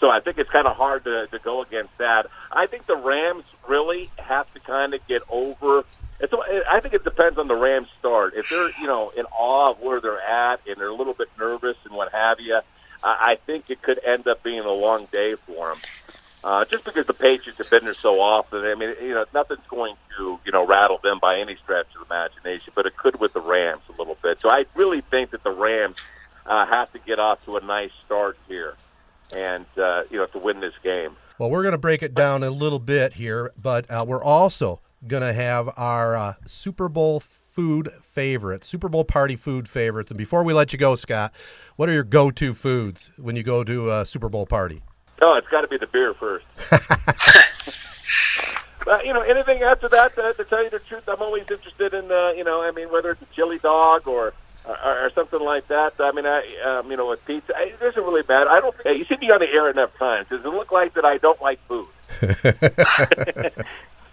So 0.00 0.10
I 0.10 0.20
think 0.20 0.38
it's 0.38 0.50
kind 0.50 0.66
of 0.66 0.76
hard 0.76 1.04
to, 1.04 1.26
to 1.28 1.38
go 1.38 1.62
against 1.62 1.96
that. 1.98 2.26
I 2.52 2.66
think 2.66 2.86
the 2.86 2.96
Rams 2.96 3.44
really 3.66 4.10
have 4.18 4.52
to 4.54 4.60
kind 4.60 4.92
of 4.94 5.06
get 5.06 5.22
over. 5.30 5.84
It's, 6.20 6.32
I 6.70 6.80
think 6.80 6.94
it 6.94 7.04
depends 7.04 7.38
on 7.38 7.48
the 7.48 7.54
Rams' 7.54 7.88
start. 7.98 8.34
If 8.34 8.48
they're 8.50 8.70
you 8.80 8.86
know 8.86 9.10
in 9.16 9.24
awe 9.26 9.70
of 9.70 9.80
where 9.80 10.00
they're 10.00 10.20
at 10.20 10.60
and 10.66 10.76
they're 10.76 10.88
a 10.88 10.94
little 10.94 11.14
bit 11.14 11.28
nervous 11.38 11.76
and 11.84 11.94
what 11.94 12.12
have 12.12 12.40
you, 12.40 12.60
I, 13.02 13.38
think 13.46 13.70
it 13.70 13.82
could 13.82 14.00
end 14.04 14.26
up 14.26 14.42
being 14.42 14.60
a 14.60 14.72
long 14.72 15.06
day 15.12 15.34
for 15.34 15.72
them. 15.72 15.80
Uh, 16.44 16.64
just 16.64 16.84
because 16.84 17.06
the 17.06 17.14
Patriots 17.14 17.58
have 17.58 17.70
been 17.70 17.84
there 17.84 17.94
so 17.94 18.20
often, 18.20 18.64
I 18.64 18.74
mean, 18.74 18.94
you 19.02 19.14
know, 19.14 19.24
nothing's 19.34 19.66
going 19.68 19.96
to, 20.16 20.38
you 20.44 20.52
know, 20.52 20.64
rattle 20.64 20.98
them 21.02 21.18
by 21.18 21.38
any 21.38 21.56
stretch 21.56 21.86
of 22.00 22.06
the 22.06 22.14
imagination, 22.14 22.72
but 22.74 22.86
it 22.86 22.96
could 22.96 23.18
with 23.18 23.32
the 23.32 23.40
Rams 23.40 23.82
a 23.88 23.98
little 23.98 24.16
bit. 24.22 24.40
So 24.40 24.48
I 24.48 24.66
really 24.74 25.00
think 25.00 25.30
that 25.30 25.42
the 25.42 25.50
Rams 25.50 25.96
uh, 26.46 26.66
have 26.66 26.92
to 26.92 26.98
get 27.00 27.18
off 27.18 27.44
to 27.46 27.56
a 27.56 27.60
nice 27.60 27.90
start 28.04 28.38
here, 28.48 28.74
and 29.34 29.66
uh, 29.76 30.02
you 30.10 30.18
know, 30.18 30.26
to 30.26 30.38
win 30.38 30.60
this 30.60 30.74
game. 30.82 31.16
Well, 31.38 31.50
we're 31.50 31.62
going 31.62 31.72
to 31.72 31.78
break 31.78 32.02
it 32.02 32.14
down 32.14 32.42
a 32.42 32.50
little 32.50 32.78
bit 32.78 33.14
here, 33.14 33.52
but 33.60 33.90
uh, 33.90 34.04
we're 34.06 34.24
also 34.24 34.80
going 35.06 35.22
to 35.22 35.32
have 35.32 35.70
our 35.76 36.16
uh, 36.16 36.34
Super 36.46 36.88
Bowl 36.88 37.20
food 37.20 37.90
favorites, 38.02 38.66
Super 38.66 38.88
Bowl 38.88 39.04
party 39.04 39.36
food 39.36 39.68
favorites. 39.68 40.10
And 40.10 40.18
before 40.18 40.44
we 40.44 40.52
let 40.52 40.72
you 40.72 40.78
go, 40.78 40.94
Scot, 40.94 41.34
what 41.76 41.88
are 41.88 41.92
your 41.92 42.04
go-to 42.04 42.54
foods 42.54 43.10
when 43.16 43.36
you 43.36 43.42
go 43.42 43.64
to 43.64 43.92
a 43.92 44.06
Super 44.06 44.28
Bowl 44.28 44.46
party? 44.46 44.82
No, 45.22 45.34
it's 45.34 45.48
got 45.48 45.62
to 45.62 45.68
be 45.68 45.78
the 45.78 45.86
beer 45.86 46.14
first. 46.14 46.44
but 48.84 49.06
you 49.06 49.12
know, 49.12 49.20
anything 49.20 49.62
after 49.62 49.88
that, 49.88 50.18
uh, 50.18 50.32
to 50.34 50.44
tell 50.44 50.62
you 50.62 50.70
the 50.70 50.78
truth, 50.80 51.08
I'm 51.08 51.20
always 51.20 51.44
interested 51.50 51.94
in. 51.94 52.10
Uh, 52.10 52.30
you 52.30 52.44
know, 52.44 52.62
I 52.62 52.70
mean, 52.70 52.90
whether 52.90 53.10
it's 53.10 53.22
a 53.22 53.34
chili 53.34 53.58
dog 53.58 54.06
or 54.06 54.34
or, 54.66 55.06
or 55.06 55.10
something 55.14 55.40
like 55.40 55.68
that. 55.68 55.94
I 55.98 56.12
mean, 56.12 56.26
I 56.26 56.44
um, 56.64 56.90
you 56.90 56.96
know, 56.96 57.08
with 57.08 57.24
pizza, 57.24 57.52
it 57.56 57.78
doesn't 57.80 58.02
really 58.02 58.22
matter. 58.28 58.50
I 58.50 58.60
don't. 58.60 58.76
Think, 58.82 58.98
you 58.98 59.04
see 59.04 59.16
me 59.18 59.30
on 59.30 59.40
the 59.40 59.50
air 59.50 59.70
enough 59.70 59.96
times. 59.98 60.28
Does 60.28 60.44
it 60.44 60.48
look 60.48 60.72
like 60.72 60.94
that 60.94 61.04
I 61.04 61.18
don't 61.18 61.40
like 61.40 61.60
food? 61.66 61.86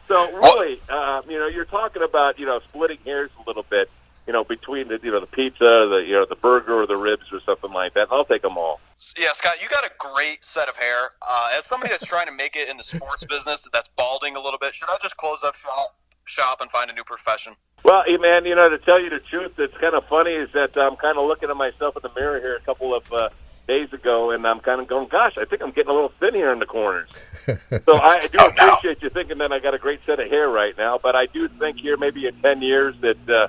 so 0.07 0.37
really, 0.37 0.79
uh, 0.89 1.21
you 1.27 1.37
know, 1.39 1.47
you're 1.47 1.65
talking 1.65 2.03
about 2.03 2.39
you 2.39 2.45
know 2.45 2.59
splitting 2.69 2.99
hairs 3.05 3.29
a 3.43 3.47
little 3.47 3.65
bit 3.69 3.89
you 4.25 4.31
know, 4.31 4.43
between 4.43 4.87
the 4.87 4.99
you 5.03 5.11
know 5.11 5.19
the 5.19 5.27
pizza, 5.27 5.87
the 5.89 6.03
you 6.07 6.13
know 6.13 6.25
the 6.25 6.35
burger 6.35 6.81
or 6.81 6.87
the 6.87 6.95
ribs 6.95 7.25
or 7.31 7.41
something 7.41 7.73
like 7.73 7.93
that. 7.93 8.07
I'll 8.11 8.23
take 8.23 8.41
them 8.41 8.57
all. 8.57 8.79
Yeah, 9.17 9.33
Scot, 9.33 9.61
you 9.61 9.67
got 9.67 9.83
a 9.83 9.91
great 9.97 10.45
set 10.45 10.69
of 10.69 10.77
hair. 10.77 11.11
Uh, 11.21 11.49
as 11.57 11.65
somebody 11.65 11.91
that's 11.91 12.05
trying 12.05 12.27
to 12.27 12.33
make 12.33 12.55
it 12.55 12.69
in 12.69 12.77
the 12.77 12.83
sports 12.83 13.25
business, 13.25 13.67
that's 13.73 13.89
balding 13.89 14.35
a 14.35 14.39
little 14.39 14.59
bit, 14.59 14.73
should 14.73 14.89
I 14.89 14.97
just 15.01 15.17
close 15.17 15.43
up 15.43 15.55
shop, 15.55 15.95
shop 16.25 16.62
and 16.62 16.69
find 16.71 16.89
a 16.89 16.93
new 16.93 17.03
profession? 17.03 17.55
Well, 17.83 18.03
hey, 18.05 18.17
man, 18.17 18.45
you 18.45 18.55
know, 18.55 18.69
to 18.69 18.77
tell 18.77 18.99
you 18.99 19.09
the 19.09 19.19
truth, 19.19 19.59
it's 19.59 19.77
kind 19.77 19.93
of 19.93 20.07
funny 20.07 20.31
is 20.31 20.49
that 20.53 20.77
I'm 20.77 20.95
kind 20.95 21.17
of 21.17 21.27
looking 21.27 21.49
at 21.49 21.57
myself 21.57 21.97
in 21.97 22.01
the 22.01 22.12
mirror 22.19 22.39
here 22.39 22.55
a 22.55 22.62
couple 22.62 22.95
of 22.95 23.12
uh, 23.12 23.29
days 23.67 23.91
ago, 23.91 24.31
and 24.31 24.47
I'm 24.47 24.62
kind 24.62 24.79
of 24.79 24.88
going, 24.88 25.09
"Gosh, 25.09 25.38
I 25.38 25.43
think 25.43 25.62
I'm 25.62 25.71
getting 25.71 25.91
a 25.91 25.93
little 25.93 26.13
thin 26.19 26.33
here 26.33 26.53
in 26.53 26.59
the 26.59 26.65
corners." 26.65 27.09
so 27.45 27.55
I 27.95 28.27
do 28.31 28.38
oh, 28.39 28.47
appreciate 28.47 29.01
no. 29.01 29.05
you 29.05 29.09
thinking 29.09 29.38
that 29.39 29.51
I 29.51 29.59
got 29.59 29.73
a 29.73 29.77
great 29.77 29.99
set 30.05 30.19
of 30.21 30.29
hair 30.29 30.49
right 30.49 30.77
now, 30.77 30.97
but 30.97 31.15
I 31.15 31.25
do 31.25 31.49
think 31.49 31.77
here 31.77 31.97
maybe 31.97 32.27
in 32.27 32.36
ten 32.41 32.62
years 32.62 32.95
that. 33.01 33.29
Uh, 33.29 33.47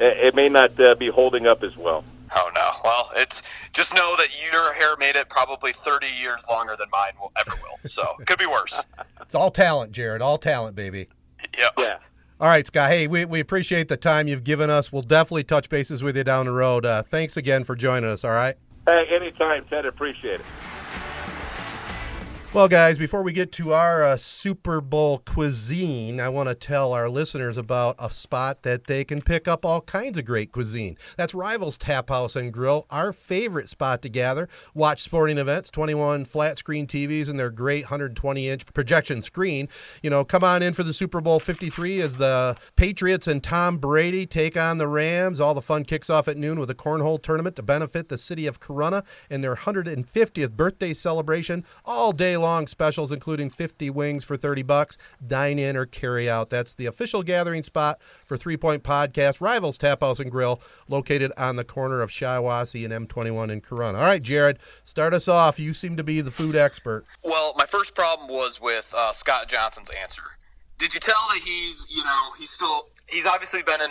it 0.00 0.34
may 0.34 0.48
not 0.48 0.78
uh, 0.80 0.94
be 0.96 1.08
holding 1.08 1.46
up 1.46 1.62
as 1.62 1.76
well. 1.76 2.04
Oh 2.34 2.50
no! 2.54 2.70
Well, 2.82 3.10
it's 3.14 3.42
just 3.72 3.94
know 3.94 4.16
that 4.16 4.28
your 4.50 4.72
hair 4.72 4.96
made 4.96 5.16
it 5.16 5.28
probably 5.28 5.72
30 5.72 6.06
years 6.06 6.44
longer 6.48 6.74
than 6.78 6.88
mine 6.90 7.12
will 7.20 7.30
ever 7.36 7.52
will. 7.62 7.88
So 7.88 8.16
it 8.18 8.26
could 8.26 8.38
be 8.38 8.46
worse. 8.46 8.82
it's 9.20 9.34
all 9.34 9.50
talent, 9.50 9.92
Jerod. 9.92 10.20
All 10.20 10.38
talent, 10.38 10.74
baby. 10.74 11.08
Yep. 11.58 11.72
Yeah. 11.78 11.98
All 12.40 12.48
right, 12.48 12.66
Scot. 12.66 12.90
Hey, 12.90 13.06
we, 13.06 13.24
we 13.24 13.38
appreciate 13.38 13.88
the 13.88 13.96
time 13.96 14.26
you've 14.26 14.42
given 14.42 14.68
us. 14.68 14.92
We'll 14.92 15.02
definitely 15.02 15.44
touch 15.44 15.68
bases 15.68 16.02
with 16.02 16.16
you 16.16 16.24
down 16.24 16.46
the 16.46 16.52
road. 16.52 16.84
Uh, 16.84 17.02
thanks 17.02 17.36
again 17.36 17.62
for 17.62 17.76
joining 17.76 18.10
us. 18.10 18.24
All 18.24 18.32
right. 18.32 18.56
Hey, 18.86 19.06
anytime, 19.10 19.64
Ted. 19.66 19.86
Appreciate 19.86 20.40
it. 20.40 20.46
Well, 22.54 22.68
guys, 22.68 22.98
before 22.98 23.22
we 23.22 23.32
get 23.32 23.50
to 23.52 23.72
our 23.72 24.02
uh, 24.02 24.18
Super 24.18 24.82
Bowl 24.82 25.22
cuisine, 25.24 26.20
I 26.20 26.28
want 26.28 26.50
to 26.50 26.54
tell 26.54 26.92
our 26.92 27.08
listeners 27.08 27.56
about 27.56 27.96
a 27.98 28.10
spot 28.10 28.62
that 28.62 28.88
they 28.88 29.04
can 29.04 29.22
pick 29.22 29.48
up 29.48 29.64
all 29.64 29.80
kinds 29.80 30.18
of 30.18 30.26
great 30.26 30.52
cuisine. 30.52 30.98
That's 31.16 31.32
Rivals 31.32 31.78
Tap 31.78 32.10
House 32.10 32.36
and 32.36 32.52
Grill, 32.52 32.84
our 32.90 33.14
favorite 33.14 33.70
spot 33.70 34.02
to 34.02 34.10
gather, 34.10 34.50
watch 34.74 35.00
sporting 35.00 35.38
events, 35.38 35.70
21 35.70 36.26
flat 36.26 36.58
screen 36.58 36.86
TVs, 36.86 37.26
and 37.26 37.38
their 37.38 37.48
great 37.48 37.84
120 37.84 38.46
inch 38.46 38.66
projection 38.74 39.22
screen. 39.22 39.66
You 40.02 40.10
know, 40.10 40.22
come 40.22 40.44
on 40.44 40.62
in 40.62 40.74
for 40.74 40.82
the 40.82 40.92
Super 40.92 41.22
Bowl 41.22 41.40
53 41.40 42.02
as 42.02 42.16
the 42.16 42.58
Patriots 42.76 43.26
and 43.26 43.42
Tom 43.42 43.78
Brady 43.78 44.26
take 44.26 44.58
on 44.58 44.76
the 44.76 44.88
Rams. 44.88 45.40
All 45.40 45.54
the 45.54 45.62
fun 45.62 45.84
kicks 45.84 46.10
off 46.10 46.28
at 46.28 46.36
noon 46.36 46.60
with 46.60 46.68
a 46.68 46.74
cornhole 46.74 47.22
tournament 47.22 47.56
to 47.56 47.62
benefit 47.62 48.10
the 48.10 48.18
city 48.18 48.46
of 48.46 48.60
Corunna 48.60 49.06
and 49.30 49.42
their 49.42 49.56
150th 49.56 50.50
birthday 50.50 50.92
celebration 50.92 51.64
all 51.86 52.12
day 52.12 52.36
long 52.42 52.66
specials, 52.66 53.10
including 53.10 53.48
50 53.48 53.88
wings 53.88 54.24
for 54.24 54.36
30 54.36 54.62
bucks. 54.62 54.98
Dine 55.26 55.58
in 55.58 55.76
or 55.76 55.86
carry 55.86 56.28
out. 56.28 56.50
That's 56.50 56.74
the 56.74 56.84
official 56.84 57.22
gathering 57.22 57.62
spot 57.62 57.98
for 58.26 58.36
Three 58.36 58.58
Point 58.58 58.82
Podcast, 58.82 59.40
Rivals 59.40 59.78
Tap 59.78 60.00
House 60.00 60.20
and 60.20 60.30
Grill, 60.30 60.60
located 60.88 61.32
on 61.38 61.56
the 61.56 61.64
corner 61.64 62.02
of 62.02 62.10
Shiawassee 62.10 62.84
and 62.84 63.08
M21 63.08 63.50
in 63.50 63.60
Corunna. 63.62 63.94
All 63.94 64.02
right, 64.02 64.22
Jerod, 64.22 64.58
start 64.84 65.14
us 65.14 65.28
off. 65.28 65.58
You 65.58 65.72
seem 65.72 65.96
to 65.96 66.04
be 66.04 66.20
the 66.20 66.30
food 66.30 66.56
expert. 66.56 67.06
Well, 67.24 67.54
my 67.56 67.64
first 67.64 67.94
problem 67.94 68.28
was 68.28 68.60
with 68.60 68.92
uh, 68.94 69.12
Scot 69.12 69.48
Johnson's 69.48 69.88
answer. 69.90 70.22
Did 70.78 70.92
you 70.92 71.00
tell 71.00 71.14
that 71.32 71.40
he's, 71.42 71.86
you 71.88 72.04
know, 72.04 72.32
he's 72.38 72.50
still, 72.50 72.88
he's 73.06 73.24
obviously 73.24 73.62
been 73.62 73.80
in 73.80 73.90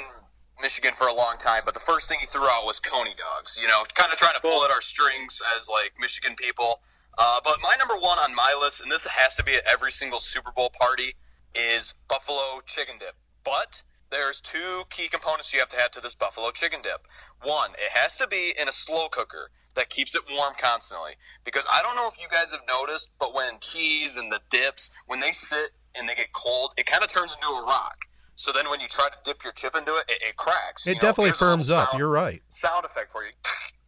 Michigan 0.61 0.93
for 0.95 1.07
a 1.07 1.13
long 1.13 1.37
time, 1.37 1.63
but 1.65 1.73
the 1.73 1.79
first 1.79 2.07
thing 2.07 2.19
he 2.19 2.27
threw 2.27 2.45
out 2.45 2.65
was 2.65 2.79
coney 2.79 3.15
dogs. 3.17 3.57
You 3.59 3.67
know, 3.67 3.83
kind 3.95 4.13
of 4.13 4.19
trying 4.19 4.35
to 4.35 4.39
pull 4.39 4.63
at 4.63 4.71
our 4.71 4.81
strings 4.81 5.41
as 5.57 5.67
like 5.67 5.93
Michigan 5.99 6.35
people. 6.35 6.81
Uh, 7.17 7.39
but 7.43 7.57
my 7.61 7.75
number 7.77 7.95
one 7.95 8.17
on 8.19 8.33
my 8.33 8.57
list, 8.59 8.81
and 8.81 8.91
this 8.91 9.05
has 9.05 9.35
to 9.35 9.43
be 9.43 9.55
at 9.55 9.63
every 9.71 9.91
single 9.91 10.19
Super 10.19 10.51
Bowl 10.51 10.71
party, 10.79 11.15
is 11.53 11.93
buffalo 12.07 12.61
chicken 12.65 12.95
dip. 12.99 13.15
But 13.43 13.81
there's 14.09 14.39
two 14.39 14.83
key 14.89 15.07
components 15.07 15.53
you 15.53 15.59
have 15.59 15.69
to 15.69 15.81
add 15.81 15.91
to 15.93 16.01
this 16.01 16.15
buffalo 16.15 16.51
chicken 16.51 16.81
dip. 16.81 17.07
One, 17.43 17.71
it 17.71 17.97
has 17.97 18.17
to 18.17 18.27
be 18.27 18.53
in 18.59 18.69
a 18.69 18.73
slow 18.73 19.09
cooker 19.09 19.49
that 19.75 19.89
keeps 19.89 20.15
it 20.15 20.21
warm 20.31 20.53
constantly. 20.59 21.13
Because 21.43 21.65
I 21.71 21.81
don't 21.81 21.95
know 21.95 22.07
if 22.07 22.19
you 22.19 22.27
guys 22.29 22.51
have 22.51 22.61
noticed, 22.67 23.07
but 23.19 23.33
when 23.33 23.59
cheese 23.61 24.17
and 24.17 24.31
the 24.31 24.39
dips, 24.49 24.91
when 25.07 25.19
they 25.19 25.31
sit 25.31 25.71
and 25.95 26.07
they 26.07 26.15
get 26.15 26.33
cold, 26.33 26.71
it 26.77 26.85
kind 26.85 27.03
of 27.03 27.09
turns 27.09 27.33
into 27.33 27.47
a 27.47 27.63
rock. 27.65 28.05
So 28.35 28.51
then 28.51 28.69
when 28.69 28.79
you 28.79 28.87
try 28.87 29.07
to 29.07 29.15
dip 29.23 29.43
your 29.43 29.53
chip 29.53 29.75
into 29.75 29.95
it, 29.95 30.05
it, 30.09 30.21
it 30.29 30.35
cracks. 30.37 30.87
It 30.87 30.99
definitely 30.99 31.33
firms 31.33 31.69
up. 31.69 31.89
Sound, 31.89 31.99
You're 31.99 32.09
right. 32.09 32.41
Sound 32.49 32.85
effect 32.85 33.11
for 33.11 33.23
you. 33.23 33.31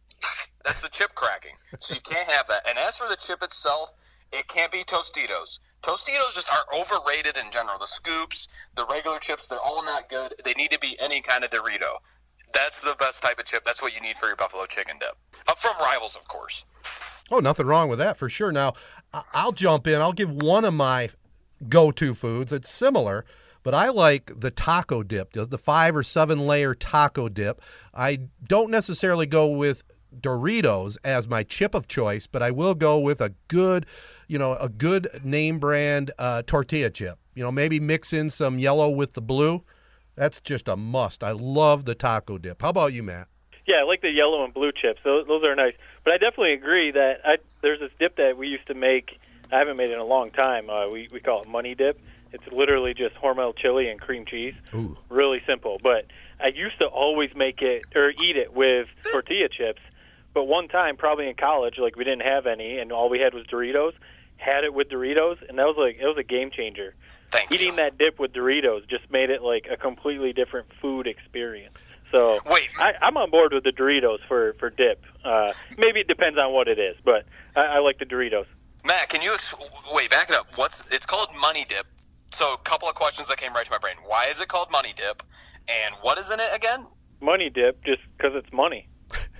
That's 0.64 0.80
the 0.80 0.88
chip 0.88 1.14
cracking. 1.14 1.56
So 1.80 1.94
you 1.94 2.00
can't 2.00 2.28
have 2.28 2.46
that. 2.48 2.68
And 2.68 2.78
as 2.78 2.96
for 2.96 3.08
the 3.08 3.16
chip 3.16 3.42
itself, 3.42 3.92
it 4.32 4.48
can't 4.48 4.72
be 4.72 4.82
Tostitos. 4.84 5.58
Tostitos 5.82 6.34
just 6.34 6.48
are 6.50 6.64
overrated 6.74 7.36
in 7.36 7.50
general. 7.52 7.78
The 7.78 7.86
scoops, 7.86 8.48
the 8.74 8.86
regular 8.86 9.18
chips, 9.18 9.46
they're 9.46 9.60
all 9.60 9.84
not 9.84 10.08
good. 10.08 10.34
They 10.44 10.54
need 10.54 10.70
to 10.70 10.78
be 10.78 10.96
any 11.00 11.20
kind 11.20 11.44
of 11.44 11.50
Dorito. 11.50 11.96
That's 12.54 12.80
the 12.80 12.96
best 12.98 13.22
type 13.22 13.38
of 13.38 13.44
chip. 13.44 13.64
That's 13.64 13.82
what 13.82 13.94
you 13.94 14.00
need 14.00 14.16
for 14.16 14.26
your 14.26 14.36
buffalo 14.36 14.64
chicken 14.66 14.96
dip. 14.98 15.16
Up 15.48 15.58
from 15.58 15.74
Rivals, 15.78 16.16
of 16.16 16.26
course. 16.28 16.64
Oh, 17.30 17.40
nothing 17.40 17.66
wrong 17.66 17.88
with 17.88 17.98
that 17.98 18.16
for 18.16 18.28
sure. 18.28 18.52
Now, 18.52 18.74
I'll 19.32 19.52
jump 19.52 19.86
in. 19.86 20.00
I'll 20.00 20.12
give 20.12 20.30
one 20.30 20.64
of 20.64 20.72
my 20.72 21.10
go-to 21.68 22.14
foods. 22.14 22.52
It's 22.52 22.70
similar, 22.70 23.24
but 23.62 23.74
I 23.74 23.88
like 23.88 24.30
the 24.40 24.50
taco 24.50 25.02
dip, 25.02 25.32
the 25.32 25.58
five 25.58 25.96
or 25.96 26.02
seven 26.02 26.40
layer 26.40 26.74
taco 26.74 27.28
dip. 27.28 27.60
I 27.92 28.20
don't 28.46 28.70
necessarily 28.70 29.26
go 29.26 29.48
with 29.48 29.82
Doritos 30.20 30.96
as 31.04 31.28
my 31.28 31.42
chip 31.42 31.74
of 31.74 31.88
choice, 31.88 32.26
but 32.26 32.42
I 32.42 32.50
will 32.50 32.74
go 32.74 32.98
with 32.98 33.20
a 33.20 33.32
good, 33.48 33.86
you 34.28 34.38
know, 34.38 34.54
a 34.54 34.68
good 34.68 35.08
name 35.22 35.58
brand 35.58 36.10
uh, 36.18 36.42
tortilla 36.46 36.90
chip. 36.90 37.18
You 37.34 37.42
know, 37.42 37.52
maybe 37.52 37.80
mix 37.80 38.12
in 38.12 38.30
some 38.30 38.58
yellow 38.58 38.88
with 38.88 39.14
the 39.14 39.22
blue. 39.22 39.62
That's 40.16 40.40
just 40.40 40.68
a 40.68 40.76
must. 40.76 41.24
I 41.24 41.32
love 41.32 41.84
the 41.84 41.94
taco 41.94 42.38
dip. 42.38 42.62
How 42.62 42.68
about 42.68 42.92
you, 42.92 43.02
Matt? 43.02 43.28
Yeah, 43.66 43.76
I 43.76 43.82
like 43.82 44.02
the 44.02 44.10
yellow 44.10 44.44
and 44.44 44.52
blue 44.52 44.72
chips. 44.72 45.00
Those, 45.04 45.26
those 45.26 45.42
are 45.44 45.54
nice. 45.54 45.74
But 46.04 46.12
I 46.12 46.18
definitely 46.18 46.52
agree 46.52 46.90
that 46.90 47.20
I, 47.24 47.38
there's 47.62 47.80
this 47.80 47.90
dip 47.98 48.16
that 48.16 48.36
we 48.36 48.48
used 48.48 48.66
to 48.66 48.74
make. 48.74 49.18
I 49.50 49.58
haven't 49.58 49.76
made 49.76 49.90
it 49.90 49.94
in 49.94 50.00
a 50.00 50.04
long 50.04 50.30
time. 50.30 50.68
Uh, 50.68 50.88
we 50.88 51.08
we 51.12 51.20
call 51.20 51.42
it 51.42 51.48
money 51.48 51.74
dip. 51.74 52.00
It's 52.32 52.46
literally 52.52 52.94
just 52.94 53.14
Hormel 53.14 53.56
chili 53.56 53.88
and 53.88 54.00
cream 54.00 54.24
cheese. 54.26 54.54
Ooh. 54.74 54.96
Really 55.08 55.40
simple. 55.46 55.80
But 55.82 56.06
I 56.40 56.48
used 56.48 56.78
to 56.80 56.86
always 56.86 57.34
make 57.34 57.62
it 57.62 57.84
or 57.94 58.10
eat 58.10 58.36
it 58.36 58.52
with 58.52 58.88
tortilla 59.10 59.48
chips 59.48 59.80
but 60.34 60.44
one 60.44 60.68
time, 60.68 60.96
probably 60.96 61.28
in 61.28 61.36
college, 61.36 61.78
like 61.78 61.96
we 61.96 62.04
didn't 62.04 62.26
have 62.26 62.46
any, 62.46 62.78
and 62.78 62.92
all 62.92 63.08
we 63.08 63.20
had 63.20 63.32
was 63.32 63.46
Doritos. 63.46 63.92
Had 64.36 64.64
it 64.64 64.74
with 64.74 64.88
Doritos, 64.90 65.48
and 65.48 65.58
that 65.58 65.66
was 65.66 65.76
like 65.78 65.96
it 66.00 66.06
was 66.06 66.18
a 66.18 66.24
game 66.24 66.50
changer. 66.50 66.94
Thank 67.30 67.52
Eating 67.52 67.68
you. 67.68 67.76
that 67.76 67.96
dip 67.98 68.18
with 68.18 68.32
Doritos 68.32 68.86
just 68.88 69.10
made 69.10 69.30
it 69.30 69.42
like 69.42 69.66
a 69.70 69.76
completely 69.76 70.32
different 70.32 70.66
food 70.82 71.06
experience. 71.06 71.74
So 72.10 72.40
wait, 72.44 72.68
I, 72.78 72.94
I'm 73.00 73.16
on 73.16 73.30
board 73.30 73.52
with 73.52 73.64
the 73.64 73.70
Doritos 73.72 74.18
for 74.26 74.54
for 74.54 74.70
dip. 74.70 75.04
Uh, 75.24 75.52
maybe 75.78 76.00
it 76.00 76.08
depends 76.08 76.38
on 76.38 76.52
what 76.52 76.68
it 76.68 76.78
is, 76.78 76.96
but 77.04 77.26
I, 77.56 77.62
I 77.62 77.78
like 77.78 77.98
the 77.98 78.04
Doritos. 78.06 78.46
Matt, 78.84 79.08
can 79.08 79.22
you 79.22 79.32
ex- 79.32 79.54
wait? 79.92 80.10
Back 80.10 80.28
it 80.28 80.36
up. 80.36 80.48
What's 80.56 80.82
it's 80.90 81.06
called? 81.06 81.28
Money 81.40 81.64
dip. 81.68 81.86
So 82.30 82.52
a 82.52 82.58
couple 82.58 82.88
of 82.88 82.96
questions 82.96 83.28
that 83.28 83.38
came 83.38 83.54
right 83.54 83.64
to 83.64 83.70
my 83.70 83.78
brain. 83.78 83.96
Why 84.04 84.26
is 84.30 84.40
it 84.40 84.48
called 84.48 84.70
money 84.70 84.92
dip? 84.96 85.22
And 85.68 85.94
what 86.02 86.18
is 86.18 86.30
in 86.30 86.40
it 86.40 86.50
again? 86.52 86.86
Money 87.20 87.48
dip, 87.48 87.82
just 87.84 88.02
because 88.16 88.34
it's 88.34 88.52
money. 88.52 88.88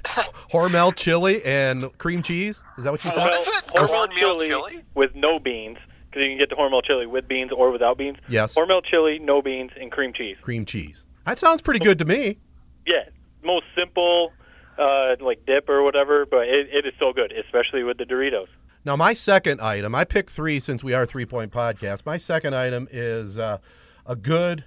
Hormel 0.04 0.94
chili 0.94 1.44
and 1.44 1.96
cream 1.98 2.22
cheese. 2.22 2.60
Is 2.78 2.84
that 2.84 2.92
what 2.92 3.04
you 3.04 3.10
said? 3.10 3.20
What 3.20 3.34
is 3.34 3.48
it? 3.48 3.66
Hormel 3.66 4.10
chili, 4.12 4.48
chili 4.48 4.84
with 4.94 5.14
no 5.14 5.38
beans 5.38 5.78
because 6.14 6.22
you 6.22 6.30
can 6.30 6.38
get 6.38 6.50
the 6.50 6.56
Hormel 6.56 6.82
chili 6.82 7.06
with 7.06 7.26
beans 7.26 7.50
or 7.50 7.70
without 7.70 7.98
beans. 7.98 8.18
Yes. 8.28 8.54
Hormel 8.54 8.84
chili, 8.84 9.18
no 9.18 9.42
beans, 9.42 9.72
and 9.80 9.90
cream 9.90 10.12
cheese. 10.12 10.36
Cream 10.42 10.64
cheese. 10.64 11.04
That 11.26 11.38
sounds 11.38 11.60
pretty 11.62 11.80
good 11.80 11.98
to 11.98 12.04
me. 12.04 12.38
Yeah, 12.86 13.08
most 13.42 13.64
simple, 13.76 14.32
uh, 14.78 15.16
like 15.20 15.44
dip 15.46 15.68
or 15.68 15.82
whatever, 15.82 16.26
but 16.26 16.46
it, 16.48 16.68
it 16.72 16.86
is 16.86 16.92
so 17.00 17.12
good, 17.12 17.32
especially 17.32 17.82
with 17.82 17.98
the 17.98 18.04
Doritos. 18.04 18.48
Now, 18.84 18.96
my 18.96 19.14
second 19.14 19.60
item, 19.62 19.94
I 19.94 20.04
picked 20.04 20.28
three 20.30 20.60
since 20.60 20.84
we 20.84 20.92
are 20.92 21.06
Three 21.06 21.24
Point 21.24 21.50
Podcast. 21.50 22.04
My 22.04 22.18
second 22.18 22.54
item 22.54 22.86
is 22.92 23.38
uh, 23.38 23.58
a 24.04 24.14
good 24.14 24.64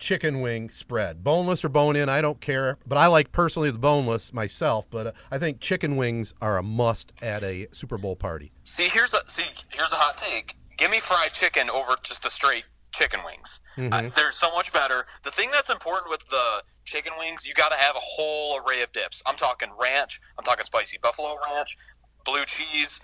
chicken 0.00 0.40
wing 0.40 0.70
spread. 0.70 1.22
Boneless 1.22 1.64
or 1.64 1.68
bone 1.68 1.94
in, 1.94 2.08
I 2.08 2.20
don't 2.20 2.40
care. 2.40 2.78
But 2.86 2.98
I 2.98 3.06
like 3.06 3.30
personally 3.30 3.70
the 3.70 3.78
boneless 3.78 4.32
myself, 4.32 4.86
but 4.90 5.06
uh, 5.08 5.12
I 5.30 5.38
think 5.38 5.60
chicken 5.60 5.96
wings 5.96 6.34
are 6.40 6.58
a 6.58 6.62
must 6.62 7.12
at 7.22 7.44
a 7.44 7.68
Super 7.70 7.98
Bowl 7.98 8.16
party. 8.16 8.50
See, 8.64 8.88
here's 8.88 9.14
a 9.14 9.20
see, 9.28 9.44
here's 9.68 9.92
a 9.92 9.96
hot 9.96 10.16
take. 10.16 10.56
Give 10.76 10.90
me 10.90 10.98
fried 10.98 11.32
chicken 11.32 11.70
over 11.70 11.94
just 12.02 12.24
a 12.24 12.30
straight 12.30 12.64
chicken 12.92 13.20
wings. 13.24 13.60
Uh, 13.92 14.10
they're 14.14 14.32
so 14.32 14.52
much 14.54 14.72
better. 14.72 15.06
The 15.22 15.30
thing 15.30 15.50
that's 15.52 15.70
important 15.70 16.10
with 16.10 16.26
the 16.28 16.62
chicken 16.84 17.12
wings, 17.18 17.46
you 17.46 17.54
got 17.54 17.70
to 17.70 17.76
have 17.76 17.94
a 17.94 18.00
whole 18.00 18.58
array 18.58 18.82
of 18.82 18.92
dips. 18.92 19.22
I'm 19.26 19.36
talking 19.36 19.68
ranch. 19.80 20.20
I'm 20.38 20.44
talking 20.44 20.64
spicy 20.64 20.98
buffalo 21.00 21.36
ranch, 21.54 21.76
blue 22.24 22.44
cheese. 22.46 23.00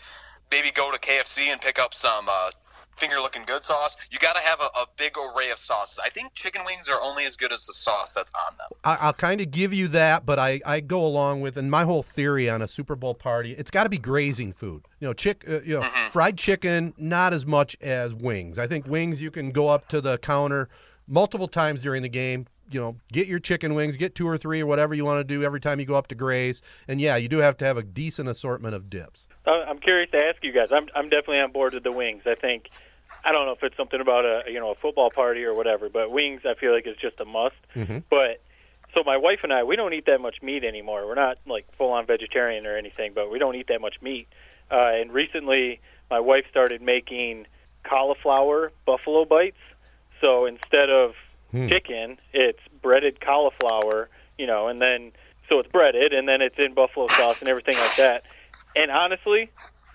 Maybe 0.51 0.71
go 0.71 0.91
to 0.91 0.99
KFC 0.99 1.47
and 1.53 1.61
pick 1.61 1.79
up 1.79 1.95
some 1.95 2.29
uh, 2.29 2.51
finger 2.97 3.17
looking 3.17 3.45
good 3.47 3.65
sauce. 3.65 3.97
You 4.11 4.19
got 4.19 4.37
to 4.37 4.43
have 4.43 4.61
a, 4.61 4.65
a 4.65 4.87
big 4.97 5.13
array 5.17 5.51
of 5.51 5.59
sauces. 5.59 5.99
I 6.05 6.09
think 6.09 6.35
chicken 6.35 6.63
wings 6.65 6.89
are 6.89 7.01
only 7.01 7.25
as 7.25 7.37
good 7.37 7.53
as 7.53 7.67
the 7.67 7.73
sauce 7.73 8.13
that's 8.13 8.33
on 8.49 8.57
them. 8.57 8.69
I, 8.85 8.97
I'll 9.07 9.13
kind 9.13 9.41
of 9.41 9.51
give 9.51 9.73
you 9.73 9.89
that, 9.89 10.27
but 10.27 10.39
I, 10.39 10.61
I 10.65 10.81
go 10.81 11.05
along 11.05 11.41
with, 11.41 11.57
and 11.57 11.71
my 11.71 11.85
whole 11.85 12.03
theory 12.03 12.49
on 12.49 12.63
a 12.63 12.69
Super 12.69 12.97
Bowl 12.97 13.15
party, 13.15 13.53
it's 13.53 13.71
got 13.71 13.85
to 13.85 13.91
be 13.91 13.99
grazing 13.99 14.53
food. 14.53 14.87
You 15.01 15.09
know, 15.09 15.13
chick, 15.13 15.45
uh, 15.49 15.61
you 15.63 15.81
know, 15.81 15.83
fried 16.11 16.39
chicken, 16.39 16.95
not 16.97 17.33
as 17.33 17.47
much 17.47 17.77
as 17.81 18.15
wings. 18.15 18.59
I 18.59 18.67
think 18.67 18.87
wings 18.87 19.21
you 19.21 19.31
can 19.31 19.51
go 19.51 19.69
up 19.69 19.89
to 19.89 20.01
the 20.01 20.19
counter 20.19 20.69
multiple 21.07 21.49
times 21.49 21.81
during 21.81 22.03
the 22.03 22.09
game. 22.09 22.47
You 22.69 22.81
know, 22.81 22.97
get 23.13 23.29
your 23.29 23.39
chicken 23.39 23.75
wings, 23.75 23.95
get 23.95 24.17
two 24.17 24.27
or 24.27 24.37
three 24.37 24.61
or 24.61 24.67
whatever 24.67 24.93
you 24.93 25.05
want 25.05 25.21
to 25.21 25.25
do 25.25 25.45
every 25.45 25.61
time 25.61 25.79
you 25.79 25.87
go 25.87 25.95
up 25.95 26.09
to 26.09 26.17
graze. 26.17 26.63
And 26.89 27.01
yeah, 27.01 27.15
you 27.15 27.29
do 27.29 27.39
have 27.39 27.57
to 27.59 27.65
have 27.65 27.77
a 27.77 27.83
decent 27.85 28.29
assortment 28.29 28.75
of 28.75 28.91
dips. 28.91 29.29
Uh, 29.47 29.65
I'm 29.69 29.79
curious 29.79 30.11
to 30.11 30.25
ask 30.25 30.43
you 30.43 30.51
guys. 30.51 30.73
I'm 30.73 30.89
I'm 30.97 31.09
definitely 31.09 31.39
on 31.39 31.53
board 31.53 31.75
with 31.75 31.85
the 31.85 31.93
wings. 31.93 32.23
I 32.27 32.35
think 32.35 32.71
I 33.27 33.33
don't 33.33 33.45
know 33.47 33.53
if 33.53 33.63
it's 33.63 33.77
something 33.77 34.01
about 34.01 34.25
a 34.25 34.45
you 34.51 34.61
know 34.61 34.71
a 34.71 34.75
football 34.77 35.11
party 35.11 35.45
or 35.45 35.53
whatever, 35.55 35.89
but 35.89 36.11
wings 36.11 36.43
I 36.47 36.55
feel 36.55 36.73
like 36.73 36.87
is 36.87 36.97
just 36.97 37.21
a 37.21 37.25
must. 37.25 37.57
But 38.09 38.41
so 38.95 39.03
my 39.05 39.17
wife 39.17 39.41
and 39.43 39.53
I 39.53 39.65
we 39.65 39.75
don't 39.77 39.93
eat 39.93 40.07
that 40.07 40.21
much 40.21 40.41
meat 40.43 40.63
anymore. 40.65 41.07
We're 41.07 41.17
not 41.17 41.39
like 41.47 41.67
full 41.77 41.91
on 41.93 42.07
vegetarian 42.07 42.67
or 42.67 42.77
anything, 42.77 43.13
but 43.15 43.31
we 43.31 43.39
don't 43.39 43.57
eat 43.57 43.67
that 43.67 43.81
much 43.81 44.01
meat. 44.01 44.29
Uh, 44.71 44.93
and 44.95 45.13
recently 45.13 45.81
my 46.11 46.21
wife 46.21 46.45
started 46.49 46.81
making 46.81 47.47
cauliflower 47.85 48.73
buffalo 48.85 49.25
bites. 49.25 49.59
So 50.21 50.47
instead 50.47 50.89
of 50.89 51.15
chicken, 51.69 52.19
it's 52.33 52.61
breaded 52.81 53.21
cauliflower, 53.21 54.09
you 54.39 54.47
know, 54.47 54.69
and 54.69 54.81
then 54.81 55.13
so 55.49 55.59
it's 55.59 55.71
breaded 55.71 56.13
and 56.13 56.29
then 56.29 56.41
it's 56.43 56.59
in 56.59 56.75
buffalo 56.75 57.09
sauce 57.09 57.41
and 57.41 57.49
everything 57.49 57.77
like 57.77 57.97
that. 57.97 58.23
And 58.77 58.91
honestly, 58.91 59.51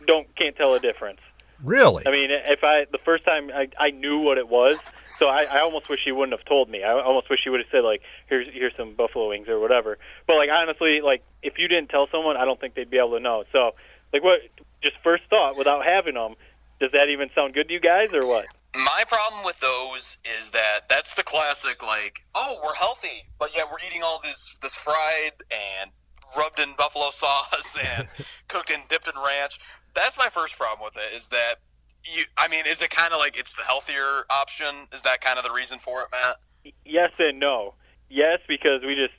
don't 0.06 0.34
can't 0.36 0.56
tell 0.56 0.74
a 0.76 0.80
difference. 0.80 1.20
Really? 1.64 2.04
I 2.08 2.12
mean, 2.12 2.30
if 2.32 2.64
I 2.64 2.86
the 2.92 2.98
first 2.98 3.26
time 3.26 3.52
I, 3.54 3.70
I 3.78 3.92
knew 3.92 4.20
what 4.20 4.38
it 4.38 4.50
was, 4.50 4.80
so 5.20 5.28
I, 5.28 5.44
I 5.44 5.60
almost 5.60 5.90
wish 5.90 6.02
she 6.02 6.12
wouldn't 6.12 6.38
have 6.38 6.46
told 6.48 6.70
me. 6.70 6.84
I 6.84 7.00
almost 7.00 7.30
wish 7.30 7.42
she 7.42 7.50
would 7.50 7.60
have 7.60 7.70
said 7.72 7.84
like, 7.84 8.02
"Here's 8.28 8.48
here's 8.52 8.76
some 8.76 8.96
buffalo 8.96 9.30
wings" 9.30 9.48
or 9.48 9.60
whatever. 9.60 9.98
But 10.26 10.38
like 10.38 10.50
honestly, 10.50 11.02
like 11.02 11.24
if 11.44 11.60
you 11.60 11.68
didn't 11.68 11.90
tell 11.90 12.08
someone, 12.12 12.38
I 12.38 12.46
don't 12.46 12.60
think 12.60 12.74
they'd 12.74 12.90
be 12.90 12.98
able 12.98 13.14
to 13.14 13.20
know. 13.20 13.44
So 13.52 13.76
like, 14.14 14.24
what? 14.24 14.42
Just 14.82 14.96
first 15.04 15.24
thought, 15.30 15.58
without 15.58 15.86
having 15.86 16.16
them, 16.16 16.34
does 16.80 16.92
that 16.94 17.10
even 17.10 17.30
sound 17.36 17.54
good 17.54 17.68
to 17.68 17.74
you 17.74 17.80
guys 17.80 18.10
or 18.14 18.26
what? 18.26 18.48
My 18.74 19.04
problem 19.08 19.44
with 19.44 19.60
those 19.60 20.18
is 20.40 20.50
that 20.52 20.90
that's 20.90 21.14
the 21.14 21.24
classic 21.24 21.84
like, 21.84 22.24
oh, 22.34 22.60
we're 22.64 22.74
healthy, 22.74 23.26
but 23.38 23.56
yet 23.56 23.68
we're 23.70 23.86
eating 23.86 24.02
all 24.02 24.20
this 24.24 24.58
this 24.62 24.74
fried 24.74 25.34
and 25.52 25.92
rubbed 26.36 26.60
in 26.60 26.74
buffalo 26.78 27.10
sauce 27.12 27.78
and 27.96 28.08
cooked 28.48 28.72
and 28.72 28.82
dipped 28.88 29.08
in 29.08 29.14
ranch. 29.22 29.60
That's 29.94 30.18
my 30.18 30.30
first 30.30 30.58
problem 30.58 30.86
with 30.86 30.98
it 30.98 31.16
is 31.16 31.28
that 31.28 31.56
you 32.06 32.24
I 32.38 32.48
mean, 32.48 32.66
is 32.68 32.82
it 32.82 32.90
kind 32.90 33.14
of 33.14 33.20
like 33.20 33.38
it's 33.38 33.54
the 33.56 33.64
healthier 33.64 34.24
option? 34.30 34.88
Is 34.94 35.02
that 35.04 35.22
kind 35.22 35.38
of 35.38 35.44
the 35.44 35.52
reason 35.52 35.80
for 35.80 36.02
it, 36.02 36.08
Matt? 36.12 36.38
Yes 36.86 37.12
and 37.20 37.40
no. 37.40 37.76
Yes, 38.10 38.40
because 38.48 38.82
we 38.84 38.96
just 38.96 39.14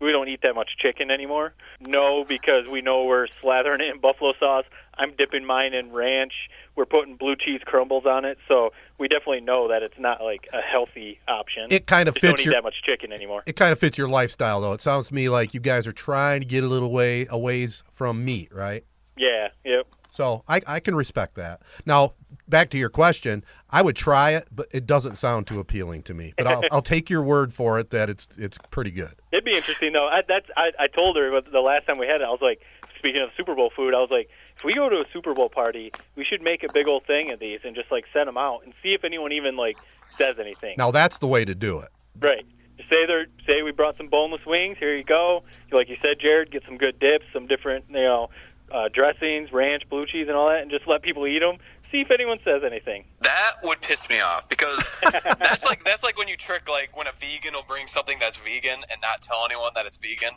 we 0.00 0.12
don't 0.12 0.28
eat 0.28 0.42
that 0.42 0.54
much 0.54 0.76
chicken 0.78 1.10
anymore. 1.10 1.54
No, 1.80 2.24
because 2.24 2.66
we 2.68 2.82
know 2.82 3.04
we're 3.04 3.26
slathering 3.42 3.80
it 3.80 3.92
in 3.92 3.98
buffalo 4.00 4.32
sauce. 4.38 4.64
I'm 4.96 5.12
dipping 5.16 5.44
mine 5.44 5.74
in 5.74 5.92
ranch. 5.92 6.32
We're 6.76 6.86
putting 6.86 7.16
blue 7.16 7.34
cheese 7.34 7.60
crumbles 7.64 8.06
on 8.06 8.24
it, 8.24 8.38
so 8.46 8.72
we 8.98 9.08
definitely 9.08 9.40
know 9.40 9.66
that 9.68 9.82
it's 9.82 9.98
not 9.98 10.22
like 10.22 10.48
a 10.52 10.60
healthy 10.60 11.18
option. 11.26 11.66
It 11.70 11.86
kind 11.88 12.08
of 12.08 12.14
just 12.14 12.22
don't 12.22 12.32
fits 12.32 12.42
eat 12.42 12.44
your- 12.46 12.54
that 12.54 12.62
much 12.62 12.82
chicken 12.84 13.12
anymore. 13.12 13.42
it 13.46 13.56
kind 13.56 13.72
of 13.72 13.80
fits 13.80 13.98
your 13.98 14.08
lifestyle, 14.08 14.60
though. 14.60 14.72
It 14.72 14.80
sounds 14.80 15.08
to 15.08 15.14
me 15.14 15.28
like 15.28 15.52
you 15.54 15.60
guys 15.60 15.86
are 15.88 15.92
trying 15.92 16.40
to 16.40 16.46
get 16.46 16.62
a 16.62 16.68
little 16.68 16.92
way 16.92 17.26
a 17.30 17.36
ways 17.38 17.82
from 17.92 18.24
meat, 18.24 18.54
right? 18.54 18.84
Yeah, 19.16 19.48
yep. 19.64 19.87
So 20.08 20.42
I, 20.48 20.60
I 20.66 20.80
can 20.80 20.94
respect 20.94 21.34
that. 21.36 21.60
Now, 21.84 22.14
back 22.48 22.70
to 22.70 22.78
your 22.78 22.88
question, 22.88 23.44
I 23.70 23.82
would 23.82 23.96
try 23.96 24.30
it, 24.30 24.48
but 24.50 24.68
it 24.72 24.86
doesn't 24.86 25.16
sound 25.16 25.46
too 25.46 25.60
appealing 25.60 26.02
to 26.04 26.14
me. 26.14 26.32
But 26.36 26.46
I'll, 26.46 26.62
I'll 26.72 26.82
take 26.82 27.10
your 27.10 27.22
word 27.22 27.52
for 27.52 27.78
it 27.78 27.90
that 27.90 28.08
it's 28.08 28.28
it's 28.36 28.58
pretty 28.70 28.90
good. 28.90 29.14
It'd 29.32 29.44
be 29.44 29.56
interesting 29.56 29.92
though. 29.92 30.08
I, 30.08 30.22
that's 30.26 30.48
I, 30.56 30.72
I 30.78 30.86
told 30.88 31.16
her 31.16 31.40
the 31.40 31.60
last 31.60 31.86
time 31.86 31.98
we 31.98 32.06
had 32.06 32.20
it. 32.20 32.24
I 32.24 32.30
was 32.30 32.40
like, 32.40 32.60
speaking 32.96 33.20
of 33.20 33.30
Super 33.36 33.54
Bowl 33.54 33.70
food, 33.74 33.94
I 33.94 34.00
was 34.00 34.10
like, 34.10 34.28
if 34.56 34.64
we 34.64 34.74
go 34.74 34.88
to 34.88 34.96
a 34.96 35.04
Super 35.12 35.34
Bowl 35.34 35.48
party, 35.48 35.92
we 36.16 36.24
should 36.24 36.42
make 36.42 36.62
a 36.64 36.72
big 36.72 36.88
old 36.88 37.04
thing 37.06 37.30
of 37.30 37.38
these 37.38 37.60
and 37.64 37.74
just 37.76 37.90
like 37.90 38.06
send 38.12 38.28
them 38.28 38.38
out 38.38 38.64
and 38.64 38.74
see 38.82 38.94
if 38.94 39.04
anyone 39.04 39.32
even 39.32 39.56
like 39.56 39.78
says 40.16 40.36
anything. 40.38 40.74
Now 40.78 40.90
that's 40.90 41.18
the 41.18 41.28
way 41.28 41.44
to 41.44 41.54
do 41.54 41.80
it. 41.80 41.90
Right. 42.18 42.46
Say 42.88 43.06
they're 43.06 43.26
say 43.46 43.62
we 43.62 43.72
brought 43.72 43.96
some 43.96 44.08
boneless 44.08 44.46
wings. 44.46 44.78
Here 44.78 44.96
you 44.96 45.04
go. 45.04 45.42
Like 45.70 45.88
you 45.88 45.96
said, 46.00 46.18
Jerod, 46.18 46.50
get 46.50 46.64
some 46.64 46.78
good 46.78 46.98
dips, 46.98 47.26
some 47.32 47.46
different 47.46 47.84
you 47.88 47.96
know 47.96 48.30
uh, 48.70 48.88
dressings, 48.92 49.52
ranch, 49.52 49.88
blue 49.88 50.06
cheese, 50.06 50.28
and 50.28 50.36
all 50.36 50.48
that, 50.48 50.62
and 50.62 50.70
just 50.70 50.86
let 50.86 51.02
people 51.02 51.26
eat 51.26 51.40
them. 51.40 51.58
See 51.90 52.02
if 52.02 52.10
anyone 52.10 52.38
says 52.44 52.62
anything. 52.64 53.04
That 53.20 53.52
would 53.62 53.80
piss 53.80 54.08
me 54.10 54.20
off 54.20 54.48
because 54.48 54.90
that's 55.10 55.64
like 55.64 55.84
that's 55.84 56.02
like 56.02 56.18
when 56.18 56.28
you 56.28 56.36
trick 56.36 56.68
like 56.68 56.94
when 56.96 57.06
a 57.06 57.12
vegan 57.18 57.54
will 57.54 57.64
bring 57.66 57.86
something 57.86 58.18
that's 58.20 58.36
vegan 58.36 58.80
and 58.90 59.00
not 59.00 59.22
tell 59.22 59.44
anyone 59.44 59.72
that 59.74 59.86
it's 59.86 59.96
vegan, 59.96 60.32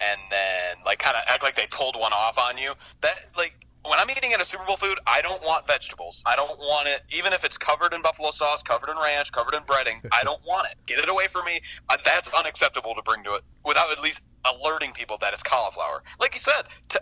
and 0.00 0.20
then 0.30 0.76
like 0.84 0.98
kind 0.98 1.16
of 1.16 1.22
act 1.26 1.42
like 1.42 1.56
they 1.56 1.66
pulled 1.70 1.96
one 1.98 2.12
off 2.12 2.38
on 2.38 2.56
you. 2.56 2.72
That 3.02 3.16
like 3.36 3.64
when 3.84 3.98
I'm 3.98 4.10
eating 4.10 4.32
at 4.32 4.40
a 4.40 4.44
Super 4.44 4.64
Bowl 4.64 4.76
food, 4.76 4.98
I 5.06 5.20
don't 5.20 5.42
want 5.42 5.66
vegetables. 5.66 6.22
I 6.24 6.36
don't 6.36 6.58
want 6.58 6.88
it, 6.88 7.02
even 7.14 7.32
if 7.34 7.44
it's 7.44 7.58
covered 7.58 7.92
in 7.92 8.00
buffalo 8.00 8.30
sauce, 8.30 8.62
covered 8.62 8.88
in 8.88 8.96
ranch, 8.96 9.30
covered 9.30 9.54
in 9.54 9.60
breading. 9.62 10.00
I 10.10 10.24
don't 10.24 10.40
want 10.46 10.68
it. 10.70 10.76
Get 10.86 10.98
it 10.98 11.08
away 11.08 11.26
from 11.28 11.44
me. 11.44 11.60
Uh, 11.90 11.98
that's 12.02 12.32
unacceptable 12.32 12.94
to 12.94 13.02
bring 13.02 13.22
to 13.24 13.34
it 13.34 13.42
without 13.64 13.90
at 13.92 14.02
least 14.02 14.22
alerting 14.46 14.92
people 14.92 15.18
that 15.20 15.32
it's 15.34 15.42
cauliflower. 15.42 16.02
Like 16.18 16.34
you 16.34 16.40
said, 16.40 16.62
t- 16.88 16.98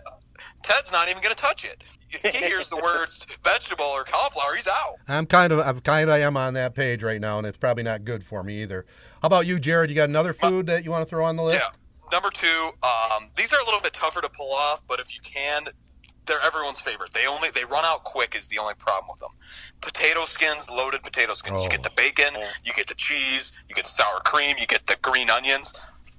Ted's 0.63 0.91
not 0.91 1.09
even 1.09 1.21
going 1.21 1.35
to 1.35 1.41
touch 1.41 1.65
it. 1.65 1.83
He 2.07 2.37
hears 2.37 2.69
the 2.69 2.77
words 2.77 3.25
vegetable 3.43 3.85
or 3.85 4.03
cauliflower, 4.03 4.55
he's 4.55 4.67
out. 4.67 4.95
I'm 5.07 5.25
kind 5.25 5.51
of 5.51 5.59
I'm 5.59 5.79
kind 5.81 6.09
of 6.09 6.15
I 6.15 6.19
am 6.19 6.37
on 6.37 6.53
that 6.53 6.75
page 6.75 7.03
right 7.03 7.19
now, 7.19 7.37
and 7.37 7.47
it's 7.47 7.57
probably 7.57 7.83
not 7.83 8.05
good 8.05 8.25
for 8.25 8.43
me 8.43 8.61
either. 8.61 8.85
How 9.21 9.27
about 9.27 9.45
you, 9.45 9.57
Jerod? 9.57 9.89
You 9.89 9.95
got 9.95 10.09
another 10.09 10.33
food 10.33 10.67
that 10.67 10.83
you 10.83 10.91
want 10.91 11.03
to 11.03 11.09
throw 11.09 11.25
on 11.25 11.35
the 11.35 11.43
list? 11.43 11.59
Yeah. 11.59 11.69
Number 12.11 12.29
two, 12.29 12.69
um, 12.83 13.29
these 13.35 13.51
are 13.51 13.59
a 13.59 13.65
little 13.65 13.81
bit 13.81 13.93
tougher 13.93 14.21
to 14.21 14.29
pull 14.29 14.53
off, 14.53 14.83
but 14.87 14.99
if 14.99 15.15
you 15.15 15.19
can, 15.23 15.65
they're 16.27 16.41
everyone's 16.41 16.79
favorite. 16.79 17.11
They 17.13 17.25
only 17.25 17.49
they 17.49 17.65
run 17.65 17.83
out 17.85 18.03
quick 18.03 18.35
is 18.35 18.47
the 18.47 18.59
only 18.59 18.75
problem 18.75 19.09
with 19.09 19.19
them. 19.19 19.31
Potato 19.81 20.25
skins, 20.25 20.69
loaded 20.69 21.01
potato 21.03 21.33
skins. 21.33 21.59
Oh. 21.59 21.63
You 21.63 21.69
get 21.69 21.83
the 21.83 21.91
bacon, 21.95 22.35
you 22.63 22.73
get 22.73 22.87
the 22.87 22.95
cheese, 22.95 23.51
you 23.67 23.75
get 23.75 23.85
the 23.85 23.91
sour 23.91 24.19
cream, 24.23 24.57
you 24.59 24.67
get 24.67 24.85
the 24.85 24.97
green 25.01 25.29
onions. 25.29 25.73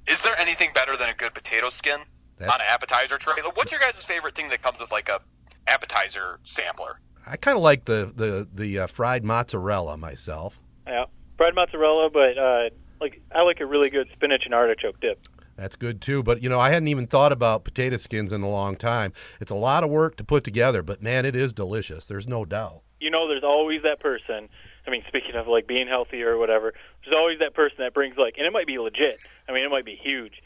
Is 0.07 0.21
there 0.23 0.37
anything 0.39 0.71
better 0.75 0.97
than 0.97 1.09
a 1.09 1.15
good 1.15 1.33
potato 1.33 1.71
skin 1.71 2.01
That's- 2.39 2.55
on 2.55 2.61
an 2.61 2.67
appetizer 2.69 3.19
tray? 3.19 3.35
What's 3.55 3.73
your 3.73 3.81
guys' 3.81 4.03
favorite 4.05 4.35
thing 4.35 4.49
that 4.49 4.63
comes 4.63 4.79
with 4.79 4.93
like 4.93 5.09
a 5.09 5.21
appetizer 5.67 6.39
sampler? 6.43 7.01
I 7.27 7.37
kind 7.37 7.57
of 7.57 7.63
like 7.63 7.87
the 7.87 8.13
the 8.15 8.49
the 8.53 8.81
uh, 8.81 8.87
fried 8.87 9.25
mozzarella 9.25 9.97
myself. 9.97 10.59
Yeah, 10.87 11.07
fried 11.37 11.55
mozzarella, 11.55 12.11
but 12.11 12.37
uh, 12.37 12.71
like 13.01 13.21
I 13.35 13.43
like 13.43 13.61
a 13.61 13.67
really 13.67 13.91
good 13.91 14.09
spinach 14.13 14.45
and 14.45 14.55
artichoke 14.55 15.01
dip. 15.01 15.27
That's 15.57 15.77
good 15.77 16.01
too. 16.01 16.23
But 16.23 16.43
you 16.43 16.49
know, 16.49 16.61
I 16.61 16.71
hadn't 16.71 16.89
even 16.89 17.07
thought 17.07 17.33
about 17.33 17.65
potato 17.65 17.97
skins 17.97 18.33
in 18.33 18.43
a 18.43 18.51
long 18.51 18.77
time. 18.77 19.13
It's 19.41 19.51
a 19.51 19.57
lot 19.57 19.85
of 19.85 19.91
work 19.91 20.17
to 20.17 20.25
put 20.25 20.45
together, 20.45 20.83
but 20.83 21.03
man, 21.03 21.25
it 21.25 21.37
is 21.37 21.53
delicious. 21.53 22.07
There's 22.07 22.29
no 22.29 22.45
doubt. 22.45 22.83
You 23.01 23.11
know, 23.11 23.29
there's 23.29 23.45
always 23.45 23.83
that 23.83 24.01
person. 24.01 24.49
I 24.87 24.91
mean, 24.91 25.03
speaking 25.09 25.35
of 25.35 25.47
like 25.47 25.67
being 25.67 25.87
healthy 25.87 26.23
or 26.23 26.37
whatever, 26.37 26.75
there's 27.05 27.17
always 27.17 27.39
that 27.39 27.55
person 27.55 27.77
that 27.79 27.95
brings 27.95 28.17
like, 28.17 28.35
and 28.37 28.47
it 28.47 28.53
might 28.53 28.67
be 28.67 28.79
legit. 28.79 29.19
I 29.49 29.53
mean, 29.53 29.65
it 29.65 29.71
might 29.71 29.85
be 29.85 29.95
huge. 29.95 30.43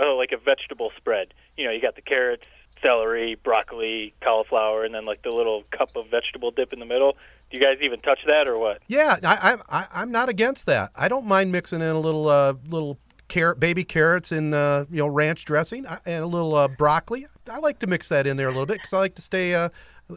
Oh, 0.00 0.16
like 0.16 0.32
a 0.32 0.36
vegetable 0.36 0.92
spread. 0.96 1.34
You 1.56 1.66
know, 1.66 1.70
you 1.70 1.80
got 1.80 1.94
the 1.94 2.02
carrots, 2.02 2.46
celery, 2.82 3.36
broccoli, 3.36 4.14
cauliflower, 4.20 4.84
and 4.84 4.94
then 4.94 5.04
like 5.04 5.22
the 5.22 5.30
little 5.30 5.64
cup 5.70 5.96
of 5.96 6.08
vegetable 6.10 6.50
dip 6.50 6.72
in 6.72 6.80
the 6.80 6.86
middle. 6.86 7.16
Do 7.50 7.58
you 7.58 7.62
guys 7.62 7.78
even 7.80 8.00
touch 8.00 8.20
that 8.26 8.48
or 8.48 8.58
what? 8.58 8.82
Yeah, 8.88 9.16
I, 9.22 9.58
I, 9.68 9.86
I'm 9.92 10.10
not 10.10 10.28
against 10.28 10.66
that. 10.66 10.90
I 10.96 11.08
don't 11.08 11.26
mind 11.26 11.52
mixing 11.52 11.80
in 11.80 11.88
a 11.88 12.00
little 12.00 12.28
uh, 12.28 12.54
little 12.68 12.98
carrot, 13.28 13.60
baby 13.60 13.84
carrots 13.84 14.32
in 14.32 14.54
uh, 14.54 14.84
you 14.90 14.98
know 14.98 15.06
ranch 15.06 15.44
dressing 15.44 15.86
uh, 15.86 15.98
and 16.06 16.24
a 16.24 16.26
little 16.26 16.54
uh, 16.54 16.68
broccoli. 16.68 17.26
I 17.50 17.58
like 17.58 17.78
to 17.80 17.86
mix 17.86 18.08
that 18.08 18.26
in 18.26 18.36
there 18.36 18.48
a 18.48 18.50
little 18.50 18.66
bit 18.66 18.78
because 18.78 18.92
I 18.92 18.98
like 18.98 19.14
to 19.16 19.22
stay 19.22 19.54
uh, 19.54 19.68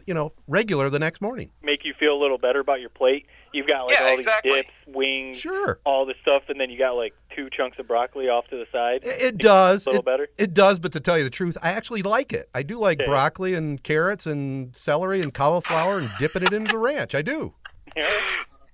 you 0.06 0.12
know, 0.14 0.32
regular 0.46 0.90
the 0.90 0.98
next 0.98 1.20
morning. 1.20 1.50
Make 1.62 1.84
you 1.84 1.94
feel 1.94 2.14
a 2.14 2.20
little 2.20 2.38
better 2.38 2.60
about 2.60 2.80
your 2.80 2.90
plate. 2.90 3.26
You've 3.52 3.66
got 3.66 3.86
like 3.86 3.98
Yeah, 3.98 4.06
all 4.08 4.18
exactly. 4.18 4.50
these 4.52 4.64
dips, 4.64 4.96
wings, 4.96 5.38
Sure. 5.38 5.80
all 5.84 6.04
this 6.06 6.16
stuff, 6.22 6.44
and 6.48 6.60
then 6.60 6.68
you 6.70 6.78
got 6.78 6.92
like 6.92 7.14
two 7.34 7.48
chunks 7.50 7.78
of 7.78 7.88
broccoli 7.88 8.28
off 8.28 8.46
to 8.48 8.56
the 8.56 8.66
side. 8.70 9.04
It, 9.04 9.22
it 9.22 9.38
does. 9.38 9.86
a 9.86 9.90
little 9.90 10.02
it, 10.02 10.04
better? 10.04 10.28
It 10.36 10.52
does, 10.54 10.78
but 10.78 10.92
to 10.92 11.00
tell 11.00 11.16
you 11.16 11.24
the 11.24 11.30
truth, 11.30 11.56
I 11.62 11.72
actually 11.72 12.02
like 12.02 12.32
it. 12.32 12.48
I 12.54 12.62
do 12.62 12.78
like 12.78 13.00
Okay. 13.00 13.06
broccoli 13.08 13.54
and 13.54 13.82
carrots 13.82 14.26
and 14.26 14.76
celery 14.76 15.20
and 15.22 15.32
cauliflower 15.32 15.98
and 15.98 16.08
dipping 16.18 16.42
it 16.42 16.52
into 16.52 16.72
the 16.72 16.78
ranch. 16.78 17.14
I 17.14 17.22
do. 17.22 17.54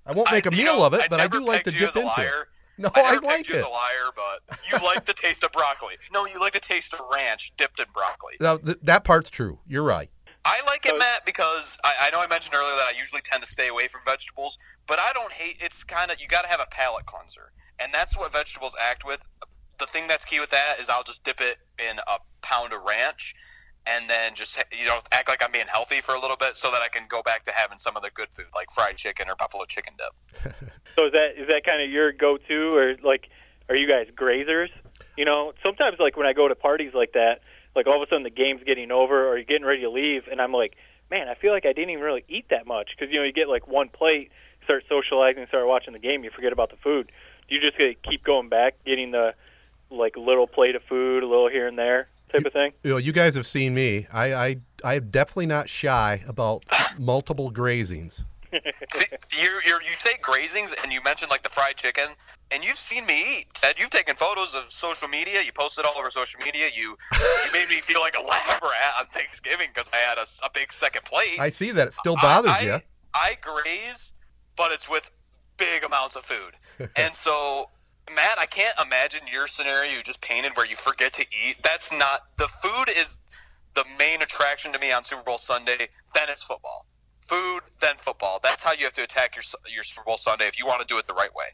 I 0.07 0.13
won't 0.15 0.31
make 0.33 0.47
a 0.47 0.53
I- 0.53 0.57
you 0.57 0.65
meal 0.65 0.79
know, 0.79 0.87
of 0.87 0.95
it, 0.95 1.03
but 1.09 1.21
I 1.21 1.25
never 1.25 1.39
do 1.39 1.45
like 1.47 1.65
to 1.65 1.71
pegged 1.71 1.75
you 1.81 1.87
dip 1.87 1.91
as 1.91 1.97
a 1.97 2.01
into 2.01 2.21
it. 2.23 2.49
No, 2.77 2.91
I 2.97 3.01
I, 3.03 3.19
like 3.25 3.49
it. 3.51 3.65
a 3.65 3.69
liar, 3.69 4.11
but 4.17 4.59
you 4.69 4.77
like 4.85 5.05
the 5.05 5.13
taste 5.13 5.45
of 5.45 5.53
broccoli. 5.53 5.95
No, 6.13 6.27
you 6.27 6.41
like 6.41 6.55
the 6.55 6.61
taste 6.61 6.93
of 6.93 7.01
ranch 7.15 7.53
dipped 7.57 7.79
in 7.79 7.87
broccoli. 7.95 8.35
Now, 8.41 8.57
th- 8.57 8.79
that 8.83 9.05
part's 9.05 9.31
true. 9.31 9.61
You're 9.69 9.85
right. 9.85 10.11
I 10.45 10.61
like 10.67 10.85
it, 10.85 10.99
Matt, 10.99 11.25
because 11.25 11.79
I, 11.85 11.95
I 12.03 12.11
know 12.11 12.21
I 12.21 12.27
mentioned 12.27 12.55
earlier 12.55 12.77
that 12.77 12.95
I 12.95 12.99
usually 12.99 13.23
tend 13.23 13.43
to 13.43 13.51
stay 13.51 13.69
away 13.69 13.89
from 13.89 14.03
vegetables, 14.05 14.59
but 14.87 14.99
I 14.99 15.13
don't 15.15 15.33
hate. 15.33 15.57
It's 15.61 15.85
kind 15.85 16.11
of 16.11 16.21
you 16.21 16.29
got 16.29 16.43
to 16.43 16.49
have 16.49 16.61
a 16.61 16.67
palate 16.71 17.07
cleanser, 17.07 17.53
and 17.79 17.93
that's 17.93 18.17
what 18.17 18.33
vegetables 18.33 18.75
act 18.81 19.07
with. 19.07 19.27
The 19.79 19.87
thing 19.87 20.07
that's 20.07 20.25
key 20.25 20.41
with 20.41 20.51
that 20.51 20.77
is 20.81 20.89
I'll 20.89 21.03
just 21.03 21.25
dip 21.25 21.41
it 21.41 21.59
in 21.79 21.99
a 21.99 22.19
pound 22.43 22.73
of 22.75 22.83
ranch, 22.83 23.35
and 23.87 24.09
then 24.09 24.35
just 24.35 24.63
you 24.71 24.87
know 24.87 25.01
act 25.13 25.29
like 25.29 25.43
I'm 25.43 25.51
being 25.51 25.67
healthy 25.67 26.01
for 26.03 26.15
a 26.15 26.21
little 26.21 26.37
bit, 26.37 26.57
so 26.57 26.71
that 26.71 26.83
I 26.83 26.89
can 26.89 27.05
go 27.09 27.23
back 27.23 27.45
to 27.45 27.53
having 27.55 27.79
some 27.79 27.97
of 27.97 28.03
the 28.03 28.11
good 28.11 28.29
food 28.31 28.47
like 28.55 28.71
fried 28.71 28.97
chicken 28.97 29.29
or 29.29 29.37
buffalo 29.37 29.65
chicken 29.65 29.95
dip. 29.97 30.55
So 30.95 31.07
is 31.07 31.13
that 31.13 31.37
is 31.37 31.49
that 31.49 31.65
kind 31.65 31.83
of 31.83 31.91
your 31.91 32.13
go-to, 32.13 32.77
or 32.77 32.95
like, 33.03 33.29
are 33.69 33.75
you 33.75 33.89
guys 33.89 34.07
grazers? 34.15 34.69
You 35.17 35.25
know, 35.25 35.53
sometimes 35.61 35.99
like 35.99 36.17
when 36.17 36.27
I 36.27 36.33
go 36.33 36.47
to 36.47 36.55
parties 36.55 36.93
like 36.95 37.15
that, 37.15 37.41
like 37.75 37.87
all 37.87 37.97
of 37.97 38.03
a 38.03 38.07
sudden 38.07 38.23
the 38.23 38.31
game's 38.31 38.63
getting 38.65 38.91
over, 38.91 39.29
or 39.29 39.37
you're 39.37 39.45
getting 39.45 39.67
ready 39.67 39.83
to 39.83 39.91
leave, 39.91 40.29
and 40.31 40.41
I'm 40.41 40.53
like, 40.53 40.77
man, 41.11 41.29
I 41.29 41.35
feel 41.35 41.53
like 41.53 41.67
I 41.67 41.73
didn't 41.73 41.91
even 41.91 42.05
really 42.05 42.25
eat 42.29 42.49
that 42.51 42.67
much 42.67 42.91
because 42.97 43.13
you 43.13 43.19
know 43.19 43.25
you 43.25 43.33
get 43.33 43.49
like 43.49 43.67
one 43.69 43.89
plate, 43.89 44.31
start 44.63 44.85
socializing, 44.89 45.47
start 45.47 45.67
watching 45.67 45.93
the 45.93 45.99
game, 45.99 46.25
you 46.25 46.31
forget 46.31 46.53
about 46.53 46.71
the 46.71 46.77
food. 46.77 47.11
Do 47.49 47.55
you 47.55 47.61
just 47.61 47.79
gonna 47.79 47.95
keep 47.95 48.25
going 48.25 48.49
back, 48.49 48.77
getting 48.85 49.11
the 49.11 49.35
like 49.91 50.17
little 50.17 50.47
plate 50.47 50.75
of 50.75 50.83
food, 50.85 51.23
a 51.23 51.27
little 51.27 51.49
here 51.49 51.67
and 51.67 51.79
there 51.79 52.09
type 52.33 52.45
of 52.47 52.53
thing? 52.53 52.73
You 52.83 52.91
know, 52.91 52.97
you 52.97 53.13
guys 53.13 53.35
have 53.35 53.47
seen 53.47 53.75
me. 53.75 54.07
I, 54.13 54.35
I, 54.35 54.57
I'm 54.83 55.11
definitely 55.11 55.47
not 55.47 55.69
shy 55.69 56.23
about 56.27 56.65
multiple 56.99 57.51
grazings. 57.51 58.25
See, 58.93 59.07
you 59.33 59.61
you 59.67 59.75
you 59.75 59.97
say 59.99 60.17
grazings, 60.23 60.73
and 60.83 60.93
you 60.93 61.03
mentioned 61.03 61.31
like 61.31 61.43
the 61.43 61.49
fried 61.49 61.77
chicken, 61.77 62.11
and 62.55 62.65
you've 62.65 62.79
seen 62.79 63.05
me 63.07 63.41
eat. 63.41 63.47
Ted, 63.55 63.75
you've 63.79 63.91
taken 63.91 64.15
photos 64.15 64.55
of 64.55 64.71
social 64.71 65.09
media. 65.09 65.43
You 65.43 65.53
posted 65.53 65.85
all 65.85 65.95
over 65.99 66.09
social 66.09 66.41
media. 66.41 66.69
You 66.75 66.97
you 67.13 67.53
made 67.53 67.69
me 67.69 67.81
feel 67.81 68.01
like 68.01 68.17
a 68.17 68.23
lab 68.23 68.63
rat 68.63 68.95
on 68.99 69.07
Thanksgiving 69.07 69.69
because 69.75 69.91
I 69.93 69.97
had 69.97 70.19
a 70.19 70.51
big 70.55 70.73
second 70.73 71.05
plate. 71.05 71.41
I 71.41 71.51
see 71.51 71.73
that 71.73 71.89
it 71.89 71.93
still 71.93 72.17
bothers 72.17 72.53
I, 72.53 72.61
you. 72.61 72.73
I, 72.73 72.81
I 73.15 73.37
graze, 73.41 74.13
but 74.57 74.71
it's 74.71 74.89
with 74.89 75.11
big 75.57 75.83
amounts 75.83 76.17
of 76.17 76.25
food, 76.25 76.55
and 76.97 77.15
so. 77.15 77.71
Matt, 78.15 78.39
I 78.39 78.45
can't 78.45 78.79
imagine 78.85 79.23
your 79.33 79.47
scenario 79.47 79.91
you 79.91 80.03
just 80.03 80.21
painted 80.21 80.55
where 80.59 80.67
you 80.67 80.77
forget 80.77 81.15
to 81.15 81.23
eat. 81.23 81.57
That's 81.63 81.91
not 81.91 82.37
the 82.37 82.47
food 82.49 82.91
is 82.95 83.21
the 83.73 83.85
main 83.99 84.21
attraction 84.21 84.75
to 84.75 84.79
me 84.79 84.93
on 84.93 85.03
Super 85.03 85.23
Bowl 85.23 85.39
Sunday. 85.39 85.89
Then 86.15 86.29
it's 86.29 86.43
football 86.43 86.85
food, 87.27 87.61
then 87.81 87.95
football. 87.97 88.41
That's 88.43 88.63
how 88.63 88.73
you 88.73 88.85
have 88.85 88.93
to 88.93 89.03
attack 89.03 89.35
your 89.35 89.45
your 89.73 89.85
Super 89.85 90.05
Bowl 90.05 90.19
Sunday 90.19 90.47
if 90.47 90.59
you 90.59 90.67
want 90.67 90.81
to 90.81 90.87
do 90.87 90.99
it 90.99 91.07
the 91.07 91.15
right 91.15 91.35
way. 91.35 91.47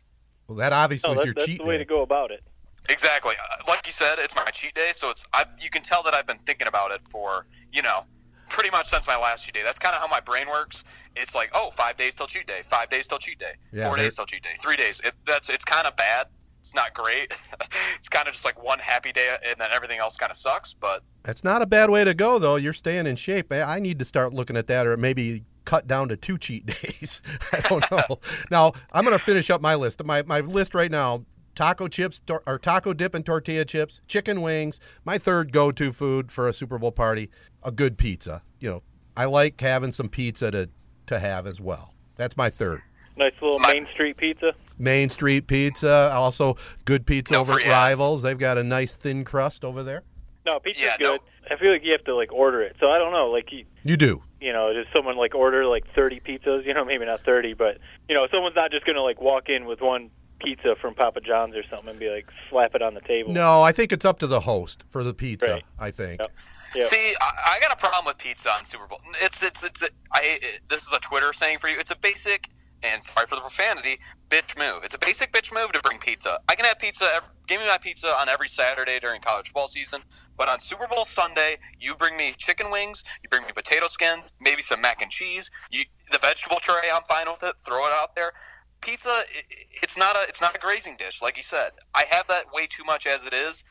Well, 0.51 0.59
that 0.59 0.73
obviously 0.73 1.09
No, 1.09 1.13
is 1.13 1.19
that, 1.21 1.25
your 1.27 1.35
that's 1.35 1.47
cheat 1.47 1.59
the 1.59 1.65
way 1.65 1.75
day. 1.79 1.85
to 1.85 1.89
go 1.89 2.03
about 2.03 2.33
it. 2.33 2.43
Exactly. 2.89 3.35
Uh, 3.41 3.63
Like 3.69 3.87
you 3.87 3.93
said, 3.93 4.19
it's 4.19 4.35
my 4.35 4.45
cheat 4.47 4.75
day, 4.75 4.91
so 4.93 5.09
it's 5.11 5.23
I, 5.33 5.45
you 5.61 5.71
can 5.71 5.81
tell 5.81 6.03
that 6.03 6.13
I've 6.13 6.27
been 6.27 6.39
thinking 6.39 6.67
about 6.67 6.91
it 6.91 7.01
for 7.09 7.47
you 7.73 7.83
know 7.83 8.03
pretty 8.49 8.69
much 8.71 8.89
since 8.89 9.07
my 9.07 9.17
last 9.17 9.45
cheat 9.45 9.55
day. 9.55 9.63
That's 9.63 9.79
kind 9.79 9.95
of 9.95 10.01
how 10.01 10.09
my 10.09 10.19
brain 10.19 10.49
works. 10.49 10.83
It's 11.15 11.37
like 11.37 11.51
oh, 11.55 11.71
five 11.71 11.97
days 11.97 12.17
till 12.17 12.27
cheat 12.27 12.49
day, 12.49 12.63
five 12.65 12.91
days 12.91 13.07
till 13.07 13.19
cheat 13.19 13.39
day, 13.39 13.53
Yeah, 13.73 13.87
four 13.87 13.97
days 13.97 14.17
till 14.17 14.27
cheat 14.27 14.43
day, 14.43 14.57
three 14.61 14.77
days. 14.77 15.01
It, 15.05 15.15
that's 15.25 15.49
it's 15.51 15.65
kind 15.65 15.87
of 15.87 15.95
bad. 15.95 16.27
It's 16.59 16.75
not 16.75 16.93
great. 16.95 17.33
it's 17.97 18.09
kind 18.09 18.27
of 18.27 18.35
just 18.35 18.45
like 18.45 18.61
one 18.61 18.81
happy 18.81 19.13
day, 19.13 19.37
and 19.47 19.55
then 19.61 19.71
everything 19.73 20.01
else 20.01 20.17
kind 20.17 20.31
of 20.33 20.37
sucks. 20.37 20.75
But 20.75 21.05
That's 21.23 21.45
not 21.45 21.63
a 21.63 21.67
bad 21.67 21.91
way 21.91 22.03
to 22.05 22.13
go, 22.13 22.41
though. 22.41 22.57
You're 22.57 22.73
staying 22.73 23.07
in 23.07 23.15
shape. 23.15 23.53
I 23.53 23.63
I 23.63 23.79
need 23.79 24.01
to 24.01 24.05
start 24.05 24.35
looking 24.35 24.57
at 24.57 24.67
that, 24.67 24.87
or 24.87 24.97
maybe 24.97 25.45
cut 25.65 25.87
down 25.87 26.09
to 26.09 26.17
two 26.17 26.39
cheat 26.39 26.67
days. 26.83 27.21
I 27.53 27.61
don't 27.61 27.91
know. 27.91 28.19
now 28.51 28.73
I'm 28.93 29.05
going 29.05 29.17
to 29.17 29.23
finish 29.25 29.51
up 29.51 29.61
my 29.61 29.75
list. 29.75 30.03
My 30.05 30.23
my 30.23 30.41
list 30.41 30.75
right 30.75 30.91
now: 30.91 31.25
taco 31.55 31.89
chips 31.89 32.21
tor- 32.27 32.43
or 32.47 32.59
taco 32.59 32.93
dip 32.93 33.15
and 33.15 33.25
tortilla 33.25 33.65
chips, 33.65 34.01
chicken 34.09 34.41
wings. 34.43 34.81
My 35.05 35.19
third 35.19 35.53
go-to 35.53 35.93
food 35.93 36.31
for 36.33 36.49
a 36.49 36.53
Super 36.53 36.79
Bowl 36.79 36.93
party: 36.93 37.31
a 37.63 37.71
good 37.73 37.99
pizza. 37.99 38.43
You 38.59 38.71
know, 38.71 38.83
I 39.17 39.25
like 39.27 39.61
having 39.61 39.93
some 39.93 40.09
pizza 40.09 40.51
to 40.51 40.69
to 41.07 41.19
have 41.19 41.47
as 41.47 41.61
well. 41.61 41.95
That's 42.17 42.37
my 42.37 42.51
third. 42.51 42.83
Nice 43.17 43.33
little 43.43 43.59
My- 43.59 43.73
Main 43.73 43.87
Street 43.89 44.17
pizza. 44.17 44.55
Main 44.79 45.11
Street 45.11 45.47
Pizza, 45.47 46.11
also 46.15 46.57
good 46.87 47.05
pizza 47.05 47.35
No 47.35 47.41
over 47.41 47.53
at 47.53 47.57
free 47.57 47.65
ads. 47.65 47.99
Rivals. 47.99 48.23
They've 48.23 48.39
got 48.39 48.57
a 48.57 48.65
nice 48.65 48.95
thin 48.95 49.25
crust 49.25 49.63
over 49.63 49.83
there. 49.83 50.05
No, 50.47 50.59
pizza's 50.59 50.83
Yeah, 50.83 50.97
no. 50.99 51.11
good. 51.13 51.21
I 51.51 51.57
feel 51.57 51.71
like 51.71 51.85
you 51.85 51.93
have 51.93 52.05
to 52.05 52.15
like 52.17 52.33
order 52.33 52.63
it. 52.63 52.77
So 52.81 52.91
I 52.91 52.97
don't 52.99 53.13
know, 53.13 53.29
like 53.31 53.53
you, 53.53 53.67
You 53.85 53.99
do. 53.99 54.23
You 54.41 54.53
know, 54.53 54.73
does 54.73 54.87
someone 54.93 55.17
like 55.17 55.35
order 55.35 55.67
like 55.67 55.87
30 55.89 56.21
pizzas? 56.21 56.65
You 56.71 56.75
know, 56.75 56.85
maybe 56.85 57.05
not 57.05 57.21
30, 57.23 57.55
but 57.55 57.79
you 58.09 58.15
know, 58.15 58.27
someone's 58.31 58.57
not 58.57 58.71
just 58.71 58.87
gonna 58.87 59.03
like 59.03 59.21
walk 59.21 59.49
in 59.49 59.65
with 59.65 59.81
one 59.81 60.11
pizza 60.41 60.75
from 60.81 60.95
Papa 60.95 61.21
John's 61.21 61.55
or 61.55 61.63
something 61.65 61.91
and 61.91 61.99
be 61.99 62.09
like 62.09 62.27
slap 62.49 62.75
it 62.75 62.83
on 62.83 62.95
the 62.95 63.01
table. 63.01 63.33
No, 63.33 63.63
I 63.63 63.73
think 63.73 63.93
it's 63.93 64.05
up 64.05 64.19
to 64.21 64.27
the 64.27 64.41
host 64.41 64.85
for 64.89 65.05
the 65.05 65.15
pizza. 65.15 65.53
Right. 65.53 65.65
I 65.79 65.91
think. 65.91 66.21
Yep. 66.21 66.33
Yeah. 66.77 66.85
See, 66.85 67.15
I, 67.21 67.57
I 67.57 67.61
got 67.61 67.73
a 67.73 67.77
problem 67.77 68.05
with 68.07 68.19
pizza 68.19 68.51
on 68.51 68.65
Super 68.65 68.87
Bowl. 68.87 69.01
It's 69.21 69.43
it's 69.43 69.65
it's. 69.65 69.83
I 70.13 70.39
it, 70.41 70.61
this 70.69 70.87
is 70.87 70.93
a 70.93 71.01
Twitter 71.01 71.33
saying 71.33 71.59
for 71.59 71.69
you. 71.69 71.79
It's 71.79 71.91
a 71.91 71.97
basic 71.97 72.49
and 72.83 73.03
sorry 73.03 73.27
for 73.27 73.35
the 73.35 73.41
profanity, 73.41 73.99
bitch 74.29 74.57
move. 74.59 74.85
It's 74.85 74.95
a 74.95 74.99
basic 74.99 75.33
bitch 75.33 75.53
move 75.53 75.73
to 75.73 75.81
bring 75.81 75.99
pizza. 75.99 76.39
I 76.49 76.55
can 76.55 76.65
have 76.65 76.79
pizza. 76.79 77.05
ev 77.15 77.23
give 77.47 77.61
me 77.61 77.67
my 77.67 77.79
pizza 77.79 78.09
on 78.09 78.29
every 78.29 78.49
Saturday 78.49 78.99
during 79.01 79.21
college 79.21 79.47
football 79.47 79.67
season, 79.69 80.03
but 80.39 80.49
on 80.49 80.61
Super 80.61 80.87
Bowl 80.87 81.05
Sunday, 81.05 81.59
you 81.81 81.95
bring 81.97 82.17
me 82.17 82.35
chicken 82.39 82.71
wings, 82.71 83.03
you 83.23 83.29
bring 83.29 83.43
me 83.43 83.49
potato 83.53 83.87
skins, 83.89 84.33
maybe 84.41 84.63
some 84.63 84.81
mac 84.81 85.03
and 85.03 85.11
cheese. 85.11 85.51
You 85.71 85.85
the 86.13 86.19
vegetable 86.19 86.59
tray, 86.61 86.89
I'm 86.93 87.03
fine 87.03 87.27
with 87.31 87.43
it. 87.43 87.55
Throw 87.65 87.87
it 87.87 87.93
out 87.93 88.15
there. 88.15 88.33
Pizza, 88.81 89.11
i- 89.11 89.23
i- 89.23 89.45
it's 89.83 89.97
not 89.99 90.17
a 90.17 90.23
it's 90.29 90.41
not 90.41 90.55
a 90.57 90.59
grazing 90.59 90.97
dish, 90.97 91.21
like 91.21 91.37
you 91.37 91.43
said. 91.43 91.73
I 91.95 92.05
have 92.11 92.27
that 92.29 92.53
way 92.53 92.67
too 92.67 92.85
much 92.85 93.07
as 93.07 93.25
it 93.27 93.35
is. 93.35 93.63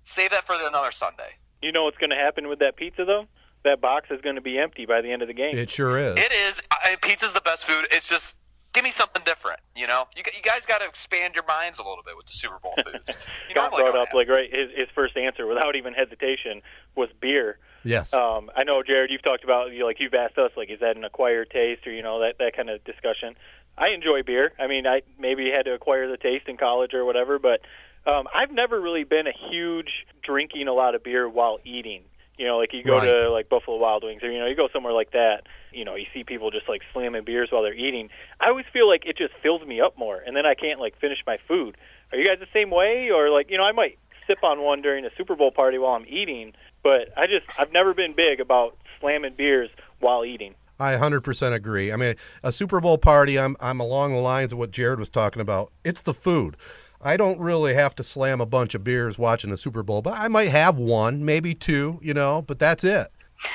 Save 0.00 0.30
that 0.30 0.44
for 0.46 0.54
another 0.54 0.90
Sunday. 0.90 1.36
You 1.62 1.72
know 1.72 1.84
what's 1.84 1.96
gonna 1.98 2.16
happen 2.16 2.48
with 2.48 2.58
that 2.58 2.76
pizza 2.76 3.04
though? 3.04 3.26
That 3.64 3.80
box 3.80 4.08
is 4.10 4.20
gonna 4.20 4.40
be 4.40 4.58
empty 4.58 4.84
by 4.86 5.00
the 5.00 5.10
end 5.12 5.22
of 5.22 5.28
the 5.28 5.34
game. 5.34 5.56
It 5.56 5.70
sure 5.70 5.98
is. 5.98 6.18
It 6.18 6.32
is. 6.32 6.60
I, 6.70 6.96
pizza's 7.02 7.32
the 7.32 7.40
best 7.40 7.64
food. 7.64 7.86
It's 7.90 8.08
just 8.08 8.36
give 8.78 8.84
me 8.84 8.90
something 8.92 9.22
different. 9.24 9.58
You 9.74 9.88
know, 9.88 10.04
you, 10.16 10.22
g- 10.22 10.30
you 10.36 10.42
guys 10.42 10.64
got 10.64 10.78
to 10.80 10.86
expand 10.86 11.34
your 11.34 11.44
minds 11.46 11.80
a 11.80 11.82
little 11.82 12.04
bit 12.06 12.16
with 12.16 12.26
the 12.26 12.32
Super 12.32 12.58
Bowl 12.60 12.74
foods. 12.76 13.08
You 13.48 13.50
Scot 13.50 13.72
brought 13.72 13.96
up 13.96 14.08
have. 14.08 14.14
like 14.14 14.28
right 14.28 14.54
his, 14.54 14.70
his 14.72 14.86
first 14.94 15.16
answer 15.16 15.46
without 15.48 15.74
even 15.74 15.94
hesitation 15.94 16.62
was 16.94 17.08
beer. 17.20 17.58
yes. 17.82 18.12
Um, 18.14 18.50
I 18.56 18.62
know, 18.62 18.82
Jerod, 18.82 19.10
you've 19.10 19.22
talked 19.22 19.42
about 19.42 19.72
you 19.72 19.84
like 19.84 19.98
you've 19.98 20.14
asked 20.14 20.38
us 20.38 20.52
like 20.56 20.70
is 20.70 20.78
that 20.78 20.96
an 20.96 21.02
acquired 21.04 21.50
taste 21.50 21.86
or 21.88 21.92
you 21.92 22.02
know 22.02 22.20
that 22.20 22.38
that 22.38 22.54
kind 22.56 22.70
of 22.70 22.84
discussion. 22.84 23.34
I 23.76 23.88
enjoy 23.88 24.22
beer. 24.22 24.52
I 24.60 24.68
mean, 24.68 24.86
I 24.86 25.02
maybe 25.18 25.50
had 25.50 25.64
to 25.64 25.72
acquire 25.74 26.08
the 26.08 26.16
taste 26.16 26.46
in 26.48 26.56
college 26.56 26.94
or 26.94 27.04
whatever, 27.04 27.38
but 27.40 27.60
um, 28.06 28.28
I've 28.32 28.52
never 28.52 28.80
really 28.80 29.04
been 29.04 29.26
a 29.26 29.32
huge 29.50 30.06
drinking 30.22 30.68
a 30.68 30.72
lot 30.72 30.94
of 30.94 31.02
beer 31.02 31.28
while 31.28 31.58
eating. 31.64 32.02
You 32.38 32.46
know, 32.46 32.56
like 32.56 32.72
you 32.72 32.82
go 32.84 32.98
Right. 32.98 33.04
to 33.10 33.30
like 33.30 33.48
Buffalo 33.48 33.76
Wild 33.76 34.04
Wings 34.04 34.22
or 34.22 34.30
you 34.30 34.38
know 34.38 34.46
you 34.46 34.54
go 34.54 34.68
somewhere 34.72 34.92
like 34.92 35.10
that. 35.10 35.46
You 35.72 35.84
know, 35.84 35.96
you 35.96 36.06
see 36.14 36.24
people 36.24 36.50
just 36.50 36.68
like 36.68 36.82
slamming 36.92 37.24
beers 37.24 37.50
while 37.50 37.62
they're 37.62 37.74
eating. 37.74 38.08
I 38.40 38.48
always 38.48 38.64
feel 38.72 38.86
like 38.88 39.04
it 39.06 39.16
just 39.18 39.34
fills 39.42 39.66
me 39.66 39.80
up 39.80 39.98
more, 39.98 40.22
and 40.26 40.36
then 40.36 40.46
I 40.46 40.54
can't 40.54 40.80
like 40.80 40.96
finish 40.98 41.18
my 41.26 41.38
food. 41.48 41.76
Are 42.12 42.18
you 42.18 42.26
guys 42.26 42.38
the 42.38 42.46
same 42.52 42.70
way, 42.70 43.10
or 43.10 43.28
like 43.30 43.50
you 43.50 43.58
know 43.58 43.64
I 43.64 43.72
might 43.72 43.98
sip 44.26 44.42
on 44.44 44.60
one 44.62 44.80
during 44.82 45.04
a 45.04 45.10
Super 45.16 45.34
Bowl 45.34 45.50
party 45.50 45.78
while 45.78 45.94
I'm 45.94 46.04
eating, 46.08 46.52
but 46.82 47.08
I 47.16 47.26
just 47.26 47.44
I've 47.58 47.72
never 47.72 47.92
been 47.92 48.12
big 48.14 48.40
about 48.40 48.76
slamming 49.00 49.34
beers 49.34 49.70
while 50.00 50.24
eating. 50.24 50.54
I 50.80 50.94
100% 50.94 51.52
agree. 51.54 51.90
I 51.90 51.96
mean, 51.96 52.14
a 52.44 52.52
Super 52.52 52.80
Bowl 52.80 52.98
party, 52.98 53.36
I'm 53.36 53.56
I'm 53.58 53.80
along 53.80 54.12
the 54.12 54.20
lines 54.20 54.52
of 54.52 54.58
what 54.58 54.70
Jerod 54.70 54.98
was 54.98 55.08
talking 55.10 55.42
about. 55.42 55.72
It's 55.84 56.02
the 56.02 56.14
food. 56.14 56.56
I 57.00 57.16
don't 57.16 57.38
really 57.38 57.74
have 57.74 57.94
to 57.96 58.04
slam 58.04 58.40
a 58.40 58.46
bunch 58.46 58.74
of 58.74 58.82
beers 58.82 59.18
watching 59.18 59.50
the 59.50 59.56
Super 59.56 59.82
Bowl, 59.82 60.02
but 60.02 60.14
I 60.14 60.28
might 60.28 60.48
have 60.48 60.76
one, 60.76 61.24
maybe 61.24 61.54
two, 61.54 62.00
you 62.02 62.14
know, 62.14 62.42
but 62.42 62.58
that's 62.58 62.82
it. 62.84 63.08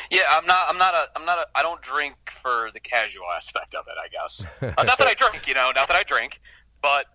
Yeah, 0.09 0.21
I'm 0.31 0.45
not. 0.45 0.65
I'm 0.69 0.77
not 0.77 0.93
a. 0.93 1.07
I'm 1.15 1.25
not 1.25 1.39
a. 1.39 1.47
I 1.55 1.61
don't 1.61 1.81
drink 1.81 2.15
for 2.29 2.69
the 2.73 2.79
casual 2.79 3.25
aspect 3.35 3.75
of 3.75 3.85
it. 3.87 3.95
I 4.01 4.07
guess. 4.07 4.47
Uh, 4.61 4.83
not 4.83 4.97
that 4.97 5.07
I 5.07 5.13
drink, 5.17 5.45
you 5.45 5.53
know. 5.53 5.71
Not 5.75 5.89
that 5.89 5.97
I 5.97 6.03
drink, 6.03 6.39
but 6.81 7.07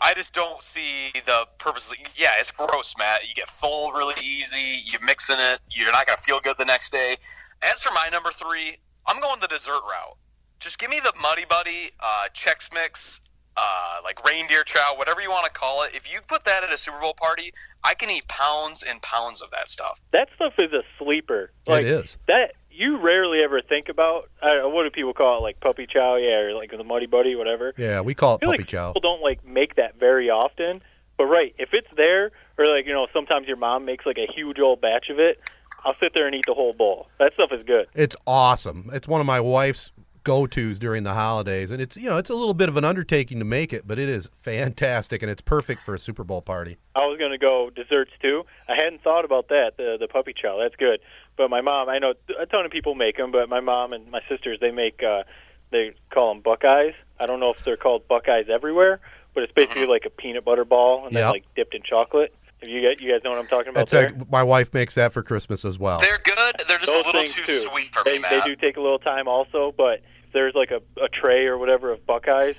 I 0.00 0.14
just 0.14 0.32
don't 0.32 0.62
see 0.62 1.10
the 1.26 1.46
purpose. 1.58 1.92
Yeah, 2.14 2.30
it's 2.38 2.50
gross, 2.50 2.94
Matt. 2.98 3.28
You 3.28 3.34
get 3.34 3.48
full 3.50 3.92
really 3.92 4.14
easy. 4.22 4.80
You're 4.90 5.04
mixing 5.04 5.38
it. 5.38 5.60
You're 5.70 5.92
not 5.92 6.06
gonna 6.06 6.16
feel 6.16 6.40
good 6.40 6.56
the 6.56 6.64
next 6.64 6.90
day. 6.90 7.16
As 7.62 7.82
for 7.82 7.92
my 7.92 8.08
number 8.10 8.30
three, 8.32 8.78
I'm 9.06 9.20
going 9.20 9.40
the 9.40 9.48
dessert 9.48 9.82
route. 9.82 10.16
Just 10.58 10.78
give 10.78 10.90
me 10.90 11.00
the 11.00 11.12
Muddy 11.20 11.44
Buddy, 11.48 11.90
uh, 12.00 12.28
Chex 12.34 12.72
Mix, 12.72 13.20
uh, 13.60 14.00
like 14.02 14.24
reindeer 14.26 14.62
chow, 14.64 14.94
whatever 14.96 15.20
you 15.20 15.30
want 15.30 15.44
to 15.44 15.50
call 15.50 15.82
it. 15.82 15.90
If 15.94 16.10
you 16.10 16.20
put 16.26 16.44
that 16.46 16.64
at 16.64 16.72
a 16.72 16.78
Super 16.78 16.98
Bowl 17.00 17.14
party, 17.14 17.52
I 17.84 17.94
can 17.94 18.08
eat 18.10 18.26
pounds 18.28 18.82
and 18.86 19.00
pounds 19.02 19.42
of 19.42 19.50
that 19.50 19.68
stuff. 19.68 19.98
That 20.12 20.28
stuff 20.34 20.54
is 20.58 20.72
a 20.72 20.82
sleeper. 20.98 21.50
Like 21.66 21.82
it 21.82 21.88
is. 21.88 22.16
that 22.26 22.54
you 22.70 22.96
rarely 22.98 23.42
ever 23.42 23.60
think 23.60 23.88
about 23.88 24.30
uh, 24.42 24.60
what 24.62 24.84
do 24.84 24.90
people 24.90 25.12
call 25.12 25.38
it, 25.38 25.42
like 25.42 25.60
puppy 25.60 25.86
chow, 25.86 26.16
yeah, 26.16 26.38
or 26.38 26.54
like 26.54 26.70
the 26.70 26.84
muddy 26.84 27.06
buddy, 27.06 27.34
whatever. 27.36 27.74
Yeah, 27.76 28.00
we 28.00 28.14
call 28.14 28.34
it 28.34 28.38
I 28.38 28.40
feel 28.40 28.50
puppy 28.50 28.62
like 28.62 28.68
chow. 28.68 28.92
people 28.92 29.00
don't 29.02 29.22
like 29.22 29.44
make 29.44 29.76
that 29.76 29.98
very 29.98 30.30
often. 30.30 30.82
But 31.18 31.26
right, 31.26 31.54
if 31.58 31.74
it's 31.74 31.88
there, 31.96 32.30
or 32.56 32.66
like 32.66 32.86
you 32.86 32.92
know, 32.92 33.06
sometimes 33.12 33.46
your 33.46 33.58
mom 33.58 33.84
makes 33.84 34.06
like 34.06 34.18
a 34.18 34.26
huge 34.32 34.58
old 34.58 34.80
batch 34.80 35.10
of 35.10 35.18
it. 35.18 35.40
I'll 35.84 35.96
sit 35.96 36.12
there 36.14 36.26
and 36.26 36.34
eat 36.34 36.44
the 36.46 36.54
whole 36.54 36.74
bowl. 36.74 37.08
That 37.18 37.32
stuff 37.34 37.52
is 37.52 37.64
good. 37.64 37.86
It's 37.94 38.14
awesome. 38.26 38.90
It's 38.92 39.08
one 39.08 39.20
of 39.20 39.26
my 39.26 39.40
wife's 39.40 39.92
go-tos 40.24 40.78
during 40.78 41.02
the 41.02 41.14
holidays, 41.14 41.70
and 41.70 41.80
it's 41.80 41.96
you 41.96 42.08
know 42.08 42.16
it's 42.18 42.30
a 42.30 42.34
little 42.34 42.54
bit 42.54 42.68
of 42.68 42.76
an 42.76 42.84
undertaking 42.84 43.38
to 43.38 43.44
make 43.44 43.72
it, 43.72 43.86
but 43.86 43.98
it 43.98 44.08
is 44.08 44.28
fantastic, 44.32 45.22
and 45.22 45.30
it's 45.30 45.42
perfect 45.42 45.82
for 45.82 45.94
a 45.94 45.98
Super 45.98 46.24
Bowl 46.24 46.42
party. 46.42 46.78
I 46.94 47.06
was 47.06 47.18
going 47.18 47.32
to 47.32 47.38
go 47.38 47.70
desserts 47.70 48.12
too. 48.20 48.44
I 48.68 48.74
hadn't 48.74 49.02
thought 49.02 49.24
about 49.24 49.48
that. 49.48 49.76
The 49.76 49.96
the 49.98 50.08
puppy 50.08 50.32
chow, 50.34 50.58
that's 50.58 50.76
good. 50.76 51.00
But 51.36 51.48
my 51.50 51.60
mom, 51.60 51.88
I 51.88 51.98
know 51.98 52.14
a 52.38 52.46
ton 52.46 52.64
of 52.64 52.70
people 52.70 52.94
make 52.94 53.16
them, 53.16 53.30
but 53.32 53.48
my 53.48 53.60
mom 53.60 53.92
and 53.92 54.10
my 54.10 54.20
sisters 54.28 54.58
they 54.60 54.70
make 54.70 55.02
uh, 55.02 55.22
they 55.70 55.92
call 56.10 56.34
them 56.34 56.42
Buckeyes. 56.42 56.94
I 57.18 57.26
don't 57.26 57.40
know 57.40 57.50
if 57.50 57.64
they're 57.64 57.76
called 57.76 58.08
Buckeyes 58.08 58.46
everywhere, 58.50 59.00
but 59.34 59.42
it's 59.44 59.52
basically 59.52 59.86
like 59.86 60.04
a 60.06 60.10
peanut 60.10 60.44
butter 60.44 60.64
ball 60.64 61.06
and 61.06 61.14
then 61.14 61.24
Yep. 61.24 61.32
like 61.32 61.44
dipped 61.54 61.74
in 61.74 61.82
chocolate. 61.82 62.34
If 62.62 62.68
you 62.68 62.86
guys, 62.86 62.96
you 63.00 63.10
guys 63.10 63.22
know 63.24 63.30
what 63.30 63.38
I'm 63.38 63.46
talking 63.46 63.70
about 63.70 63.88
That's 63.88 63.90
there. 63.90 64.10
like, 64.10 64.30
my 64.30 64.42
wife 64.42 64.72
makes 64.74 64.94
that 64.96 65.12
for 65.12 65.22
Christmas 65.22 65.64
as 65.64 65.78
well. 65.78 65.98
They're 65.98 66.18
good. 66.24 66.62
They're 66.68 66.78
just 66.78 66.86
Those 66.86 67.04
a 67.04 67.06
little 67.08 67.22
things 67.22 67.34
too 67.34 67.44
too. 67.44 67.58
sweet 67.60 67.94
for 67.94 68.04
they, 68.04 68.18
me, 68.18 68.26
they 68.28 68.40
do 68.42 68.54
take 68.56 68.76
a 68.76 68.80
little 68.80 68.98
time 68.98 69.28
also, 69.28 69.72
but 69.76 70.00
if 70.26 70.32
there's 70.32 70.54
like 70.54 70.70
a, 70.70 70.80
a 71.02 71.08
tray 71.08 71.46
or 71.46 71.56
whatever 71.58 71.90
of 71.90 72.04
Buckeyes, 72.06 72.56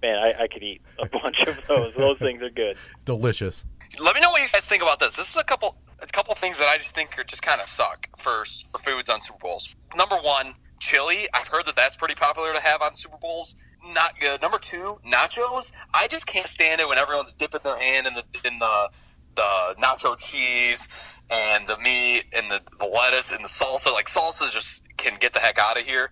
man, 0.00 0.16
I, 0.18 0.44
I 0.44 0.48
could 0.48 0.62
eat 0.62 0.80
a 0.98 1.06
bunch 1.20 1.40
of 1.42 1.58
those. 1.68 1.92
Those 1.96 2.18
things 2.18 2.42
are 2.42 2.50
good. 2.50 2.76
Delicious. 3.04 3.64
Let 4.00 4.14
me 4.14 4.22
know 4.22 4.30
what 4.30 4.40
you 4.40 4.48
guys 4.52 4.64
think 4.66 4.82
about 4.82 5.00
this. 5.00 5.16
This 5.16 5.28
is 5.28 5.36
a 5.36 5.44
couple 5.44 5.76
a 6.00 6.06
couple 6.06 6.34
things 6.34 6.58
that 6.58 6.68
I 6.68 6.78
just 6.78 6.94
think 6.94 7.16
are 7.18 7.24
just 7.24 7.42
kind 7.42 7.60
of 7.60 7.68
suck 7.68 8.08
for 8.16 8.44
for 8.72 8.78
foods 8.78 9.10
on 9.10 9.20
Super 9.20 9.38
Bowls. 9.38 9.76
Number 9.94 10.16
one, 10.16 10.54
chili. 10.80 11.28
I've 11.34 11.48
heard 11.48 11.66
that 11.66 11.76
that's 11.76 11.96
pretty 11.96 12.14
popular 12.14 12.54
to 12.54 12.60
have 12.60 12.80
on 12.80 12.94
Super 12.94 13.18
Bowls. 13.18 13.54
Not 13.92 14.18
good. 14.20 14.40
Number 14.40 14.58
two, 14.58 14.98
nachos. 15.06 15.72
I 15.92 16.06
just 16.08 16.26
can't 16.26 16.46
stand 16.46 16.80
it 16.80 16.88
when 16.88 16.98
everyone's 16.98 17.32
dipping 17.32 17.60
their 17.64 17.78
hand 17.78 18.06
in 18.06 18.14
the 18.14 18.24
in 18.44 18.58
the 18.58 18.90
the 19.34 19.74
nacho 19.82 20.18
cheese 20.18 20.88
and 21.30 21.66
the 21.66 21.78
meat 21.78 22.24
and 22.36 22.50
the, 22.50 22.60
the 22.78 22.86
lettuce 22.86 23.32
and 23.32 23.44
the 23.44 23.48
salsa. 23.48 23.92
Like 23.92 24.06
salsa 24.06 24.50
just 24.50 24.82
can 24.96 25.18
get 25.18 25.32
the 25.32 25.40
heck 25.40 25.58
out 25.58 25.78
of 25.78 25.86
here. 25.86 26.10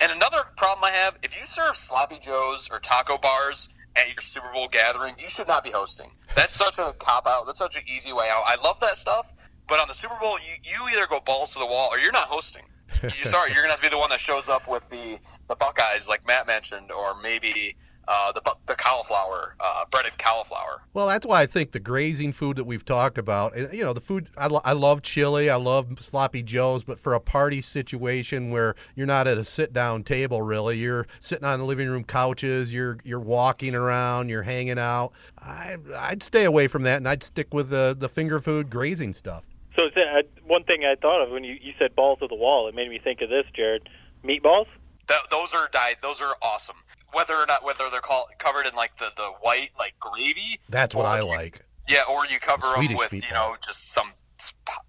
And 0.00 0.10
another 0.10 0.38
problem 0.56 0.84
I 0.84 0.90
have, 0.90 1.16
if 1.22 1.38
you 1.38 1.46
serve 1.46 1.76
sloppy 1.76 2.18
joes 2.18 2.68
or 2.70 2.80
taco 2.80 3.18
bars 3.18 3.68
at 3.96 4.08
your 4.08 4.20
Super 4.20 4.50
Bowl 4.52 4.68
gathering, 4.68 5.14
you 5.18 5.28
should 5.28 5.48
not 5.48 5.62
be 5.62 5.70
hosting. 5.70 6.10
That's 6.34 6.54
such 6.54 6.78
a 6.78 6.94
cop 6.98 7.26
out. 7.26 7.46
That's 7.46 7.58
such 7.58 7.76
an 7.76 7.82
easy 7.86 8.12
way 8.12 8.28
out. 8.30 8.42
I 8.46 8.56
love 8.62 8.80
that 8.80 8.96
stuff, 8.96 9.32
but 9.68 9.78
on 9.78 9.86
the 9.86 9.94
Super 9.94 10.16
Bowl, 10.20 10.38
you, 10.38 10.54
you 10.64 10.88
either 10.96 11.06
go 11.06 11.20
balls 11.20 11.52
to 11.52 11.58
the 11.58 11.66
wall 11.66 11.88
or 11.90 11.98
you're 11.98 12.12
not 12.12 12.28
hosting. 12.28 12.62
You, 13.02 13.24
sorry, 13.24 13.52
you're 13.52 13.62
gonna 13.62 13.70
have 13.72 13.80
to 13.80 13.88
be 13.88 13.88
the 13.88 13.98
one 13.98 14.10
that 14.10 14.20
shows 14.20 14.48
up 14.48 14.68
with 14.68 14.82
the 14.90 15.18
the 15.48 15.56
Buckeyes, 15.56 16.08
like 16.08 16.26
Matt 16.26 16.46
mentioned, 16.46 16.92
or 16.92 17.20
maybe 17.20 17.74
uh, 18.08 18.32
the 18.32 18.42
the 18.66 18.74
cauliflower, 18.74 19.54
uh, 19.60 19.84
breaded 19.90 20.18
cauliflower. 20.18 20.82
Well, 20.94 21.06
that's 21.06 21.24
why 21.24 21.42
I 21.42 21.46
think 21.46 21.72
the 21.72 21.80
grazing 21.80 22.32
food 22.32 22.56
that 22.56 22.64
we've 22.64 22.84
talked 22.84 23.16
about, 23.18 23.56
eh, 23.56 23.68
you 23.72 23.84
know, 23.84 23.92
the 23.92 24.00
food, 24.00 24.28
I, 24.36 24.46
lo- 24.48 24.60
I 24.64 24.72
love 24.72 25.02
chili, 25.02 25.48
I 25.48 25.56
love 25.56 25.88
sloppy 26.00 26.42
joes, 26.42 26.84
but 26.84 26.98
for 26.98 27.14
a 27.14 27.20
party 27.20 27.60
situation 27.60 28.50
where 28.50 28.74
you're 28.94 29.06
not 29.06 29.26
at 29.26 29.38
a 29.38 29.44
sit 29.44 29.72
down 29.72 30.04
table, 30.04 30.42
really, 30.42 30.78
you're 30.78 31.06
sitting 31.20 31.44
on 31.44 31.58
the 31.58 31.64
living 31.64 31.88
room 31.88 32.04
couches, 32.04 32.72
you're 32.72 32.98
you're 33.04 33.20
walking 33.20 33.74
around, 33.74 34.28
you're 34.28 34.42
hanging 34.42 34.78
out, 34.78 35.12
I, 35.38 35.76
I'd 35.96 36.22
stay 36.22 36.44
away 36.44 36.68
from 36.68 36.82
that 36.82 36.96
and 36.98 37.08
I'd 37.08 37.22
stick 37.22 37.54
with 37.54 37.70
the, 37.70 37.96
the 37.98 38.08
finger 38.08 38.40
food 38.40 38.68
grazing 38.68 39.14
stuff. 39.14 39.44
So 39.76 39.84
it's, 39.86 39.96
uh, 39.96 40.22
one 40.46 40.64
thing 40.64 40.84
I 40.84 40.96
thought 40.96 41.22
of 41.22 41.30
when 41.30 41.44
you, 41.44 41.56
you 41.60 41.72
said 41.78 41.96
balls 41.96 42.18
to 42.18 42.26
the 42.26 42.34
wall, 42.34 42.68
it 42.68 42.74
made 42.74 42.90
me 42.90 42.98
think 42.98 43.22
of 43.22 43.30
this, 43.30 43.46
Jerod. 43.56 43.86
Meatballs? 44.22 44.66
Th 45.08 45.18
those 45.30 45.54
are 45.54 45.68
diet. 45.72 45.98
Those 46.02 46.20
are 46.20 46.36
awesome. 46.42 46.76
Whether 47.12 47.34
or 47.34 47.46
not 47.46 47.64
whether 47.64 47.84
they're 47.90 48.00
called 48.00 48.26
covered 48.38 48.66
in 48.66 48.74
like 48.74 48.96
the, 48.96 49.10
the 49.16 49.28
white 49.40 49.70
like 49.78 49.94
gravy. 50.00 50.60
That's 50.68 50.94
what 50.94 51.06
I 51.06 51.18
you- 51.18 51.26
like. 51.26 51.64
Yeah, 51.88 52.02
or 52.08 52.24
you 52.26 52.38
cover 52.38 52.62
them 52.68 52.76
Swedish 52.76 52.96
with 52.96 53.12
you 53.12 53.32
know 53.32 53.56
just 53.64 53.92
some 53.92 54.12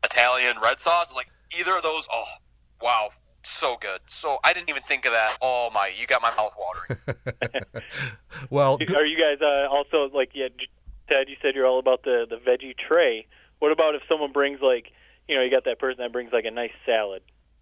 Italian 0.03 0.57
red 0.61 0.79
sauce. 0.79 1.13
Like 1.13 1.27
either 1.57 1.75
of 1.75 1.83
those. 1.83 2.07
Oh, 2.11 2.23
wow, 2.81 3.09
so 3.41 3.77
good. 3.81 3.99
So 4.05 4.37
I 4.43 4.53
didn't 4.53 4.69
even 4.69 4.83
think 4.83 5.05
of 5.05 5.11
that. 5.11 5.37
Oh 5.41 5.69
my, 5.73 5.91
you 5.99 6.05
got 6.07 6.21
my 6.21 6.33
mouth 6.35 6.55
watering. 6.57 6.99
Well, 8.49 8.77
Are 8.95 9.05
you 9.05 9.17
guys 9.17 9.37
uh, 9.41 9.67
also 9.71 10.09
like 10.13 10.31
yeah, 10.33 10.47
Ted? 11.09 11.29
You 11.29 11.35
said 11.41 11.55
you're 11.55 11.65
all 11.65 11.79
about 11.79 12.03
the 12.03 12.25
the 12.29 12.35
veggie 12.37 12.75
tray. 12.77 13.25
What 13.59 13.71
about 13.71 13.95
if 13.95 14.01
someone 14.07 14.31
brings 14.31 14.61
like 14.61 14.91
you 15.27 15.35
know 15.35 15.41
you 15.41 15.49
got 15.51 15.65
that 15.65 15.79
person 15.79 16.01
that 16.01 16.11
brings 16.11 16.31
like 16.33 16.45
a 16.45 16.51
nice 16.51 16.71
salad, 16.85 17.21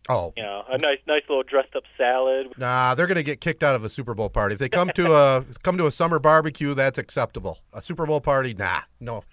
oh, 0.09 0.33
you 0.35 0.43
know, 0.43 0.63
a 0.69 0.77
nice 0.77 0.99
nice 1.07 1.23
little 1.29 1.43
dressed 1.43 1.75
up 1.75 1.83
salad. 1.97 2.53
Nah, 2.57 2.95
they're 2.95 3.07
gonna 3.07 3.23
get 3.23 3.41
kicked 3.41 3.63
out 3.63 3.75
of 3.75 3.83
a 3.83 3.89
Super 3.89 4.13
Bowl 4.13 4.29
party. 4.29 4.53
If 4.53 4.59
they 4.59 4.69
come 4.69 4.89
to 4.95 5.13
a 5.15 5.45
come 5.63 5.77
to 5.77 5.87
a 5.87 5.91
summer 5.91 6.19
barbecue, 6.19 6.73
that's 6.73 6.97
acceptable. 6.97 7.59
A 7.73 7.81
Super 7.81 8.05
Bowl 8.05 8.21
party, 8.21 8.53
nah, 8.53 8.81
no. 8.99 9.23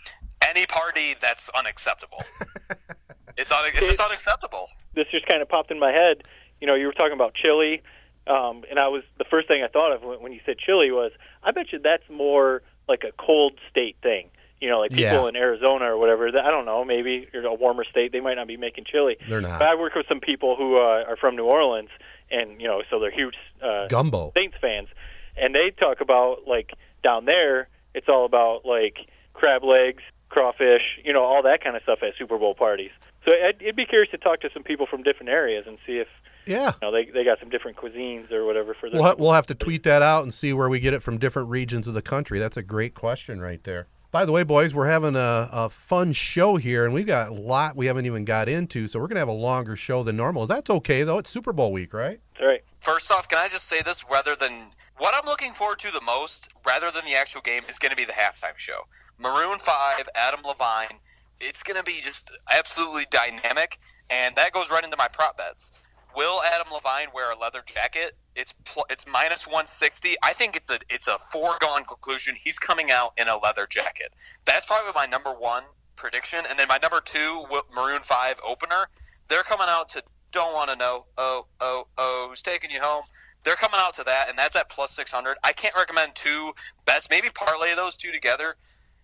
Any 0.47 0.66
party 0.66 1.14
that's 1.21 1.51
unacceptable. 1.51 2.23
it's 3.37 3.53
un- 3.53 3.64
it's 3.66 3.81
just 3.81 4.01
unacceptable. 4.01 4.69
This 4.95 5.07
just 5.11 5.27
kind 5.27 5.43
of 5.43 5.49
popped 5.49 5.71
in 5.71 5.79
my 5.79 5.93
head. 5.93 6.23
You 6.61 6.66
know, 6.66 6.75
you 6.75 6.87
were 6.87 6.93
talking 6.93 7.12
about 7.12 7.35
chili, 7.35 7.83
um, 8.27 8.64
and 8.69 8.79
I 8.79 8.89
was 8.89 9.03
the 9.19 9.25
first 9.25 9.49
thing 9.49 9.62
I 9.62 9.69
thought 9.69 9.93
of 9.93 10.03
when, 10.03 10.21
when 10.23 10.33
you 10.33 10.41
said 10.45 10.59
chili 10.59 10.91
was 10.91 11.12
I 11.43 11.51
bet 11.51 11.73
you 11.73 11.79
that's 11.79 12.09
more 12.11 12.62
like 12.89 13.05
a 13.05 13.12
cold 13.12 13.59
state 13.71 13.97
thing. 14.03 14.31
You 14.61 14.68
know, 14.68 14.80
like 14.80 14.90
people 14.90 15.22
Yeah. 15.22 15.28
in 15.28 15.36
Arizona 15.36 15.84
or 15.84 15.96
whatever. 15.98 16.32
That, 16.32 16.44
I 16.44 16.50
don't 16.50 16.64
know. 16.66 16.84
Maybe 16.84 17.28
you're 17.32 17.46
a 17.46 17.54
warmer 17.54 17.84
state. 17.84 18.11
They 18.12 18.20
might 18.20 18.34
not 18.34 18.48
be 18.48 18.56
making 18.56 18.84
chili. 18.84 19.16
They're 19.28 19.40
not. 19.40 19.59
But 19.61 19.68
I 19.68 19.74
work 19.76 19.94
with 19.94 20.06
some 20.09 20.20
people 20.20 20.56
who 20.56 20.76
uh, 20.76 21.04
are 21.09 21.16
from 21.16 21.36
New 21.36 21.44
Orleans, 21.44 21.90
and 22.30 22.61
you 22.61 22.66
know, 22.66 22.82
so 22.90 22.98
they're 22.98 23.11
huge 23.11 23.36
uh, 23.62 23.86
Gumbo. 23.88 24.32
Saints 24.36 24.56
fans, 24.61 24.88
and 25.36 25.54
they 25.54 25.70
talk 25.70 26.00
about 26.00 26.46
like 26.48 26.72
down 27.04 27.24
there, 27.24 27.68
it's 27.94 28.09
all 28.09 28.24
about 28.24 28.66
like 28.66 29.06
crab 29.34 29.62
legs, 29.62 30.02
crawfish, 30.28 30.98
you 31.04 31.12
know, 31.12 31.22
all 31.22 31.42
that 31.42 31.62
kind 31.62 31.76
of 31.76 31.82
stuff 31.82 32.02
at 32.02 32.14
Super 32.18 32.36
Bowl 32.38 32.54
parties. 32.54 32.90
So 33.24 33.32
I'd, 33.32 33.61
it'd 33.61 33.76
be 33.76 33.84
curious 33.86 34.11
to 34.11 34.18
talk 34.18 34.40
to 34.40 34.50
some 34.52 34.62
people 34.62 34.86
from 34.86 35.02
different 35.02 35.30
areas 35.30 35.66
and 35.68 35.78
see 35.86 35.98
if 35.98 36.09
Yeah. 36.46 36.72
you 36.80 36.88
know 36.88 36.90
they 36.92 37.04
they 37.04 37.22
got 37.24 37.38
some 37.38 37.48
different 37.50 37.76
cuisines 37.76 38.32
or 38.32 38.44
whatever 38.44 38.74
for 38.74 38.90
their. 38.90 39.00
We'll, 39.00 39.11
ha- 39.11 39.16
we'll 39.18 39.32
have 39.32 39.46
to 39.46 39.54
tweet 39.54 39.84
that 39.84 40.02
out 40.02 40.24
and 40.24 40.34
see 40.34 40.52
where 40.52 40.68
we 40.68 40.80
get 40.80 40.94
it 40.94 41.02
from 41.02 41.18
different 41.18 41.48
regions 41.48 41.86
of 41.86 41.94
the 41.94 42.02
country. 42.02 42.38
That's 42.40 42.56
a 42.56 42.62
great 42.62 42.94
question 42.94 43.40
right 43.40 43.62
there. 43.62 43.86
By 44.11 44.24
the 44.24 44.32
way, 44.32 44.42
boys, 44.42 44.74
we're 44.74 44.88
having 44.88 45.16
a, 45.16 45.50
a 45.52 45.68
fun 45.68 46.14
show 46.14 46.56
here, 46.56 46.86
and 46.86 46.94
we've 46.94 47.06
got 47.06 47.28
a 47.28 47.34
lot 47.34 47.76
we 47.76 47.84
haven't 47.84 48.06
even 48.06 48.24
got 48.24 48.48
into, 48.48 48.88
so 48.88 48.98
we're 48.98 49.06
going 49.06 49.16
to 49.16 49.20
have 49.20 49.28
a 49.28 49.32
longer 49.32 49.76
show 49.76 50.02
than 50.02 50.16
normal. 50.16 50.46
That's 50.46 50.70
okay, 50.70 51.02
though. 51.02 51.18
It's 51.18 51.28
Super 51.28 51.52
Bowl 51.52 51.72
week, 51.72 51.92
right? 51.92 52.18
That's 52.32 52.46
right. 52.46 52.64
First 52.80 53.12
off, 53.12 53.28
can 53.28 53.36
I 53.38 53.48
just 53.48 53.66
say 53.66 53.82
this? 53.82 54.06
Rather 54.11 54.34
than 54.34 54.68
what 54.96 55.14
I'm 55.14 55.26
looking 55.26 55.52
forward 55.52 55.78
to 55.80 55.90
the 55.90 56.00
most, 56.00 56.48
rather 56.66 56.90
than 56.90 57.04
the 57.04 57.14
actual 57.14 57.42
game, 57.42 57.64
is 57.68 57.78
going 57.78 57.90
to 57.90 57.96
be 57.96 58.06
the 58.06 58.12
halftime 58.12 58.56
show. 58.56 58.80
Maroon 59.18 59.59
Five, 59.59 60.09
Adam 60.14 60.40
Levine. 60.42 60.98
It's 61.38 61.62
going 61.62 61.76
to 61.76 61.84
be 61.84 62.00
just 62.00 62.30
absolutely 62.50 63.04
dynamic, 63.11 63.78
and 64.09 64.34
that 64.36 64.52
goes 64.52 64.70
right 64.70 64.82
into 64.82 64.96
my 64.96 65.09
prop 65.09 65.36
bets. 65.36 65.70
Will 66.16 66.40
Adam 66.44 66.72
Levine 66.72 67.09
wear 67.14 67.30
a 67.30 67.38
leather 67.38 67.62
jacket? 67.66 68.16
It's 68.39 68.55
pl- 68.64 68.86
it's 68.89 69.05
minus 69.09 69.49
160. 69.49 70.14
I 70.22 70.32
think 70.32 70.55
it's 70.55 70.70
a 70.70 70.78
it's 70.89 71.09
a 71.09 71.18
foregone 71.18 71.84
conclusion. 71.84 72.36
He's 72.41 72.57
coming 72.57 72.93
out 72.93 73.12
in 73.18 73.26
a 73.26 73.36
leather 73.36 73.66
jacket. 73.68 74.14
That's 74.47 74.64
probably 74.64 74.93
my 74.95 75.07
number 75.07 75.32
one 75.32 75.64
prediction, 75.97 76.45
and 76.49 76.57
then 76.57 76.68
my 76.68 76.78
number 76.80 77.01
two 77.01 77.45
Maroon 77.74 78.03
Five 78.03 78.41
opener. 78.47 78.86
They're 79.26 79.43
coming 79.43 79.66
out 79.68 79.89
to 79.91 80.05
don't 80.30 80.55
want 80.55 80.70
to 80.70 80.76
know. 80.76 81.07
Oh 81.18 81.47
oh 81.61 81.89
oh, 81.99 82.26
who's 82.30 82.41
taking 82.41 82.70
you 82.70 82.80
home? 82.80 83.03
They're 83.43 83.57
coming 83.57 83.80
out 83.80 83.95
to 83.95 84.05
that, 84.05 84.28
and 84.28 84.39
that's 84.39 84.55
at 84.55 84.68
plus 84.68 84.93
600. 84.93 85.36
I 85.43 85.53
can't 85.53 85.74
recommend 85.74 86.14
two 86.14 86.53
bets. 86.84 87.09
Maybe 87.11 87.30
parlay 87.34 87.74
those 87.74 87.97
two 87.97 88.12
together. 88.12 88.55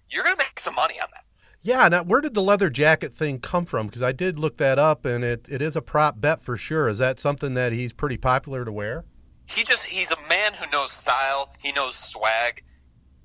You're 0.09 0.23
gonna 0.23 0.37
make 0.39 0.61
some 0.61 0.77
money 0.77 1.01
on 1.01 1.09
that. 1.13 1.25
Yeah. 1.61 1.89
Now, 1.89 2.05
where 2.05 2.21
did 2.21 2.35
the 2.35 2.43
leather 2.43 2.71
jacket 2.71 3.13
thing 3.13 3.41
come 3.41 3.65
from? 3.65 3.89
Because 3.89 4.03
I 4.03 4.13
did 4.13 4.39
look 4.39 4.59
that 4.59 4.79
up, 4.79 5.05
and 5.05 5.25
it, 5.25 5.49
it 5.51 5.61
is 5.61 5.75
a 5.75 5.83
prop 5.83 6.21
bet 6.21 6.41
for 6.41 6.57
sure. 6.57 6.87
Is 6.87 6.99
that 6.99 7.19
something 7.19 7.55
that 7.55 7.73
he's 7.73 7.93
pretty 7.93 8.17
popular 8.17 8.65
to 8.65 8.71
wear? 8.71 9.05
He 9.47 9.65
just 9.65 9.85
he's 9.85 10.11
a 10.11 10.17
man 10.29 10.53
who 10.55 10.71
knows 10.71 10.93
style 10.93 11.51
he 11.59 11.73
knows 11.73 11.95
swag 11.97 12.63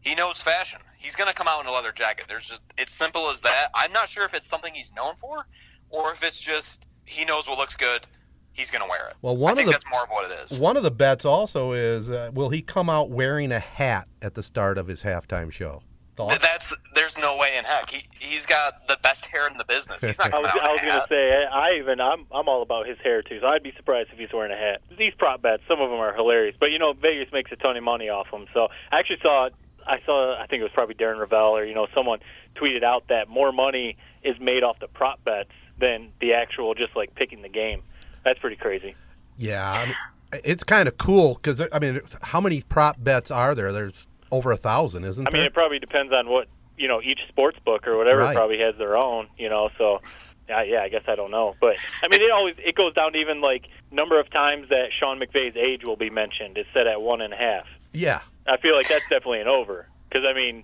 he 0.01 0.15
knows 0.15 0.41
fashion. 0.41 0.79
He's 0.97 1.15
going 1.15 1.27
to 1.27 1.33
come 1.33 1.47
out 1.47 1.59
in 1.61 1.67
a 1.67 1.71
leather 1.71 1.91
jacket. 1.91 2.25
There's 2.27 2.45
just 2.45 2.61
it's 2.77 2.91
simple 2.93 3.29
as 3.29 3.41
that. 3.41 3.67
I'm 3.75 3.91
not 3.91 4.07
sure 4.09 4.23
if 4.25 4.33
it's 4.33 4.47
something 4.47 4.73
he's 4.73 4.93
known 4.93 5.15
for 5.15 5.45
or 5.89 6.11
if 6.11 6.23
it's 6.23 6.39
just 6.39 6.85
he 7.05 7.25
knows 7.25 7.47
what 7.47 7.57
looks 7.57 7.75
good 7.75 8.05
he's 8.53 8.71
going 8.71 8.81
to 8.83 8.89
wear 8.89 9.07
it. 9.09 9.15
Well, 9.21 9.37
one 9.37 9.49
i 9.49 9.51
of 9.53 9.57
think 9.57 9.65
the- 9.67 9.71
that's 9.73 9.89
more 9.89 10.03
of 10.03 10.09
what 10.09 10.29
it 10.29 10.39
is. 10.43 10.59
One 10.59 10.75
of 10.77 10.83
the 10.83 10.91
bets 10.91 11.25
also 11.25 11.71
is 11.73 12.09
uh, 12.09 12.31
will 12.33 12.49
he 12.49 12.61
come 12.61 12.89
out 12.89 13.09
wearing 13.09 13.51
a 13.51 13.59
hat 13.59 14.07
at 14.21 14.33
the 14.35 14.43
start 14.43 14.77
of 14.77 14.87
his 14.87 15.03
halftime 15.03 15.51
show? 15.51 15.81
Th- 16.27 16.31
Thoughts? 16.31 16.45
that's 16.45 16.75
there's 16.95 17.17
no 17.17 17.37
way 17.37 17.57
in 17.57 17.63
heck 17.65 17.89
he, 17.89 18.03
he's 18.19 18.45
got 18.45 18.87
the 18.87 18.97
best 19.01 19.25
hair 19.25 19.47
in 19.47 19.57
the 19.57 19.65
business 19.65 20.01
he's 20.01 20.17
not 20.17 20.27
I 20.27 20.29
coming 20.31 20.43
was, 20.43 20.51
out 20.61 20.63
I 20.69 20.71
was 20.73 20.81
gonna 20.81 20.93
hat. 20.93 21.09
say 21.09 21.45
I 21.45 21.73
even 21.77 21.99
I'm 22.01 22.25
I'm 22.31 22.47
all 22.49 22.61
about 22.61 22.87
his 22.87 22.97
hair 22.99 23.21
too, 23.21 23.39
so 23.39 23.47
I'd 23.47 23.63
be 23.63 23.73
surprised 23.75 24.09
if 24.11 24.19
he's 24.19 24.31
wearing 24.33 24.51
a 24.51 24.57
hat. 24.57 24.81
These 24.97 25.13
prop 25.17 25.41
bets, 25.41 25.63
some 25.67 25.79
of 25.81 25.89
them 25.89 25.99
are 25.99 26.13
hilarious, 26.13 26.55
but 26.59 26.71
you 26.71 26.79
know 26.79 26.93
Vegas 26.93 27.31
makes 27.31 27.51
a 27.51 27.55
ton 27.55 27.77
of 27.77 27.83
money 27.83 28.09
off 28.09 28.29
them. 28.31 28.45
So 28.53 28.67
I 28.91 28.99
actually 28.99 29.19
saw 29.21 29.49
I 29.87 30.01
saw 30.05 30.35
I 30.39 30.45
think 30.47 30.61
it 30.61 30.63
was 30.63 30.71
probably 30.73 30.95
Darren 30.95 31.19
Rovell 31.19 31.57
or 31.57 31.65
you 31.65 31.73
know 31.73 31.87
someone 31.95 32.19
tweeted 32.55 32.83
out 32.83 33.07
that 33.09 33.29
more 33.29 33.51
money 33.51 33.97
is 34.23 34.39
made 34.39 34.63
off 34.63 34.79
the 34.79 34.87
prop 34.87 35.23
bets 35.23 35.51
than 35.77 36.11
the 36.19 36.33
actual 36.33 36.73
just 36.73 36.95
like 36.95 37.15
picking 37.15 37.41
the 37.41 37.49
game. 37.49 37.81
That's 38.25 38.39
pretty 38.39 38.57
crazy. 38.57 38.95
Yeah, 39.37 39.71
I 39.71 39.85
mean, 39.85 40.41
it's 40.43 40.63
kind 40.63 40.87
of 40.87 40.97
cool 40.97 41.35
because 41.35 41.61
I 41.71 41.79
mean, 41.79 42.01
how 42.21 42.41
many 42.41 42.61
prop 42.61 43.01
bets 43.01 43.31
are 43.31 43.55
there? 43.55 43.71
There's 43.71 44.05
over 44.31 44.51
a 44.51 44.57
thousand, 44.57 45.03
isn't 45.05 45.27
it? 45.27 45.31
I 45.31 45.35
mean, 45.35 45.45
it 45.45 45.53
probably 45.53 45.79
depends 45.79 46.13
on 46.13 46.27
what 46.29 46.47
you 46.77 46.87
know. 46.87 47.01
Each 47.01 47.19
sports 47.27 47.57
book 47.65 47.87
or 47.87 47.97
whatever 47.97 48.21
Right. 48.21 48.35
probably 48.35 48.59
has 48.59 48.75
their 48.77 48.97
own. 48.97 49.27
You 49.37 49.49
know, 49.49 49.69
so 49.77 50.01
yeah, 50.47 50.63
yeah. 50.63 50.81
I 50.81 50.89
guess 50.89 51.03
I 51.07 51.15
don't 51.15 51.31
know, 51.31 51.55
but 51.61 51.77
I 52.03 52.07
mean, 52.07 52.21
it 52.21 52.31
always 52.31 52.55
it 52.57 52.75
goes 52.75 52.93
down 52.93 53.13
to 53.13 53.19
even 53.19 53.41
like 53.41 53.67
number 53.91 54.19
of 54.19 54.29
times 54.29 54.69
that 54.69 54.91
Sean 54.93 55.19
McVay's 55.19 55.55
age 55.55 55.83
will 55.83 55.97
be 55.97 56.09
mentioned. 56.09 56.57
It's 56.57 56.69
set 56.73 56.87
at 56.87 57.01
one 57.01 57.21
and 57.21 57.33
a 57.33 57.37
half. 57.37 57.65
yeah, 57.93 58.21
I 58.47 58.57
feel 58.57 58.75
like 58.75 58.87
that's 58.87 59.07
definitely 59.09 59.41
an 59.41 59.47
over 59.47 59.87
because 60.09 60.25
I 60.25 60.33
mean, 60.33 60.63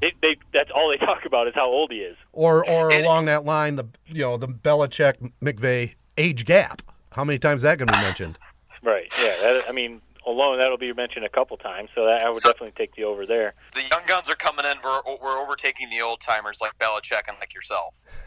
they, 0.00 0.12
they 0.22 0.36
that's 0.52 0.70
all 0.70 0.88
they 0.90 0.96
talk 1.06 1.24
about 1.24 1.48
is 1.48 1.54
how 1.54 1.66
old 1.68 1.90
he 1.92 1.98
is. 2.00 2.16
or 2.32 2.68
or 2.70 2.92
And- 2.92 3.04
along 3.04 3.26
that 3.26 3.44
line, 3.44 3.76
the 3.76 3.84
you 4.06 4.22
know 4.22 4.36
the 4.36 4.48
Belichick 4.48 5.32
McVay 5.42 5.94
age 6.18 6.44
gap. 6.44 6.82
How 7.12 7.24
many 7.24 7.38
times 7.40 7.58
is 7.58 7.62
that 7.64 7.76
going 7.78 7.88
to 7.88 7.94
be 7.94 8.00
mentioned? 8.02 8.38
Right. 8.82 9.12
Yeah. 9.20 9.34
That, 9.42 9.64
I 9.68 9.72
mean, 9.72 10.00
alone 10.26 10.58
that'll 10.58 10.76
be 10.78 10.92
mentioned 10.92 11.24
a 11.24 11.28
couple 11.28 11.56
times, 11.56 11.90
so 11.94 12.04
that 12.06 12.22
I 12.22 12.28
would 12.28 12.36
So- 12.38 12.50
definitely 12.52 12.72
take 12.76 12.94
the 12.94 13.04
over 13.04 13.26
there. 13.26 13.54
The 13.74 13.82
young 13.82 14.02
guns 14.06 14.28
are 14.30 14.34
coming 14.36 14.64
in. 14.64 14.78
We're, 14.84 15.00
we're 15.22 15.38
overtaking 15.40 15.90
the 15.90 16.00
old 16.00 16.20
timers 16.20 16.60
like 16.60 16.76
Belichick 16.78 17.22
and 17.28 17.36
like 17.40 17.54
yourself. 17.54 17.94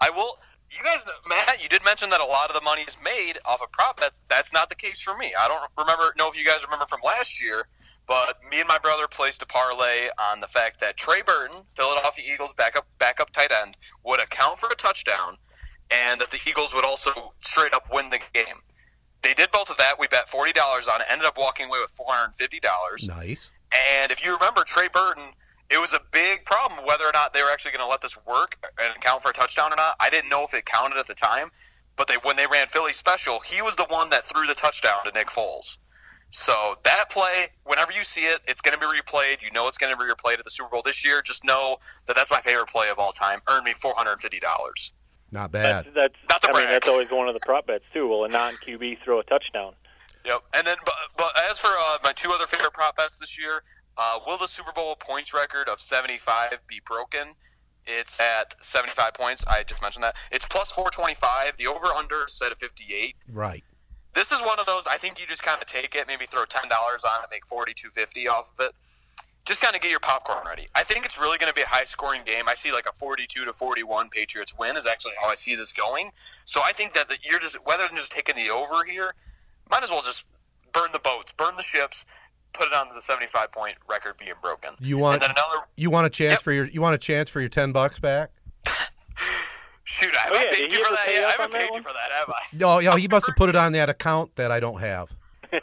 I 0.00 0.10
will. 0.10 0.38
You 0.70 0.82
guys, 0.82 1.00
Matt, 1.28 1.62
you 1.62 1.68
did 1.68 1.84
mention 1.84 2.10
that 2.10 2.20
a 2.20 2.24
lot 2.24 2.50
of 2.50 2.54
the 2.56 2.60
money 2.62 2.82
is 2.82 2.96
made 3.04 3.34
off 3.44 3.62
of 3.62 3.70
prop 3.70 4.00
bets. 4.00 4.20
That's 4.28 4.52
not 4.52 4.68
the 4.68 4.74
case 4.74 5.00
for 5.00 5.16
me. 5.16 5.32
I 5.38 5.46
don't 5.46 5.62
remember. 5.78 6.12
Know 6.18 6.28
if 6.28 6.36
you 6.36 6.44
guys 6.44 6.64
remember 6.64 6.86
from 6.88 6.98
last 7.04 7.40
year, 7.40 7.68
but 8.08 8.38
me 8.50 8.58
and 8.58 8.66
my 8.66 8.78
brother 8.78 9.06
placed 9.08 9.40
a 9.40 9.46
parlay 9.46 10.08
on 10.32 10.40
the 10.40 10.48
fact 10.48 10.80
that 10.80 10.96
Trey 10.96 11.22
Burton, 11.22 11.58
Philadelphia 11.76 12.24
Eagles 12.34 12.50
backup 12.56 12.88
backup 12.98 13.32
tight 13.32 13.52
end, 13.52 13.76
would 14.04 14.20
account 14.20 14.58
for 14.58 14.68
a 14.68 14.74
touchdown, 14.74 15.36
and 15.92 16.20
that 16.20 16.32
the 16.32 16.40
Eagles 16.44 16.74
would 16.74 16.84
also 16.84 17.32
straight 17.40 17.72
up 17.72 17.84
win 17.92 18.10
the 18.10 18.18
game. 18.32 18.56
They 19.24 19.34
did 19.34 19.50
both 19.50 19.70
of 19.70 19.78
that. 19.78 19.98
We 19.98 20.06
bet 20.06 20.28
forty 20.28 20.52
dollars 20.52 20.84
on 20.86 21.00
it. 21.00 21.06
Ended 21.10 21.26
up 21.26 21.36
walking 21.36 21.66
away 21.66 21.78
with 21.80 21.90
four 21.96 22.06
hundred 22.08 22.34
fifty 22.36 22.60
dollars. 22.60 23.02
Nice. 23.02 23.50
And 23.98 24.12
if 24.12 24.24
you 24.24 24.32
remember 24.34 24.62
Trey 24.64 24.86
Burton, 24.92 25.30
it 25.70 25.78
was 25.78 25.92
a 25.92 26.00
big 26.12 26.44
problem 26.44 26.84
whether 26.86 27.04
or 27.04 27.12
not 27.12 27.32
they 27.32 27.42
were 27.42 27.50
actually 27.50 27.72
going 27.72 27.84
to 27.84 27.90
let 27.90 28.02
this 28.02 28.16
work 28.26 28.56
and 28.80 29.00
count 29.00 29.22
for 29.22 29.30
a 29.30 29.32
touchdown 29.32 29.72
or 29.72 29.76
not. 29.76 29.96
I 29.98 30.10
didn't 30.10 30.28
know 30.28 30.44
if 30.44 30.54
it 30.54 30.66
counted 30.66 30.98
at 30.98 31.08
the 31.08 31.14
time, 31.14 31.50
but 31.96 32.06
they 32.06 32.16
when 32.22 32.36
they 32.36 32.46
ran 32.46 32.68
Philly 32.68 32.92
special, 32.92 33.40
he 33.40 33.62
was 33.62 33.74
the 33.76 33.86
one 33.88 34.10
that 34.10 34.24
threw 34.26 34.46
the 34.46 34.54
touchdown 34.54 35.04
to 35.06 35.12
Nick 35.12 35.28
Foles. 35.28 35.78
So 36.30 36.76
that 36.84 37.10
play, 37.10 37.48
whenever 37.64 37.92
you 37.92 38.04
see 38.04 38.22
it, 38.26 38.40
it's 38.46 38.60
going 38.60 38.74
to 38.74 38.80
be 38.80 38.86
replayed. 38.86 39.40
You 39.40 39.50
know 39.52 39.68
it's 39.68 39.78
going 39.78 39.92
to 39.92 39.98
be 39.98 40.04
replayed 40.04 40.38
at 40.38 40.44
the 40.44 40.50
Super 40.50 40.68
Bowl 40.68 40.82
this 40.84 41.04
year. 41.04 41.22
Just 41.22 41.44
know 41.44 41.78
that 42.06 42.16
that's 42.16 42.30
my 42.30 42.40
favorite 42.40 42.68
play 42.68 42.88
of 42.90 42.98
all 42.98 43.12
time. 43.12 43.40
Earned 43.48 43.64
me 43.64 43.72
four 43.80 43.94
hundred 43.96 44.20
fifty 44.20 44.40
dollars. 44.40 44.92
Not 45.34 45.50
bad. 45.50 45.86
That's 45.86 45.94
that's. 45.96 46.14
Not 46.30 46.42
to 46.42 46.50
I 46.54 46.60
mean, 46.60 46.68
that's 46.68 46.86
always 46.86 47.10
one 47.10 47.26
of 47.26 47.34
the 47.34 47.40
prop 47.40 47.66
bets 47.66 47.84
too. 47.92 48.06
Will 48.06 48.24
a 48.24 48.28
non 48.28 48.54
QB 48.54 48.98
throw 49.02 49.18
a 49.18 49.24
touchdown? 49.24 49.72
Yep. 50.24 50.42
And 50.54 50.64
then, 50.64 50.76
but, 50.84 50.94
but 51.18 51.32
as 51.50 51.58
for 51.58 51.70
uh, 51.76 51.98
my 52.04 52.12
two 52.12 52.30
other 52.30 52.46
favorite 52.46 52.72
prop 52.72 52.96
bets 52.96 53.18
this 53.18 53.36
year, 53.36 53.64
uh, 53.98 54.20
will 54.24 54.38
the 54.38 54.46
Super 54.46 54.70
Bowl 54.72 54.94
points 54.94 55.34
record 55.34 55.68
of 55.68 55.80
75 55.80 56.60
be 56.68 56.80
broken? 56.86 57.34
It's 57.84 58.18
at 58.20 58.54
75 58.64 59.12
points. 59.12 59.44
I 59.48 59.64
just 59.64 59.82
mentioned 59.82 60.04
that. 60.04 60.14
It's 60.30 60.46
plus 60.46 60.70
425. 60.70 61.56
The 61.56 61.66
over 61.66 61.88
under 61.88 62.26
set 62.28 62.52
at 62.52 62.60
58. 62.60 63.16
Right. 63.30 63.64
This 64.14 64.30
is 64.30 64.40
one 64.40 64.60
of 64.60 64.66
those. 64.66 64.86
I 64.86 64.98
think 64.98 65.18
you 65.18 65.26
just 65.26 65.42
kind 65.42 65.60
of 65.60 65.66
take 65.66 65.96
it, 65.96 66.06
maybe 66.06 66.26
throw 66.26 66.44
ten 66.44 66.68
dollars 66.68 67.02
on 67.02 67.24
it, 67.24 67.30
make 67.32 67.44
42.50 67.44 68.28
off 68.30 68.52
of 68.56 68.66
it. 68.66 68.72
Just 69.44 69.60
kind 69.60 69.76
of 69.76 69.82
get 69.82 69.90
your 69.90 70.00
popcorn 70.00 70.38
ready. 70.46 70.68
I 70.74 70.82
think 70.84 71.04
it's 71.04 71.18
really 71.18 71.36
going 71.36 71.50
to 71.50 71.54
be 71.54 71.60
a 71.60 71.66
high 71.66 71.84
scoring 71.84 72.22
game. 72.24 72.44
I 72.48 72.54
see 72.54 72.72
like 72.72 72.86
a 72.88 72.92
42 72.98 73.44
to 73.44 73.52
41 73.52 74.08
Patriots 74.08 74.54
win 74.58 74.76
is 74.76 74.86
actually 74.86 75.12
how 75.20 75.28
I 75.28 75.34
see 75.34 75.54
this 75.54 75.72
going. 75.72 76.10
So 76.46 76.62
I 76.64 76.72
think 76.72 76.94
that 76.94 77.08
the, 77.08 77.16
you're 77.28 77.38
just 77.40 77.56
rather 77.68 77.86
than 77.86 77.96
just 77.96 78.10
taking 78.10 78.36
the 78.36 78.50
over 78.50 78.84
here, 78.88 79.14
might 79.70 79.82
as 79.82 79.90
well 79.90 80.02
just 80.02 80.24
burn 80.72 80.88
the 80.92 80.98
boats, 80.98 81.32
burn 81.36 81.56
the 81.56 81.62
ships, 81.62 82.06
put 82.54 82.68
it 82.68 82.72
on 82.72 82.86
the 82.94 83.02
75 83.02 83.52
point 83.52 83.74
record 83.86 84.14
being 84.18 84.32
broken. 84.40 84.70
You 84.80 84.96
want 84.96 85.16
and 85.16 85.22
then 85.24 85.30
another 85.32 85.66
you 85.76 85.90
want 85.90 86.06
a 86.06 86.10
chance 86.10 86.34
Yep. 86.34 86.40
for 86.42 86.52
your 86.52 86.64
you 86.68 86.80
want 86.80 86.94
a 86.94 86.98
chance 86.98 87.28
for 87.28 87.40
your 87.40 87.50
ten 87.50 87.70
bucks 87.72 87.98
back? 87.98 88.30
shoot. 89.84 90.08
I 90.14 90.28
Oh, 90.30 90.34
haven't 90.38 90.40
yeah, 90.42 90.56
paid 90.56 90.72
you 90.72 90.84
for 90.84 90.90
that. 90.92 91.04
pay 91.06 91.14
yet. 91.14 91.24
I 91.26 91.30
haven't 91.32 91.52
paid 91.52 91.70
you 91.70 91.82
for 91.82 91.92
that, 91.92 92.10
have 92.18 92.30
I? 92.30 92.42
No, 92.54 92.80
no, 92.80 92.96
he 92.96 93.08
must 93.08 93.26
have 93.26 93.36
put 93.36 93.48
it 93.50 93.56
on 93.56 93.72
that 93.72 93.90
account 93.90 94.34
that 94.36 94.50
I 94.50 94.58
don't 94.60 94.80
have. 94.80 95.14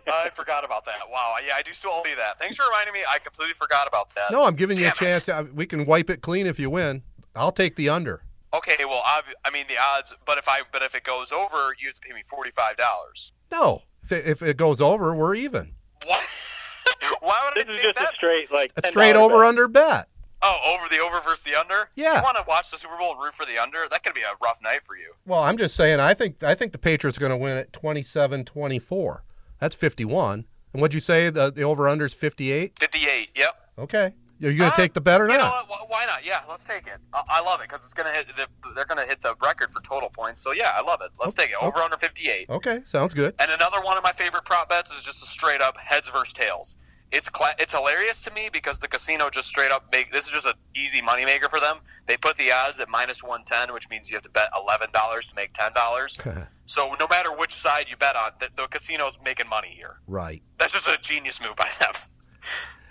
I 0.08 0.30
forgot 0.30 0.64
about 0.66 0.86
that. 0.86 1.00
Wow. 1.12 1.36
Yeah, 1.46 1.54
I 1.56 1.62
do 1.62 1.72
still 1.74 1.92
owe 1.94 2.04
you 2.06 2.16
that. 2.16 2.40
Thanks 2.40 2.56
for 2.56 2.64
reminding 2.66 2.94
me. 2.94 3.02
I 3.10 3.20
completely 3.20 3.54
forgot 3.54 3.88
about 3.88 4.14
that. 4.16 4.32
No, 4.32 4.44
I'm 4.46 4.56
giving 4.56 4.78
you 4.78 4.88
a 4.88 4.92
chance. 4.92 5.28
Uh, 5.30 5.46
We 5.54 5.66
can 5.66 5.86
wipe 5.86 6.10
it 6.10 6.22
clean 6.22 6.48
if 6.48 6.60
you 6.60 6.70
win. 6.70 7.04
I'll 7.36 7.52
take 7.52 7.76
the 7.76 7.90
under. 7.90 8.24
Okay, 8.54 8.84
well, 8.86 9.02
obvi- 9.04 9.34
I 9.46 9.50
mean 9.52 9.66
the 9.70 9.76
odds, 9.80 10.14
but 10.26 10.38
if 10.38 10.48
I 10.50 10.62
but 10.74 10.82
if 10.82 10.94
it 10.96 11.04
goes 11.06 11.32
over, 11.32 11.74
you 11.80 11.88
have 11.88 11.96
to 11.96 12.02
pay 12.02 12.14
me 12.14 12.22
forty 12.28 12.52
five 12.52 12.76
dollars. 12.76 13.32
No, 13.52 13.84
if 14.04 14.12
it, 14.12 14.26
if 14.28 14.42
it 14.44 14.58
goes 14.58 14.82
over, 14.82 15.16
we're 15.16 15.36
even. 15.36 15.72
What? 16.06 16.22
Why 17.22 17.50
would 17.56 17.66
This 17.68 17.78
I 17.78 17.80
is 17.80 17.84
just 17.86 18.00
that? 18.00 18.12
a 18.12 18.16
straight 18.16 18.52
like 18.52 18.74
A 18.78 18.82
$10 18.82 18.88
straight 18.90 19.16
over 19.16 19.38
bet. 19.40 19.46
under 19.48 19.68
bet. 19.70 20.08
oh, 20.42 20.76
over 20.78 20.90
the 20.90 21.00
over 21.02 21.22
versus 21.22 21.44
the 21.46 21.58
under. 21.58 21.90
Yeah. 21.96 22.18
You 22.18 22.24
want 22.24 22.36
to 22.38 22.44
watch 22.48 22.72
the 22.72 22.78
Super 22.78 22.98
Bowl 22.98 23.14
and 23.14 23.22
root 23.22 23.34
for 23.34 23.46
the 23.46 23.58
under? 23.58 23.86
That 23.90 24.04
could 24.04 24.14
be 24.16 24.22
a 24.22 24.34
rough 24.44 24.60
night 24.62 24.82
for 24.86 24.98
you. 24.98 25.14
Well, 25.26 25.40
I'm 25.42 25.58
just 25.58 25.76
saying. 25.76 26.00
I 26.02 26.14
think 26.14 26.44
I 26.44 26.54
think 26.56 26.72
the 26.74 26.78
Patriots 26.78 27.18
are 27.18 27.22
going 27.22 27.32
to 27.32 27.38
win 27.38 27.56
at 27.58 27.72
27-24. 27.72 29.20
That's 29.62 29.76
51. 29.76 30.46
And 30.74 30.82
what'd 30.82 30.94
you 30.94 31.00
say? 31.00 31.30
The 31.30 31.52
the 31.52 31.62
over 31.64 31.88
under 31.88 32.06
is 32.06 32.14
58. 32.14 32.78
Fifty 32.80 33.06
eight. 33.08 33.30
Yep. 33.36 33.56
Okay. 33.78 34.14
Are 34.44 34.50
you 34.50 34.58
going 34.58 34.72
to 34.72 34.74
Uh, 34.74 34.76
take 34.76 34.94
the 34.94 35.02
bet 35.02 35.22
or 35.22 35.28
You 35.28 35.34
know 35.38 35.44
not? 35.44 35.68
Wh- 35.68 35.88
Why 35.92 36.06
not? 36.06 36.26
Yeah, 36.26 36.42
let's 36.50 36.64
take 36.64 36.88
it. 36.88 36.98
I, 37.14 37.22
I 37.30 37.42
love 37.42 37.60
it 37.62 37.70
because 37.70 37.84
it's 37.86 37.94
gonna 37.94 38.12
hit. 38.12 38.26
The, 38.36 38.48
they're 38.74 38.86
gonna 38.86 39.06
hit 39.06 39.22
the 39.22 39.36
record 39.44 39.72
for 39.72 39.82
total 39.84 40.10
points. 40.10 40.42
So 40.42 40.52
yeah, 40.52 40.72
I 40.76 40.82
love 40.82 41.02
it. 41.04 41.12
Let's 41.20 41.36
Okay. 41.38 41.44
take 41.48 41.52
it. 41.52 41.64
Over 41.64 41.78
under 41.80 41.96
fifty 41.98 42.28
eight. 42.30 42.50
Okay, 42.50 42.80
sounds 42.84 43.14
good. 43.14 43.36
And 43.38 43.52
another 43.52 43.82
one 43.82 43.98
of 43.98 44.04
my 44.04 44.12
favorite 44.14 44.44
prop 44.46 44.68
bets 44.70 44.92
is 44.92 45.04
just 45.04 45.22
a 45.22 45.28
straight 45.28 45.62
up 45.62 45.78
heads 45.78 46.10
versus 46.10 46.34
tails. 46.34 46.78
It's 47.12 47.28
cla- 47.30 47.56
it's 47.60 47.74
hilarious 47.74 48.22
to 48.22 48.32
me 48.32 48.50
because 48.52 48.80
the 48.80 48.88
casino 48.88 49.30
just 49.30 49.48
straight 49.50 49.72
up 49.72 49.86
make 49.92 50.12
this 50.14 50.26
is 50.28 50.32
just 50.32 50.46
an 50.46 50.54
easy 50.76 51.02
moneymaker 51.02 51.50
for 51.50 51.60
them. 51.60 51.78
They 52.06 52.16
put 52.18 52.38
the 52.38 52.52
odds 52.52 52.80
at 52.80 52.88
minus 52.90 53.22
one 53.24 53.44
ten, 53.44 53.74
which 53.74 53.90
means 53.90 54.10
you 54.10 54.16
have 54.16 54.24
to 54.24 54.30
bet 54.30 54.50
eleven 54.58 54.90
dollars 54.94 55.28
to 55.28 55.36
make 55.36 55.52
ten 55.54 55.74
dollars. 55.74 56.18
so 56.68 56.96
no 57.00 57.08
matter 57.10 57.32
which 57.36 57.54
side 57.54 57.88
you 57.90 57.98
bet 57.98 58.16
on, 58.16 58.32
the, 58.40 58.48
the 58.56 58.68
casino's 58.68 59.18
making 59.26 59.50
money 59.50 59.74
here. 59.76 59.98
right. 60.08 60.42
That's 60.58 60.72
just 60.74 60.88
a 60.88 60.98
genius 61.02 61.42
move 61.42 61.56
by 61.58 61.68
them. 61.80 61.92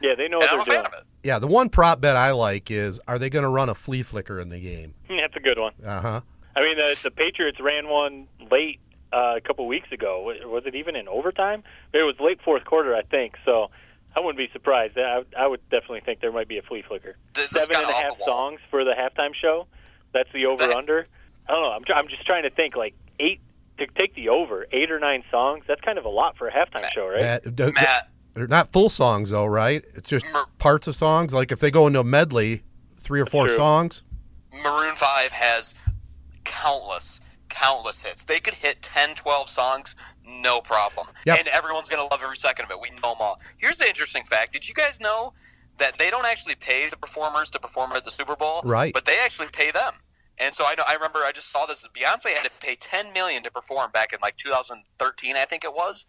Yeah, 0.02 0.14
they 0.14 0.28
know 0.28 0.38
And 0.40 0.50
what 0.50 0.52
I'm 0.52 0.56
they're 0.58 0.64
fan 0.66 0.84
doing. 0.84 0.86
of 0.86 0.92
it. 1.00 1.06
Yeah, 1.24 1.38
the 1.38 1.46
one 1.46 1.68
prop 1.68 2.00
bet 2.00 2.16
I 2.16 2.30
like 2.32 2.70
is: 2.70 3.00
Are 3.08 3.18
they 3.18 3.28
going 3.30 3.42
to 3.42 3.48
run 3.50 3.68
a 3.68 3.74
flea 3.74 4.02
flicker 4.02 4.40
in 4.40 4.48
the 4.48 4.58
game? 4.60 4.94
That's 5.08 5.36
a 5.36 5.40
good 5.40 5.58
one. 5.58 5.72
Uh 5.84 6.00
huh. 6.00 6.20
I 6.56 6.62
mean, 6.62 6.76
the 6.76 6.96
the 7.02 7.10
Patriots 7.10 7.60
ran 7.60 7.88
one 7.88 8.26
late 8.50 8.80
uh, 9.12 9.34
a 9.36 9.40
couple 9.40 9.66
weeks 9.66 9.92
ago. 9.92 10.22
Was- 10.22 10.44
Was 10.44 10.62
it 10.66 10.74
even 10.74 10.96
in 10.96 11.06
overtime? 11.08 11.62
It 11.92 12.02
was 12.02 12.14
late 12.20 12.40
fourth 12.42 12.64
quarter, 12.64 12.94
I 12.94 13.02
think. 13.02 13.36
So 13.44 13.70
I 14.16 14.20
wouldn't 14.20 14.38
be 14.38 14.48
surprised. 14.52 14.98
I, 14.98 15.22
I 15.36 15.46
would 15.46 15.60
definitely 15.70 16.00
think 16.00 16.20
there 16.20 16.32
might 16.32 16.48
be 16.48 16.58
a 16.58 16.62
flea 16.62 16.82
flicker. 16.82 17.16
Th- 17.34 17.48
this 17.50 17.62
Seven 17.62 17.76
and 17.76 17.86
kinda 17.86 17.88
a 17.88 17.96
off 17.96 18.02
half 18.02 18.18
the 18.18 18.24
wall. 18.26 18.50
songs 18.50 18.60
for 18.70 18.84
the 18.84 18.92
halftime 18.92 19.34
show. 19.34 19.66
That's 20.12 20.30
the 20.32 20.46
over 20.46 20.64
under. 20.64 21.06
I 21.48 21.52
don't 21.52 21.62
know. 21.62 21.70
I'm 21.72 21.84
I'm 21.96 22.08
just 22.08 22.26
trying 22.26 22.42
to 22.42 22.50
think 22.50 22.74
like 22.76 22.94
eight 23.20 23.40
to 23.78 23.86
take 23.86 24.14
the 24.14 24.28
over 24.28 24.66
eight 24.72 24.90
or 24.90 24.98
nine 24.98 25.22
songs. 25.30 25.64
That's 25.68 25.80
kind 25.80 25.98
of 25.98 26.04
a 26.04 26.08
lot 26.08 26.36
for 26.36 26.48
a 26.48 26.52
halftime 26.52 26.90
show, 26.92 27.06
right? 27.08 27.18
That- 27.42 27.56
d- 27.56 27.70
Matt, 27.72 28.08
They're 28.34 28.46
not 28.48 28.72
full 28.72 28.90
songs 28.90 29.30
though, 29.30 29.46
right? 29.46 29.84
It's 29.94 30.08
just 30.08 30.26
Mer- 30.32 30.46
parts 30.58 30.86
of 30.88 30.96
songs. 30.96 31.32
Like 31.32 31.52
if 31.52 31.60
they 31.60 31.70
go 31.70 31.86
into 31.86 32.00
a 32.00 32.04
medley, 32.04 32.62
three 32.98 33.20
or 33.20 33.26
four 33.26 33.46
true. 33.46 33.56
songs. 33.56 34.02
Maroon 34.64 34.96
5 34.96 35.30
has 35.30 35.74
countless, 36.44 37.20
countless 37.48 38.02
hits. 38.02 38.24
They 38.24 38.40
could 38.40 38.54
hit 38.54 38.82
10, 38.82 39.14
12 39.14 39.48
songs, 39.48 39.94
no 40.30 40.60
problem. 40.60 41.08
Yep. 41.26 41.38
And 41.38 41.48
everyone's 41.48 41.88
going 41.88 42.02
to 42.02 42.08
love 42.12 42.22
every 42.22 42.36
second 42.36 42.66
of 42.66 42.70
it. 42.70 42.80
We 42.80 42.90
know 42.90 43.12
them 43.12 43.20
all. 43.20 43.40
Here's 43.58 43.78
the 43.78 43.88
interesting 43.88 44.24
fact 44.24 44.52
Did 44.52 44.68
you 44.68 44.74
guys 44.74 45.00
know 45.00 45.32
that 45.78 45.98
they 45.98 46.10
don't 46.10 46.26
actually 46.26 46.54
pay 46.54 46.88
the 46.88 46.96
performers 46.96 47.50
to 47.50 47.58
perform 47.58 47.92
at 47.92 48.04
the 48.04 48.10
Super 48.10 48.36
Bowl? 48.36 48.62
Right. 48.64 48.92
But 48.92 49.04
they 49.04 49.18
actually 49.24 49.48
pay 49.48 49.70
them. 49.70 49.94
And 50.38 50.54
so 50.54 50.64
I 50.66 50.74
know 50.74 50.84
I 50.88 50.94
remember 50.94 51.18
I 51.20 51.32
just 51.32 51.52
saw 51.52 51.66
this. 51.66 51.86
Beyonce 51.94 52.32
had 52.32 52.44
to 52.44 52.50
pay 52.60 52.74
10 52.74 53.12
million 53.12 53.42
to 53.42 53.50
perform 53.50 53.90
back 53.90 54.12
in 54.14 54.18
like 54.22 54.36
2013, 54.36 55.36
I 55.36 55.44
think 55.44 55.64
it 55.64 55.74
was. 55.74 56.06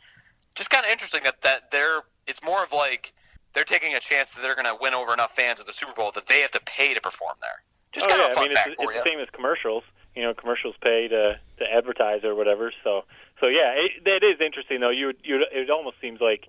Just 0.55 0.69
kind 0.69 0.86
of 0.86 0.91
interesting 0.91 1.22
that 1.24 1.41
that 1.41 1.69
they're. 1.72 2.03
It's 2.28 2.41
more 2.41 2.63
of 2.63 2.72
like 2.72 3.13
they're 3.53 3.65
taking 3.65 3.93
a 3.95 3.99
chance 3.99 4.32
that 4.32 4.41
they're 4.41 4.55
going 4.55 4.65
to 4.65 4.78
win 4.80 4.93
over 4.93 5.13
enough 5.13 5.36
fans 5.36 5.59
at 5.59 5.65
the 5.65 5.74
Super 5.74 5.93
Bowl 5.93 6.11
that 6.13 6.28
they 6.28 6.39
have 6.39 6.51
to 6.51 6.61
pay 6.61 6.93
to 6.93 7.01
perform 7.01 7.36
there. 7.41 7.63
Just 7.91 8.05
oh, 8.05 8.09
kind 8.09 8.22
yeah. 8.22 8.28
of 8.28 8.32
a 8.32 8.36
fun 8.36 8.43
I 8.43 8.47
mean, 8.47 8.55
fact 8.55 8.67
it's, 8.69 8.78
for 8.78 8.91
it's 8.91 8.97
you. 8.97 9.03
the 9.03 9.09
same 9.09 9.19
as 9.19 9.30
commercials. 9.32 9.84
You 10.15 10.24
know, 10.24 10.34
commercials 10.34 10.76
pay 10.82 11.09
to 11.09 11.39
to 11.57 11.74
advertise 11.74 12.24
or 12.24 12.36
whatever. 12.36 12.72
So, 12.84 13.03
so 13.42 13.48
yeah, 13.48 13.74
it, 13.76 14.06
that 14.06 14.24
is 14.24 14.39
interesting 14.39 14.80
though. 14.80 14.92
You 14.92 15.08
would, 15.08 15.18
you 15.24 15.46
it 15.52 15.70
almost 15.70 16.00
seems 16.00 16.22
like 16.22 16.48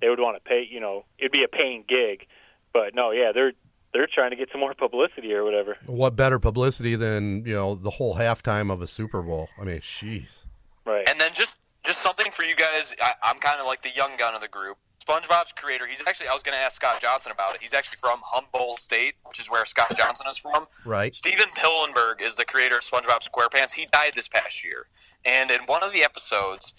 they 0.00 0.08
would 0.08 0.20
want 0.20 0.36
to 0.36 0.40
pay. 0.40 0.68
You 0.70 0.78
know, 0.78 1.06
it'd 1.18 1.32
be 1.32 1.42
a 1.42 1.48
paying 1.48 1.84
gig, 1.88 2.26
but 2.72 2.94
no, 2.94 3.10
yeah, 3.10 3.32
they're 3.32 3.54
they're 3.92 4.06
trying 4.06 4.30
to 4.30 4.36
get 4.36 4.50
some 4.52 4.60
more 4.60 4.74
publicity 4.74 5.32
or 5.32 5.42
whatever. 5.42 5.78
What 5.86 6.14
better 6.14 6.38
publicity 6.38 6.94
than 6.96 7.44
you 7.46 7.54
know 7.54 7.74
the 7.74 7.90
whole 7.90 8.16
halftime 8.16 8.70
of 8.70 8.82
a 8.82 8.86
Super 8.86 9.22
Bowl? 9.22 9.48
I 9.58 9.64
mean, 9.64 9.80
jeez. 9.80 10.40
Right. 10.84 11.08
And 11.08 11.18
then 11.18 11.32
just 11.32 11.56
just 11.82 12.00
something 12.00 12.30
for 12.30 12.42
you 12.42 12.54
guys. 12.54 12.94
I, 13.00 13.14
I'm 13.22 13.38
kind 13.38 13.60
of 13.60 13.66
like 13.66 13.82
the 13.82 13.90
young 13.96 14.16
gun 14.18 14.34
of 14.34 14.40
the 14.40 14.48
group. 14.48 14.76
SpongeBob's 15.04 15.52
creator. 15.52 15.86
He's 15.86 16.00
actually. 16.06 16.28
I 16.28 16.32
was 16.32 16.42
going 16.42 16.56
to 16.56 16.62
ask 16.62 16.76
Scot 16.76 17.00
Johnson 17.00 17.32
about 17.32 17.54
it. 17.54 17.60
He's 17.60 17.74
actually 17.74 17.98
from 18.00 18.20
Humboldt 18.24 18.80
State, 18.80 19.14
which 19.26 19.38
is 19.38 19.50
where 19.50 19.64
Scot 19.64 19.96
Johnson 19.96 20.26
is 20.30 20.38
from. 20.38 20.66
Right. 20.84 21.14
Stephen 21.14 21.50
Hillenburg 21.56 22.20
is 22.20 22.36
the 22.36 22.44
creator 22.44 22.76
of 22.76 22.82
SpongeBob 22.82 23.28
SquarePants. 23.28 23.72
He 23.72 23.86
died 23.92 24.12
this 24.14 24.28
past 24.28 24.64
year, 24.64 24.86
and 25.24 25.50
in 25.50 25.62
one 25.66 25.82
of 25.82 25.92
the 25.92 26.02
episodes, 26.02 26.74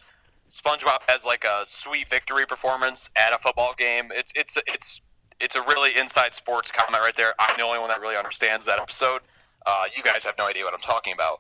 SpongeBob 0.49 1.01
has 1.07 1.25
like 1.25 1.43
a 1.43 1.63
sweet 1.65 2.09
victory 2.09 2.45
performance 2.45 3.09
at 3.15 3.33
a 3.33 3.37
football 3.37 3.73
game. 3.77 4.11
It's 4.11 4.31
it's 4.35 4.57
it's 4.67 5.01
it's 5.39 5.55
a 5.55 5.61
really 5.61 5.97
inside 5.97 6.33
sports 6.33 6.71
comment 6.71 7.01
right 7.01 7.15
there. 7.15 7.33
I'm 7.39 7.57
the 7.57 7.63
only 7.63 7.79
one 7.79 7.89
that 7.89 8.01
really 8.01 8.17
understands 8.17 8.65
that 8.65 8.79
episode. 8.79 9.21
Uh, 9.65 9.85
you 9.95 10.03
guys 10.03 10.23
have 10.23 10.35
no 10.37 10.47
idea 10.47 10.63
what 10.63 10.73
I'm 10.73 10.79
talking 10.79 11.13
about, 11.13 11.39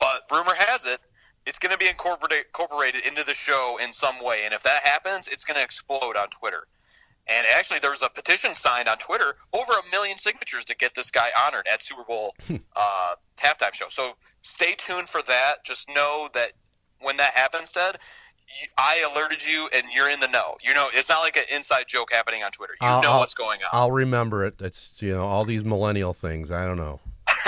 but 0.00 0.22
rumor 0.30 0.54
has 0.56 0.86
it 0.86 1.00
it's 1.46 1.58
going 1.58 1.72
to 1.72 1.78
be 1.78 1.88
incorporated 1.88 2.46
incorporated 2.46 3.06
into 3.06 3.24
the 3.24 3.34
show 3.34 3.78
in 3.82 3.92
some 3.92 4.22
way, 4.22 4.42
and 4.44 4.52
if 4.52 4.62
that 4.64 4.82
happens, 4.82 5.28
it's 5.28 5.44
going 5.44 5.56
to 5.56 5.62
explode 5.62 6.16
on 6.16 6.28
Twitter. 6.28 6.66
And 7.28 7.46
actually, 7.56 7.80
there 7.80 7.90
was 7.90 8.02
a 8.02 8.08
petition 8.08 8.54
signed 8.54 8.88
on 8.88 8.98
Twitter, 8.98 9.36
over 9.52 9.72
a 9.72 9.90
million 9.90 10.16
signatures 10.16 10.64
to 10.66 10.76
get 10.76 10.94
this 10.94 11.10
guy 11.10 11.30
honored 11.46 11.66
at 11.72 11.80
Super 11.80 12.04
Bowl 12.04 12.34
uh, 12.76 13.14
halftime 13.36 13.72
show. 13.72 13.86
So 13.88 14.12
stay 14.40 14.74
tuned 14.78 15.08
for 15.08 15.22
that. 15.22 15.64
Just 15.64 15.88
know 15.88 16.28
that 16.34 16.52
when 17.00 17.16
that 17.16 17.32
happens, 17.34 17.72
Ted, 17.72 17.98
I 18.78 19.04
alerted 19.10 19.44
you, 19.44 19.68
and 19.74 19.84
you're 19.92 20.08
in 20.08 20.20
the 20.20 20.28
know. 20.28 20.56
You 20.62 20.72
know, 20.74 20.88
it's 20.94 21.08
not 21.08 21.20
like 21.20 21.36
an 21.36 21.44
inside 21.52 21.86
joke 21.88 22.12
happening 22.12 22.44
on 22.44 22.52
Twitter. 22.52 22.74
You 22.80 22.86
I'll, 22.86 23.02
know 23.02 23.10
I'll, 23.12 23.20
what's 23.20 23.34
going 23.34 23.60
on. 23.62 23.68
I'll 23.72 23.92
remember 23.92 24.44
it. 24.44 24.54
It's 24.60 24.92
you 24.98 25.12
know 25.12 25.26
all 25.26 25.44
these 25.44 25.64
millennial 25.64 26.12
things. 26.12 26.52
I 26.52 26.64
don't 26.64 26.78
know. 26.78 27.00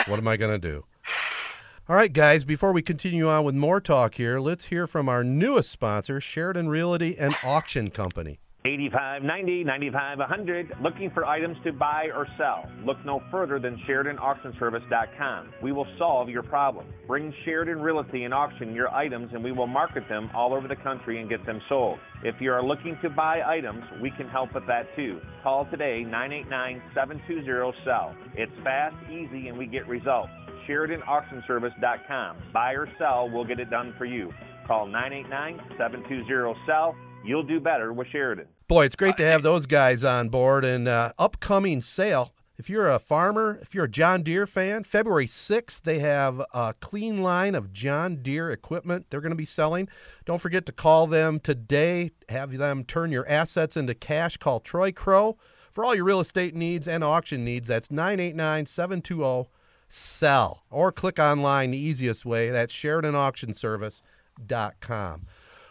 what 0.07 0.19
am 0.19 0.27
I 0.27 0.37
going 0.37 0.61
to 0.61 0.69
do? 0.69 0.85
All 1.91 1.97
right, 1.97 2.13
guys. 2.13 2.45
Before 2.45 2.71
we 2.75 2.83
continue 2.83 3.31
on 3.31 3.45
with 3.45 3.55
more 3.55 3.81
talk 3.81 4.17
here, 4.17 4.41
let's 4.41 4.67
hear 4.67 4.87
from 4.87 5.09
our 5.09 5.25
newest 5.25 5.71
sponsor, 5.71 6.21
Sheridan 6.21 6.69
Realty 6.69 7.17
and 7.19 7.35
Auction 7.43 7.89
Company. 7.91 8.41
85 8.67 9.23
90, 9.23 9.65
95 9.65 10.19
100. 10.19 10.77
Looking 10.83 11.11
for 11.13 11.25
items 11.25 11.57
to 11.65 11.73
buy 11.73 12.11
or 12.15 12.27
sell? 12.37 12.71
Look 12.85 12.99
no 13.07 13.23
further 13.31 13.59
than 13.59 13.79
SheridanAuctionService.com. 13.89 15.55
We 15.63 15.73
will 15.73 15.87
solve 15.97 16.29
your 16.29 16.43
problem. 16.43 16.93
Bring 17.07 17.33
Sheridan 17.47 17.81
Realty 17.81 18.25
and 18.25 18.35
auction 18.35 18.75
your 18.75 18.91
items, 18.95 19.31
and 19.33 19.43
we 19.43 19.53
will 19.53 19.67
market 19.67 20.07
them 20.11 20.29
all 20.35 20.53
over 20.53 20.69
the 20.69 20.77
country 20.77 21.19
and 21.23 21.31
get 21.31 21.47
them 21.47 21.63
sold. 21.71 21.99
If 22.23 22.35
you 22.39 22.53
are 22.53 22.63
looking 22.63 22.99
to 23.01 23.09
buy 23.09 23.41
items, 23.47 23.83
we 24.03 24.11
can 24.11 24.29
help 24.29 24.53
with 24.53 24.67
that 24.67 24.95
too. 24.95 25.23
Call 25.43 25.65
today 25.71 26.03
989 26.03 26.83
720 26.95 27.73
SELL. 27.83 28.15
It's 28.35 28.53
fast, 28.63 28.97
easy, 29.11 29.49
and 29.49 29.57
we 29.57 29.65
get 29.65 29.89
results. 29.89 30.29
SheridanAuctionService.com. 30.69 32.37
Buy 32.53 32.73
or 32.73 32.89
sell, 32.99 33.31
we'll 33.31 33.45
get 33.45 33.59
it 33.61 33.71
done 33.71 33.95
for 33.97 34.05
you. 34.05 34.33
Call 34.67 34.87
989 34.87 35.77
720 35.79 36.55
SELL. 36.67 36.95
You'll 37.25 37.43
do 37.43 37.59
better 37.59 37.93
with 37.93 38.07
Sheridan. 38.09 38.47
Boy, 38.69 38.85
it's 38.85 38.97
great 38.97 39.17
to 39.17 39.27
have 39.27 39.43
those 39.43 39.67
guys 39.67 40.05
on 40.05 40.29
board. 40.29 40.65
And 40.65 40.87
uh, 40.87 41.13
upcoming 41.19 41.81
sale. 41.81 42.35
If 42.59 42.69
you're 42.69 42.91
a 42.91 42.99
farmer, 42.99 43.61
if 43.63 43.73
you're 43.73 43.85
a 43.85 43.91
John 43.91 44.25
Deere 44.25 44.45
fan, 44.45 44.83
February 44.83 45.27
6th, 45.27 45.83
they 45.83 46.01
have 46.01 46.43
a 46.53 46.75
clean 46.81 47.23
line 47.23 47.55
of 47.55 47.73
John 47.73 48.17
Deere 48.17 48.51
equipment 48.51 49.07
they're 49.09 49.21
going 49.21 49.31
to 49.31 49.37
be 49.37 49.45
selling. 49.45 49.89
Don't 50.25 50.41
forget 50.41 50.67
to 50.67 50.73
call 50.73 51.07
them 51.07 51.39
today. 51.39 52.11
Have 52.29 52.51
them 52.51 52.83
turn 52.83 53.13
your 53.13 53.29
assets 53.29 53.77
into 53.77 53.95
cash. 53.95 54.39
Call 54.39 54.59
Troy 54.59 54.91
Crow 54.91 55.39
for 55.71 55.85
all 55.85 55.95
your 55.95 56.05
real 56.05 56.19
estate 56.19 56.57
needs 56.57 56.89
and 56.89 57.05
auction 57.05 57.45
needs. 57.45 57.69
That's 57.69 57.93
989 57.93 58.67
720 58.67 59.49
SELL. 59.89 60.63
Or 60.71 60.93
click 60.93 61.19
online 61.19 61.73
the 61.73 61.79
easiest 61.79 62.25
way. 62.25 62.51
That's 62.51 62.73
SheridanAuctionService.com. 62.73 65.27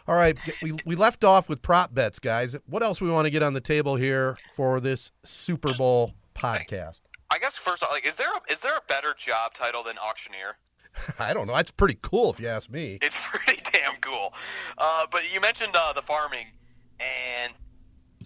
All 0.06 0.14
right, 0.14 0.38
we, 0.62 0.74
we 0.86 0.96
left 0.96 1.22
off 1.22 1.50
with 1.50 1.60
prop 1.60 1.92
bets, 1.92 2.18
guys. 2.18 2.56
What 2.66 2.82
else 2.82 2.98
we 3.00 3.10
want 3.10 3.26
to 3.26 3.30
get 3.30 3.42
on 3.42 3.52
the 3.52 3.60
table 3.60 3.96
here 3.96 4.34
for 4.54 4.80
this 4.80 5.10
Super 5.22 5.74
Bowl 5.74 6.14
podcast? 6.34 7.02
I 7.30 7.38
guess 7.38 7.58
first, 7.58 7.84
like, 7.90 8.06
is 8.06 8.16
there 8.16 8.32
a, 8.32 8.40
is 8.50 8.60
there 8.60 8.74
a 8.74 8.80
better 8.88 9.14
job 9.18 9.52
title 9.52 9.82
than 9.82 9.98
auctioneer? 9.98 10.56
I 11.18 11.34
don't 11.34 11.46
know. 11.46 11.54
That's 11.54 11.70
pretty 11.70 11.98
cool, 12.00 12.30
if 12.30 12.40
you 12.40 12.48
ask 12.48 12.70
me. 12.70 12.98
It's 13.02 13.18
pretty 13.28 13.60
damn 13.70 13.96
cool. 13.96 14.32
Uh, 14.78 15.06
but 15.10 15.32
you 15.32 15.42
mentioned 15.42 15.74
uh, 15.76 15.92
the 15.92 16.02
farming, 16.02 16.46
and 17.00 17.52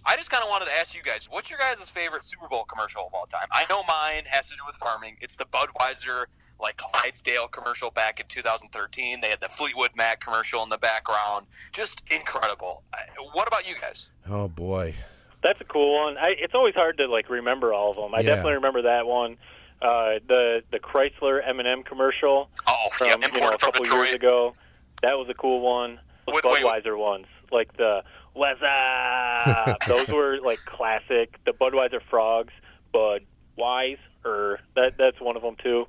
I 0.05 0.17
just 0.17 0.29
kind 0.29 0.43
of 0.43 0.49
wanted 0.49 0.65
to 0.65 0.73
ask 0.73 0.95
you 0.95 1.01
guys, 1.01 1.27
what's 1.29 1.49
your 1.49 1.59
guys' 1.59 1.89
favorite 1.89 2.23
Super 2.25 2.47
Bowl 2.49 2.65
commercial 2.65 3.07
of 3.07 3.13
all 3.13 3.25
time? 3.25 3.47
I 3.51 3.65
know 3.69 3.83
mine 3.83 4.23
has 4.25 4.49
to 4.49 4.55
do 4.55 4.61
with 4.67 4.75
farming. 4.75 5.15
It's 5.21 5.35
the 5.37 5.45
Budweiser, 5.45 6.25
like 6.59 6.75
Clydesdale 6.77 7.47
commercial 7.47 7.89
back 7.89 8.19
in 8.19 8.25
2013. 8.27 9.21
They 9.21 9.29
had 9.29 9.39
the 9.39 9.47
Fleetwood 9.49 9.91
Mac 9.95 10.19
commercial 10.19 10.61
in 10.63 10.69
the 10.69 10.77
background. 10.77 11.45
Just 11.71 12.03
incredible. 12.11 12.83
What 13.31 13.47
about 13.47 13.67
you 13.67 13.75
guys? 13.79 14.09
Oh 14.29 14.47
boy, 14.49 14.93
that's 15.41 15.61
a 15.61 15.65
cool 15.65 15.93
one. 16.03 16.17
I, 16.17 16.35
it's 16.37 16.53
always 16.53 16.75
hard 16.75 16.97
to 16.97 17.07
like 17.07 17.29
remember 17.29 17.73
all 17.73 17.91
of 17.91 17.95
them. 17.97 18.13
I 18.13 18.19
Yeah. 18.19 18.29
definitely 18.35 18.55
remember 18.55 18.81
that 18.83 19.05
one. 19.07 19.37
Uh, 19.81 20.19
the 20.27 20.63
the 20.71 20.79
Chrysler 20.79 21.41
M&M 21.47 21.83
commercial 21.83 22.49
Oh, 22.67 22.87
from 22.93 23.07
yeah, 23.07 23.15
you 23.33 23.39
know 23.41 23.47
a 23.49 23.51
from 23.51 23.57
couple 23.71 23.83
Detroit. 23.83 24.03
years 24.07 24.15
ago. 24.15 24.55
That 25.01 25.17
was 25.17 25.27
a 25.29 25.33
cool 25.33 25.61
one. 25.61 25.99
Those 26.25 26.35
Wait, 26.35 26.45
wait, 26.45 26.63
Budweiser 26.63 26.97
ones, 26.97 27.25
like 27.51 27.75
the 27.75 28.03
What's 28.33 28.61
up? 28.63 29.79
Those 29.87 30.07
were 30.07 30.39
like 30.41 30.59
classic. 30.65 31.39
The 31.45 31.51
Budweiser 31.53 32.01
frogs, 32.09 32.53
Bud 32.91 33.21
Wise, 33.57 33.97
or 34.25 34.59
that 34.75 34.97
that's 34.97 35.19
one 35.21 35.35
of 35.35 35.41
them 35.41 35.55
too. 35.61 35.85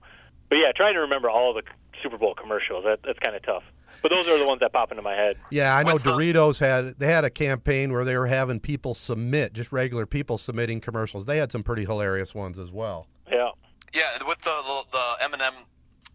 But 0.48 0.58
yeah, 0.58 0.72
trying 0.72 0.94
to 0.94 1.00
remember 1.00 1.30
all 1.30 1.54
the 1.54 1.62
Super 2.02 2.18
Bowl 2.18 2.34
commercials. 2.34 2.84
That, 2.84 3.00
that's 3.02 3.18
kind 3.18 3.34
of 3.34 3.42
tough. 3.42 3.62
But 4.02 4.10
those 4.10 4.28
are 4.28 4.38
the 4.38 4.46
ones 4.46 4.60
that 4.60 4.74
pop 4.74 4.90
into 4.92 5.02
my 5.02 5.14
head. 5.14 5.36
Yeah, 5.50 5.74
I 5.74 5.82
know 5.82 5.94
What's 5.94 6.04
the- 6.04 6.10
Doritos 6.12 6.58
had 6.58 6.98
they 6.98 7.06
had 7.06 7.24
a 7.24 7.30
campaign 7.30 7.90
where 7.92 8.04
they 8.04 8.16
were 8.18 8.26
having 8.26 8.60
people 8.60 8.92
submit, 8.92 9.54
just 9.54 9.72
regular 9.72 10.04
people 10.04 10.36
submitting 10.36 10.80
commercials. 10.82 11.24
They 11.24 11.38
had 11.38 11.50
some 11.50 11.62
pretty 11.62 11.84
hilarious 11.86 12.34
ones 12.34 12.58
as 12.58 12.70
well. 12.70 13.06
Yeah. 13.30 13.50
Yeah, 13.94 14.02
with 14.28 14.40
the 14.42 14.82
the 14.92 15.24
M&M 15.24 15.54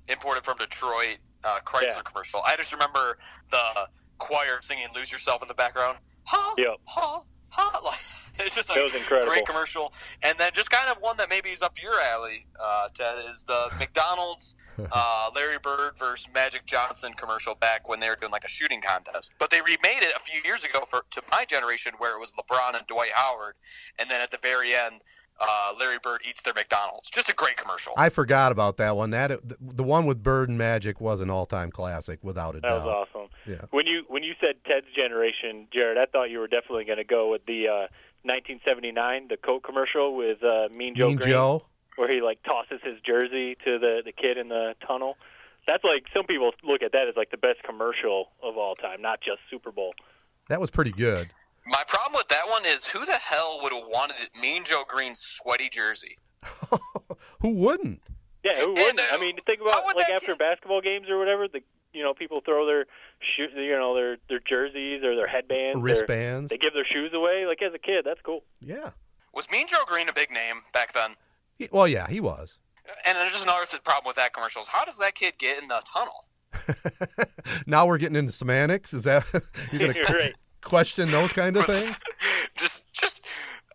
imported 0.09 0.43
from 0.43 0.57
Detroit 0.57 1.17
uh, 1.43 1.59
Chrysler 1.65 1.81
Yeah. 1.95 2.01
commercial. 2.03 2.41
I 2.45 2.55
just 2.57 2.71
remember 2.73 3.17
the 3.49 3.87
choir 4.19 4.59
singing 4.61 4.87
"Lose 4.93 5.11
Yourself" 5.11 5.41
in 5.41 5.47
the 5.47 5.53
background. 5.55 5.97
Ha, 6.29 6.53
Yep. 6.57 6.75
ha, 6.85 7.23
ha. 7.49 7.79
Like, 7.83 7.97
it's 8.45 8.53
just 8.55 8.69
a 8.69 8.85
incredible. 8.95 9.31
great 9.33 9.45
commercial. 9.47 9.91
And 10.21 10.37
then 10.37 10.51
just 10.53 10.69
kind 10.69 10.89
of 10.89 11.01
one 11.01 11.17
that 11.17 11.27
maybe 11.27 11.49
is 11.49 11.61
up 11.63 11.81
your 11.81 11.99
alley, 11.99 12.45
uh, 12.59 12.87
Ted, 12.93 13.17
is 13.29 13.43
the 13.45 13.69
McDonald's 13.79 14.53
uh, 14.91 15.29
Larry 15.35 15.57
Bird 15.61 15.93
versus 15.97 16.27
Magic 16.33 16.65
Johnson 16.67 17.13
commercial 17.13 17.55
back 17.55 17.89
when 17.89 17.99
they 17.99 18.07
were 18.09 18.15
doing 18.15 18.31
like 18.31 18.43
a 18.45 18.47
shooting 18.49 18.79
contest. 18.79 19.31
But 19.39 19.49
they 19.49 19.59
remade 19.61 20.03
it 20.03 20.13
a 20.15 20.19
few 20.19 20.39
years 20.45 20.63
ago 20.63 20.83
for 20.87 21.01
to 21.11 21.21
my 21.31 21.45
generation 21.45 21.93
where 21.97 22.15
it 22.15 22.19
was 22.19 22.31
LeBron 22.33 22.77
and 22.77 22.85
Dwight 22.85 23.11
Howard, 23.13 23.55
and 23.97 24.09
then 24.09 24.21
at 24.21 24.29
the 24.31 24.37
very 24.37 24.75
end. 24.75 25.01
Uh, 25.41 25.73
Larry 25.79 25.97
Bird 26.03 26.21
eats 26.27 26.41
their 26.41 26.53
McDonald's. 26.53 27.09
Just 27.09 27.29
a 27.29 27.33
great 27.33 27.55
commercial. 27.57 27.93
I 27.95 28.09
forgot 28.09 28.51
about 28.51 28.77
that 28.77 28.95
one. 28.97 29.11
That 29.11 29.47
the, 29.47 29.57
the 29.61 29.83
one 29.83 30.05
with 30.05 30.21
Bird 30.21 30.49
and 30.49 30.57
Magic 30.57 30.99
was 30.99 31.21
an 31.21 31.29
all-time 31.29 31.71
classic, 31.71 32.19
without 32.21 32.55
a 32.55 32.59
That 32.59 32.67
doubt. 32.69 32.79
That 32.79 32.85
was 32.85 33.07
awesome. 33.13 33.29
Yeah. 33.45 33.61
When 33.71 33.87
you 33.87 34.03
when 34.09 34.23
you 34.23 34.33
said 34.41 34.55
Ted's 34.65 34.87
generation, 34.95 35.67
Jerod, 35.73 35.97
I 35.97 36.05
thought 36.05 36.29
you 36.29 36.39
were 36.39 36.47
definitely 36.47 36.83
going 36.85 36.97
to 36.97 37.03
go 37.05 37.31
with 37.31 37.45
the 37.45 37.67
uh, 37.69 37.87
1979, 38.23 39.27
the 39.29 39.37
Coke 39.37 39.63
commercial 39.63 40.15
with 40.15 40.43
uh, 40.43 40.67
Mean 40.71 40.95
Joe 40.95 41.07
Mean 41.07 41.17
Greene, 41.17 41.29
Joe. 41.29 41.65
where 41.95 42.09
he 42.11 42.21
like 42.21 42.41
tosses 42.43 42.79
his 42.83 42.99
jersey 43.01 43.55
to 43.65 43.79
the 43.79 44.01
the 44.03 44.11
kid 44.11 44.37
in 44.37 44.49
the 44.49 44.75
tunnel. 44.85 45.17
That's 45.67 45.83
like 45.83 46.05
some 46.13 46.25
people 46.25 46.51
look 46.63 46.81
at 46.83 46.91
that 46.93 47.07
as 47.07 47.15
like 47.15 47.31
the 47.31 47.37
best 47.37 47.63
commercial 47.63 48.29
of 48.41 48.57
all 48.57 48.75
time, 48.75 49.01
not 49.01 49.21
just 49.21 49.39
Super 49.49 49.71
Bowl. 49.71 49.93
That 50.47 50.59
was 50.59 50.69
pretty 50.71 50.91
good. 50.91 51.29
My 51.69 51.83
problem 51.87 52.17
with 52.17 52.27
that 52.29 52.47
one 52.49 52.65
is 52.65 52.85
who 52.85 53.05
the 53.05 53.13
hell 53.13 53.59
would 53.61 53.71
have 53.71 53.83
wanted 53.87 54.17
it, 54.21 54.31
Mean 54.41 54.63
Joe 54.63 54.83
Greene's 54.87 55.19
sweaty 55.19 55.69
jersey? 55.69 56.17
Who 57.41 57.49
wouldn't? 57.49 58.01
Yeah, 58.43 58.55
who 58.61 58.69
wouldn't? 58.73 58.99
uh, 58.99 59.03
I 59.11 59.17
mean, 59.19 59.37
think 59.45 59.61
about 59.61 59.83
like 59.85 60.09
after 60.09 60.27
kid- 60.27 60.37
basketball 60.37 60.81
games 60.81 61.09
or 61.09 61.17
whatever. 61.19 61.47
The 61.47 61.61
you 61.93 62.01
know 62.03 62.13
people 62.13 62.41
throw 62.41 62.65
their 62.65 62.85
shoe, 63.19 63.47
you 63.55 63.71
know 63.71 63.93
their 63.93 64.17
their 64.29 64.39
jerseys 64.39 65.03
or 65.03 65.15
their 65.15 65.27
headbands, 65.27 65.75
their- 65.75 65.83
Wristbands. 65.83 66.49
They 66.49 66.57
give 66.57 66.73
their 66.73 66.85
shoes 66.85 67.11
away. 67.13 67.45
Like 67.45 67.61
as 67.61 67.73
a 67.73 67.77
kid, 67.79 68.05
that's 68.05 68.21
cool. 68.21 68.43
Yeah. 68.61 68.91
Was 69.33 69.49
Mean 69.51 69.67
Joe 69.67 69.83
Greene 69.85 70.07
a 70.09 70.13
big 70.13 70.31
name 70.31 70.61
back 70.73 70.93
then? 70.93 71.11
He- 71.57 71.67
Well, 71.71 71.87
yeah, 71.87 72.07
he 72.07 72.19
was. 72.21 72.57
And 73.05 73.17
there's 73.17 73.33
just 73.33 73.43
another 73.43 73.65
problem 73.83 74.07
with 74.07 74.15
that 74.15 74.33
commercial 74.33 74.61
is 74.61 74.67
how 74.69 74.85
does 74.85 74.97
that 74.97 75.13
kid 75.15 75.33
get 75.37 75.61
in 75.61 75.67
the 75.67 75.81
tunnel? 75.85 76.25
now 77.67 77.85
we're 77.85 77.97
getting 77.99 78.15
into 78.15 78.31
semantics. 78.31 78.93
Is 78.93 79.03
that 79.03 79.25
you're 79.71 79.79
going 79.79 79.95
You're 79.95 80.05
to 80.05 80.13
right. 80.13 80.35
Question 80.61 81.11
those 81.11 81.33
kind 81.33 81.55
of 81.57 81.65
things? 81.65 81.99
just, 82.57 82.91
just. 82.93 83.25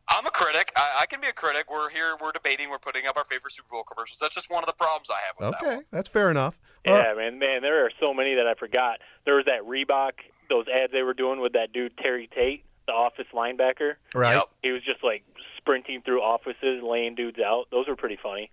I'm 0.09 0.26
a 0.26 0.30
critic. 0.30 0.70
I, 0.76 0.99
I 1.03 1.07
can 1.07 1.20
be 1.20 1.28
a 1.28 1.32
critic. 1.32 1.66
We're 1.70 1.89
here. 1.89 2.14
We're 2.20 2.32
debating. 2.32 2.68
We're 2.70 2.78
putting 2.78 3.07
up 3.07 3.16
our 3.16 3.24
favorite 3.24 3.53
Super 3.53 3.68
Bowl 3.70 3.85
commercials. 3.85 4.18
That's 4.20 4.35
just 4.35 4.51
one 4.51 4.62
of 4.62 4.66
the 4.66 4.74
problems 4.74 5.09
I 5.11 5.18
have 5.26 5.37
with 5.53 5.61
that 5.61 5.66
Okay, 5.66 5.82
that's 5.91 6.09
fair 6.09 6.30
enough. 6.30 6.59
All 6.87 6.95
Yeah, 6.95 7.03
right. 7.12 7.16
man, 7.16 7.39
man, 7.39 7.62
there 7.62 7.87
are 7.87 7.91
so 7.99 8.12
many 8.12 8.35
that 8.35 8.47
I 8.47 8.55
forgot. 8.55 8.99
There 9.24 9.37
was 9.37 9.47
that 9.47 9.62
Reebok, 9.62 10.12
those 10.51 10.66
ads 10.68 10.93
they 10.93 11.03
were 11.03 11.14
doing 11.14 11.41
with 11.41 11.55
that 11.55 11.72
dude 11.72 11.97
Terry 11.97 12.28
Tate, 12.35 12.64
the 12.87 12.93
office 12.93 13.26
linebacker. 13.32 13.95
Right. 14.14 14.35
Yep. 14.35 14.45
He 14.62 14.72
was 14.72 14.82
just 14.82 15.03
like 15.03 15.24
sprinting 15.57 16.03
through 16.03 16.20
offices, 16.20 16.82
laying 16.82 17.14
dudes 17.14 17.39
out. 17.41 17.68
Those 17.70 17.89
were 17.89 17.97
pretty 17.97 18.18
funny. 18.22 18.51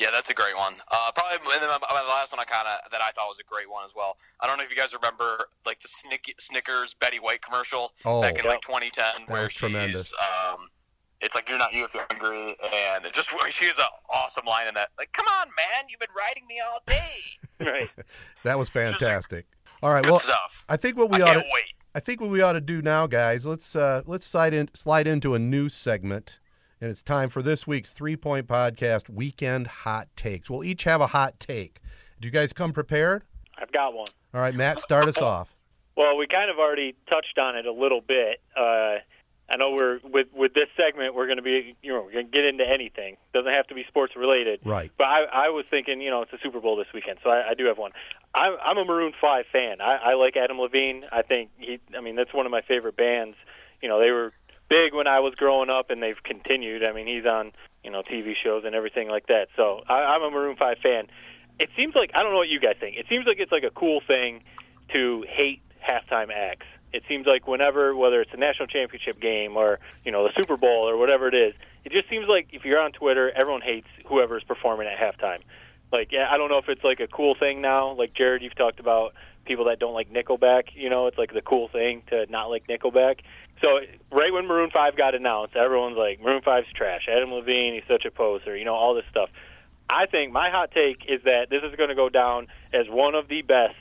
Yeah, 0.00 0.08
that's 0.10 0.30
a 0.30 0.34
great 0.34 0.56
one. 0.56 0.72
Uh, 0.90 1.12
probably 1.14 1.36
and 1.52 1.60
then 1.62 1.68
my, 1.68 1.78
my 1.90 2.00
last 2.08 2.32
one 2.32 2.40
I 2.40 2.44
kind 2.44 2.66
of 2.66 2.90
that 2.90 3.02
I 3.02 3.10
thought 3.12 3.28
was 3.28 3.38
a 3.38 3.44
great 3.44 3.68
one 3.70 3.84
as 3.84 3.92
well. 3.94 4.16
I 4.40 4.46
don't 4.46 4.56
know 4.56 4.64
if 4.64 4.70
you 4.70 4.76
guys 4.76 4.94
remember 4.94 5.48
like 5.66 5.78
the 5.80 5.88
Snick, 5.88 6.34
Snickers 6.38 6.94
Betty 6.94 7.18
White 7.18 7.42
commercial 7.42 7.92
Oh, 8.06 8.22
back 8.22 8.38
in 8.38 8.44
Yeah. 8.46 8.52
like 8.52 8.62
2010, 8.62 9.26
where 9.28 9.42
was 9.42 9.52
she's 9.52 9.58
tremendous. 9.60 10.14
um, 10.18 10.68
it's 11.20 11.34
like 11.34 11.50
you're 11.50 11.58
not 11.58 11.74
you 11.74 11.84
if 11.84 11.92
you're 11.92 12.06
hungry, 12.10 12.56
and 12.72 13.04
it 13.04 13.12
just 13.12 13.28
she 13.52 13.66
has 13.66 13.76
an 13.78 13.84
awesome 14.08 14.46
line 14.46 14.68
in 14.68 14.74
that. 14.74 14.88
Like, 14.98 15.12
come 15.12 15.26
on, 15.38 15.48
man, 15.54 15.84
you've 15.90 16.00
been 16.00 16.08
riding 16.16 16.46
me 16.48 16.60
all 16.60 16.80
day. 16.86 17.20
Right. 17.70 17.90
that 18.44 18.58
was 18.58 18.70
fantastic. 18.70 19.44
All 19.82 19.90
right, 19.90 20.02
Good 20.02 20.12
well, 20.12 20.20
stuff. 20.20 20.64
I 20.66 20.78
think 20.78 20.96
what 20.96 21.10
we 21.10 21.20
I 21.20 21.28
ought 21.28 21.34
to, 21.34 21.40
wait. 21.52 21.74
I 21.94 22.00
think 22.00 22.22
what 22.22 22.30
we 22.30 22.40
ought 22.40 22.54
to 22.54 22.60
do 22.62 22.80
now, 22.80 23.06
guys. 23.06 23.44
Let's 23.44 23.76
uh, 23.76 24.00
let's 24.06 24.24
slide 24.24 24.54
in 24.54 24.70
slide 24.72 25.06
into 25.06 25.34
a 25.34 25.38
new 25.38 25.68
segment, 25.68 26.39
and 26.80 26.90
it's 26.90 27.02
time 27.02 27.28
for 27.28 27.42
this 27.42 27.66
week's 27.66 27.92
three 27.92 28.16
point 28.16 28.46
podcast 28.46 29.08
weekend 29.08 29.66
hot 29.66 30.08
takes. 30.16 30.48
We'll 30.48 30.64
each 30.64 30.84
have 30.84 31.00
a 31.00 31.08
hot 31.08 31.38
take. 31.38 31.80
Do 32.20 32.26
you 32.28 32.32
guys 32.32 32.52
come 32.52 32.72
prepared? 32.72 33.24
I've 33.58 33.72
got 33.72 33.94
one. 33.94 34.08
All 34.32 34.40
right, 34.40 34.54
Matt, 34.54 34.78
start 34.78 35.08
us 35.08 35.18
off. 35.18 35.54
Well, 35.96 36.16
we 36.16 36.26
kind 36.26 36.50
of 36.50 36.56
already 36.58 36.94
touched 37.10 37.36
on 37.36 37.56
it 37.56 37.66
a 37.66 37.72
little 37.72 38.00
bit. 38.00 38.40
Uh, 38.56 38.98
I 39.50 39.56
know 39.58 39.72
we're 39.72 39.98
with 40.02 40.28
with 40.32 40.54
this 40.54 40.68
segment 40.74 41.14
we're 41.14 41.26
going 41.26 41.36
to 41.36 41.42
be 41.42 41.76
you 41.82 41.92
know 41.92 42.02
we're 42.02 42.12
going 42.12 42.26
to 42.26 42.30
get 42.30 42.44
into 42.46 42.66
anything. 42.66 43.16
Doesn't 43.34 43.52
have 43.52 43.66
to 43.66 43.74
be 43.74 43.84
sports 43.84 44.14
related. 44.16 44.60
Right. 44.64 44.90
But 44.96 45.08
I, 45.08 45.24
I 45.24 45.48
was 45.50 45.66
thinking, 45.68 46.00
you 46.00 46.08
know, 46.08 46.22
it's 46.22 46.32
a 46.32 46.38
Super 46.42 46.60
Bowl 46.60 46.76
this 46.76 46.86
weekend, 46.94 47.18
so 47.22 47.28
I, 47.28 47.50
I 47.50 47.54
do 47.54 47.66
have 47.66 47.76
one. 47.76 47.90
I'm, 48.34 48.56
I'm 48.62 48.78
a 48.78 48.84
Maroon 48.84 49.12
Five 49.20 49.44
fan. 49.52 49.80
I, 49.82 49.96
I 49.96 50.14
like 50.14 50.36
Adam 50.36 50.58
Levine. 50.58 51.04
I 51.12 51.20
think 51.22 51.50
he. 51.58 51.80
I 51.94 52.00
mean, 52.00 52.14
that's 52.16 52.32
one 52.32 52.46
of 52.46 52.52
my 52.52 52.62
favorite 52.62 52.96
bands. 52.96 53.36
You 53.82 53.88
know, 53.88 54.00
they 54.00 54.12
were 54.12 54.32
big 54.70 54.94
when 54.94 55.06
I 55.06 55.20
was 55.20 55.34
growing 55.34 55.68
up, 55.68 55.90
and 55.90 56.02
they've 56.02 56.22
continued. 56.22 56.82
I 56.82 56.92
mean, 56.92 57.06
he's 57.06 57.26
on 57.26 57.52
you 57.84 57.90
know 57.90 58.02
TV 58.02 58.34
shows 58.34 58.64
and 58.64 58.74
everything 58.74 59.08
like 59.08 59.26
that. 59.26 59.48
So 59.56 59.82
I, 59.86 60.04
I'm 60.04 60.22
a 60.22 60.30
Maroon 60.30 60.56
Five 60.56 60.78
fan. 60.78 61.08
It 61.58 61.68
seems 61.76 61.94
like 61.94 62.12
I 62.14 62.22
don't 62.22 62.32
know 62.32 62.38
what 62.38 62.48
you 62.48 62.60
guys 62.60 62.76
think. 62.80 62.96
It 62.96 63.06
seems 63.10 63.26
like 63.26 63.38
it's 63.38 63.52
like 63.52 63.64
a 63.64 63.70
cool 63.70 64.00
thing 64.00 64.42
to 64.94 65.26
hate 65.28 65.60
halftime 65.86 66.32
acts. 66.32 66.66
It 66.92 67.04
seems 67.08 67.26
like 67.26 67.46
whenever, 67.46 67.94
whether 67.94 68.20
it's 68.20 68.32
a 68.32 68.36
national 68.36 68.66
championship 68.66 69.20
game 69.20 69.56
or 69.56 69.78
you 70.04 70.12
know 70.12 70.24
the 70.24 70.32
Super 70.38 70.56
Bowl 70.56 70.88
or 70.88 70.96
whatever 70.96 71.28
it 71.28 71.34
is, 71.34 71.54
it 71.84 71.92
just 71.92 72.08
seems 72.08 72.26
like 72.26 72.48
if 72.52 72.64
you're 72.64 72.80
on 72.80 72.92
Twitter, 72.92 73.30
everyone 73.30 73.60
hates 73.60 73.88
whoever's 74.06 74.44
performing 74.44 74.88
at 74.88 74.96
halftime. 74.96 75.40
Like 75.92 76.12
yeah, 76.12 76.28
I 76.30 76.38
don't 76.38 76.50
know 76.50 76.58
if 76.58 76.68
it's 76.68 76.84
like 76.84 77.00
a 77.00 77.08
cool 77.08 77.34
thing 77.34 77.60
now. 77.60 77.92
Like 77.92 78.14
Jerod, 78.14 78.42
you've 78.42 78.54
talked 78.54 78.80
about 78.80 79.14
people 79.44 79.64
that 79.66 79.78
don't 79.78 79.94
like 79.94 80.12
Nickelback. 80.12 80.74
You 80.74 80.90
know, 80.90 81.06
it's 81.06 81.18
like 81.18 81.32
the 81.32 81.42
cool 81.42 81.68
thing 81.68 82.02
to 82.08 82.26
not 82.30 82.50
like 82.50 82.66
Nickelback. 82.66 83.20
So 83.62 83.80
right 84.10 84.32
when 84.32 84.46
Maroon 84.46 84.70
Five 84.70 84.96
got 84.96 85.14
announced, 85.14 85.56
everyone's 85.56 85.96
like, 85.96 86.20
Maroon 86.20 86.40
5's 86.40 86.72
trash. 86.74 87.08
Adam 87.08 87.32
Levine, 87.32 87.74
he's 87.74 87.82
such 87.88 88.04
a 88.04 88.10
poser. 88.10 88.56
You 88.56 88.64
know, 88.64 88.74
all 88.74 88.94
this 88.94 89.04
stuff. 89.10 89.30
I 89.88 90.06
think 90.06 90.32
my 90.32 90.50
hot 90.50 90.70
take 90.72 91.04
is 91.08 91.22
that 91.24 91.50
this 91.50 91.62
is 91.62 91.74
going 91.76 91.88
to 91.88 91.94
go 91.94 92.08
down 92.08 92.46
as 92.72 92.88
one 92.88 93.14
of 93.14 93.28
the 93.28 93.42
best, 93.42 93.76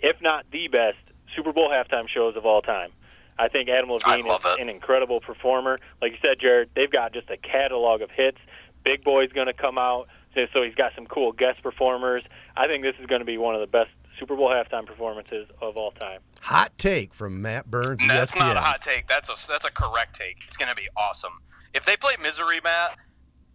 if 0.00 0.20
not 0.20 0.44
the 0.50 0.68
best, 0.68 0.98
Super 1.36 1.52
Bowl 1.52 1.70
halftime 1.70 2.08
shows 2.08 2.36
of 2.36 2.44
all 2.44 2.62
time. 2.62 2.90
I 3.38 3.48
think 3.48 3.68
Adam 3.68 3.90
Levine 3.90 4.26
is 4.26 4.44
it. 4.44 4.60
an 4.60 4.68
incredible 4.68 5.20
performer. 5.20 5.78
Like 6.02 6.12
you 6.12 6.18
said, 6.20 6.38
Jerod, 6.38 6.68
they've 6.74 6.90
got 6.90 7.12
just 7.12 7.30
a 7.30 7.36
catalog 7.36 8.02
of 8.02 8.10
hits. 8.10 8.38
Big 8.84 9.02
Boy's 9.04 9.32
going 9.32 9.46
to 9.46 9.54
come 9.54 9.78
out, 9.78 10.08
so 10.34 10.46
so 10.52 10.62
he's 10.62 10.74
got 10.74 10.92
some 10.94 11.06
cool 11.06 11.32
guest 11.32 11.62
performers. 11.62 12.22
I 12.56 12.66
think 12.66 12.82
this 12.82 12.96
is 13.00 13.06
going 13.06 13.20
to 13.20 13.24
be 13.24 13.38
one 13.38 13.54
of 13.54 13.60
the 13.60 13.66
best 13.66 13.90
Super 14.22 14.36
Bowl 14.36 14.50
halftime 14.54 14.86
performances 14.86 15.48
of 15.60 15.76
all 15.76 15.90
time. 15.90 16.20
Hot 16.42 16.70
take 16.78 17.12
from 17.12 17.42
Matt 17.42 17.68
Burns, 17.68 18.00
No, 18.02 18.06
That's 18.06 18.36
not 18.36 18.56
a 18.56 18.60
hot 18.60 18.80
take. 18.80 19.08
That's 19.08 19.28
a 19.28 19.34
that's 19.48 19.64
a 19.64 19.70
correct 19.70 20.14
take. 20.14 20.36
It's 20.46 20.56
going 20.56 20.68
to 20.68 20.76
be 20.76 20.88
awesome. 20.96 21.32
If 21.74 21.84
they 21.84 21.96
play 21.96 22.14
Misery, 22.22 22.60
Matt, 22.62 22.98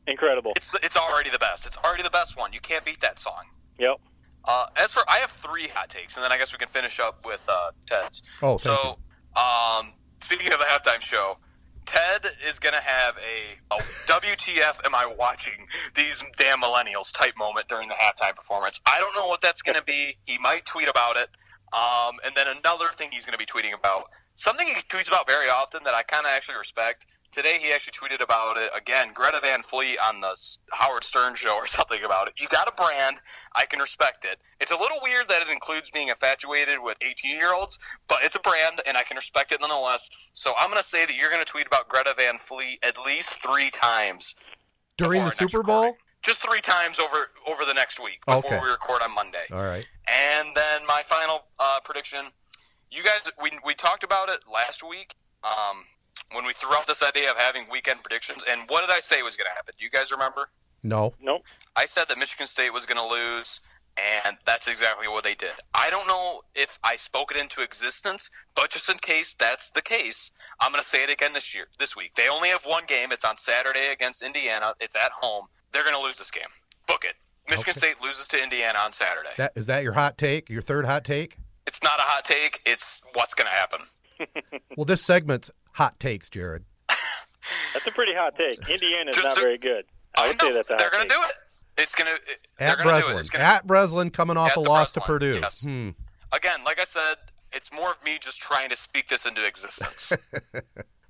Incredible. 0.07 0.51
it's 0.57 0.75
it's 0.83 0.97
already 0.97 1.29
the 1.29 1.39
best. 1.39 1.65
It's 1.65 1.77
already 1.77 2.03
the 2.03 2.09
best 2.09 2.35
one. 2.35 2.51
You 2.51 2.59
can't 2.59 2.83
beat 2.83 2.99
that 2.99 3.17
song. 3.17 3.43
Yep. 3.79 3.95
Uh, 4.43 4.65
as 4.75 4.91
for 4.91 5.03
I 5.07 5.19
have 5.19 5.31
three 5.31 5.69
hot 5.69 5.87
takes, 5.87 6.17
and 6.17 6.23
then 6.23 6.33
I 6.33 6.37
guess 6.37 6.51
we 6.51 6.57
can 6.57 6.67
finish 6.67 6.99
up 6.99 7.25
with 7.25 7.41
uh, 7.47 7.71
Ted's. 7.85 8.21
Oh, 8.41 8.57
thank 8.57 8.77
so, 8.77 8.97
um, 9.39 9.93
speaking 10.19 10.51
of 10.51 10.59
the 10.59 10.65
halftime 10.65 10.99
show, 10.99 11.37
Ted 11.87 12.27
is 12.47 12.59
going 12.59 12.75
to 12.75 12.81
have 12.81 13.15
a, 13.17 13.73
a 13.73 13.79
WTF 14.07 14.85
am 14.85 14.93
I 14.93 15.11
watching 15.17 15.67
these 15.95 16.21
damn 16.37 16.61
millennials 16.61 17.13
type 17.13 17.33
moment 17.37 17.69
during 17.69 17.87
the 17.87 17.95
halftime 17.95 18.35
performance. 18.35 18.79
I 18.85 18.99
don't 18.99 19.15
know 19.15 19.25
what 19.25 19.41
that's 19.41 19.61
going 19.61 19.77
to 19.77 19.83
be. 19.83 20.17
He 20.25 20.37
might 20.37 20.65
tweet 20.65 20.89
about 20.89 21.15
it. 21.15 21.29
Um, 21.73 22.19
and 22.25 22.35
then 22.35 22.47
another 22.47 22.87
thing 22.95 23.09
he's 23.11 23.25
going 23.25 23.37
to 23.37 23.39
be 23.39 23.45
tweeting 23.45 23.73
about, 23.73 24.09
something 24.35 24.67
he 24.67 24.73
tweets 24.73 25.07
about 25.07 25.27
very 25.27 25.49
often 25.49 25.83
that 25.85 25.93
I 25.93 26.03
kind 26.03 26.25
of 26.25 26.29
actually 26.29 26.57
respect. 26.57 27.07
Today 27.31 27.59
he 27.61 27.71
actually 27.73 27.93
tweeted 27.93 28.23
about 28.23 28.57
it 28.57 28.71
again. 28.75 29.09
Greta 29.13 29.39
Van 29.41 29.61
Fleet 29.61 29.97
on 29.99 30.21
the 30.21 30.35
Howard 30.71 31.03
Stern 31.03 31.35
show 31.35 31.55
or 31.55 31.67
something 31.77 32.03
about 32.03 32.27
it. 32.29 32.33
You 32.37 32.47
got 32.47 32.67
a 32.67 32.71
brand. 32.71 33.17
I 33.55 33.65
can 33.65 33.79
respect 33.79 34.25
it. 34.25 34.39
It's 34.59 34.71
a 34.71 34.75
little 34.77 34.97
weird 35.03 35.27
that 35.27 35.41
it 35.41 35.49
includes 35.49 35.89
being 35.91 36.07
infatuated 36.07 36.79
with 36.81 36.97
18 37.01 37.37
year 37.37 37.53
olds, 37.53 37.77
but 38.07 38.19
it's 38.23 38.35
a 38.35 38.39
brand 38.39 38.81
and 38.87 38.97
I 38.97 39.03
can 39.03 39.17
respect 39.17 39.51
it 39.51 39.59
nonetheless. 39.61 40.09
So 40.33 40.53
I'm 40.57 40.69
going 40.69 40.81
to 40.81 40.87
say 40.87 41.05
that 41.05 41.15
you're 41.15 41.29
going 41.29 41.43
to 41.43 41.49
tweet 41.51 41.67
about 41.67 41.89
Greta 41.89 42.13
Van 42.17 42.37
Fleet 42.37 42.79
at 42.83 42.95
least 43.05 43.37
three 43.43 43.69
times 43.69 44.33
During 44.97 45.23
the 45.25 45.31
Super 45.31 45.61
Bowl? 45.63 45.75
recording. 45.81 46.01
Just 46.23 46.41
three 46.41 46.61
times 46.61 46.97
over 46.99 47.29
over 47.47 47.63
the 47.63 47.73
next 47.73 47.99
week 48.03 48.25
before 48.25 48.43
Okay. 48.53 48.59
we 48.61 48.69
record 48.69 49.01
on 49.01 49.13
Monday. 49.13 49.45
All 49.51 49.61
right. 49.63 49.85
And 50.07 50.49
then 50.55 50.85
my 50.85 51.03
final 51.05 51.43
uh, 51.59 51.79
prediction: 51.85 52.25
you 52.91 53.03
guys, 53.03 53.21
we 53.41 53.51
we 53.63 53.73
talked 53.75 54.03
about 54.03 54.27
it 54.27 54.39
last 54.51 54.83
week 54.83 55.15
um, 55.43 55.85
when 56.33 56.45
we 56.45 56.53
threw 56.53 56.73
out 56.73 56.87
this 56.87 57.03
idea 57.03 57.31
of 57.31 57.37
having 57.37 57.65
weekend 57.71 58.03
predictions. 58.03 58.43
And 58.49 58.61
what 58.67 58.81
did 58.81 58.89
I 58.95 58.99
say 58.99 59.21
was 59.21 59.35
going 59.35 59.47
to 59.47 59.55
happen? 59.55 59.73
Do 59.77 59.85
you 59.85 59.91
guys 59.91 60.11
remember? 60.11 60.49
No. 60.83 61.13
Nope. 61.21 61.43
I 61.75 61.85
said 61.85 62.05
that 62.09 62.17
Michigan 62.17 62.47
State 62.47 62.71
was 62.73 62.85
going 62.85 62.97
to 62.97 63.07
lose, 63.07 63.59
and 64.25 64.37
that's 64.45 64.67
exactly 64.67 65.07
what 65.07 65.23
they 65.23 65.35
did. 65.35 65.51
I 65.73 65.89
don't 65.89 66.07
know 66.07 66.41
if 66.55 66.77
I 66.83 66.97
spoke 66.97 67.31
it 67.31 67.37
into 67.37 67.61
existence, 67.61 68.29
but 68.55 68.69
just 68.69 68.89
in 68.89 68.97
case 68.97 69.35
that's 69.39 69.69
the 69.71 69.81
case, 69.81 70.31
I'm 70.61 70.71
going 70.71 70.83
to 70.83 70.87
say 70.87 71.03
it 71.03 71.09
again 71.09 71.33
this 71.33 71.53
year, 71.53 71.65
this 71.79 71.95
week. 71.95 72.11
They 72.15 72.29
only 72.29 72.49
have 72.49 72.63
one 72.65 72.83
game. 72.87 73.11
It's 73.11 73.25
on 73.25 73.37
Saturday 73.37 73.87
against 73.91 74.21
Indiana. 74.21 74.73
It's 74.79 74.95
at 74.95 75.11
home. 75.11 75.45
They're 75.73 75.83
going 75.83 75.95
to 75.95 76.01
lose 76.01 76.17
this 76.17 76.31
game. 76.31 76.43
Book 76.87 77.03
it. 77.05 77.15
Michigan 77.49 77.71
Okay. 77.71 77.79
State 77.79 77.95
loses 78.01 78.27
to 78.29 78.41
Indiana 78.43 78.79
on 78.79 78.91
Saturday. 78.91 79.29
That 79.37 79.53
is 79.55 79.67
that 79.67 79.83
your 79.83 79.93
hot 79.93 80.17
take? 80.17 80.49
Your 80.49 80.61
third 80.61 80.85
hot 80.85 81.03
take? 81.05 81.37
It's 81.65 81.81
not 81.81 81.99
a 81.99 82.03
hot 82.03 82.25
take. 82.25 82.61
It's 82.65 83.01
what's 83.13 83.33
going 83.33 83.47
to 83.47 83.53
happen. 83.53 83.79
Well, 84.75 84.85
this 84.85 85.01
segment's 85.03 85.49
hot 85.77 85.99
takes, 85.99 86.29
Jerod. 86.29 86.63
That's 87.73 87.85
a 87.87 87.91
pretty 87.91 88.13
hot 88.13 88.35
take. 88.37 88.57
Indiana's 88.69 89.15
Just 89.15 89.25
not 89.27 89.37
a- 89.37 89.41
very 89.41 89.57
good. 89.57 89.85
I 90.17 90.27
would 90.27 90.41
know. 90.41 90.47
say 90.49 90.53
that's 90.53 90.69
a 90.69 90.73
hot 90.73 90.79
They're 90.79 90.89
going 90.89 91.07
to 91.07 91.13
do 91.15 91.21
it. 91.21 91.31
It's 91.77 91.93
going 91.95 92.13
to. 92.15 92.63
At 92.63 92.77
going 92.79 92.87
to 93.01 93.01
do 93.05 93.07
it. 93.07 93.13
Breslin. 93.13 93.25
Gonna, 93.31 93.43
At 93.43 93.67
Breslin 93.67 94.09
coming 94.09 94.35
off 94.37 94.51
a 94.51 94.59
the 94.61 94.67
loss 94.69 94.91
to 94.93 95.01
Purdue. 95.01 95.39
yes. 95.41 95.61
Hmm. 95.61 95.89
again, 96.33 96.63
like 96.65 96.79
I 96.79 96.85
said, 96.85 97.15
it's 97.53 97.71
more 97.71 97.91
of 97.91 98.03
me 98.03 98.17
just 98.19 98.41
trying 98.41 98.69
to 98.69 98.77
speak 98.77 99.07
this 99.07 99.25
into 99.25 99.45
existence. 99.45 100.11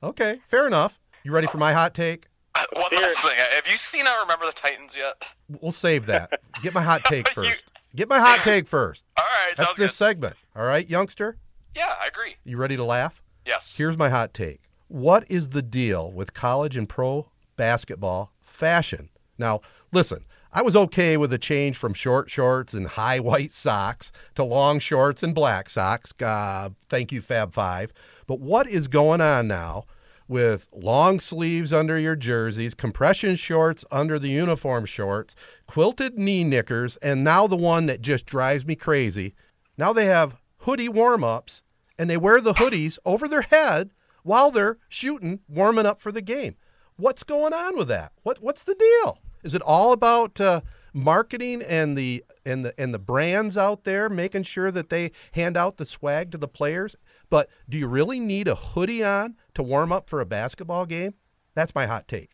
Okay, 0.03 0.39
fair 0.45 0.67
enough. 0.67 0.99
You 1.23 1.31
ready 1.31 1.47
for 1.47 1.57
my 1.57 1.73
hot 1.73 1.95
take? 1.95 2.27
One 2.73 2.85
Here- 2.91 3.01
last 3.01 3.17
thing. 3.17 3.35
Have 3.55 3.67
you 3.67 3.77
seen 3.77 4.05
I 4.05 4.19
Remember 4.21 4.45
the 4.45 4.51
Titans 4.51 4.93
yet? 4.95 5.23
We'll 5.59 5.71
save 5.71 6.05
that. 6.05 6.39
Get 6.61 6.75
my 6.75 6.83
hot 6.83 7.03
take 7.05 7.27
You- 7.29 7.33
first. 7.33 7.65
Get 7.95 8.07
my 8.07 8.19
hot 8.19 8.39
take 8.43 8.67
first. 8.67 9.05
All 9.17 9.23
right, 9.25 9.55
That's 9.57 9.69
this 9.71 9.77
good. 9.77 9.91
segment. 9.93 10.35
All 10.55 10.63
right, 10.65 10.87
youngster? 10.87 11.37
Yeah, 11.75 11.95
I 11.99 12.05
agree. 12.07 12.35
You 12.43 12.57
ready 12.57 12.75
to 12.77 12.83
laugh? 12.83 13.23
Yes. 13.47 13.75
Here's 13.77 13.97
my 13.97 14.09
hot 14.09 14.33
take. 14.33 14.61
What 14.89 15.25
is 15.29 15.49
the 15.49 15.61
deal 15.61 16.11
with 16.11 16.33
college 16.33 16.75
and 16.75 16.87
pro 16.87 17.29
basketball 17.55 18.33
fashion? 18.41 19.09
Now, 19.37 19.61
listen, 19.93 20.25
I 20.51 20.61
was 20.61 20.75
okay 20.75 21.17
with 21.17 21.29
the 21.29 21.37
change 21.37 21.77
from 21.77 21.93
short 21.93 22.29
shorts 22.29 22.73
and 22.73 22.87
high 22.87 23.19
white 23.21 23.53
socks 23.53 24.11
to 24.35 24.43
long 24.43 24.79
shorts 24.79 25.23
and 25.23 25.33
black 25.33 25.69
socks. 25.69 26.13
Uh, 26.21 26.69
thank 26.89 27.11
you, 27.11 27.21
Fab 27.21 27.53
Five. 27.53 27.93
But 28.27 28.41
what 28.41 28.67
is 28.67 28.87
going 28.87 29.21
on 29.21 29.47
now 29.47 29.85
with 30.27 30.67
long 30.73 31.21
sleeves 31.21 31.71
under 31.71 31.97
your 31.97 32.17
jerseys, 32.17 32.73
compression 32.73 33.37
shorts 33.37 33.85
under 33.91 34.19
the 34.19 34.29
uniform 34.29 34.85
shorts, 34.85 35.35
quilted 35.67 36.17
knee 36.17 36.43
knickers, 36.43 36.97
and 36.97 37.23
now 37.23 37.47
the 37.47 37.55
one 37.55 37.85
that 37.85 38.01
just 38.01 38.25
drives 38.25 38.65
me 38.65 38.75
crazy. 38.75 39.35
Now 39.77 39.93
they 39.93 40.05
have 40.05 40.35
hoodie 40.59 40.89
warm 40.89 41.23
ups 41.23 41.61
and 41.97 42.09
they 42.09 42.17
wear 42.17 42.41
the 42.41 42.53
hoodies 42.53 42.97
over 43.05 43.27
their 43.27 43.41
head 43.41 43.91
while 44.23 44.51
they're 44.51 44.77
shooting, 44.89 45.39
warming 45.47 45.85
up 45.85 46.01
for 46.01 46.11
the 46.11 46.21
game. 46.21 46.55
What's 46.97 47.23
going 47.23 47.53
on 47.53 47.77
with 47.77 47.87
that? 47.89 48.11
What 48.23 48.41
what's 48.41 48.63
the 48.63 48.75
deal? 48.75 49.19
Is 49.43 49.53
it 49.53 49.61
all 49.61 49.93
about 49.93 50.41
uh, 50.41 50.61
marketing 50.93 51.61
and 51.61 51.97
the 51.97 52.23
and 52.45 52.65
the 52.65 52.73
and 52.79 52.93
the 52.93 52.99
brands 52.99 53.57
out 53.57 53.83
there 53.83 54.09
making 54.09 54.43
sure 54.43 54.71
that 54.71 54.89
they 54.89 55.11
hand 55.33 55.55
out 55.55 55.77
the 55.77 55.85
swag 55.85 56.31
to 56.31 56.37
the 56.37 56.47
players? 56.47 56.95
But 57.29 57.49
do 57.69 57.77
you 57.77 57.87
really 57.87 58.19
need 58.19 58.47
a 58.47 58.55
hoodie 58.55 59.03
on 59.03 59.35
to 59.53 59.63
warm 59.63 59.91
up 59.91 60.09
for 60.09 60.19
a 60.21 60.25
basketball 60.25 60.85
game? 60.85 61.13
That's 61.53 61.73
my 61.75 61.85
hot 61.85 62.07
take. 62.07 62.31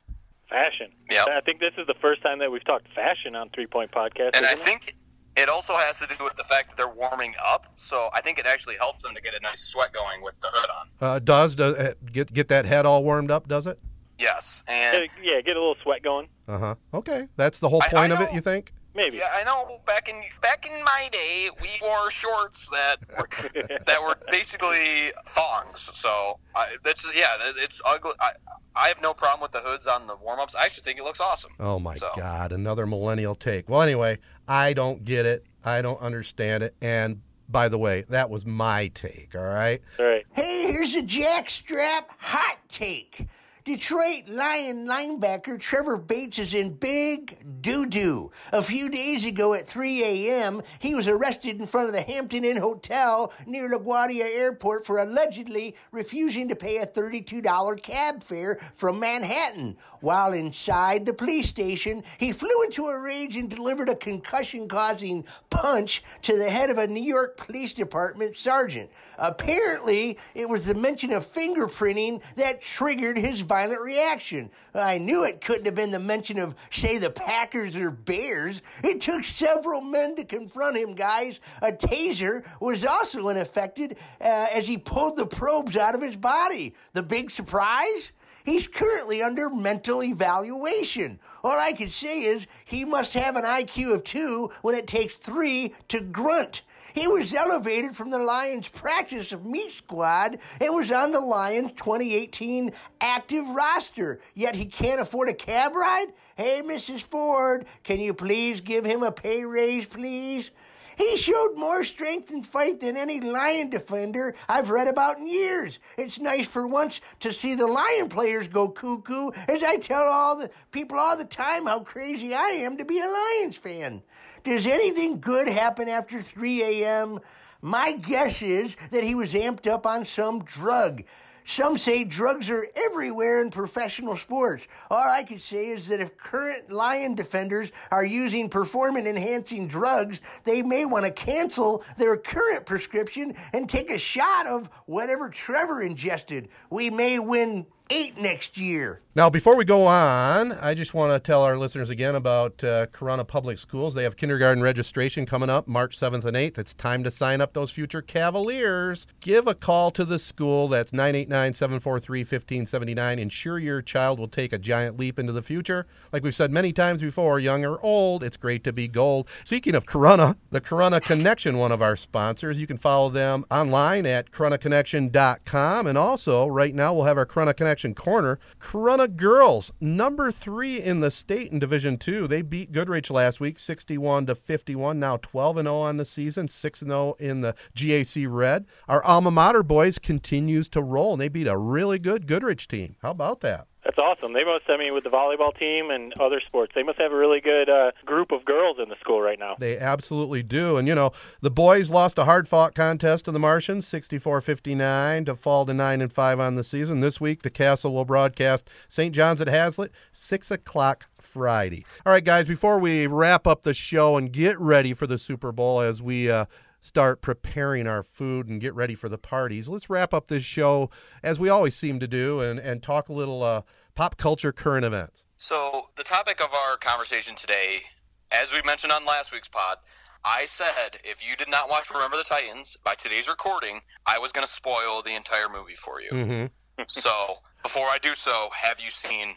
Fashion. 0.49 0.91
Yep. 1.09 1.27
I 1.29 1.41
think 1.41 1.59
this 1.59 1.73
is 1.77 1.87
the 1.87 1.95
first 1.95 2.21
time 2.21 2.39
that 2.39 2.51
we've 2.51 2.63
talked 2.63 2.87
fashion 2.93 3.35
on 3.35 3.49
Three 3.49 3.67
Point 3.67 3.91
Podcast. 3.91 4.31
And 4.35 4.45
I 4.45 4.53
it? 4.53 4.59
think 4.59 4.95
it 5.35 5.49
also 5.49 5.73
has 5.75 5.97
to 5.97 6.07
do 6.07 6.23
with 6.23 6.35
the 6.37 6.43
fact 6.45 6.69
that 6.69 6.77
they're 6.77 6.93
warming 6.93 7.33
up. 7.43 7.65
So 7.77 8.09
I 8.13 8.21
think 8.21 8.37
it 8.39 8.45
actually 8.45 8.75
helps 8.77 9.03
them 9.03 9.15
to 9.15 9.21
get 9.21 9.33
a 9.33 9.39
nice 9.39 9.61
sweat 9.61 9.91
going 9.93 10.21
with 10.21 10.35
the 10.41 10.47
hood 10.51 10.69
on. 10.69 10.87
Uh, 11.01 11.19
does 11.19 11.55
does 11.55 11.75
uh, 11.75 11.93
get 12.11 12.33
get 12.33 12.47
that 12.49 12.65
head 12.65 12.85
all 12.85 13.03
warmed 13.03 13.31
up? 13.31 13.47
Does 13.47 13.67
it? 13.67 13.79
Yes, 14.19 14.63
and 14.67 15.09
yeah, 15.21 15.41
get 15.41 15.57
a 15.57 15.59
little 15.59 15.75
sweat 15.81 16.03
going. 16.03 16.27
Uh 16.47 16.57
huh. 16.59 16.75
Okay, 16.93 17.27
that's 17.35 17.59
the 17.59 17.67
whole 17.69 17.81
point 17.81 18.11
I 18.11 18.15
of 18.15 18.21
it. 18.21 18.33
You 18.33 18.41
think? 18.41 18.73
Maybe. 18.95 19.17
yeah, 19.17 19.31
I 19.33 19.43
know 19.43 19.79
back 19.87 20.07
in 20.07 20.21
back 20.39 20.67
in 20.67 20.83
my 20.83 21.09
day 21.11 21.49
we 21.61 21.67
wore 21.81 22.11
shorts 22.11 22.69
that 22.69 22.97
were, 23.17 23.27
that 23.87 24.03
were 24.03 24.15
basically 24.29 25.11
thongs. 25.29 25.89
So 25.95 26.37
I, 26.55 26.75
that's 26.83 27.03
yeah, 27.15 27.37
it's 27.57 27.81
ugly. 27.85 28.11
I 28.19 28.33
I 28.75 28.87
have 28.89 29.01
no 29.01 29.13
problem 29.13 29.41
with 29.41 29.51
the 29.51 29.61
hoods 29.67 29.87
on 29.87 30.05
the 30.05 30.15
warm 30.15 30.39
ups. 30.39 30.53
I 30.55 30.65
actually 30.65 30.83
think 30.83 30.99
it 30.99 31.03
looks 31.03 31.19
awesome. 31.19 31.51
Oh 31.59 31.79
my 31.79 31.95
So- 31.95 32.11
God, 32.15 32.51
another 32.51 32.85
millennial 32.85 33.33
take. 33.33 33.67
Well, 33.67 33.81
anyway, 33.81 34.19
I 34.47 34.73
don't 34.73 35.03
get 35.05 35.25
it. 35.25 35.45
I 35.63 35.81
don't 35.81 35.99
understand 36.01 36.63
it. 36.63 36.75
And 36.81 37.21
by 37.49 37.69
the 37.69 37.77
way, 37.77 38.05
that 38.09 38.29
was 38.29 38.45
my 38.45 38.87
take. 38.89 39.31
All 39.35 39.41
right. 39.41 39.81
All 39.99 40.05
right. 40.05 40.25
Hey, 40.31 40.71
here's 40.71 40.95
a 40.95 41.03
jackstrap 41.03 42.05
hot 42.17 42.57
take. 42.67 43.27
Detroit 43.65 44.27
Lion 44.27 44.87
linebacker 44.87 45.57
Trevor 45.57 45.95
Bates 45.95 46.37
is 46.37 46.53
in 46.53 46.73
big 46.73 47.61
doo 47.61 47.85
doo. 47.85 48.29
A 48.51 48.61
few 48.61 48.89
days 48.89 49.25
ago 49.25 49.53
at 49.53 49.65
3 49.65 50.03
a.m., 50.03 50.61
he 50.79 50.93
was 50.93 51.07
arrested 51.07 51.61
in 51.61 51.65
front 51.65 51.87
of 51.87 51.93
the 51.93 52.01
Hampton 52.01 52.43
Inn 52.43 52.57
Hotel 52.57 53.31
near 53.47 53.69
LaGuardia 53.69 54.25
Airport 54.25 54.85
for 54.85 54.99
allegedly 54.99 55.77
refusing 55.93 56.49
to 56.49 56.57
pay 56.57 56.79
a 56.79 56.85
$32 56.85 57.81
cab 57.81 58.21
fare 58.21 58.59
from 58.75 58.99
Manhattan. 58.99 59.77
While 60.01 60.33
inside 60.33 61.05
the 61.05 61.13
police 61.13 61.47
station, 61.47 62.03
he 62.17 62.33
flew 62.33 62.63
into 62.65 62.87
a 62.87 62.99
rage 62.99 63.37
and 63.37 63.49
delivered 63.49 63.87
a 63.87 63.95
concussion 63.95 64.67
causing 64.67 65.23
punch 65.49 66.03
to 66.23 66.37
the 66.37 66.49
head 66.49 66.69
of 66.69 66.79
a 66.79 66.87
New 66.87 67.01
York 67.01 67.37
Police 67.37 67.71
Department 67.71 68.35
sergeant. 68.35 68.91
Apparently, 69.17 70.19
it 70.35 70.49
was 70.49 70.65
the 70.65 70.75
mention 70.75 71.13
of 71.13 71.25
fingerprinting 71.25 72.21
that 72.35 72.61
triggered 72.61 73.17
his 73.17 73.41
violent 73.53 73.81
reaction. 73.81 74.49
I 74.73 74.97
knew 74.97 75.23
it 75.23 75.39
couldn't 75.39 75.67
have 75.67 75.75
been 75.75 75.91
the 75.91 75.99
mention 75.99 76.39
of, 76.39 76.55
say, 76.71 76.97
the 76.97 77.11
Packers 77.11 77.75
or 77.75 77.91
Bears. 77.91 78.63
It 78.83 78.99
took 78.99 79.23
several 79.23 79.79
men 79.79 80.15
to 80.15 80.25
confront 80.25 80.75
him, 80.75 80.95
guys. 80.95 81.39
A 81.61 81.71
taser 81.71 82.43
was 82.59 82.83
also 82.83 83.29
unaffected 83.29 83.97
uh, 84.19 84.47
as 84.51 84.67
he 84.67 84.79
pulled 84.79 85.17
the 85.17 85.27
probes 85.27 85.77
out 85.77 85.93
of 85.93 86.01
his 86.01 86.17
body. 86.17 86.73
The 86.93 87.03
big 87.03 87.29
surprise? 87.29 88.11
He's 88.43 88.67
currently 88.67 89.21
under 89.21 89.51
mental 89.51 90.03
evaluation. 90.03 91.19
All 91.43 91.57
I 91.57 91.73
can 91.73 91.89
say 91.91 92.21
is 92.21 92.47
he 92.65 92.85
must 92.85 93.13
have 93.13 93.35
an 93.35 93.43
IQ 93.43 93.93
of 93.93 94.03
two 94.03 94.49
when 94.63 94.73
it 94.73 94.87
takes 94.87 95.13
three 95.13 95.75
to 95.89 96.01
grunt. 96.01 96.63
He 96.93 97.07
was 97.07 97.33
elevated 97.33 97.95
from 97.95 98.11
the 98.11 98.19
Lions 98.19 98.67
practice 98.67 99.31
of 99.31 99.45
meat 99.45 99.73
squad 99.73 100.37
and 100.61 100.75
was 100.75 100.91
on 100.91 101.11
the 101.11 101.19
Lions 101.19 101.71
2018 101.71 102.71
active 103.01 103.47
roster, 103.49 104.19
yet 104.35 104.55
he 104.55 104.65
can't 104.65 105.01
afford 105.01 105.29
a 105.29 105.33
cab 105.33 105.75
ride? 105.75 106.13
Hey, 106.35 106.61
Mrs. 106.63 107.01
Ford, 107.01 107.65
can 107.83 107.99
you 107.99 108.13
please 108.13 108.61
give 108.61 108.85
him 108.85 109.01
a 109.01 109.11
pay 109.11 109.43
raise, 109.43 109.85
please? 109.85 110.51
He 110.97 111.17
showed 111.17 111.55
more 111.55 111.83
strength 111.83 112.29
and 112.29 112.45
fight 112.45 112.79
than 112.79 112.97
any 112.97 113.19
Lion 113.19 113.69
defender 113.69 114.35
I've 114.47 114.69
read 114.69 114.87
about 114.87 115.17
in 115.17 115.27
years. 115.27 115.79
It's 115.97 116.19
nice 116.19 116.47
for 116.47 116.67
once 116.67 117.01
to 117.21 117.33
see 117.33 117.55
the 117.55 117.67
Lion 117.67 118.09
players 118.09 118.47
go 118.47 118.69
cuckoo, 118.69 119.31
as 119.47 119.63
I 119.63 119.77
tell 119.77 120.03
all 120.03 120.35
the 120.35 120.51
people 120.71 120.99
all 120.99 121.17
the 121.17 121.25
time 121.25 121.65
how 121.65 121.79
crazy 121.79 122.33
I 122.33 122.49
am 122.49 122.77
to 122.77 122.85
be 122.85 122.99
a 122.99 123.07
Lions 123.07 123.57
fan. 123.57 124.03
Does 124.43 124.67
anything 124.67 125.21
good 125.21 125.47
happen 125.47 125.87
after 125.87 126.21
3 126.21 126.63
a.m.? 126.63 127.19
My 127.61 127.93
guess 127.93 128.41
is 128.41 128.75
that 128.91 129.03
he 129.03 129.15
was 129.15 129.33
amped 129.33 129.67
up 129.67 129.85
on 129.85 130.05
some 130.05 130.43
drug. 130.43 131.03
Some 131.45 131.77
say 131.77 132.03
drugs 132.03 132.49
are 132.49 132.65
everywhere 132.75 133.41
in 133.41 133.51
professional 133.51 134.17
sports. 134.17 134.67
All 134.89 135.09
I 135.09 135.23
can 135.23 135.39
say 135.39 135.67
is 135.67 135.87
that 135.87 135.99
if 135.99 136.17
current 136.17 136.71
Lion 136.71 137.15
defenders 137.15 137.71
are 137.91 138.05
using 138.05 138.49
performance 138.49 139.07
enhancing 139.07 139.67
drugs, 139.67 140.19
they 140.43 140.61
may 140.61 140.85
want 140.85 141.05
to 141.05 141.11
cancel 141.11 141.83
their 141.97 142.17
current 142.17 142.65
prescription 142.65 143.35
and 143.53 143.69
take 143.69 143.91
a 143.91 143.97
shot 143.97 144.47
of 144.47 144.69
whatever 144.85 145.29
Trevor 145.29 145.81
ingested. 145.81 146.49
We 146.69 146.89
may 146.89 147.19
win 147.19 147.65
eight 147.89 148.17
next 148.17 148.57
year. 148.57 149.01
Now, 149.15 149.29
before 149.29 149.55
we 149.55 149.63
go 149.63 149.85
on, 149.85 150.53
I 150.53 150.73
just 150.73 150.95
want 150.95 151.13
to 151.13 151.19
tell 151.19 151.43
our 151.43 151.55
listeners 151.55 151.91
again 151.91 152.15
about 152.15 152.63
uh, 152.63 152.87
Corunna 152.87 153.27
Public 153.27 153.59
Schools. 153.59 153.93
They 153.93 154.01
have 154.01 154.17
kindergarten 154.17 154.63
registration 154.63 155.27
coming 155.27 155.51
up 155.51 155.67
March 155.67 155.99
7th 155.99 156.25
and 156.25 156.35
8th. 156.35 156.57
It's 156.57 156.73
time 156.73 157.03
to 157.03 157.11
sign 157.11 157.39
up 157.39 157.53
those 157.53 157.69
future 157.69 158.01
Cavaliers. 158.01 159.05
Give 159.19 159.45
a 159.45 159.53
call 159.53 159.91
to 159.91 160.03
the 160.03 160.17
school. 160.17 160.67
That's 160.67 160.93
989 160.93 161.53
743 161.53 162.21
1579. 162.21 163.19
Ensure 163.19 163.59
your 163.59 163.83
child 163.83 164.17
will 164.17 164.27
take 164.27 164.51
a 164.51 164.57
giant 164.57 164.97
leap 164.97 165.19
into 165.19 165.31
the 165.31 165.43
future. 165.43 165.85
Like 166.11 166.23
we've 166.23 166.33
said 166.33 166.49
many 166.49 166.73
times 166.73 167.01
before, 167.01 167.39
young 167.39 167.63
or 167.63 167.79
old, 167.83 168.23
it's 168.23 168.37
great 168.37 168.63
to 168.63 168.73
be 168.73 168.87
gold. 168.87 169.29
Speaking 169.43 169.75
of 169.75 169.85
Corunna, 169.85 170.37
the 170.49 170.61
Corunna 170.61 171.01
Connection, 171.01 171.59
one 171.59 171.71
of 171.71 171.83
our 171.83 171.95
sponsors, 171.95 172.57
you 172.57 172.65
can 172.65 172.79
follow 172.79 173.11
them 173.11 173.45
online 173.51 174.07
at 174.07 174.31
coronaconnection.com. 174.31 175.85
And 175.85 175.97
also, 175.99 176.47
right 176.47 176.73
now, 176.73 176.95
we'll 176.95 177.05
have 177.05 177.19
our 177.19 177.27
Corunna 177.27 177.55
Connection 177.55 177.72
Corner. 177.95 178.39
Corunna 178.59 179.13
Girls, 179.15 179.71
number 179.81 180.31
three 180.31 180.79
in 180.81 180.99
the 180.99 181.09
state 181.09 181.51
in 181.51 181.59
Division 181.59 181.97
Two. 181.97 182.27
They 182.27 182.41
beat 182.41 182.71
Goodrich 182.71 183.09
last 183.09 183.39
week, 183.39 183.57
61 183.57 184.27
to 184.27 184.35
51. 184.35 184.99
Now 184.99 185.17
12 185.17 185.57
and 185.57 185.67
0 185.67 185.77
on 185.79 185.97
the 185.97 186.05
season, 186.05 186.47
6 186.47 186.81
and 186.83 186.91
0 186.91 187.15
in 187.19 187.41
the 187.41 187.55
GAC 187.75 188.27
Red. 188.29 188.65
Our 188.87 189.03
alma 189.03 189.31
mater 189.31 189.63
boys 189.63 189.97
continues 189.97 190.69
to 190.69 190.81
roll, 190.83 191.13
and 191.13 191.21
they 191.21 191.29
beat 191.29 191.47
a 191.47 191.57
really 191.57 191.99
good 191.99 192.27
Goodrich 192.27 192.67
team. 192.67 192.95
How 193.01 193.11
about 193.11 193.41
that? 193.41 193.67
That's 193.83 193.97
awesome. 193.97 194.33
They 194.33 194.45
must, 194.45 194.63
I 194.69 194.77
mean, 194.77 194.93
with 194.93 195.03
the 195.03 195.09
volleyball 195.09 195.57
team 195.57 195.89
and 195.89 196.13
other 196.19 196.39
sports, 196.39 196.71
they 196.73 196.83
must 196.83 196.99
have 196.99 197.11
a 197.11 197.15
really 197.15 197.41
good 197.41 197.69
uh, 197.69 197.91
group 198.05 198.31
of 198.31 198.45
girls 198.45 198.77
in 198.81 198.89
the 198.89 198.95
school 198.99 199.21
right 199.21 199.37
now. 199.37 199.55
They 199.59 199.77
absolutely 199.77 200.41
do. 200.41 200.77
And, 200.77 200.87
you 200.87 200.95
know, 200.95 201.11
the 201.41 201.51
boys 201.51 201.91
lost 201.91 202.17
a 202.17 202.25
hard 202.25 202.47
fought 202.47 202.75
contest 202.75 203.25
to 203.25 203.31
the 203.31 203.39
Martians, 203.39 203.85
64 203.87 204.39
59, 204.41 205.25
to 205.25 205.35
fall 205.35 205.65
to 205.65 205.73
9 205.73 206.01
and 206.01 206.13
5 206.13 206.39
on 206.39 206.55
the 206.55 206.63
season. 206.63 207.01
This 207.01 207.19
week, 207.19 207.41
the 207.41 207.49
Castle 207.49 207.93
will 207.93 208.05
broadcast 208.05 208.69
St. 208.87 209.13
John's 209.13 209.41
at 209.41 209.47
Haslett, 209.47 209.91
6 210.13 210.51
o'clock 210.51 211.07
Friday. 211.19 211.83
All 212.05 212.13
right, 212.13 212.23
guys, 212.23 212.47
before 212.47 212.79
we 212.79 213.07
wrap 213.07 213.47
up 213.47 213.63
the 213.63 213.73
show 213.73 214.17
and 214.17 214.31
get 214.31 214.57
ready 214.59 214.93
for 214.93 215.07
the 215.07 215.17
Super 215.17 215.51
Bowl 215.51 215.81
as 215.81 216.01
we 216.01 216.29
uh, 216.29 216.45
start 216.83 217.21
preparing 217.21 217.87
our 217.87 218.03
food 218.03 218.49
and 218.49 218.59
get 218.59 218.75
ready 218.75 218.93
for 218.93 219.07
the 219.07 219.17
parties, 219.17 219.69
let's 219.69 219.89
wrap 219.89 220.13
up 220.13 220.27
this 220.27 220.43
show 220.43 220.89
as 221.23 221.39
we 221.39 221.47
always 221.47 221.73
seem 221.73 221.97
to 221.97 222.07
do 222.07 222.41
and, 222.41 222.59
and 222.59 222.83
talk 222.83 223.07
a 223.07 223.13
little 223.13 223.41
uh, 223.41 223.61
pop 223.95 224.17
culture 224.17 224.51
current 224.51 224.85
events. 224.85 225.23
So 225.37 225.87
the 225.95 226.03
topic 226.03 226.41
of 226.41 226.53
our 226.53 226.75
conversation 226.77 227.35
today, 227.35 227.83
as 228.31 228.51
we 228.51 228.61
mentioned 228.63 228.91
on 228.91 229.05
last 229.05 229.31
week's 229.31 229.47
pod, 229.47 229.77
I 230.25 230.45
said 230.45 230.99
if 231.05 231.27
you 231.27 231.37
did 231.37 231.49
not 231.49 231.69
watch 231.69 231.89
Remember 231.89 232.17
the 232.17 232.23
Titans 232.23 232.75
by 232.83 232.95
today's 232.95 233.29
recording, 233.29 233.79
I 234.05 234.19
was 234.19 234.33
going 234.33 234.45
to 234.45 234.51
spoil 234.51 235.01
the 235.01 235.15
entire 235.15 235.47
movie 235.49 235.75
for 235.75 236.01
you. 236.01 236.11
Mm-hmm. 236.11 236.83
so 236.87 237.37
before 237.63 237.85
I 237.85 237.97
do 238.01 238.13
so, 238.13 238.49
have 238.53 238.81
you 238.81 238.91
seen 238.91 239.35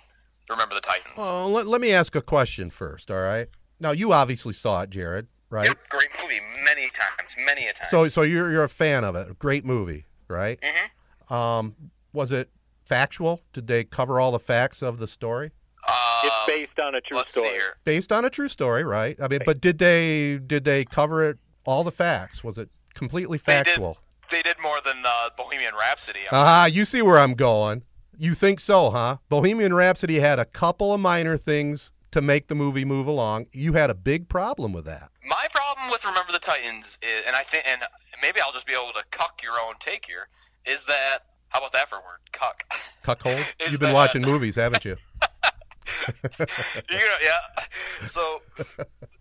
Remember 0.51 0.75
the 0.75 0.81
Titans? 0.81 1.15
Well, 1.17 1.51
let, 1.51 1.67
let 1.67 1.81
me 1.81 1.93
ask 1.93 2.17
a 2.17 2.23
question 2.23 2.71
first, 2.71 3.09
all 3.09 3.21
right? 3.21 3.49
Now, 3.79 3.93
you 3.93 4.13
obviously 4.13 4.53
saw 4.53 4.83
it, 4.83 4.91
Jerod, 4.91 5.27
right? 5.51 5.69
Yep, 5.69 5.79
great 5.89 6.09
movie, 6.23 6.41
many 6.65 6.91
times, 6.91 7.37
many 7.45 7.67
a 7.67 7.73
time. 7.73 7.89
So, 7.91 8.07
so 8.09 8.23
you're 8.23 8.51
you're 8.53 8.65
a 8.65 8.69
fan 8.69 9.05
of 9.05 9.15
it. 9.17 9.39
Great 9.39 9.65
movie, 9.65 10.07
right? 10.29 10.61
Mm-hmm. 10.61 11.33
Um, 11.35 11.75
was 12.13 12.33
it 12.33 12.51
factual? 12.87 13.43
Did 13.53 13.67
they 13.67 13.85
cover 13.85 14.21
all 14.21 14.33
the 14.33 14.39
facts 14.39 14.83
of 14.83 14.99
the 14.99 15.07
story? 15.09 15.51
uh, 15.89 16.21
It's 16.25 16.35
based 16.47 16.81
on 16.81 16.95
a 16.95 17.01
true 17.01 17.17
let's 17.19 17.31
story. 17.31 17.49
see 17.49 17.55
here. 17.55 17.77
Based 17.85 18.13
on 18.13 18.25
a 18.25 18.31
true 18.31 18.49
story, 18.49 18.85
right? 18.85 19.17
I 19.21 19.29
mean, 19.29 19.41
but 19.45 19.61
did 19.61 19.79
they 19.79 20.39
did 20.39 20.65
they 20.65 20.85
cover 20.85 21.23
it 21.29 21.39
all 21.65 21.85
the 21.85 21.93
facts? 21.93 22.43
Was 22.45 22.59
it 22.59 22.71
completely 22.95 23.39
factual? 23.39 23.65
They 23.65 23.71
did. 23.71 23.75
factual? 23.75 23.99
They 24.31 24.43
did 24.43 24.57
more 24.61 24.79
than 24.85 25.03
uh, 25.07 25.31
Bohemian 25.37 25.75
Rhapsody. 25.79 26.21
I 26.21 26.29
Ah, 26.33 26.67
you 26.67 26.85
see 26.85 27.03
where 27.03 27.19
I'm 27.19 27.35
going. 27.35 27.83
You 28.19 28.35
think 28.35 28.59
so, 28.61 28.91
huh? 28.91 29.19
Bohemian 29.29 29.75
Rhapsody 29.75 30.19
had 30.21 30.39
a 30.39 30.45
couple 30.45 30.93
of 30.93 31.01
minor 31.01 31.37
things 31.37 31.93
to 32.13 32.21
make 32.23 32.49
the 32.49 32.55
movie 32.55 32.85
move 32.85 33.07
along. 33.07 33.47
You 33.53 33.75
had 33.75 33.91
a 33.91 33.95
big 33.95 34.29
problem 34.29 34.73
with 34.73 34.85
that. 34.87 35.11
My 35.27 35.47
problem 35.53 35.91
with 35.91 36.05
Remember 36.05 36.33
the 36.33 36.39
Titans 36.39 36.99
is, 37.03 37.23
and 37.27 37.35
I 37.35 37.43
think, 37.43 37.65
and 37.67 37.83
maybe 38.23 38.41
I'll 38.41 38.53
just 38.53 38.67
be 38.67 38.75
able 38.75 38.93
to 38.95 39.03
cuck 39.11 39.41
your 39.43 39.55
own 39.55 39.75
take 39.81 40.07
here, 40.07 40.29
is 40.65 40.85
that 40.85 41.21
how 41.49 41.59
about 41.59 41.73
that 41.73 41.89
for 41.89 41.97
a 41.97 41.99
word, 41.99 42.21
cuck? 42.33 42.65
Cuckold. 43.03 43.45
You've 43.61 43.81
been 43.81 43.89
that- 43.89 43.95
watching 43.95 44.23
movies, 44.23 44.57
haven't 44.57 44.85
you? 44.85 44.97
you 46.09 46.97
know, 46.97 47.17
yeah. 47.23 47.65
So 48.07 48.43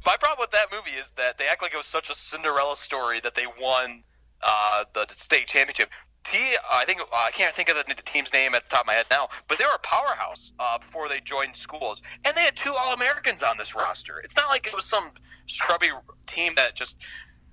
my 0.05 0.15
problem 0.19 0.37
with 0.39 0.51
that 0.51 0.67
movie 0.71 0.97
is 0.97 1.11
that 1.11 1.37
they 1.37 1.47
act 1.47 1.61
like 1.61 1.73
it 1.73 1.77
was 1.77 1.85
such 1.85 2.09
a 2.09 2.15
Cinderella 2.15 2.75
story 2.75 3.19
that 3.21 3.35
they 3.35 3.45
won 3.59 4.03
uh, 4.41 4.85
the 4.93 5.07
state 5.13 5.47
championship. 5.47 5.89
T, 6.25 6.39
I 6.71 6.85
think 6.85 7.01
I 7.13 7.29
can't 7.31 7.53
think 7.53 7.69
of 7.69 7.77
the, 7.77 7.93
team's 8.03 8.33
name 8.33 8.55
at 8.55 8.63
the 8.63 8.69
top 8.69 8.81
of 8.81 8.87
my 8.87 8.93
head 8.93 9.05
now, 9.11 9.29
but 9.47 9.59
they 9.59 9.63
were 9.63 9.75
a 9.75 9.79
powerhouse 9.79 10.53
uh, 10.59 10.79
before 10.79 11.07
they 11.07 11.19
joined 11.19 11.55
schools, 11.55 12.01
and 12.25 12.35
they 12.35 12.41
had 12.41 12.55
two 12.55 12.73
All 12.73 12.93
Americans 12.93 13.43
on 13.43 13.57
this 13.59 13.75
roster. 13.75 14.19
It's 14.23 14.35
not 14.35 14.49
like 14.49 14.65
it 14.65 14.73
was 14.73 14.85
some 14.85 15.11
scrubby 15.45 15.89
team 16.25 16.53
that 16.55 16.75
just 16.75 16.95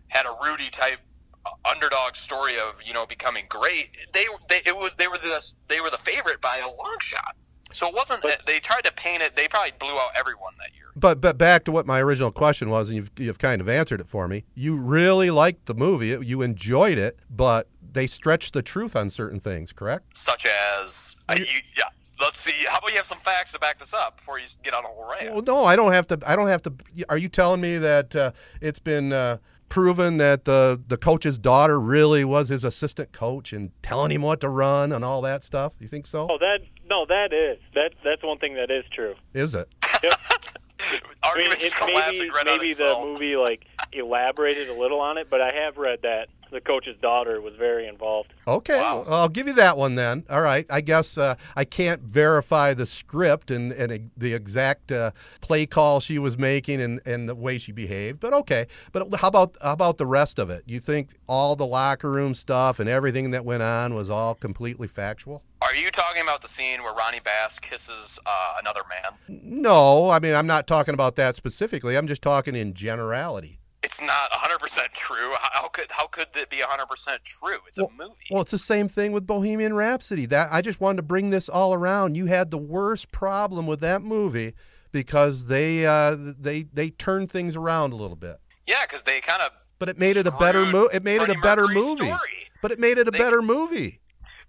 had 0.09 0.25
a 0.25 0.35
Rudy 0.43 0.71
type 0.71 1.01
uh, 1.45 1.51
underdog 1.71 2.17
story 2.17 2.59
of 2.59 2.75
you 2.85 2.95
know 2.95 3.05
becoming 3.05 3.45
great. 3.51 4.07
They 4.15 4.25
they 4.49 4.63
it 4.65 4.75
was 4.75 4.93
they 4.97 5.07
were 5.07 5.19
the 5.19 5.45
they 5.69 5.83
were 5.83 5.91
the 5.91 5.99
favorite 5.99 6.41
by 6.41 6.59
a 6.59 6.67
long 6.67 6.97
shot. 7.01 7.37
So 7.73 7.89
it 7.89 7.95
wasn't. 7.95 8.23
they 8.47 8.61
tried 8.61 8.85
to 8.85 8.93
paint 8.93 9.23
it. 9.23 9.35
They 9.35 9.49
probably 9.49 9.73
blew 9.79 9.99
out 9.99 10.11
everyone 10.19 10.53
that 10.59 10.75
year. 10.75 10.87
But 10.97 11.21
but 11.21 11.37
back 11.37 11.65
to 11.65 11.73
what 11.73 11.87
my 11.87 12.01
original 12.01 12.31
question 12.31 12.71
was, 12.71 12.89
and 12.89 12.97
you've 12.97 13.11
you've 13.19 13.39
kind 13.39 13.61
of 13.61 13.69
answered 13.69 14.01
it 14.01 14.09
for 14.09 14.29
me. 14.29 14.45
You 14.55 14.77
really 14.77 15.31
liked 15.31 15.67
the 15.67 15.75
movie. 15.75 16.17
You 16.27 16.43
enjoyed 16.43 16.99
it, 16.99 17.19
but 17.31 17.69
they 17.93 18.07
stretch 18.07 18.53
the 18.53 18.63
truth 18.63 18.97
on 18.97 19.11
certain 19.11 19.41
things. 19.41 19.73
Correct? 19.73 20.17
Such 20.17 20.47
as, 20.47 21.17
uh, 21.29 21.35
you, 21.39 21.47
yeah. 21.77 21.85
Let's 22.21 22.39
see. 22.39 22.53
How 22.69 22.79
about 22.79 22.91
you 22.91 22.97
have 22.99 23.07
some 23.07 23.19
facts 23.19 23.51
to 23.53 23.59
back 23.59 23.81
this 23.81 23.93
up 23.93 24.19
before 24.19 24.39
you 24.39 24.47
get 24.63 24.75
on 24.75 24.85
a 24.85 24.89
whole 24.89 25.11
rant? 25.11 25.33
Well, 25.33 25.43
no, 25.43 25.65
I 25.65 25.75
don't 25.75 25.91
have 25.93 26.07
to. 26.09 26.21
I 26.25 26.37
don't 26.37 26.47
have 26.47 26.63
to. 26.63 26.73
Are 27.09 27.19
you 27.19 27.29
telling 27.29 27.61
me 27.61 27.79
that 27.79 28.15
uh, 28.15 28.31
it's 28.61 28.79
been 28.79 29.13
uh, 29.13 29.39
proven 29.69 30.19
that 30.19 30.45
the 30.45 30.81
the 30.87 30.97
coach's 30.97 31.37
daughter 31.37 31.81
really 31.81 32.25
was 32.25 32.49
his 32.49 32.63
assistant 32.63 33.11
coach 33.11 33.53
and 33.53 33.71
telling 33.83 34.13
him 34.13 34.23
what 34.23 34.41
to 34.43 34.49
run 34.49 34.93
and 34.93 35.05
all 35.05 35.21
that 35.23 35.43
stuff? 35.43 35.73
You 35.81 35.89
think 35.89 36.07
so? 36.07 36.29
Oh, 36.31 36.39
that 36.39 36.61
no, 36.89 37.07
that 37.07 37.33
is 37.33 37.59
that 37.75 37.95
that's 38.05 38.23
one 38.23 38.39
thing 38.39 38.55
that 38.55 38.71
is 38.71 38.85
true. 38.93 39.15
Is 39.35 39.57
it? 39.57 39.69
Yep. 40.05 40.13
I 40.81 40.93
mean, 40.93 41.01
Arguments 41.23 41.65
maybe 41.87 42.31
maybe 42.45 42.67
the 42.67 42.71
itself. 42.71 43.05
movie 43.05 43.35
like 43.37 43.67
elaborated 43.93 44.69
a 44.69 44.75
little 44.75 45.01
on 45.01 45.19
it, 45.19 45.29
but 45.31 45.41
I 45.41 45.51
have 45.51 45.77
read 45.77 46.03
that 46.03 46.29
the 46.53 46.61
coach's 46.61 46.97
daughter 46.99 47.41
was 47.41 47.55
very 47.55 47.89
involved. 47.89 48.33
Okay, 48.47 48.79
Wow. 48.79 49.05
I'll 49.09 49.29
give 49.29 49.47
you 49.47 49.55
that 49.55 49.77
one 49.77 49.95
then. 49.95 50.25
All 50.29 50.43
right, 50.43 50.67
I 50.71 50.81
guess 50.81 51.17
uh, 51.19 51.35
I 51.57 51.65
can't 51.65 52.03
verify 52.03 52.75
the 52.75 52.87
script 52.87 53.51
and, 53.51 53.73
and 53.73 54.11
the 54.17 54.35
exact 54.35 54.93
uh, 54.93 55.13
play 55.41 55.67
call 55.67 56.01
she 56.01 56.19
was 56.19 56.37
making 56.39 56.81
and, 56.81 57.01
and 57.07 57.29
the 57.29 57.35
way 57.35 57.59
she 57.59 57.73
behaved, 57.73 58.21
but 58.21 58.33
okay. 58.33 58.67
But 58.93 59.15
how 59.17 59.29
about 59.29 59.57
how 59.63 59.73
about 59.73 59.99
the 59.99 60.07
rest 60.07 60.39
of 60.39 60.51
it? 60.51 60.63
You 60.67 60.79
think 60.81 61.11
all 61.27 61.57
the 61.57 61.67
locker 61.67 62.11
room 62.11 62.35
stuff 62.35 62.79
and 62.79 62.89
everything 62.89 63.31
that 63.31 63.45
went 63.45 63.63
on 63.63 63.95
was 63.95 64.11
all 64.11 64.35
completely 64.35 64.89
factual? 64.89 65.43
Are 65.63 65.75
you 65.75 65.91
talking 65.91 66.23
about 66.23 66.43
the 66.43 66.49
scene 66.49 66.83
where 66.83 66.93
Ronnie 66.93 67.21
Bass 67.21 67.59
kisses 67.59 68.19
uh, 68.27 68.55
another 68.61 68.83
man? 68.89 69.13
No, 69.29 70.11
I 70.11 70.19
mean 70.19 70.35
I'm 70.35 70.47
not 70.47 70.67
talking 70.67 70.93
about 70.93 71.17
that 71.17 71.35
specifically. 71.35 71.97
I'm 71.97 72.07
just 72.07 72.23
talking 72.23 72.55
in 72.55 72.75
generality. 72.75 73.59
It's 73.93 74.01
not 74.01 74.31
100% 74.31 74.93
true. 74.95 75.35
How 75.39 75.69
could 75.69 75.91
how 75.91 76.07
could 76.07 76.29
it 76.35 76.49
be 76.49 76.57
100% 76.59 77.19
true? 77.25 77.59
It's 77.69 77.77
a 77.77 77.83
movie. 77.99 78.15
Well, 78.31 78.41
it's 78.41 78.51
the 78.51 78.59
same 78.59 78.89
thing 78.89 79.13
with 79.13 79.27
Bohemian 79.27 79.75
Rhapsody. 79.75 80.25
That 80.25 80.49
I 80.51 80.63
just 80.63 80.81
wanted 80.81 80.97
to 80.97 81.03
bring 81.03 81.29
this 81.29 81.51
all 81.51 81.75
around. 81.75 82.15
You 82.17 82.25
had 82.25 82.51
the 82.51 82.57
worst 82.57 83.13
problem 83.13 83.67
with 83.67 83.81
that 83.81 84.01
movie 84.01 84.55
because 84.93 85.45
they 85.47 85.85
uh, 85.85 86.17
they 86.19 86.63
they 86.73 86.89
turned 86.89 87.31
things 87.31 87.55
around 87.55 87.93
a 87.93 87.97
little 87.97 88.17
bit. 88.17 88.41
yeah, 88.67 88.81
because 88.87 89.03
they 89.03 89.21
kind 89.21 89.43
of 89.43 89.51
But 89.79 89.91
it 89.91 89.99
made 89.99 90.17
it 90.17 90.27
a 90.27 90.33
better 90.33 90.65
movie. 90.65 90.95
It 90.97 91.03
made 91.05 91.21
it 91.21 91.29
a 91.29 91.39
better 91.41 91.67
Mercury's 91.67 91.85
movie. 91.85 92.07
story. 92.07 92.49
But 92.63 92.71
it 92.71 92.79
made 92.79 92.97
it 92.97 93.07
a 93.09 93.11
They- 93.11 93.19
better 93.19 93.43
movie. 93.43 94.01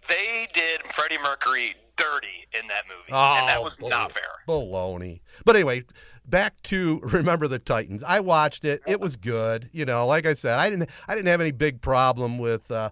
they 0.07 0.48
did 0.53 0.84
Freddie 0.88 1.18
Mercury 1.22 1.76
dirty 1.98 2.48
in 2.57 2.68
that 2.68 2.84
movie, 2.88 3.11
and 3.11 3.49
that 3.49 3.61
was 3.61 3.78
Oh, 3.84 3.90
not 3.90 4.14
fair. 4.14 4.24
Baloney. 4.48 5.20
But 5.44 5.56
anyway, 5.57 5.84
back 6.25 6.61
to 6.63 6.99
Remember 7.03 7.47
the 7.47 7.59
Titans. 7.59 8.03
I 8.03 8.19
watched 8.19 8.65
it. 8.65 8.81
It 8.87 8.99
was 8.99 9.15
good. 9.15 9.69
You 9.71 9.85
know, 9.85 10.05
like 10.07 10.25
I 10.25 10.33
said, 10.33 10.59
I 10.59 10.69
didn't 10.69 10.89
I 11.07 11.15
didn't 11.15 11.27
have 11.27 11.41
any 11.41 11.51
big 11.51 11.81
problem 11.81 12.37
with 12.37 12.69
uh, 12.71 12.89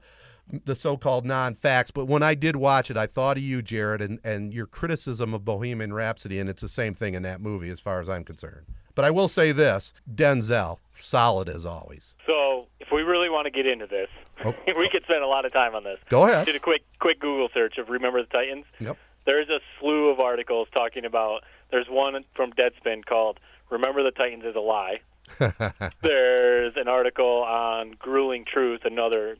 the 0.65 0.75
so-called 0.75 1.25
non-facts, 1.25 1.91
but 1.91 2.05
when 2.05 2.23
I 2.23 2.35
did 2.35 2.55
watch 2.57 2.91
it, 2.91 2.97
I 2.97 3.07
thought 3.07 3.37
of 3.37 3.43
you, 3.43 3.61
Jerod, 3.61 4.01
and, 4.01 4.19
and 4.23 4.53
your 4.53 4.65
criticism 4.65 5.33
of 5.33 5.45
Bohemian 5.45 5.93
Rhapsody, 5.93 6.39
and 6.39 6.49
it's 6.49 6.61
the 6.61 6.67
same 6.69 6.93
thing 6.93 7.13
in 7.13 7.23
that 7.23 7.39
movie 7.39 7.69
as 7.69 7.79
far 7.79 8.01
as 8.01 8.09
I'm 8.09 8.25
concerned. 8.25 8.65
But 8.93 9.05
I 9.05 9.11
will 9.11 9.29
say 9.29 9.53
this, 9.53 9.93
Denzel, 10.13 10.79
solid 10.99 11.47
as 11.47 11.65
always. 11.65 12.15
So, 12.27 12.67
if 12.81 12.91
we 12.91 13.03
really 13.03 13.29
want 13.29 13.45
to 13.45 13.51
get 13.51 13.65
into 13.65 13.87
this, 13.87 14.09
Oh. 14.43 14.53
we 14.77 14.89
could 14.89 15.03
spend 15.03 15.23
a 15.23 15.27
lot 15.27 15.45
of 15.45 15.53
time 15.53 15.75
on 15.75 15.83
this. 15.83 15.99
Go 16.09 16.27
ahead. 16.27 16.45
Did 16.45 16.55
a 16.55 16.59
quick 16.59 16.83
quick 16.99 17.19
Google 17.19 17.49
search 17.53 17.77
of 17.77 17.89
Remember 17.89 18.21
the 18.21 18.27
Titans. 18.27 18.65
Yep. 18.79 18.97
There's 19.26 19.49
a 19.49 19.60
slew 19.80 20.10
of 20.10 20.19
articles 20.19 20.68
talking 20.76 21.06
about. 21.06 21.43
There's 21.69 21.88
one 21.88 22.23
from 22.35 22.52
Deadspin 22.53 23.06
called 23.06 23.39
"Remember 23.69 24.03
the 24.03 24.11
Titans 24.11 24.43
is 24.45 24.56
a 24.56 24.60
Lie." 24.60 24.98
There's 26.02 26.76
an 26.77 26.88
article 26.88 27.43
on 27.43 27.93
Grueling 27.93 28.45
Truth, 28.45 28.81
another 28.85 29.38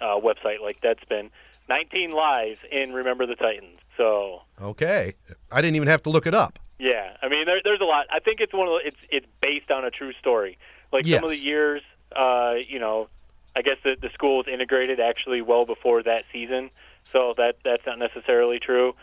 uh, 0.00 0.18
website 0.20 0.60
like 0.60 0.80
Deadspin. 0.80 1.30
19 1.68 2.12
lies 2.12 2.56
in 2.70 2.92
Remember 2.92 3.26
the 3.26 3.34
Titans. 3.36 3.78
So 3.96 4.42
Okay. 4.60 5.14
I 5.50 5.60
didn't 5.60 5.76
even 5.76 5.88
have 5.88 6.02
to 6.04 6.10
look 6.10 6.26
it 6.26 6.34
up. 6.34 6.58
yeah, 6.78 7.16
I 7.22 7.28
mean 7.28 7.46
there, 7.46 7.60
there's 7.62 7.80
a 7.80 7.84
lot. 7.84 8.06
I 8.10 8.18
think 8.20 8.40
it's 8.40 8.52
one 8.52 8.68
of 8.68 8.74
the, 8.74 8.88
it's 8.88 8.96
it's 9.10 9.26
based 9.40 9.70
on 9.70 9.84
a 9.84 9.90
true 9.90 10.12
story. 10.14 10.58
Like 10.92 11.06
some 11.06 11.24
of 11.24 11.30
the 11.30 11.36
years, 11.38 11.82
uh, 12.14 12.54
you 12.66 12.78
know, 12.78 13.08
I 13.56 13.62
guess 13.62 13.76
the 13.84 13.96
the 14.00 14.10
school 14.10 14.38
was 14.38 14.46
integrated 14.48 15.00
actually 15.00 15.40
well 15.42 15.64
before 15.64 16.02
that 16.02 16.24
season, 16.32 16.70
so 17.12 17.34
that 17.36 17.56
that's 17.64 17.84
not 17.86 17.98
necessarily 17.98 18.58
true. 18.58 18.94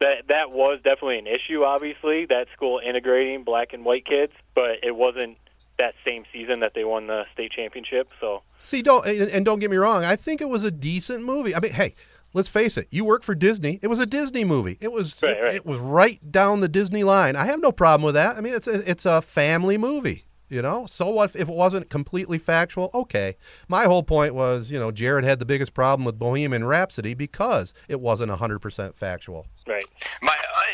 That 0.00 0.28
that 0.28 0.52
was 0.52 0.78
definitely 0.84 1.18
an 1.18 1.26
issue. 1.26 1.64
Obviously, 1.64 2.26
that 2.26 2.46
school 2.54 2.80
integrating 2.84 3.42
black 3.44 3.72
and 3.72 3.84
white 3.84 4.04
kids, 4.06 4.32
but 4.54 4.82
it 4.82 4.94
wasn't 4.94 5.36
that 5.78 5.94
same 6.04 6.24
season 6.32 6.60
that 6.60 6.74
they 6.74 6.84
won 6.84 7.06
the 7.08 7.24
state 7.32 7.52
championship. 7.52 8.08
So 8.20 8.42
See, 8.64 8.82
don't 8.82 9.06
and, 9.06 9.44
don't 9.44 9.58
get 9.58 9.70
me 9.70 9.76
wrong. 9.76 10.04
I 10.04 10.16
think 10.16 10.40
it 10.40 10.48
was 10.48 10.62
a 10.62 10.70
decent 10.70 11.24
movie. 11.24 11.54
I 11.54 11.60
mean, 11.60 11.72
hey, 11.72 11.94
let's 12.34 12.48
face 12.48 12.76
it. 12.76 12.86
You 12.90 13.04
work 13.04 13.22
for 13.22 13.34
Disney. 13.34 13.78
It 13.82 13.88
was 13.88 13.98
a 13.98 14.06
Disney 14.06 14.44
movie. 14.44 14.78
It 14.80 14.92
was 14.92 15.20
Right, 15.22 15.36
it, 15.36 15.42
right. 15.42 15.54
it 15.56 15.66
was 15.66 15.78
right 15.78 16.30
down 16.30 16.60
the 16.60 16.68
Disney 16.68 17.02
line. 17.04 17.34
I 17.36 17.46
have 17.46 17.60
no 17.60 17.72
problem 17.72 18.02
with 18.04 18.14
that. 18.14 18.36
I 18.36 18.40
mean, 18.40 18.54
it's 18.54 18.66
a, 18.66 18.88
it's 18.90 19.06
a 19.06 19.22
family 19.22 19.78
movie. 19.78 20.24
You 20.48 20.62
know, 20.62 20.86
so 20.86 21.10
what 21.10 21.30
if, 21.30 21.36
if 21.36 21.48
it 21.48 21.54
wasn't 21.54 21.90
completely 21.90 22.38
factual? 22.38 22.90
Okay. 22.94 23.36
My 23.68 23.84
whole 23.84 24.02
point 24.02 24.34
was, 24.34 24.70
you 24.70 24.78
know, 24.78 24.90
Jerod 24.90 25.22
had 25.24 25.38
the 25.40 25.44
biggest 25.44 25.74
problem 25.74 26.06
with 26.06 26.18
Bohemian 26.18 26.64
Rhapsody 26.64 27.12
because 27.12 27.74
it 27.86 28.00
wasn't 28.00 28.32
100% 28.32 28.94
factual. 28.94 29.46
right, 29.66 29.84
My, 30.22 30.32
I, 30.32 30.66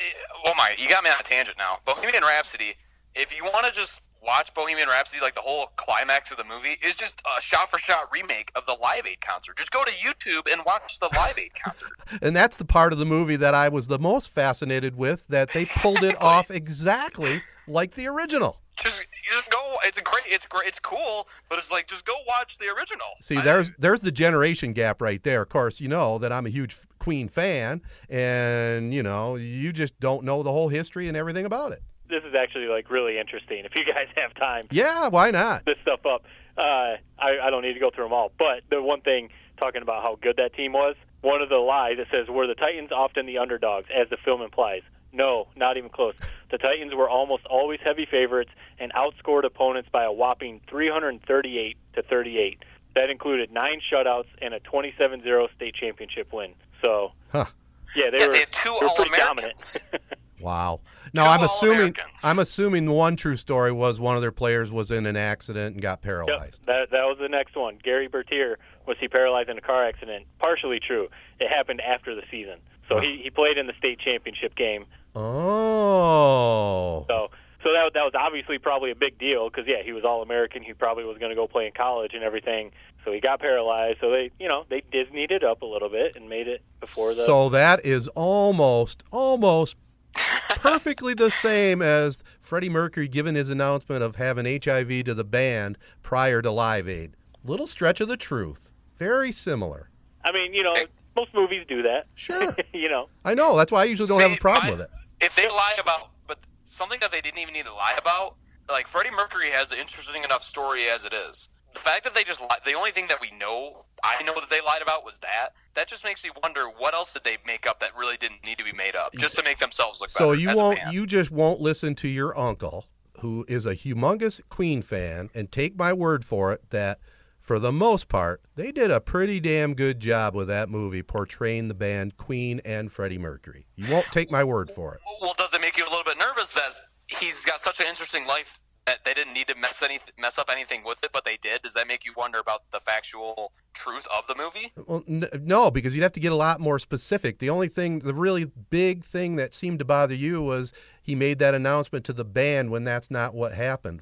oh 0.47 0.53
my, 0.57 0.77
you 0.79 0.89
got 0.89 1.03
me 1.03 1.11
on 1.11 1.17
a 1.19 1.25
tangent 1.25 1.59
now. 1.59 1.79
Bohemian 1.85 2.23
Rhapsody. 2.23 2.75
If 3.17 3.37
you 3.37 3.45
want 3.45 3.67
to 3.67 3.73
just 3.73 4.01
watch 4.27 4.55
Bohemian 4.55 4.89
Rhapsody, 4.89 5.21
like 5.21 5.35
the 5.35 5.41
whole 5.41 5.67
climax 5.77 6.31
of 6.31 6.37
the 6.37 6.45
movie, 6.45 6.79
is 6.85 6.97
just 6.97 7.21
a 7.37 7.41
shot-for-shot 7.41 8.09
remake 8.13 8.51
of 8.55 8.65
the 8.67 8.77
Live 8.81 9.07
Aid 9.07 9.21
concert. 9.21 9.57
Just 9.57 9.71
go 9.71 9.85
to 9.85 9.91
YouTube 9.91 10.51
and 10.51 10.63
watch 10.65 10.99
the 10.99 11.09
Live 11.17 11.39
Aid 11.39 11.53
concert. 11.55 11.91
And 12.23 12.35
that's 12.35 12.57
the 12.57 12.65
part 12.65 12.93
of 12.93 12.99
the 12.99 13.07
movie 13.07 13.37
that 13.37 13.55
I 13.55 13.69
was 13.69 13.89
the 13.89 13.99
most 13.99 14.31
fascinated 14.31 14.97
with 14.97 15.27
that 15.29 15.51
they 15.53 15.65
pulled 15.67 16.03
it 16.03 16.21
off 16.23 16.51
exactly 16.51 17.43
like 17.67 17.95
the 17.95 18.07
original. 18.07 18.61
Just, 18.77 19.07
just 19.31 19.51
go. 19.51 19.77
It's 19.85 19.99
a 19.99 20.03
great. 20.03 20.25
It's 20.27 20.47
great. 20.47 20.67
It's 20.69 20.81
cool, 20.81 21.29
but 21.49 21.59
it's 21.59 21.71
like 21.73 21.87
just 21.87 22.05
go 22.05 22.15
watch 22.27 22.59
the 22.59 22.67
original. 22.67 23.07
See, 23.21 23.37
I- 23.39 23.43
there's 23.43 23.73
there's 23.79 24.01
the 24.01 24.13
generation 24.13 24.73
gap 24.73 25.01
right 25.03 25.23
there. 25.23 25.43
Of 25.43 25.49
course, 25.49 25.81
you 25.81 25.89
know 25.89 26.19
that 26.19 26.33
I'm 26.33 26.47
a 26.47 26.51
huge 26.51 26.77
Queen 26.99 27.29
fan, 27.29 27.83
and 28.09 28.95
you 28.95 29.03
know 29.03 29.37
you 29.37 29.73
just 29.73 29.99
don't 30.01 30.25
know 30.25 30.43
the 30.43 30.53
whole 30.53 30.69
history 30.69 31.09
and 31.09 31.17
everything 31.17 31.45
about 31.47 31.73
it. 31.73 31.83
this 32.09 32.23
is 32.25 32.35
actually 32.35 32.67
like 32.67 32.91
really 32.91 33.19
interesting. 33.19 33.65
If 33.65 33.75
you 33.77 33.85
guys 33.95 34.09
have 34.17 34.35
time, 34.35 34.67
Yeah, 34.71 35.09
why 35.09 35.31
not? 35.31 35.65
this 35.65 35.77
stuff 35.83 36.05
up. 36.07 36.25
Uh, 36.57 36.97
I, 37.19 37.39
I 37.43 37.51
don't 37.51 37.63
need 37.63 37.73
to 37.75 37.81
go 37.81 37.91
through 37.91 38.05
them 38.05 38.13
all, 38.13 38.31
but 38.39 38.63
the 38.71 38.81
one 38.81 39.01
thing 39.01 39.31
talking 39.61 39.83
about 39.83 40.03
how 40.05 40.17
good 40.23 40.37
that 40.37 40.55
team 40.55 40.73
was, 40.73 40.95
one 41.21 41.43
of 41.43 41.49
the 41.49 41.57
lies 41.59 41.97
that 41.97 42.07
says 42.13 42.29
were 42.29 42.47
the 42.47 42.55
Titans 42.55 42.93
often 42.93 43.27
the 43.27 43.39
underdogs, 43.39 43.89
as 43.93 44.09
the 44.09 44.17
film 44.17 44.41
implies. 44.41 44.83
No, 45.15 45.47
not 45.57 45.77
even 45.77 45.91
close. 45.91 46.15
The 46.51 46.59
Titans 46.59 46.93
were 46.95 47.09
almost 47.09 47.47
always 47.47 47.79
heavy 47.85 48.05
favorites 48.05 48.51
and 48.79 48.93
outscored 48.95 49.45
opponents 49.45 49.89
by 49.93 50.05
a 50.05 50.13
whopping 50.13 50.61
338 50.69 51.77
to 51.95 52.03
38. 52.03 52.65
That 52.95 53.11
included 53.11 53.53
nine 53.53 53.81
shutouts 53.81 54.27
and 54.43 54.55
a 54.55 54.61
27-0 54.61 55.49
state 55.55 55.75
championship 55.75 56.33
win. 56.33 56.55
So, 56.83 57.13
Huh. 57.31 57.47
yeah, 57.95 58.11
they 58.11 58.19
Yeah, 58.19 58.27
were, 58.27 58.33
they 58.33 58.39
had 58.41 58.53
two 58.53 58.77
they 58.81 58.87
were 58.87 58.93
pretty 58.97 59.11
dominant. 59.17 59.77
Wow. 60.41 60.81
Now 61.15 61.25
Two 61.27 61.31
I'm 61.31 61.43
assuming 61.45 61.95
I'm 62.25 62.39
assuming 62.41 62.87
the 62.87 62.93
one 62.93 63.15
true 63.15 63.37
story 63.37 63.71
was 63.71 64.01
one 64.01 64.17
of 64.17 64.21
their 64.21 64.33
players 64.33 64.71
was 64.73 64.91
in 64.91 65.07
an 65.07 65.17
accident 65.17 65.75
and 65.75 65.81
got 65.81 65.99
Yep, 65.99 66.03
paralyzed. 66.03 66.61
that 66.67 66.91
that 66.91 67.05
was 67.05 67.19
the 67.21 67.29
next 67.29 67.57
one. 67.57 67.79
Gary 67.83 68.09
Bertier 68.09 68.59
was 68.85 68.97
he 68.99 69.07
paralyzed 69.07 69.49
in 69.49 69.57
a 69.57 69.61
car 69.61 69.85
accident? 69.87 70.27
Partially 70.41 70.81
true. 70.81 71.09
It 71.39 71.49
happened 71.51 71.81
after 71.81 72.17
the 72.17 72.23
season, 72.33 72.59
so 72.89 72.99
he 72.99 73.21
he 73.23 73.31
played 73.31 73.57
in 73.59 73.69
the 73.69 73.75
state 73.79 74.01
championship 74.01 74.57
game. 74.57 74.87
Oh. 75.15 77.05
So 77.09 77.31
so 77.65 77.73
that 77.73 77.95
that 77.95 78.05
was 78.05 78.13
obviously 78.15 78.59
probably 78.59 78.91
a 78.91 78.95
big 78.95 79.19
deal 79.19 79.49
because 79.49 79.67
yeah, 79.67 79.83
he 79.83 79.93
was 79.93 80.05
all 80.05 80.23
American. 80.23 80.63
He 80.63 80.75
probably 80.75 81.05
was 81.05 81.19
going 81.19 81.31
to 81.31 81.37
go 81.37 81.47
play 81.49 81.67
in 81.67 81.73
college 81.73 82.13
and 82.15 82.23
everything. 82.23 82.73
So 83.05 83.13
he 83.13 83.21
got 83.21 83.41
paralyzed. 83.41 83.99
So 84.01 84.11
they 84.11 84.31
you 84.39 84.49
know 84.49 84.65
they 84.69 84.83
Disneyed 84.93 85.31
it 85.31 85.43
up 85.43 85.63
a 85.63 85.67
little 85.67 85.89
bit 85.89 86.15
and 86.17 86.29
made 86.29 86.47
it 86.47 86.63
before 86.81 87.15
the. 87.15 87.25
So 87.25 87.49
that 87.49 87.85
is 87.85 88.09
almost 88.09 89.03
almost 89.11 89.77
perfectly 90.15 91.15
the 91.15 91.31
same 91.43 91.81
as 91.81 92.23
Freddie 92.41 92.69
Mercury 92.69 93.09
giving 93.09 93.35
his 93.35 93.49
announcement 93.49 94.03
of 94.03 94.17
having 94.17 94.45
HIV 94.45 95.05
to 95.05 95.15
the 95.15 95.25
band 95.25 95.79
prior 96.03 96.43
to 96.43 96.51
Live 96.51 96.89
Aid. 96.89 97.17
Little 97.45 97.67
stretch 97.67 98.01
of 98.01 98.09
the 98.09 98.17
truth. 98.17 98.71
Very 98.99 99.33
similar. 99.33 99.91
I 100.25 100.33
mean, 100.33 100.55
you 100.55 100.63
know, 100.63 100.75
most 101.17 101.35
movies 101.35 101.65
do 101.69 101.83
that. 101.83 102.07
Sure. 102.15 102.55
you 102.73 102.89
know. 102.89 103.09
I 103.25 103.35
know. 103.35 103.57
That's 103.57 103.73
why 103.73 103.83
I 103.83 103.85
usually 103.85 104.07
don't 104.07 104.21
have 104.21 104.33
a 104.33 104.37
problem 104.37 104.67
my- 104.67 104.71
with 104.73 104.81
it. 104.83 104.91
If 105.21 105.35
they 105.37 105.49
lie 105.49 105.75
about, 105.81 106.11
but 106.27 106.39
something 106.67 106.99
that 107.01 107.13
they 107.13 107.21
didn't 107.21 107.39
even 107.39 107.55
need 107.55 107.67
to 107.67 107.75
lie 107.75 107.95
about, 107.99 108.37
like 108.69 108.87
Freddie 108.87 109.11
Mercury 109.11 109.51
has 109.51 109.73
an 109.73 109.79
interesting 109.79 110.25
enough 110.25 110.43
story 110.43 110.89
as 110.89 111.05
it 111.05 111.13
is. 111.13 111.49
the 111.73 111.81
fact 111.81 112.05
that 112.05 112.15
they 112.15 112.23
just 112.25 112.41
lied, 112.41 112.61
the 112.65 112.73
only 112.75 112.91
thing 112.93 113.07
that 113.09 113.21
we 113.21 113.31
know, 113.39 113.85
I 114.05 114.23
know 114.23 114.35
that 114.35 114.49
they 114.49 114.61
lied 114.61 114.81
about 114.83 115.05
was 115.05 115.19
that. 115.19 115.51
That 115.75 115.89
just 115.89 116.05
makes 116.05 116.23
me 116.23 116.31
wonder 116.43 116.67
what 116.67 116.95
else 116.95 117.13
did 117.13 117.25
they 117.25 117.37
make 117.47 117.67
up 117.67 117.81
that 117.81 117.97
really 117.97 118.17
didn't 118.17 118.45
need 118.45 118.59
to 118.59 118.65
be 118.65 118.73
made 118.73 118.95
up 118.95 119.13
just 119.17 119.37
to 119.37 119.43
make 119.43 119.59
themselves 119.59 120.01
look 120.01 120.11
So 120.11 120.31
better. 120.31 120.41
you 120.41 120.57
won't 120.57 120.79
you 120.93 121.07
just 121.07 121.31
won't 121.33 121.61
listen 121.61 121.95
to 121.97 122.09
your 122.09 122.37
uncle 122.39 122.87
who 123.21 123.45
is 123.49 123.67
a 123.67 123.75
humongous 123.75 124.41
Queen 124.51 124.83
fan 124.83 125.31
and 125.35 125.51
take 125.51 125.77
my 125.77 125.93
word 125.93 126.25
for 126.25 126.53
it 126.53 126.71
that 126.71 126.99
for 127.45 127.59
the 127.59 127.71
most 127.71 128.09
part 128.09 128.41
they 128.57 128.73
did 128.73 128.91
a 128.91 128.99
pretty 129.01 129.39
damn 129.39 129.75
good 129.75 130.01
job 130.01 130.35
with 130.35 130.49
that 130.49 130.71
movie 130.71 131.03
portraying 131.03 131.69
the 131.69 131.75
band 131.75 132.17
Queen 132.17 132.59
and 132.65 132.91
Freddie 132.91 133.19
Mercury. 133.19 133.67
You 133.77 133.93
won't 133.93 134.07
take 134.07 134.31
my 134.31 134.43
word 134.43 134.71
for 134.71 134.95
it. 134.95 135.01
Well, 135.21 135.35
does 135.37 135.53
it 135.53 135.61
make 135.61 135.77
you 135.77 135.85
a 135.85 135.91
little 135.91 136.05
bit 136.05 136.17
nervous 136.19 136.55
that 136.55 136.71
he's 137.07 137.45
got 137.45 137.61
such 137.61 137.81
an 137.81 137.87
interesting 137.87 138.27
life 138.27 138.59
that 138.87 139.05
they 139.05 139.13
didn't 139.13 139.35
need 139.35 139.47
to 139.49 139.57
mess 139.59 139.83
any 139.83 139.99
mess 140.19 140.39
up 140.39 140.49
anything 140.51 140.85
with 140.85 141.05
it, 141.05 141.11
but 141.13 141.27
they 141.27 141.37
did? 141.37 141.61
Does 141.61 141.75
that 141.75 141.87
make 141.87 142.07
you 142.07 142.13
wonder 142.17 142.39
about 142.39 142.63
the 142.73 142.81
factual 142.81 143.53
truth 143.75 144.07
of 144.17 144.27
the 144.27 144.35
movie? 144.35 144.73
Well, 144.87 145.05
n- 145.07 145.29
no, 145.43 145.71
because 145.71 145.95
you'd 145.95 146.03
have 146.03 146.13
to 146.13 146.21
get 146.21 146.33
a 146.33 146.37
lot 146.37 146.61
more 146.61 146.79
specific. 146.79 147.41
The 147.41 147.51
only 147.51 147.69
thing, 147.69 147.99
the 147.99 148.15
really 148.15 148.47
big 148.71 149.05
thing 149.05 149.37
that 149.37 149.53
seemed 149.53 149.81
to 149.81 149.85
bother 149.85 150.15
you 150.15 150.41
was 150.41 150.73
he 151.03 151.15
made 151.15 151.39
that 151.41 151.55
announcement 151.55 152.07
to 152.07 152.15
the 152.15 152.25
band 152.25 152.71
when 152.71 152.85
that's 152.85 153.11
not 153.11 153.35
what 153.35 153.53
happened. 153.53 154.01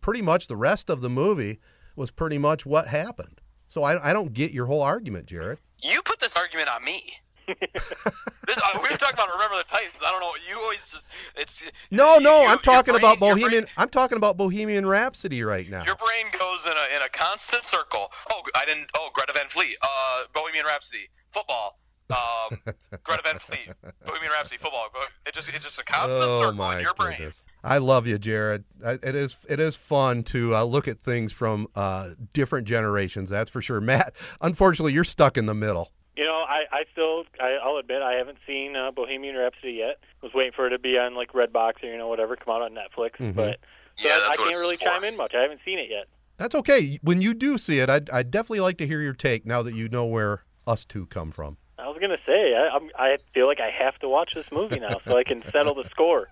Pretty 0.00 0.22
much 0.22 0.46
the 0.46 0.56
rest 0.56 0.88
of 0.88 1.00
the 1.00 1.10
movie 1.10 1.58
was 1.98 2.10
pretty 2.10 2.38
much 2.38 2.64
what 2.64 2.88
happened. 2.88 3.40
So 3.66 3.82
I, 3.82 4.10
I 4.10 4.12
don't 4.14 4.32
get 4.32 4.52
your 4.52 4.64
whole 4.66 4.80
argument, 4.82 5.26
Jerod. 5.26 5.58
You 5.82 6.00
put 6.02 6.20
this 6.20 6.36
argument 6.36 6.68
on 6.74 6.82
me. 6.84 7.12
this, 7.48 8.58
uh, 8.58 8.78
we 8.82 8.90
were 8.90 8.96
talking 8.96 9.14
about 9.14 9.30
Remember 9.32 9.56
the 9.56 9.64
Titans. 9.64 10.02
I 10.04 10.10
don't 10.10 10.20
know. 10.20 10.32
You 10.48 10.58
always 10.60 10.86
just 10.88 11.06
it's 11.36 11.64
No, 11.90 12.16
you- 12.16 12.20
no, 12.22 12.42
you- 12.42 12.48
I'm 12.48 12.58
talking 12.58 12.92
brain- 12.92 13.02
about 13.04 13.18
Bohemian. 13.18 13.50
brain- 13.64 13.66
I'm 13.76 13.88
talking 13.88 14.16
about 14.16 14.36
Bohemian 14.36 14.84
Rhapsody 14.86 15.42
right 15.42 15.68
now. 15.68 15.82
Your 15.84 15.96
brain 15.96 16.26
goes 16.38 16.66
in 16.66 16.72
a 16.72 16.96
in 16.96 17.02
a 17.02 17.08
constant 17.10 17.64
circle. 17.64 18.10
Oh, 18.30 18.42
I 18.54 18.64
didn't. 18.66 18.90
Oh, 18.94 19.08
Greta 19.14 19.32
Van 19.34 19.48
Fleet. 19.48 19.76
Uh, 19.82 20.24
Bohemian 20.34 20.66
Rhapsody. 20.66 21.08
Football. 21.32 21.78
Um, 22.10 22.58
Greta 23.02 23.22
Van 23.24 23.38
Fleet. 23.38 23.70
Bohemian 24.06 24.32
Rhapsody. 24.32 24.58
Football. 24.58 24.88
It 25.26 25.32
just 25.34 25.48
it's 25.48 25.64
just 25.64 25.80
a 25.80 25.84
constant 25.84 26.22
Oh 26.24 26.40
circle 26.40 26.52
my 26.54 26.76
in 26.76 26.82
your 26.82 26.94
brain. 26.94 27.18
Goodness! 27.62 27.74
I 27.74 27.78
love 27.78 28.06
you, 28.06 28.18
Jerod. 28.18 28.64
It 28.84 29.14
is 29.14 29.36
it 29.48 29.60
is 29.60 29.76
fun 29.76 30.22
to 30.24 30.54
uh, 30.54 30.64
look 30.64 30.88
at 30.88 31.00
things 31.00 31.32
from 31.32 31.68
uh, 31.74 32.10
different 32.32 32.66
generations. 32.66 33.30
That's 33.30 33.50
for 33.50 33.60
sure. 33.62 33.80
Matt, 33.82 34.14
unfortunately, 34.40 34.92
you're 34.92 35.04
stuck 35.04 35.36
in 35.36 35.46
the 35.46 35.54
middle. 35.54 35.92
You 36.16 36.24
know, 36.24 36.44
I, 36.48 36.64
I 36.72 36.84
still, 36.90 37.24
I, 37.40 37.58
I'll 37.62 37.76
admit, 37.76 38.02
I 38.02 38.14
haven't 38.14 38.38
seen 38.44 38.74
uh, 38.74 38.90
Bohemian 38.90 39.36
Rhapsody 39.36 39.74
yet. 39.74 40.00
was 40.20 40.34
waiting 40.34 40.50
for 40.52 40.66
it 40.66 40.70
to 40.70 40.78
be 40.80 40.98
on 40.98 41.14
like 41.14 41.32
Redbox 41.32 41.84
or 41.84 41.86
you 41.86 41.96
know 41.96 42.08
whatever, 42.08 42.34
come 42.34 42.54
out 42.56 42.62
on 42.62 42.72
Netflix. 42.72 43.18
Mhm. 43.18 43.34
But 43.36 43.60
so 43.94 44.08
Yeah, 44.08 44.14
I, 44.14 44.18
that's 44.18 44.30
I 44.30 44.36
can't 44.44 44.56
really 44.58 44.76
for. 44.76 44.84
chime 44.86 45.04
in 45.04 45.16
much. 45.16 45.34
I 45.36 45.42
haven't 45.42 45.60
seen 45.64 45.78
it 45.78 45.88
yet. 45.88 46.06
That's 46.36 46.54
okay. 46.56 46.98
When 47.02 47.20
you 47.22 47.34
do 47.34 47.56
see 47.58 47.78
it, 47.78 47.88
I'd, 47.88 48.10
I'd 48.10 48.30
definitely 48.32 48.60
like 48.60 48.78
to 48.78 48.86
hear 48.86 49.00
your 49.00 49.12
take 49.12 49.46
now 49.46 49.62
that 49.62 49.74
you 49.74 49.88
know 49.88 50.06
where 50.06 50.44
us 50.66 50.84
two 50.84 51.06
come 51.06 51.30
from. 51.30 51.56
I 51.88 51.90
was 51.90 52.00
gonna 52.00 52.18
say, 52.26 52.54
I, 52.54 52.68
I'm, 52.68 52.90
I 52.98 53.16
feel 53.32 53.46
like 53.46 53.60
I 53.60 53.70
have 53.70 53.98
to 54.00 54.10
watch 54.10 54.34
this 54.34 54.52
movie 54.52 54.78
now 54.78 55.00
so 55.06 55.16
I 55.16 55.24
can 55.24 55.42
settle 55.50 55.74
the 55.74 55.88
score. 55.88 56.28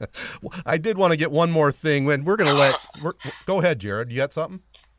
I 0.66 0.78
did 0.78 0.98
want 0.98 1.12
to 1.12 1.16
get 1.16 1.30
one 1.30 1.52
more 1.52 1.70
thing. 1.70 2.04
When 2.04 2.24
we're 2.24 2.34
going 2.34 2.50
to 2.50 2.58
let, 2.58 2.76
we're, 3.00 3.12
go 3.46 3.60
ahead, 3.60 3.78
Jerod. 3.78 4.10
You 4.10 4.16
got 4.16 4.32
something? 4.32 4.58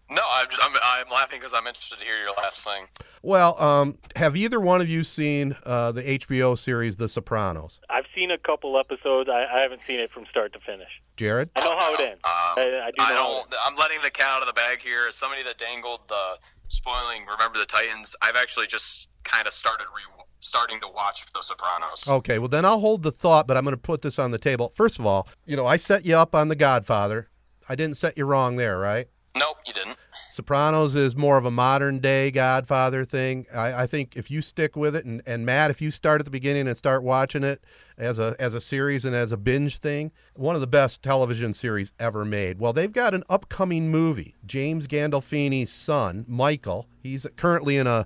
No, 0.10 0.22
I'm 0.32 0.48
just, 0.48 0.62
I'm, 0.64 0.72
I'm 0.82 1.12
laughing 1.12 1.40
because 1.40 1.54
I'm 1.54 1.68
interested 1.68 2.00
to 2.00 2.06
hear 2.06 2.18
your 2.20 2.32
last 2.38 2.64
thing. 2.64 2.86
Well, 3.22 3.62
um, 3.62 3.98
have 4.16 4.38
either 4.38 4.62
one 4.62 4.80
of 4.80 4.88
you 4.88 5.04
seen 5.04 5.58
uh, 5.66 5.92
the 5.92 6.04
HBO 6.04 6.58
series 6.58 6.96
The 6.96 7.10
Sopranos? 7.10 7.82
I've 7.90 8.06
seen 8.16 8.32
a 8.32 8.38
couple 8.38 8.80
episodes. 8.80 9.30
I, 9.30 9.46
I 9.46 9.62
haven't 9.62 9.82
seen 9.84 10.00
it 10.00 10.10
from 10.10 10.26
start 10.28 10.54
to 10.54 10.60
finish. 10.60 11.02
Jerod? 11.18 11.50
I 11.58 11.60
know 11.62 11.78
how 11.78 11.94
it 11.96 12.00
ends. 12.00 12.22
Um, 12.24 12.32
I, 12.56 12.62
I 12.62 12.92
do 12.92 12.98
know. 12.98 13.04
I 13.04 13.08
how 13.08 13.14
it 13.14 13.50
don't. 13.50 13.56
I'm 13.66 13.76
letting 13.76 14.02
the 14.04 14.12
cat 14.12 14.28
out 14.28 14.42
of 14.42 14.48
the 14.48 14.54
bag 14.54 14.80
here. 14.80 15.08
As 15.10 15.16
somebody 15.16 15.44
that 15.44 15.58
dangled 15.58 16.02
the 16.08 16.38
spoiling 16.68 17.26
Remember 17.26 17.58
the 17.58 17.66
Titans, 17.66 18.16
I've 18.22 18.38
actually 18.38 18.68
just 18.68 19.10
kind 19.26 19.48
of 19.48 19.54
started 19.54 19.88
re- 19.96 20.24
starting 20.40 20.80
to 20.80 20.88
watch 20.88 21.26
The 21.34 21.42
Sopranos. 21.42 22.08
Okay, 22.08 22.40
well, 22.40 22.48
then 22.48 22.64
I'll 22.66 22.80
hold 22.80 23.04
the 23.04 23.12
thought, 23.12 23.48
but 23.48 23.58
I'm 23.58 23.64
going 23.64 23.76
to 23.76 23.82
put 23.82 24.02
this 24.02 24.18
on 24.18 24.32
the 24.32 24.38
table. 24.38 24.70
First 24.70 25.00
of 25.00 25.06
all, 25.06 25.28
you 25.46 25.56
know, 25.58 25.66
I 25.66 25.78
set 25.78 26.06
you 26.06 26.16
up 26.16 26.34
on 26.34 26.48
The 26.48 26.56
Godfather. 26.56 27.30
I 27.68 27.76
didn't 27.76 27.98
set 27.98 28.18
you 28.18 28.26
wrong 28.26 28.56
there, 28.56 28.78
right? 28.78 29.10
Nope, 29.36 29.58
you 29.68 29.74
didn't. 29.74 29.98
Sopranos 30.32 30.96
is 30.96 31.16
more 31.16 31.38
of 31.38 31.46
a 31.46 31.52
modern 31.52 32.00
day 32.00 32.30
Godfather 32.30 33.06
thing. 33.06 33.46
I, 33.54 33.84
I 33.84 33.88
think 33.88 34.18
if 34.18 34.30
you 34.30 34.42
stick 34.42 34.76
with 34.76 34.96
it, 34.96 35.06
and, 35.06 35.22
and 35.26 35.46
Matt, 35.46 35.72
if 35.72 35.82
you 35.82 35.92
start 35.92 36.20
at 36.20 36.26
the 36.26 36.32
beginning 36.32 36.68
and 36.68 36.78
start 36.78 37.04
watching 37.04 37.44
it 37.44 37.64
as 37.98 38.20
a 38.20 38.36
as 38.38 38.54
a 38.54 38.60
series 38.60 39.06
and 39.06 39.16
as 39.16 39.32
a 39.32 39.38
binge 39.38 39.78
thing, 39.78 40.12
one 40.36 40.56
of 40.56 40.62
the 40.62 40.68
best 40.68 41.02
television 41.02 41.54
series 41.54 41.94
ever 42.00 42.26
made. 42.26 42.60
Well, 42.60 42.74
they've 42.74 42.92
got 42.92 43.14
an 43.14 43.24
upcoming 43.30 43.90
movie. 43.90 44.36
James 44.46 44.88
Gandolfini's 44.88 45.72
son, 45.72 46.26
Michael, 46.28 46.88
he's 47.02 47.26
currently 47.38 47.78
in 47.78 47.88
a 47.88 48.06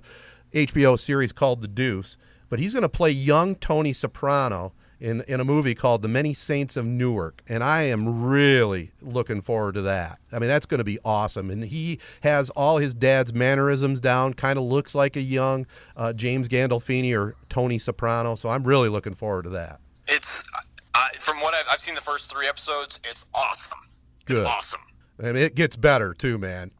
HBO 0.52 0.98
series 0.98 1.32
called 1.32 1.60
The 1.62 1.68
Deuce, 1.68 2.16
but 2.48 2.58
he's 2.58 2.72
going 2.72 2.82
to 2.82 2.88
play 2.88 3.10
young 3.10 3.54
Tony 3.56 3.92
Soprano 3.92 4.72
in 5.00 5.22
in 5.22 5.40
a 5.40 5.44
movie 5.44 5.74
called 5.74 6.02
The 6.02 6.08
Many 6.08 6.34
Saints 6.34 6.76
of 6.76 6.84
Newark, 6.84 7.42
and 7.48 7.64
I 7.64 7.82
am 7.82 8.20
really 8.20 8.92
looking 9.00 9.40
forward 9.40 9.74
to 9.74 9.82
that. 9.82 10.18
I 10.30 10.38
mean, 10.38 10.48
that's 10.48 10.66
going 10.66 10.78
to 10.78 10.84
be 10.84 10.98
awesome, 11.04 11.50
and 11.50 11.64
he 11.64 11.98
has 12.20 12.50
all 12.50 12.76
his 12.76 12.92
dad's 12.92 13.32
mannerisms 13.32 14.00
down. 14.00 14.34
Kind 14.34 14.58
of 14.58 14.64
looks 14.64 14.94
like 14.94 15.16
a 15.16 15.22
young 15.22 15.66
uh, 15.96 16.12
James 16.12 16.48
Gandolfini 16.48 17.16
or 17.18 17.34
Tony 17.48 17.78
Soprano, 17.78 18.34
so 18.34 18.50
I'm 18.50 18.64
really 18.64 18.88
looking 18.90 19.14
forward 19.14 19.44
to 19.44 19.50
that. 19.50 19.80
It's 20.06 20.42
I, 20.94 21.10
from 21.18 21.40
what 21.40 21.54
I've, 21.54 21.66
I've 21.70 21.80
seen 21.80 21.94
the 21.94 22.00
first 22.00 22.30
three 22.30 22.46
episodes. 22.46 23.00
It's 23.04 23.24
awesome. 23.34 23.78
It's 24.28 24.38
Good. 24.38 24.46
awesome. 24.46 24.80
And 25.18 25.36
it 25.36 25.54
gets 25.54 25.76
better 25.76 26.14
too, 26.14 26.36
man. 26.38 26.70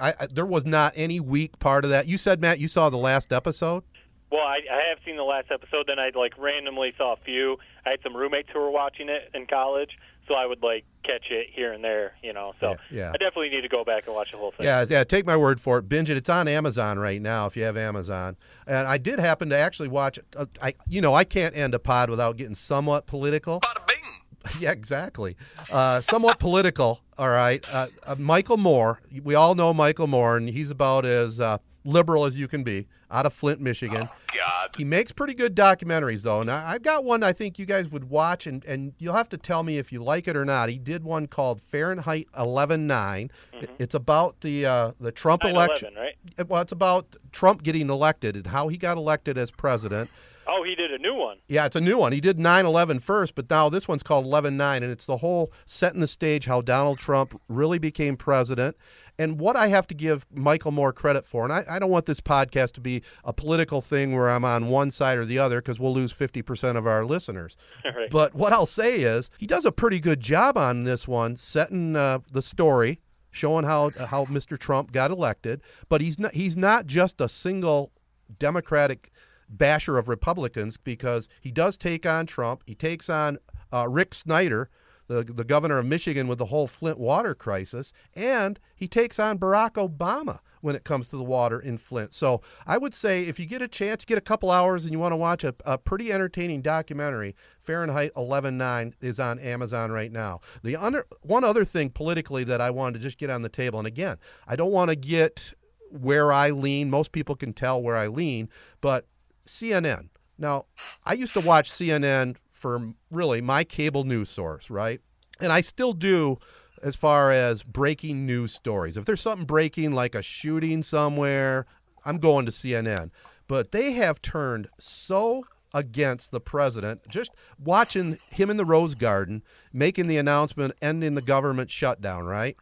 I, 0.00 0.14
I, 0.20 0.26
there 0.26 0.46
was 0.46 0.64
not 0.64 0.92
any 0.96 1.20
weak 1.20 1.58
part 1.58 1.84
of 1.84 1.90
that. 1.90 2.06
You 2.06 2.18
said, 2.18 2.40
Matt, 2.40 2.58
you 2.58 2.68
saw 2.68 2.90
the 2.90 2.96
last 2.96 3.32
episode. 3.32 3.84
Well, 4.30 4.40
I, 4.40 4.60
I 4.72 4.82
have 4.88 4.98
seen 5.04 5.16
the 5.16 5.22
last 5.22 5.50
episode. 5.50 5.86
Then 5.86 5.98
I 5.98 6.10
like 6.14 6.36
randomly 6.36 6.92
saw 6.98 7.12
a 7.12 7.16
few. 7.16 7.58
I 7.84 7.90
had 7.90 8.00
some 8.02 8.16
roommates 8.16 8.48
who 8.52 8.58
were 8.58 8.70
watching 8.70 9.08
it 9.08 9.30
in 9.34 9.46
college, 9.46 9.90
so 10.26 10.34
I 10.34 10.46
would 10.46 10.62
like 10.64 10.84
catch 11.04 11.30
it 11.30 11.46
here 11.52 11.72
and 11.72 11.84
there. 11.84 12.14
You 12.24 12.32
know, 12.32 12.52
so 12.58 12.70
Yeah, 12.70 12.76
yeah. 12.90 13.08
I 13.10 13.18
definitely 13.18 13.50
need 13.50 13.60
to 13.60 13.68
go 13.68 13.84
back 13.84 14.06
and 14.06 14.16
watch 14.16 14.32
the 14.32 14.38
whole 14.38 14.50
thing. 14.50 14.66
Yeah, 14.66 14.84
yeah. 14.88 15.04
Take 15.04 15.26
my 15.26 15.36
word 15.36 15.60
for 15.60 15.78
it. 15.78 15.88
Binge 15.88 16.10
it. 16.10 16.16
It's 16.16 16.28
on 16.28 16.48
Amazon 16.48 16.98
right 16.98 17.22
now 17.22 17.46
if 17.46 17.56
you 17.56 17.62
have 17.62 17.76
Amazon. 17.76 18.36
And 18.66 18.88
I 18.88 18.98
did 18.98 19.20
happen 19.20 19.48
to 19.50 19.56
actually 19.56 19.88
watch. 19.88 20.18
Uh, 20.36 20.46
I, 20.60 20.74
you 20.88 21.00
know, 21.00 21.14
I 21.14 21.22
can't 21.22 21.56
end 21.56 21.74
a 21.74 21.78
pod 21.78 22.10
without 22.10 22.36
getting 22.36 22.56
somewhat 22.56 23.06
political. 23.06 23.60
Bada 23.60 23.86
bing. 23.86 23.96
yeah, 24.60 24.72
exactly. 24.72 25.36
Uh, 25.70 26.00
somewhat 26.00 26.38
political. 26.40 27.00
All 27.18 27.28
right. 27.30 27.64
Uh, 27.72 27.86
uh, 28.06 28.14
Michael 28.18 28.56
Moore. 28.58 29.00
We 29.22 29.34
all 29.34 29.54
know 29.54 29.72
Michael 29.72 30.06
Moore, 30.06 30.36
and 30.36 30.48
he's 30.48 30.70
about 30.70 31.04
as 31.06 31.40
uh, 31.40 31.58
liberal 31.84 32.24
as 32.24 32.36
you 32.36 32.46
can 32.48 32.62
be. 32.62 32.86
Out 33.08 33.24
of 33.24 33.32
Flint, 33.32 33.60
Michigan. 33.60 34.08
God. 34.36 34.70
He 34.76 34.84
makes 34.84 35.12
pretty 35.12 35.32
good 35.34 35.54
documentaries, 35.54 36.22
though. 36.22 36.40
And 36.40 36.50
I, 36.50 36.72
I've 36.72 36.82
got 36.82 37.04
one 37.04 37.22
I 37.22 37.32
think 37.32 37.56
you 37.56 37.64
guys 37.64 37.88
would 37.88 38.10
watch, 38.10 38.48
and, 38.48 38.64
and 38.64 38.94
you'll 38.98 39.14
have 39.14 39.28
to 39.28 39.36
tell 39.38 39.62
me 39.62 39.78
if 39.78 39.92
you 39.92 40.02
like 40.02 40.26
it 40.26 40.36
or 40.36 40.44
not. 40.44 40.68
He 40.68 40.76
did 40.76 41.04
one 41.04 41.28
called 41.28 41.62
Fahrenheit 41.62 42.26
11.9. 42.36 43.30
It- 43.62 43.70
It's 43.78 43.94
about 43.94 44.40
the 44.40 44.66
uh, 44.66 44.92
the 45.00 45.12
Trump 45.12 45.44
election. 45.44 45.94
right? 45.96 46.48
Well, 46.48 46.60
it's 46.62 46.72
about 46.72 47.14
Trump 47.30 47.62
getting 47.62 47.88
elected 47.90 48.34
and 48.34 48.48
how 48.48 48.66
he 48.68 48.76
got 48.76 48.96
elected 48.96 49.38
as 49.38 49.52
president. 49.52 50.10
Oh, 50.48 50.62
he 50.62 50.74
did 50.74 50.92
a 50.92 50.98
new 50.98 51.14
one. 51.14 51.38
Yeah, 51.48 51.66
it's 51.66 51.76
a 51.76 51.80
new 51.80 51.98
one. 51.98 52.12
He 52.12 52.20
did 52.20 52.38
9 52.38 52.64
11 52.66 53.00
first, 53.00 53.34
but 53.34 53.50
now 53.50 53.68
this 53.68 53.88
one's 53.88 54.02
called 54.02 54.24
11 54.24 54.56
9, 54.56 54.82
and 54.82 54.92
it's 54.92 55.06
the 55.06 55.18
whole 55.18 55.52
setting 55.64 56.00
the 56.00 56.06
stage 56.06 56.46
how 56.46 56.60
Donald 56.60 56.98
Trump 56.98 57.40
really 57.48 57.78
became 57.78 58.16
president. 58.16 58.76
And 59.18 59.40
what 59.40 59.56
I 59.56 59.68
have 59.68 59.86
to 59.86 59.94
give 59.94 60.26
Michael 60.30 60.72
Moore 60.72 60.92
credit 60.92 61.24
for, 61.24 61.44
and 61.44 61.52
I, 61.52 61.64
I 61.68 61.78
don't 61.78 61.90
want 61.90 62.04
this 62.04 62.20
podcast 62.20 62.72
to 62.72 62.80
be 62.80 63.02
a 63.24 63.32
political 63.32 63.80
thing 63.80 64.14
where 64.14 64.28
I'm 64.28 64.44
on 64.44 64.68
one 64.68 64.90
side 64.90 65.16
or 65.16 65.24
the 65.24 65.38
other 65.38 65.62
because 65.62 65.80
we'll 65.80 65.94
lose 65.94 66.12
50% 66.12 66.76
of 66.76 66.86
our 66.86 67.04
listeners. 67.04 67.56
Right. 67.96 68.10
But 68.10 68.34
what 68.34 68.52
I'll 68.52 68.66
say 68.66 69.00
is 69.00 69.30
he 69.38 69.46
does 69.46 69.64
a 69.64 69.72
pretty 69.72 70.00
good 70.00 70.20
job 70.20 70.58
on 70.58 70.84
this 70.84 71.08
one, 71.08 71.36
setting 71.36 71.96
uh, 71.96 72.18
the 72.30 72.42
story, 72.42 73.00
showing 73.30 73.64
how 73.64 73.90
how 73.90 74.26
Mr. 74.26 74.58
Trump 74.58 74.92
got 74.92 75.10
elected. 75.10 75.62
But 75.88 76.02
he's 76.02 76.18
not 76.18 76.34
he's 76.34 76.56
not 76.58 76.86
just 76.86 77.20
a 77.20 77.28
single 77.28 77.92
Democratic 78.38 79.10
basher 79.48 79.98
of 79.98 80.08
Republicans 80.08 80.76
because 80.76 81.28
he 81.40 81.50
does 81.50 81.76
take 81.76 82.06
on 82.06 82.26
Trump. 82.26 82.62
He 82.66 82.74
takes 82.74 83.08
on 83.08 83.38
uh, 83.72 83.88
Rick 83.88 84.14
Snyder, 84.14 84.70
the 85.08 85.22
the 85.22 85.44
governor 85.44 85.78
of 85.78 85.86
Michigan, 85.86 86.28
with 86.28 86.38
the 86.38 86.46
whole 86.46 86.66
Flint 86.66 86.98
water 86.98 87.34
crisis, 87.34 87.92
and 88.14 88.58
he 88.74 88.88
takes 88.88 89.18
on 89.18 89.38
Barack 89.38 89.72
Obama 89.72 90.40
when 90.60 90.74
it 90.74 90.82
comes 90.82 91.08
to 91.08 91.16
the 91.16 91.22
water 91.22 91.60
in 91.60 91.78
Flint. 91.78 92.12
So 92.12 92.40
I 92.66 92.76
would 92.76 92.92
say 92.92 93.22
if 93.22 93.38
you 93.38 93.46
get 93.46 93.62
a 93.62 93.68
chance, 93.68 94.04
get 94.04 94.18
a 94.18 94.22
couple 94.22 94.50
hours, 94.50 94.84
and 94.84 94.92
you 94.92 94.98
want 94.98 95.12
to 95.12 95.16
watch 95.16 95.44
a, 95.44 95.54
a 95.64 95.78
pretty 95.78 96.12
entertaining 96.12 96.60
documentary, 96.60 97.36
Fahrenheit 97.62 98.12
11.9 98.14 98.94
is 99.00 99.20
on 99.20 99.38
Amazon 99.38 99.92
right 99.92 100.10
now. 100.10 100.40
The 100.64 100.74
under, 100.74 101.06
one 101.22 101.44
other 101.44 101.64
thing 101.64 101.90
politically 101.90 102.42
that 102.44 102.60
I 102.60 102.70
wanted 102.70 102.98
to 102.98 103.04
just 103.04 103.18
get 103.18 103.30
on 103.30 103.42
the 103.42 103.48
table, 103.48 103.78
and 103.78 103.86
again, 103.86 104.16
I 104.48 104.56
don't 104.56 104.72
want 104.72 104.88
to 104.88 104.96
get 104.96 105.54
where 105.90 106.32
I 106.32 106.50
lean. 106.50 106.90
Most 106.90 107.12
people 107.12 107.36
can 107.36 107.52
tell 107.52 107.80
where 107.80 107.96
I 107.96 108.08
lean, 108.08 108.48
but 108.80 109.06
CNN. 109.46 110.08
Now, 110.38 110.66
I 111.04 111.14
used 111.14 111.34
to 111.34 111.40
watch 111.40 111.70
CNN 111.70 112.36
for 112.50 112.92
really 113.10 113.40
my 113.40 113.64
cable 113.64 114.04
news 114.04 114.30
source, 114.30 114.70
right? 114.70 115.00
And 115.40 115.52
I 115.52 115.60
still 115.60 115.92
do 115.92 116.38
as 116.82 116.96
far 116.96 117.30
as 117.30 117.62
breaking 117.62 118.24
news 118.24 118.52
stories. 118.52 118.96
If 118.96 119.04
there's 119.04 119.20
something 119.20 119.46
breaking 119.46 119.92
like 119.92 120.14
a 120.14 120.22
shooting 120.22 120.82
somewhere, 120.82 121.66
I'm 122.04 122.18
going 122.18 122.46
to 122.46 122.52
CNN. 122.52 123.10
But 123.48 123.72
they 123.72 123.92
have 123.92 124.20
turned 124.22 124.68
so 124.78 125.44
against 125.72 126.30
the 126.30 126.40
president. 126.40 127.06
Just 127.08 127.32
watching 127.62 128.18
him 128.30 128.50
in 128.50 128.56
the 128.56 128.64
Rose 128.64 128.94
Garden 128.94 129.42
making 129.72 130.06
the 130.06 130.16
announcement 130.16 130.74
ending 130.80 131.14
the 131.14 131.22
government 131.22 131.70
shutdown, 131.70 132.24
right? 132.24 132.56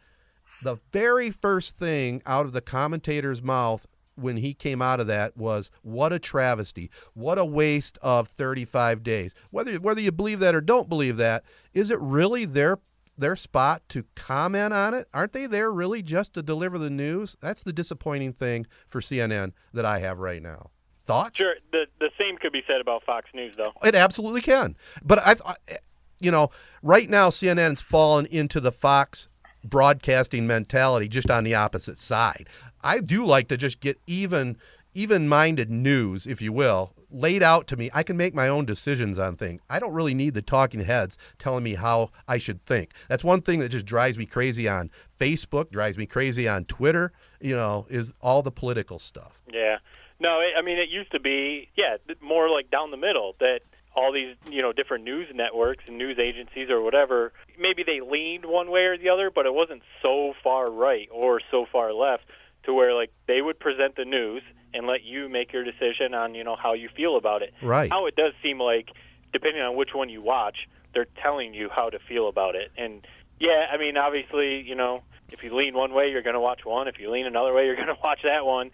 The 0.62 0.78
very 0.92 1.30
first 1.30 1.76
thing 1.76 2.22
out 2.26 2.46
of 2.46 2.52
the 2.52 2.60
commentator's 2.60 3.42
mouth 3.42 3.86
when 4.16 4.36
he 4.36 4.54
came 4.54 4.80
out 4.80 5.00
of 5.00 5.06
that 5.06 5.36
was 5.36 5.70
what 5.82 6.12
a 6.12 6.18
travesty 6.18 6.90
what 7.14 7.38
a 7.38 7.44
waste 7.44 7.98
of 8.02 8.28
35 8.28 9.02
days 9.02 9.34
whether 9.50 9.74
whether 9.76 10.00
you 10.00 10.12
believe 10.12 10.40
that 10.40 10.54
or 10.54 10.60
don't 10.60 10.88
believe 10.88 11.16
that 11.16 11.44
is 11.72 11.90
it 11.90 12.00
really 12.00 12.44
their 12.44 12.78
their 13.16 13.36
spot 13.36 13.82
to 13.88 14.04
comment 14.14 14.72
on 14.72 14.94
it 14.94 15.08
aren't 15.14 15.32
they 15.32 15.46
there 15.46 15.70
really 15.70 16.02
just 16.02 16.34
to 16.34 16.42
deliver 16.42 16.78
the 16.78 16.90
news 16.90 17.36
that's 17.40 17.62
the 17.62 17.72
disappointing 17.72 18.32
thing 18.32 18.66
for 18.86 19.00
CNN 19.00 19.52
that 19.72 19.84
I 19.84 19.98
have 20.00 20.18
right 20.18 20.42
now 20.42 20.70
thoughts 21.06 21.36
Sure. 21.36 21.54
The 21.72 21.86
the 22.00 22.10
same 22.18 22.36
could 22.38 22.52
be 22.52 22.62
said 22.66 22.80
about 22.80 23.04
Fox 23.04 23.28
News, 23.34 23.56
though. 23.56 23.72
it 23.84 23.94
absolutely 23.94 24.40
can. 24.40 24.74
But 25.02 25.18
I, 25.18 25.36
I 25.44 25.54
eh, 25.68 25.76
you 26.20 26.30
know, 26.30 26.50
right 26.82 27.08
now 27.10 27.28
CNN's 27.28 27.82
fallen 27.82 28.24
into 28.26 28.58
the 28.58 28.72
Fox 28.72 29.28
broadcasting 29.64 30.46
mentality 30.46 31.08
just 31.08 31.30
on 31.30 31.44
the 31.44 31.54
opposite 31.54 31.98
side. 31.98 32.48
I 32.84 33.00
do 33.00 33.24
like 33.24 33.48
to 33.48 33.56
just 33.56 33.80
get 33.80 33.98
even 34.06 34.58
even-minded 34.96 35.70
news, 35.70 36.24
if 36.24 36.40
you 36.40 36.52
will, 36.52 36.92
laid 37.10 37.42
out 37.42 37.66
to 37.66 37.76
me. 37.76 37.90
I 37.92 38.04
can 38.04 38.16
make 38.16 38.32
my 38.32 38.46
own 38.46 38.64
decisions 38.64 39.18
on 39.18 39.36
things. 39.36 39.60
I 39.68 39.80
don't 39.80 39.92
really 39.92 40.14
need 40.14 40.34
the 40.34 40.42
talking 40.42 40.80
heads 40.80 41.18
telling 41.38 41.64
me 41.64 41.74
how 41.74 42.10
I 42.28 42.38
should 42.38 42.64
think. 42.64 42.92
That's 43.08 43.24
one 43.24 43.42
thing 43.42 43.58
that 43.58 43.70
just 43.70 43.86
drives 43.86 44.16
me 44.18 44.26
crazy 44.26 44.68
on 44.68 44.90
Facebook, 45.18 45.70
drives 45.70 45.98
me 45.98 46.06
crazy 46.06 46.46
on 46.46 46.64
Twitter, 46.66 47.12
you 47.40 47.56
know, 47.56 47.86
is 47.90 48.12
all 48.20 48.42
the 48.42 48.52
political 48.52 49.00
stuff. 49.00 49.42
Yeah. 49.52 49.78
No, 50.20 50.40
I 50.56 50.62
mean 50.62 50.78
it 50.78 50.90
used 50.90 51.10
to 51.10 51.18
be, 51.18 51.70
yeah, 51.74 51.96
more 52.20 52.48
like 52.48 52.70
down 52.70 52.92
the 52.92 52.96
middle 52.96 53.34
that 53.40 53.62
all 53.96 54.12
these, 54.12 54.36
you 54.48 54.62
know, 54.62 54.72
different 54.72 55.04
news 55.04 55.28
networks 55.34 55.84
and 55.88 55.98
news 55.98 56.18
agencies 56.18 56.70
or 56.70 56.82
whatever, 56.82 57.32
maybe 57.58 57.82
they 57.82 58.00
leaned 58.00 58.44
one 58.44 58.70
way 58.70 58.84
or 58.86 58.96
the 58.96 59.08
other, 59.08 59.30
but 59.30 59.46
it 59.46 59.54
wasn't 59.54 59.82
so 60.04 60.34
far 60.42 60.70
right 60.70 61.08
or 61.10 61.40
so 61.50 61.66
far 61.70 61.92
left 61.92 62.24
to 62.66 62.74
where 62.74 62.94
like 62.94 63.12
they 63.26 63.40
would 63.42 63.58
present 63.58 63.96
the 63.96 64.04
news 64.04 64.42
and 64.72 64.86
let 64.86 65.04
you 65.04 65.28
make 65.28 65.52
your 65.52 65.64
decision 65.64 66.14
on, 66.14 66.34
you 66.34 66.44
know, 66.44 66.56
how 66.56 66.72
you 66.74 66.88
feel 66.88 67.16
about 67.16 67.42
it. 67.42 67.54
Right. 67.62 67.90
Now 67.90 68.06
it 68.06 68.16
does 68.16 68.32
seem 68.42 68.58
like 68.58 68.90
depending 69.32 69.62
on 69.62 69.76
which 69.76 69.94
one 69.94 70.08
you 70.08 70.22
watch, 70.22 70.68
they're 70.94 71.06
telling 71.22 71.54
you 71.54 71.68
how 71.70 71.90
to 71.90 71.98
feel 71.98 72.28
about 72.28 72.54
it. 72.54 72.70
And 72.76 73.06
yeah, 73.38 73.66
I 73.70 73.76
mean, 73.76 73.96
obviously, 73.96 74.62
you 74.62 74.74
know, 74.74 75.02
if 75.30 75.42
you 75.42 75.54
lean 75.54 75.74
one 75.74 75.92
way, 75.92 76.10
you're 76.10 76.22
going 76.22 76.34
to 76.34 76.40
watch 76.40 76.64
one. 76.64 76.88
If 76.88 76.98
you 76.98 77.10
lean 77.10 77.26
another 77.26 77.52
way, 77.52 77.66
you're 77.66 77.76
going 77.84 77.88
to 77.88 77.96
watch 78.02 78.20
that 78.24 78.46
one. 78.46 78.70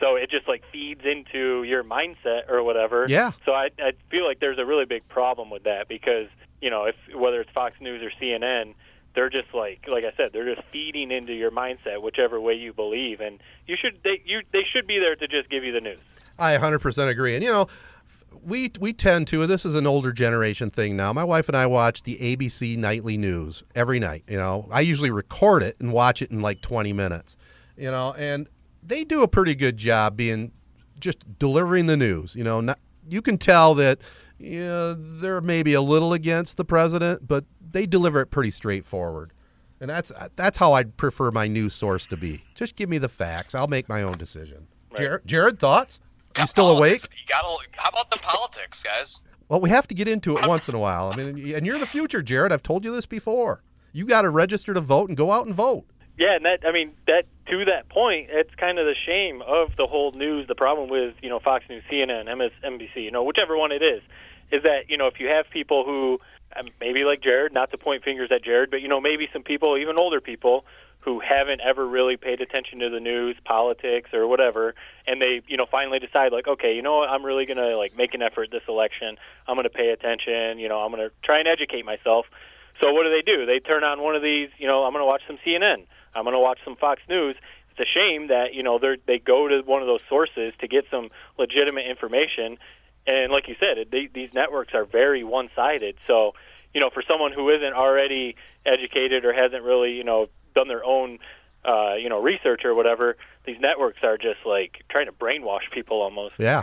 So 0.00 0.16
it 0.16 0.30
just 0.30 0.46
like 0.46 0.62
feeds 0.72 1.04
into 1.04 1.62
your 1.62 1.82
mindset 1.82 2.50
or 2.50 2.62
whatever. 2.62 3.06
Yeah. 3.08 3.32
So 3.44 3.52
I 3.52 3.70
I 3.78 3.92
feel 4.10 4.26
like 4.26 4.40
there's 4.40 4.58
a 4.58 4.66
really 4.66 4.84
big 4.84 5.08
problem 5.08 5.50
with 5.50 5.64
that 5.64 5.88
because 5.88 6.28
you 6.60 6.70
know 6.70 6.84
if 6.84 6.96
whether 7.14 7.40
it's 7.40 7.50
Fox 7.52 7.80
News 7.80 8.02
or 8.02 8.10
CNN, 8.20 8.74
they're 9.16 9.30
just 9.30 9.52
like 9.52 9.88
like 9.88 10.04
I 10.04 10.12
said, 10.16 10.32
they're 10.32 10.54
just 10.54 10.66
feeding 10.68 11.10
into 11.10 11.32
your 11.32 11.50
mindset 11.50 12.02
whichever 12.02 12.40
way 12.40 12.54
you 12.54 12.72
believe, 12.72 13.20
and 13.20 13.40
you 13.66 13.76
should 13.76 13.98
they 14.04 14.22
you 14.24 14.42
they 14.52 14.62
should 14.62 14.86
be 14.86 15.00
there 15.00 15.16
to 15.16 15.26
just 15.26 15.48
give 15.48 15.64
you 15.64 15.72
the 15.72 15.80
news. 15.80 15.98
I 16.38 16.56
100% 16.58 17.08
agree. 17.08 17.34
And 17.34 17.42
you 17.42 17.50
know, 17.50 17.66
we 18.44 18.70
we 18.78 18.92
tend 18.92 19.26
to. 19.28 19.46
This 19.46 19.64
is 19.64 19.74
an 19.74 19.86
older 19.86 20.12
generation 20.12 20.70
thing 20.70 20.96
now. 20.96 21.12
My 21.12 21.24
wife 21.24 21.48
and 21.48 21.56
I 21.56 21.66
watch 21.66 22.02
the 22.02 22.16
ABC 22.16 22.76
nightly 22.76 23.16
news 23.16 23.64
every 23.74 23.98
night. 23.98 24.22
You 24.28 24.36
know, 24.36 24.68
I 24.70 24.80
usually 24.82 25.10
record 25.10 25.62
it 25.62 25.76
and 25.80 25.92
watch 25.92 26.20
it 26.20 26.30
in 26.30 26.40
like 26.40 26.60
20 26.60 26.92
minutes. 26.92 27.36
You 27.76 27.90
know, 27.90 28.14
and 28.16 28.48
they 28.82 29.02
do 29.02 29.22
a 29.22 29.28
pretty 29.28 29.54
good 29.54 29.78
job 29.78 30.16
being 30.16 30.52
just 31.00 31.38
delivering 31.38 31.86
the 31.86 31.96
news. 31.96 32.34
You 32.34 32.44
know, 32.44 32.60
not, 32.60 32.78
you 33.08 33.22
can 33.22 33.38
tell 33.38 33.74
that 33.76 33.98
you 34.38 34.60
know, 34.60 34.94
they're 34.94 35.40
maybe 35.40 35.74
a 35.74 35.80
little 35.80 36.12
against 36.12 36.56
the 36.56 36.64
president, 36.64 37.26
but 37.26 37.44
they 37.60 37.86
deliver 37.86 38.20
it 38.20 38.26
pretty 38.26 38.50
straightforward. 38.50 39.32
And 39.80 39.90
that's 39.90 40.10
uh, 40.10 40.28
that's 40.36 40.56
how 40.56 40.72
I'd 40.72 40.96
prefer 40.96 41.30
my 41.30 41.46
news 41.46 41.74
source 41.74 42.06
to 42.06 42.16
be. 42.16 42.42
Just 42.54 42.76
give 42.76 42.88
me 42.88 42.98
the 42.98 43.08
facts. 43.08 43.54
I'll 43.54 43.66
make 43.66 43.88
my 43.88 44.02
own 44.02 44.14
decision. 44.14 44.66
Jerod, 44.94 45.26
Jerod, 45.26 45.58
thoughts? 45.58 46.00
You 46.38 46.46
still 46.46 46.70
awake? 46.70 47.02
You 47.02 47.26
gotta. 47.28 47.48
How 47.72 47.90
about 47.90 48.10
the 48.10 48.18
politics, 48.18 48.82
guys? 48.82 49.20
Well, 49.48 49.60
we 49.60 49.70
have 49.70 49.86
to 49.88 49.94
get 49.94 50.08
into 50.08 50.36
it 50.36 50.46
once 50.46 50.68
in 50.68 50.74
a 50.74 50.78
while. 50.78 51.12
I 51.12 51.16
mean, 51.16 51.54
and 51.54 51.66
you're 51.66 51.78
the 51.78 51.86
future, 51.86 52.22
Jerod. 52.22 52.52
I've 52.52 52.62
told 52.62 52.84
you 52.84 52.92
this 52.92 53.06
before. 53.06 53.62
You 53.92 54.04
got 54.04 54.22
to 54.22 54.30
register 54.30 54.74
to 54.74 54.80
vote 54.80 55.08
and 55.08 55.16
go 55.16 55.30
out 55.30 55.46
and 55.46 55.54
vote. 55.54 55.84
Yeah, 56.18 56.36
and 56.36 56.44
that 56.46 56.60
I 56.66 56.72
mean 56.72 56.92
that 57.06 57.26
to 57.46 57.64
that 57.66 57.88
point, 57.88 58.28
it's 58.30 58.54
kind 58.54 58.78
of 58.78 58.86
the 58.86 58.94
shame 58.94 59.42
of 59.42 59.76
the 59.76 59.86
whole 59.86 60.12
news. 60.12 60.48
The 60.48 60.54
problem 60.54 60.88
with 60.88 61.14
you 61.22 61.28
know 61.28 61.38
Fox 61.38 61.66
News, 61.68 61.84
CNN, 61.90 62.24
MSNBC, 62.26 62.96
you 62.96 63.10
know 63.10 63.22
whichever 63.22 63.56
one 63.56 63.72
it 63.72 63.82
is, 63.82 64.02
is 64.50 64.62
that 64.62 64.90
you 64.90 64.96
know 64.96 65.06
if 65.06 65.20
you 65.20 65.28
have 65.28 65.48
people 65.50 65.84
who 65.84 66.20
um, 66.56 66.68
maybe 66.80 67.04
like 67.04 67.20
Jerod, 67.20 67.52
not 67.52 67.70
to 67.72 67.78
point 67.78 68.04
fingers 68.04 68.30
at 68.30 68.44
Jerod, 68.44 68.70
but 68.70 68.82
you 68.82 68.88
know 68.88 69.00
maybe 69.00 69.28
some 69.32 69.42
people, 69.42 69.76
even 69.76 69.98
older 69.98 70.20
people, 70.20 70.64
who 71.00 71.20
haven't 71.20 71.60
ever 71.60 71.86
really 71.86 72.16
paid 72.16 72.40
attention 72.40 72.80
to 72.80 72.90
the 72.90 73.00
news, 73.00 73.36
politics, 73.44 74.10
or 74.12 74.26
whatever, 74.26 74.74
and 75.06 75.20
they 75.20 75.42
you 75.46 75.56
know 75.56 75.66
finally 75.66 75.98
decide 75.98 76.32
like, 76.32 76.48
okay, 76.48 76.74
you 76.74 76.82
know 76.82 76.98
what, 76.98 77.08
I'm 77.08 77.24
really 77.24 77.46
gonna 77.46 77.76
like 77.76 77.96
make 77.96 78.14
an 78.14 78.22
effort 78.22 78.50
this 78.50 78.64
election. 78.68 79.16
I'm 79.46 79.56
gonna 79.56 79.68
pay 79.70 79.90
attention. 79.90 80.58
You 80.58 80.68
know, 80.68 80.80
I'm 80.80 80.90
gonna 80.90 81.10
try 81.22 81.38
and 81.38 81.48
educate 81.48 81.84
myself. 81.84 82.26
So 82.82 82.92
what 82.92 83.04
do 83.04 83.10
they 83.10 83.22
do? 83.22 83.46
They 83.46 83.60
turn 83.60 83.84
on 83.84 84.02
one 84.02 84.14
of 84.14 84.22
these. 84.22 84.50
You 84.58 84.66
know, 84.68 84.84
I'm 84.84 84.92
gonna 84.92 85.06
watch 85.06 85.22
some 85.26 85.38
CNN. 85.44 85.86
I'm 86.16 86.24
to 86.24 86.38
watch 86.38 86.58
some 86.64 86.76
Fox 86.76 87.02
News. 87.08 87.36
It's 87.70 87.80
a 87.80 87.92
shame 87.92 88.28
that 88.28 88.54
you 88.54 88.62
know 88.62 88.78
they 88.78 88.96
they 89.06 89.18
go 89.18 89.48
to 89.48 89.60
one 89.60 89.82
of 89.82 89.86
those 89.86 90.00
sources 90.08 90.54
to 90.60 90.66
get 90.66 90.86
some 90.90 91.10
legitimate 91.38 91.86
information, 91.86 92.58
and 93.06 93.32
like 93.32 93.48
you 93.48 93.56
said, 93.60 93.78
they, 93.90 94.08
these 94.12 94.30
networks 94.34 94.74
are 94.74 94.84
very 94.84 95.24
one-sided. 95.24 95.96
So 96.06 96.34
you 96.74 96.80
know, 96.80 96.90
for 96.90 97.02
someone 97.08 97.32
who 97.32 97.48
isn't 97.48 97.72
already 97.72 98.36
educated 98.66 99.24
or 99.24 99.32
hasn't 99.32 99.62
really 99.62 99.92
you 99.92 100.04
know 100.04 100.28
done 100.54 100.68
their 100.68 100.84
own 100.84 101.18
uh, 101.64 101.94
you 101.94 102.08
know 102.08 102.20
research 102.20 102.64
or 102.64 102.74
whatever, 102.74 103.16
these 103.44 103.58
networks 103.60 104.00
are 104.02 104.18
just 104.18 104.44
like 104.44 104.84
trying 104.88 105.06
to 105.06 105.12
brainwash 105.12 105.70
people 105.72 106.02
almost. 106.02 106.34
Yeah. 106.38 106.62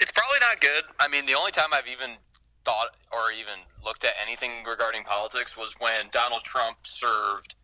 It's 0.00 0.12
probably 0.12 0.38
not 0.40 0.60
good. 0.60 0.84
I 0.98 1.08
mean, 1.08 1.24
the 1.24 1.34
only 1.34 1.52
time 1.52 1.68
I've 1.72 1.86
even 1.86 2.16
thought 2.64 2.96
or 3.12 3.30
even 3.32 3.60
looked 3.84 4.04
at 4.04 4.12
anything 4.20 4.50
regarding 4.66 5.04
politics 5.04 5.56
was 5.56 5.74
when 5.78 6.06
Donald 6.10 6.42
Trump 6.42 6.78
served 6.82 7.54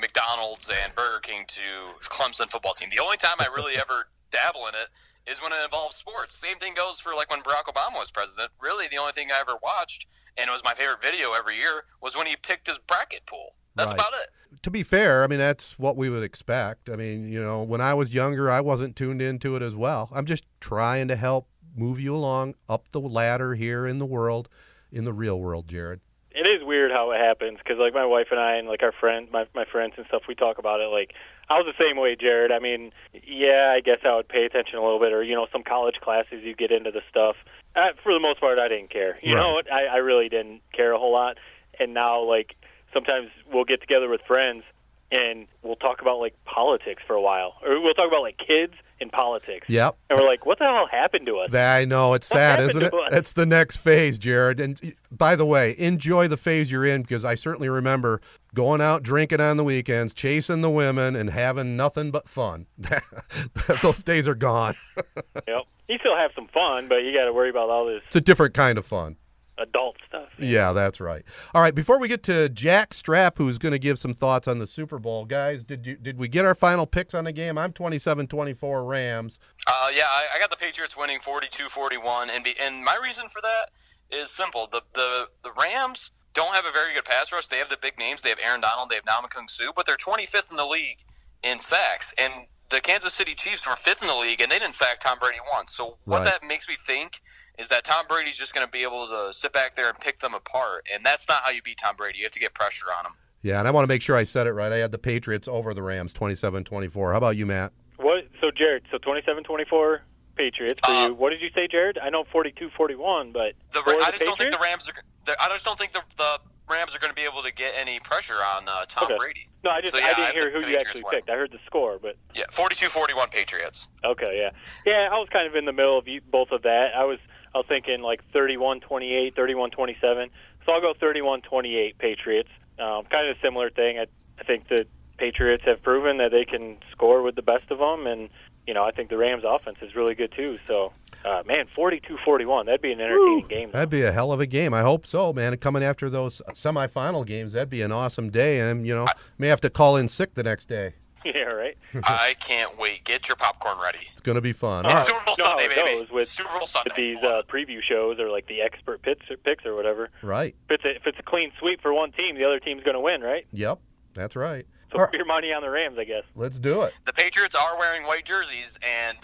McDonald's 0.00 0.70
and 0.82 0.94
Burger 0.94 1.20
King 1.20 1.44
to 1.48 1.60
Clemson 2.02 2.48
football 2.48 2.74
team. 2.74 2.88
The 2.90 3.02
only 3.02 3.16
time 3.16 3.36
I 3.38 3.48
really 3.54 3.74
ever 3.78 4.08
dabble 4.30 4.66
in 4.68 4.74
it 4.74 4.88
is 5.26 5.40
when 5.42 5.52
it 5.52 5.64
involves 5.64 5.96
sports. 5.96 6.34
Same 6.34 6.56
thing 6.58 6.74
goes 6.74 7.00
for 7.00 7.14
like 7.14 7.30
when 7.30 7.40
Barack 7.40 7.64
Obama 7.72 7.94
was 7.98 8.10
president. 8.10 8.50
Really, 8.60 8.88
the 8.88 8.98
only 8.98 9.12
thing 9.12 9.28
I 9.32 9.40
ever 9.40 9.56
watched, 9.62 10.06
and 10.36 10.48
it 10.48 10.52
was 10.52 10.62
my 10.64 10.74
favorite 10.74 11.00
video 11.02 11.32
every 11.32 11.56
year, 11.56 11.84
was 12.00 12.16
when 12.16 12.26
he 12.26 12.36
picked 12.36 12.66
his 12.66 12.78
bracket 12.78 13.24
pool. 13.26 13.54
That's 13.74 13.90
Right. 13.90 13.98
about 14.00 14.12
it. 14.22 14.62
To 14.62 14.70
be 14.70 14.82
fair, 14.82 15.24
I 15.24 15.26
mean 15.26 15.38
that's 15.40 15.78
what 15.78 15.96
we 15.96 16.08
would 16.08 16.22
expect. 16.22 16.88
I 16.88 16.96
mean, 16.96 17.28
you 17.30 17.42
know, 17.42 17.62
when 17.62 17.80
I 17.80 17.94
was 17.94 18.14
younger, 18.14 18.50
I 18.50 18.60
wasn't 18.60 18.94
tuned 18.96 19.20
into 19.20 19.56
it 19.56 19.62
as 19.62 19.74
well. 19.74 20.08
I'm 20.12 20.26
just 20.26 20.44
trying 20.60 21.08
to 21.08 21.16
help 21.16 21.48
move 21.76 21.98
you 21.98 22.14
along 22.14 22.54
up 22.68 22.86
the 22.92 23.00
ladder 23.00 23.54
here 23.56 23.84
in 23.86 23.98
the 23.98 24.06
world, 24.06 24.48
in 24.92 25.04
the 25.04 25.12
real 25.12 25.40
world, 25.40 25.66
Jerod. 25.66 25.98
it 26.30 26.46
is 26.46 26.62
weird 26.64 26.90
how 26.92 27.10
it 27.10 27.18
happens 27.18 27.58
because 27.58 27.78
like 27.78 27.94
my 27.94 28.04
wife 28.06 28.28
and 28.30 28.38
I 28.38 28.54
and 28.56 28.68
like 28.68 28.82
our 28.84 28.92
friends, 28.92 29.28
my 29.32 29.46
my 29.56 29.64
friends 29.64 29.94
and 29.96 30.06
stuff, 30.06 30.22
we 30.28 30.34
talk 30.36 30.58
about 30.58 30.80
it. 30.80 30.86
Like 30.86 31.14
I 31.48 31.58
was 31.60 31.66
the 31.66 31.84
same 31.84 31.96
way, 31.96 32.16
Jerod. 32.16 32.50
I 32.52 32.58
mean, 32.58 32.92
yeah, 33.26 33.72
I 33.76 33.80
guess 33.80 33.98
I 34.04 34.14
would 34.14 34.28
pay 34.28 34.44
attention 34.44 34.78
a 34.78 34.82
little 34.82 34.98
bit, 35.00 35.12
or 35.12 35.22
you 35.22 35.34
know, 35.34 35.46
some 35.52 35.62
college 35.62 35.96
classes 36.00 36.42
you 36.42 36.54
get 36.54 36.70
into 36.70 36.90
the 36.90 37.02
stuff. 37.08 37.36
Uh, 37.76 37.88
for 38.02 38.12
the 38.12 38.20
most 38.20 38.40
part, 38.40 38.58
I 38.58 38.68
didn't 38.68 38.90
care. 38.90 39.18
You 39.22 39.34
Right. 39.34 39.64
know. 39.66 39.74
I 39.74 39.84
I 39.86 39.96
really 39.96 40.28
didn't 40.28 40.62
care 40.72 40.92
a 40.92 40.98
whole 40.98 41.12
lot. 41.12 41.38
And 41.78 41.92
now, 41.92 42.22
like 42.22 42.56
sometimes 42.92 43.30
we'll 43.52 43.64
get 43.64 43.80
together 43.80 44.08
with 44.08 44.20
friends 44.26 44.62
and 45.10 45.46
we'll 45.62 45.76
talk 45.76 46.00
about 46.00 46.18
like 46.18 46.34
politics 46.44 47.02
for 47.06 47.14
a 47.14 47.20
while, 47.20 47.54
or 47.64 47.80
we'll 47.80 47.94
talk 47.94 48.08
about 48.08 48.22
like 48.22 48.38
kids 48.38 48.74
and 49.00 49.10
politics. 49.12 49.68
Yep. 49.68 49.96
And 50.10 50.18
we're 50.18 50.26
like, 50.26 50.46
what 50.46 50.58
the 50.58 50.64
hell 50.64 50.86
happened 50.86 51.26
to 51.26 51.38
us? 51.38 51.54
I 51.54 51.84
know 51.84 52.14
it's 52.14 52.30
What 52.30 52.36
sad, 52.36 52.60
isn't 52.60 52.82
it? 52.82 52.94
us? 52.94 53.08
It's 53.12 53.32
the 53.32 53.46
next 53.46 53.76
phase, 53.78 54.18
Jerod. 54.18 54.60
And 54.60 54.94
by 55.10 55.36
the 55.36 55.46
way, 55.46 55.74
enjoy 55.78 56.28
the 56.28 56.36
phase 56.36 56.70
you're 56.70 56.86
in 56.86 57.02
because 57.02 57.24
I 57.24 57.34
certainly 57.34 57.68
remember 57.68 58.20
going 58.54 58.80
out 58.80 59.02
drinking 59.02 59.40
on 59.40 59.56
the 59.56 59.64
weekends, 59.64 60.14
chasing 60.14 60.60
the 60.60 60.70
women, 60.70 61.16
and 61.16 61.30
having 61.30 61.76
nothing 61.76 62.10
but 62.10 62.28
fun. 62.28 62.66
Those 63.82 64.02
days 64.02 64.26
are 64.28 64.34
gone. 64.34 64.74
Yep. 65.46 65.64
You 65.88 65.98
still 65.98 66.16
have 66.16 66.30
some 66.34 66.46
fun, 66.48 66.88
but 66.88 67.02
you 67.02 67.14
got 67.14 67.26
to 67.26 67.32
worry 67.32 67.50
about 67.50 67.68
all 67.68 67.84
this 67.84 68.00
It's 68.06 68.16
a 68.16 68.20
different 68.22 68.54
kind 68.54 68.78
of 68.78 68.86
fun. 68.86 69.16
Adult 69.58 69.96
stuff. 70.08 70.28
Yeah, 70.38 70.72
that's 70.72 71.00
right. 71.00 71.22
All 71.54 71.62
right, 71.62 71.74
before 71.74 71.98
we 71.98 72.08
get 72.08 72.22
to 72.24 72.48
Jack 72.48 72.92
Strap, 72.94 73.38
who's 73.38 73.58
going 73.58 73.72
to 73.72 73.78
give 73.78 73.98
some 73.98 74.14
thoughts 74.14 74.48
on 74.48 74.58
the 74.58 74.66
Super 74.66 74.98
Bowl, 74.98 75.24
guys, 75.24 75.62
did 75.62 75.86
you 75.86 75.96
did 75.96 76.18
we 76.18 76.28
get 76.28 76.44
our 76.44 76.54
final 76.54 76.86
picks 76.86 77.14
on 77.14 77.24
the 77.24 77.32
game? 77.32 77.56
I'm 77.58 77.72
27-24 77.72 78.86
Rams. 78.86 79.38
Uh, 79.66 79.88
yeah, 79.94 80.04
I, 80.08 80.36
I 80.36 80.38
got 80.40 80.50
the 80.50 80.56
Patriots 80.56 80.96
winning 80.96 81.18
42-41, 81.20 82.28
and 82.30 82.44
be, 82.44 82.54
and 82.60 82.84
my 82.84 82.98
reason 83.02 83.28
for 83.28 83.40
that 83.42 83.70
is 84.10 84.30
simple. 84.30 84.68
The 84.70 84.82
the 84.94 85.28
the 85.42 85.50
Rams 85.60 86.10
don't 86.34 86.54
have 86.54 86.66
a 86.66 86.72
very 86.72 86.92
good 86.94 87.04
pass 87.04 87.32
rush. 87.32 87.46
They 87.46 87.58
have 87.58 87.68
the 87.68 87.76
big 87.76 87.98
names. 87.98 88.22
They 88.22 88.28
have 88.30 88.38
Aaron 88.44 88.60
Donald. 88.60 88.90
They 88.90 88.96
have 88.96 89.04
Ndamukong 89.04 89.48
Suh, 89.48 89.72
but 89.74 89.86
they're 89.86 89.96
25th 89.96 90.50
in 90.50 90.56
the 90.56 90.66
league 90.66 90.98
in 91.44 91.60
sacks. 91.60 92.12
And 92.18 92.32
the 92.70 92.80
Kansas 92.80 93.12
City 93.14 93.34
Chiefs 93.34 93.66
were 93.68 93.76
fifth 93.76 94.02
in 94.02 94.08
the 94.08 94.14
league, 94.16 94.40
and 94.40 94.50
they 94.50 94.58
didn't 94.58 94.74
sack 94.74 94.98
Tom 95.00 95.18
Brady 95.20 95.38
once. 95.52 95.70
So 95.70 95.96
what 96.06 96.22
Right. 96.22 96.24
that 96.24 96.42
makes 96.46 96.68
me 96.68 96.74
think 96.76 97.20
is 97.58 97.68
that 97.68 97.84
Tom 97.84 98.06
Brady's 98.08 98.36
just 98.36 98.54
going 98.54 98.66
to 98.66 98.70
be 98.70 98.82
able 98.82 99.06
to 99.08 99.32
sit 99.32 99.52
back 99.52 99.76
there 99.76 99.88
and 99.88 99.98
pick 99.98 100.18
them 100.20 100.34
apart, 100.34 100.86
and 100.92 101.04
that's 101.04 101.28
not 101.28 101.42
how 101.42 101.50
you 101.50 101.62
beat 101.62 101.78
Tom 101.78 101.96
Brady. 101.96 102.18
You 102.18 102.24
have 102.24 102.32
to 102.32 102.40
get 102.40 102.54
pressure 102.54 102.86
on 102.98 103.06
him. 103.06 103.12
Yeah, 103.42 103.58
and 103.58 103.68
I 103.68 103.70
want 103.70 103.84
to 103.84 103.88
make 103.88 104.02
sure 104.02 104.16
I 104.16 104.24
said 104.24 104.46
it 104.46 104.52
right. 104.52 104.72
I 104.72 104.78
had 104.78 104.90
the 104.90 104.98
Patriots 104.98 105.46
over 105.48 105.74
the 105.74 105.82
Rams 105.82 106.14
27-24. 106.14 107.12
How 107.12 107.18
about 107.18 107.36
you, 107.36 107.46
Matt? 107.46 107.72
What? 107.98 108.26
So 108.40 108.50
Jerod, 108.50 108.80
so 108.90 108.98
27-24 108.98 110.00
Patriots 110.34 110.80
for 110.84 110.90
Uh, 110.90 111.08
you. 111.08 111.14
What 111.14 111.30
did 111.30 111.40
you 111.42 111.50
say, 111.54 111.68
Jerod? 111.68 111.98
I 112.02 112.10
know 112.10 112.24
42-41, 112.24 113.32
but 113.32 113.52
The, 113.72 113.80
for 113.82 113.90
I 113.94 114.06
the 114.10 114.12
just 114.12 114.24
don't 114.24 114.38
think 114.38 114.52
the 114.52 114.58
Rams 114.58 114.88
are. 114.88 115.36
I 115.40 115.48
just 115.50 115.64
don't 115.64 115.78
think 115.78 115.92
the, 115.92 116.02
the 116.16 116.38
Rams 116.68 116.94
are 116.94 116.98
going 116.98 117.10
to 117.10 117.14
be 117.14 117.22
able 117.22 117.42
to 117.42 117.52
get 117.52 117.74
any 117.76 118.00
pressure 118.00 118.34
on 118.56 118.66
uh, 118.68 118.84
Tom 118.88 119.04
Okay. 119.04 119.16
Brady. 119.18 119.48
No, 119.62 119.70
I 119.70 119.80
just 119.80 119.92
So, 119.92 119.98
yeah, 119.98 120.06
I 120.06 120.08
I 120.08 120.14
didn't 120.14 120.24
have 120.26 120.34
hear 120.34 120.50
the 120.60 120.66
who 120.66 120.72
you 120.72 120.76
actually 120.78 121.02
winning. 121.04 121.20
picked. 121.20 121.30
I 121.30 121.34
heard 121.34 121.52
the 121.52 121.60
score, 121.66 121.98
but 122.00 122.16
Yeah, 122.34 122.44
42-41 122.50 123.30
Patriots. 123.30 123.88
okay, 124.04 124.38
yeah, 124.38 124.50
yeah. 124.84 125.08
I 125.12 125.18
was 125.18 125.28
kind 125.30 125.46
of 125.46 125.54
in 125.54 125.64
the 125.66 125.72
middle 125.72 125.96
of 125.98 126.06
both 126.30 126.50
of 126.50 126.62
that. 126.62 126.94
I 126.96 127.04
was 127.04 127.18
I 127.54 127.58
was 127.58 127.66
thinking 127.66 128.02
like 128.02 128.20
31-28, 128.32 129.34
31-27. 129.34 130.30
So 130.66 130.74
I'll 130.74 130.80
go 130.80 130.94
31-28 130.94 131.98
Patriots. 131.98 132.48
Um, 132.78 133.04
kind 133.04 133.28
of 133.28 133.36
a 133.36 133.40
similar 133.40 133.70
thing. 133.70 133.98
I 133.98 134.06
I 134.38 134.44
think 134.44 134.68
the 134.68 134.86
Patriots 135.16 135.64
have 135.64 135.82
proven 135.82 136.18
that 136.18 136.32
they 136.32 136.44
can 136.44 136.76
score 136.90 137.22
with 137.22 137.36
the 137.36 137.42
best 137.42 137.70
of 137.70 137.78
them, 137.78 138.06
and 138.06 138.28
you 138.66 138.74
know 138.74 138.82
I 138.84 138.90
think 138.90 139.10
the 139.10 139.16
Rams 139.16 139.44
offense 139.46 139.78
is 139.82 139.94
really 139.94 140.14
good 140.14 140.32
too. 140.32 140.58
So. 140.66 140.92
Uh, 141.24 141.42
man, 141.46 141.66
42-41. 141.74 142.66
That'd 142.66 142.82
be 142.82 142.92
an 142.92 143.00
entertaining 143.00 143.46
game. 143.48 143.70
That'd 143.70 143.88
be 143.88 144.02
a 144.02 144.12
hell 144.12 144.30
of 144.30 144.40
a 144.40 144.46
game. 144.46 144.74
I 144.74 144.82
hope 144.82 145.06
so, 145.06 145.32
man. 145.32 145.56
Coming 145.56 145.82
after 145.82 146.10
those 146.10 146.42
semifinal 146.50 147.24
games, 147.24 147.54
that'd 147.54 147.70
be 147.70 147.80
an 147.80 147.92
awesome 147.92 148.28
day. 148.28 148.60
And 148.60 148.86
you 148.86 148.94
know, 148.94 149.06
may 149.38 149.46
have 149.48 149.62
to 149.62 149.70
call 149.70 149.96
in 149.96 150.08
sick 150.08 150.34
the 150.34 150.42
next 150.42 150.66
day. 150.66 150.92
yeah, 151.34 151.44
right. 151.44 151.76
I 152.04 152.34
can't 152.40 152.78
wait. 152.78 153.04
Get 153.04 153.28
your 153.28 153.36
popcorn 153.36 153.78
ready. 153.82 154.06
It's 154.12 154.20
going 154.20 154.36
to 154.36 154.40
be 154.42 154.52
fun. 154.52 154.86
All 154.86 154.92
right. 154.94 155.06
Super 155.06 155.24
Bowl 155.24 155.34
know 155.38 155.44
how 155.44 155.50
Sunday, 155.58 155.64
it 155.64 155.74
baby. 155.84 155.98
goes 156.00 156.10
with- 156.10 156.28
Super 156.28 156.50
Bowl 156.58 156.66
Sunday. 156.66 156.90
with 156.90 156.96
these 156.96 157.24
uh, 157.24 157.42
preview 157.48 157.80
shows 157.82 158.18
or 158.18 158.30
like 158.30 158.46
the 158.46 158.60
expert 158.62 159.02
picks 159.02 159.30
or, 159.30 159.36
picks 159.36 159.64
or 159.66 159.74
whatever. 159.74 160.10
Right. 160.22 160.54
If 160.68 160.74
it's 160.76 160.84
a, 160.84 160.96
if 160.96 161.06
it's 161.06 161.18
a 161.18 161.22
clean 161.22 161.52
sweep 161.58 161.80
for 161.82 161.92
one 161.92 162.12
team, 162.12 162.36
the 162.36 162.44
other 162.44 162.60
team's 162.60 162.82
going 162.82 162.94
to 162.94 163.00
win, 163.00 163.20
right? 163.22 163.46
Yep. 163.52 163.78
That's 164.14 164.36
right. 164.36 164.66
So 164.92 164.98
All 165.00 165.06
put 165.06 165.16
your 165.16 165.26
money 165.26 165.52
on 165.52 165.62
the 165.62 165.70
Rams, 165.70 165.98
I 165.98 166.04
guess. 166.04 166.22
Let's 166.36 166.58
do 166.58 166.82
it. 166.82 166.94
the 167.06 167.12
Patriots 167.12 167.54
are 167.54 167.76
wearing 167.78 168.04
white 168.06 168.24
jerseys, 168.24 168.78
and 168.82 169.18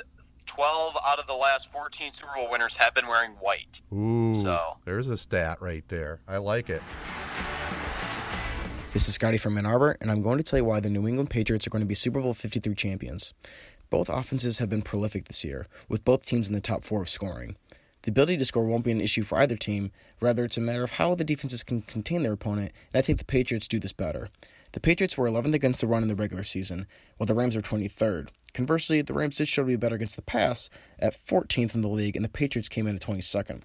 12 0.46 0.94
out 1.06 1.18
of 1.20 1.26
the 1.28 1.34
last 1.34 1.70
14 1.70 2.12
Super 2.12 2.32
Bowl 2.34 2.50
winners 2.50 2.76
have 2.76 2.92
been 2.94 3.06
wearing 3.06 3.32
white. 3.32 3.80
Ooh. 3.92 4.34
So- 4.34 4.78
there's 4.84 5.06
a 5.08 5.16
stat 5.16 5.58
right 5.60 5.84
there. 5.88 6.22
I 6.26 6.38
like 6.38 6.70
it. 6.70 6.82
This 8.92 9.06
is 9.06 9.14
Scotty 9.14 9.38
from 9.38 9.56
Ann 9.56 9.66
Arbor, 9.66 9.96
and 10.00 10.10
I'm 10.10 10.20
going 10.20 10.38
to 10.38 10.42
tell 10.42 10.58
you 10.58 10.64
why 10.64 10.80
the 10.80 10.90
New 10.90 11.06
England 11.06 11.30
Patriots 11.30 11.64
are 11.64 11.70
going 11.70 11.84
to 11.84 11.86
be 11.86 11.94
Super 11.94 12.20
Bowl 12.20 12.34
53 12.34 12.74
champions. 12.74 13.32
Both 13.88 14.08
offenses 14.08 14.58
have 14.58 14.68
been 14.68 14.82
prolific 14.82 15.26
this 15.26 15.44
year, 15.44 15.68
with 15.88 16.04
both 16.04 16.26
teams 16.26 16.48
in 16.48 16.54
the 16.54 16.60
top 16.60 16.82
four 16.82 17.00
of 17.00 17.08
scoring. 17.08 17.54
The 18.02 18.10
ability 18.10 18.38
to 18.38 18.44
score 18.44 18.64
won't 18.64 18.84
be 18.84 18.90
an 18.90 19.00
issue 19.00 19.22
for 19.22 19.38
either 19.38 19.54
team, 19.54 19.92
rather, 20.20 20.44
it's 20.44 20.58
a 20.58 20.60
matter 20.60 20.82
of 20.82 20.90
how 20.92 21.14
the 21.14 21.22
defenses 21.22 21.62
can 21.62 21.82
contain 21.82 22.24
their 22.24 22.32
opponent, 22.32 22.72
and 22.92 22.98
I 22.98 23.02
think 23.02 23.18
the 23.18 23.24
Patriots 23.24 23.68
do 23.68 23.78
this 23.78 23.92
better. 23.92 24.28
The 24.72 24.80
Patriots 24.80 25.16
were 25.16 25.28
11th 25.28 25.54
against 25.54 25.80
the 25.80 25.86
run 25.86 26.02
in 26.02 26.08
the 26.08 26.16
regular 26.16 26.42
season, 26.42 26.88
while 27.16 27.28
the 27.28 27.34
Rams 27.36 27.54
were 27.54 27.62
23rd. 27.62 28.30
Conversely, 28.54 29.02
the 29.02 29.14
Rams 29.14 29.36
did 29.36 29.46
show 29.46 29.62
to 29.62 29.68
be 29.68 29.76
better 29.76 29.94
against 29.94 30.16
the 30.16 30.22
pass 30.22 30.68
at 30.98 31.14
14th 31.14 31.76
in 31.76 31.82
the 31.82 31.88
league, 31.88 32.16
and 32.16 32.24
the 32.24 32.28
Patriots 32.28 32.68
came 32.68 32.88
in 32.88 32.96
at 32.96 33.02
22nd. 33.02 33.62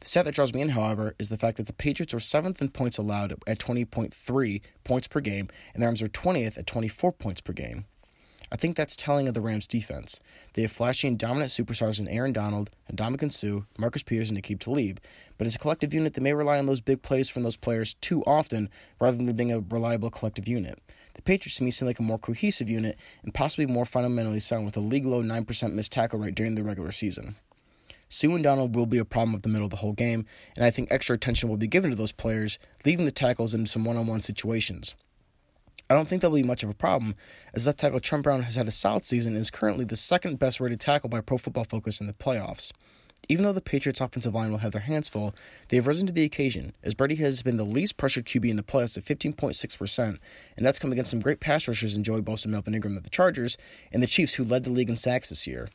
The 0.00 0.06
stat 0.06 0.24
that 0.26 0.34
draws 0.34 0.54
me 0.54 0.60
in, 0.60 0.70
however, 0.70 1.14
is 1.18 1.28
the 1.28 1.38
fact 1.38 1.56
that 1.56 1.66
the 1.66 1.72
Patriots 1.72 2.14
were 2.14 2.20
seventh 2.20 2.60
in 2.60 2.68
points 2.68 2.98
allowed 2.98 3.32
at 3.46 3.58
20.3 3.58 4.62
points 4.84 5.08
per 5.08 5.20
game, 5.20 5.48
and 5.74 5.82
the 5.82 5.86
Rams 5.86 6.02
are 6.02 6.08
20th 6.08 6.58
at 6.58 6.66
24 6.66 7.12
points 7.12 7.40
per 7.40 7.52
game. 7.52 7.86
I 8.52 8.56
think 8.56 8.76
that's 8.76 8.94
telling 8.94 9.26
of 9.26 9.34
the 9.34 9.40
Rams' 9.40 9.66
defense. 9.66 10.20
They 10.52 10.62
have 10.62 10.70
flashy 10.70 11.08
and 11.08 11.18
dominant 11.18 11.50
superstars 11.50 11.98
in 11.98 12.06
Aaron 12.06 12.32
Donald, 12.32 12.70
Ndamukong 12.92 13.32
Suh, 13.32 13.64
Marcus 13.76 14.04
Peters, 14.04 14.30
and 14.30 14.40
Aqib 14.40 14.60
Talib, 14.60 15.00
but 15.36 15.48
as 15.48 15.56
a 15.56 15.58
collective 15.58 15.92
unit, 15.92 16.14
they 16.14 16.22
may 16.22 16.32
rely 16.32 16.58
on 16.58 16.66
those 16.66 16.80
big 16.80 17.02
plays 17.02 17.28
from 17.28 17.42
those 17.42 17.56
players 17.56 17.94
too 17.94 18.22
often 18.24 18.70
rather 19.00 19.16
than 19.16 19.34
being 19.34 19.52
a 19.52 19.60
reliable 19.60 20.10
collective 20.10 20.46
unit. 20.46 20.78
The 21.14 21.22
Patriots 21.22 21.56
to 21.56 21.64
me 21.64 21.72
seem 21.72 21.88
like 21.88 21.98
a 21.98 22.02
more 22.02 22.18
cohesive 22.18 22.70
unit 22.70 22.98
and 23.24 23.34
possibly 23.34 23.66
more 23.66 23.84
fundamentally 23.84 24.38
sound 24.38 24.64
with 24.64 24.76
a 24.76 24.80
league 24.80 25.06
low 25.06 25.22
9% 25.22 25.72
missed 25.72 25.92
tackle 25.92 26.20
rate 26.20 26.34
during 26.34 26.54
the 26.54 26.62
regular 26.62 26.92
season. 26.92 27.34
Suh 28.08 28.34
and 28.34 28.42
Donald 28.42 28.74
will 28.74 28.86
be 28.86 28.98
a 28.98 29.04
problem 29.04 29.34
at 29.34 29.42
the 29.42 29.48
middle 29.48 29.66
of 29.66 29.70
the 29.70 29.76
whole 29.76 29.92
game, 29.92 30.26
and 30.54 30.64
I 30.64 30.70
think 30.70 30.88
extra 30.90 31.14
attention 31.14 31.48
will 31.48 31.56
be 31.56 31.66
given 31.66 31.90
to 31.90 31.96
those 31.96 32.12
players, 32.12 32.58
leaving 32.84 33.04
the 33.04 33.10
tackles 33.10 33.54
in 33.54 33.66
some 33.66 33.84
one 33.84 33.96
on 33.96 34.06
one 34.06 34.20
situations. 34.20 34.94
I 35.88 35.94
don't 35.94 36.08
think 36.08 36.22
that'll 36.22 36.36
be 36.36 36.42
much 36.42 36.64
of 36.64 36.70
a 36.70 36.74
problem, 36.74 37.14
as 37.54 37.66
left 37.66 37.78
tackle 37.78 38.00
Trent 38.00 38.24
Brown 38.24 38.42
has 38.42 38.56
had 38.56 38.66
a 38.66 38.72
solid 38.72 39.04
season 39.04 39.34
and 39.34 39.40
is 39.40 39.50
currently 39.50 39.84
the 39.84 39.96
second 39.96 40.38
best 40.38 40.58
rated 40.60 40.80
tackle 40.80 41.08
by 41.08 41.20
Pro 41.20 41.38
Football 41.38 41.64
Focus 41.64 42.00
in 42.00 42.06
the 42.06 42.12
playoffs. 42.12 42.72
Even 43.28 43.44
though 43.44 43.52
the 43.52 43.60
Patriots' 43.60 44.00
offensive 44.00 44.34
line 44.34 44.50
will 44.50 44.58
have 44.58 44.72
their 44.72 44.82
hands 44.82 45.08
full, 45.08 45.34
they 45.68 45.76
have 45.76 45.86
risen 45.86 46.06
to 46.06 46.12
the 46.12 46.24
occasion, 46.24 46.74
as 46.82 46.94
Brady 46.94 47.16
has 47.16 47.42
been 47.42 47.56
the 47.56 47.64
least 47.64 47.96
pressured 47.96 48.24
QB 48.26 48.48
in 48.48 48.56
the 48.56 48.62
playoffs 48.62 48.96
at 48.96 49.04
15.6%, 49.04 50.18
and 50.56 50.66
that's 50.66 50.78
come 50.78 50.92
against 50.92 51.10
some 51.10 51.20
great 51.20 51.40
pass 51.40 51.66
rushers 51.66 51.96
in 51.96 52.04
Joey 52.04 52.22
Bosa 52.22 52.44
and 52.44 52.52
Melvin 52.52 52.74
Ingram 52.74 52.96
of 52.96 53.02
the 53.02 53.10
Chargers, 53.10 53.56
and 53.92 54.02
the 54.02 54.06
Chiefs, 54.06 54.34
who 54.34 54.44
led 54.44 54.64
the 54.64 54.70
league 54.70 54.90
in 54.90 54.96
sacks 54.96 55.30
this 55.30 55.46
year. 55.46 55.70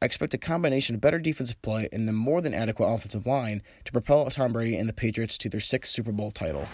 I 0.00 0.06
expect 0.06 0.32
a 0.34 0.38
combination 0.38 0.94
of 0.94 1.00
better 1.00 1.18
defensive 1.18 1.60
play 1.60 1.88
and 1.92 2.08
a 2.08 2.12
more 2.12 2.40
than 2.40 2.54
adequate 2.54 2.86
offensive 2.86 3.26
line 3.26 3.62
to 3.84 3.92
propel 3.92 4.24
Tom 4.26 4.52
Brady 4.52 4.76
and 4.76 4.88
the 4.88 4.92
Patriots 4.92 5.36
to 5.38 5.48
their 5.48 5.60
sixth 5.60 5.92
Super 5.92 6.12
Bowl 6.12 6.30
title. 6.30 6.68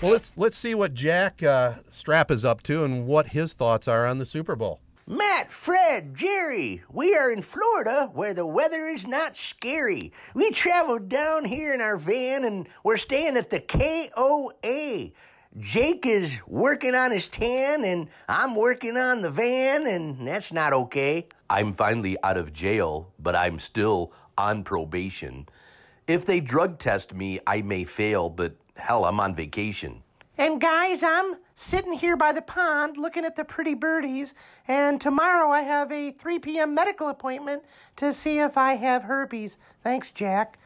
Well, 0.00 0.10
let's 0.10 0.32
let's 0.36 0.56
see 0.58 0.74
what 0.74 0.94
Jack 0.94 1.44
uh, 1.44 1.74
Strap 1.92 2.32
is 2.32 2.44
up 2.44 2.64
to 2.64 2.84
and 2.84 3.06
what 3.06 3.28
his 3.28 3.52
thoughts 3.52 3.86
are 3.86 4.04
on 4.04 4.18
the 4.18 4.26
Super 4.26 4.56
Bowl. 4.56 4.80
Matt, 5.06 5.48
Fred, 5.48 6.14
Jerry, 6.14 6.82
we 6.90 7.14
are 7.14 7.30
in 7.30 7.42
Florida 7.42 8.10
where 8.12 8.34
the 8.34 8.46
weather 8.46 8.86
is 8.86 9.06
not 9.06 9.36
scary. 9.36 10.12
We 10.34 10.50
traveled 10.50 11.08
down 11.08 11.44
here 11.44 11.72
in 11.72 11.80
our 11.80 11.96
van 11.96 12.44
and 12.44 12.68
we're 12.82 12.96
staying 12.96 13.36
at 13.36 13.50
the 13.50 13.60
KOA. 13.60 15.10
Jake 15.58 16.06
is 16.06 16.40
working 16.46 16.94
on 16.94 17.10
his 17.10 17.28
tan 17.28 17.84
and 17.84 18.08
I'm 18.26 18.54
working 18.54 18.96
on 18.96 19.20
the 19.20 19.30
van, 19.30 19.86
and 19.86 20.26
that's 20.26 20.50
not 20.50 20.72
okay. 20.72 21.26
I'm 21.50 21.74
finally 21.74 22.16
out 22.22 22.38
of 22.38 22.54
jail, 22.54 23.12
but 23.18 23.36
I'm 23.36 23.58
still 23.58 24.12
on 24.38 24.64
probation. 24.64 25.46
If 26.06 26.24
they 26.24 26.40
drug 26.40 26.78
test 26.78 27.12
me, 27.12 27.38
I 27.46 27.60
may 27.60 27.84
fail, 27.84 28.30
but 28.30 28.54
hell, 28.76 29.04
I'm 29.04 29.20
on 29.20 29.34
vacation. 29.34 30.02
And 30.38 30.58
guys, 30.58 31.02
I'm 31.02 31.36
sitting 31.54 31.92
here 31.92 32.16
by 32.16 32.32
the 32.32 32.40
pond 32.40 32.96
looking 32.96 33.26
at 33.26 33.36
the 33.36 33.44
pretty 33.44 33.74
birdies, 33.74 34.34
and 34.66 34.98
tomorrow 34.98 35.50
I 35.50 35.60
have 35.60 35.92
a 35.92 36.12
3 36.12 36.38
p.m. 36.38 36.74
medical 36.74 37.08
appointment 37.08 37.62
to 37.96 38.14
see 38.14 38.38
if 38.38 38.56
I 38.56 38.74
have 38.74 39.02
herpes. 39.02 39.58
Thanks, 39.82 40.10
Jack. 40.10 40.58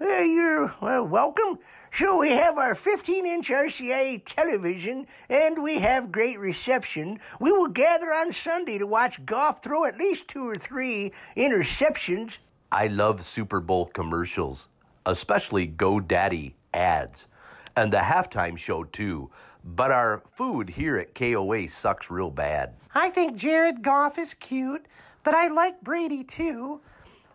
Well, 0.00 0.24
you're 0.24 0.74
well, 0.82 1.06
welcome. 1.06 1.60
So 1.96 2.18
we 2.18 2.30
have 2.30 2.58
our 2.58 2.74
15 2.74 3.24
inch 3.24 3.50
RCA 3.50 4.24
television 4.26 5.06
and 5.28 5.62
we 5.62 5.78
have 5.78 6.10
great 6.10 6.40
reception. 6.40 7.20
We 7.38 7.52
will 7.52 7.68
gather 7.68 8.06
on 8.06 8.32
Sunday 8.32 8.78
to 8.78 8.86
watch 8.86 9.24
Goff 9.24 9.62
throw 9.62 9.84
at 9.84 9.96
least 9.96 10.26
two 10.26 10.48
or 10.48 10.56
three 10.56 11.12
interceptions. 11.36 12.38
I 12.72 12.88
love 12.88 13.22
Super 13.22 13.60
Bowl 13.60 13.86
commercials, 13.86 14.66
especially 15.06 15.68
GoDaddy 15.68 16.54
ads, 16.72 17.28
and 17.76 17.92
the 17.92 17.98
halftime 17.98 18.58
show 18.58 18.82
too. 18.82 19.30
But 19.62 19.92
our 19.92 20.24
food 20.32 20.70
here 20.70 20.98
at 20.98 21.14
KOA 21.14 21.68
sucks 21.68 22.10
real 22.10 22.30
bad. 22.30 22.74
I 22.92 23.10
think 23.10 23.36
Jared 23.36 23.82
Goff 23.82 24.18
is 24.18 24.34
cute, 24.34 24.86
but 25.22 25.34
I 25.36 25.46
like 25.46 25.80
Brady 25.82 26.24
too. 26.24 26.80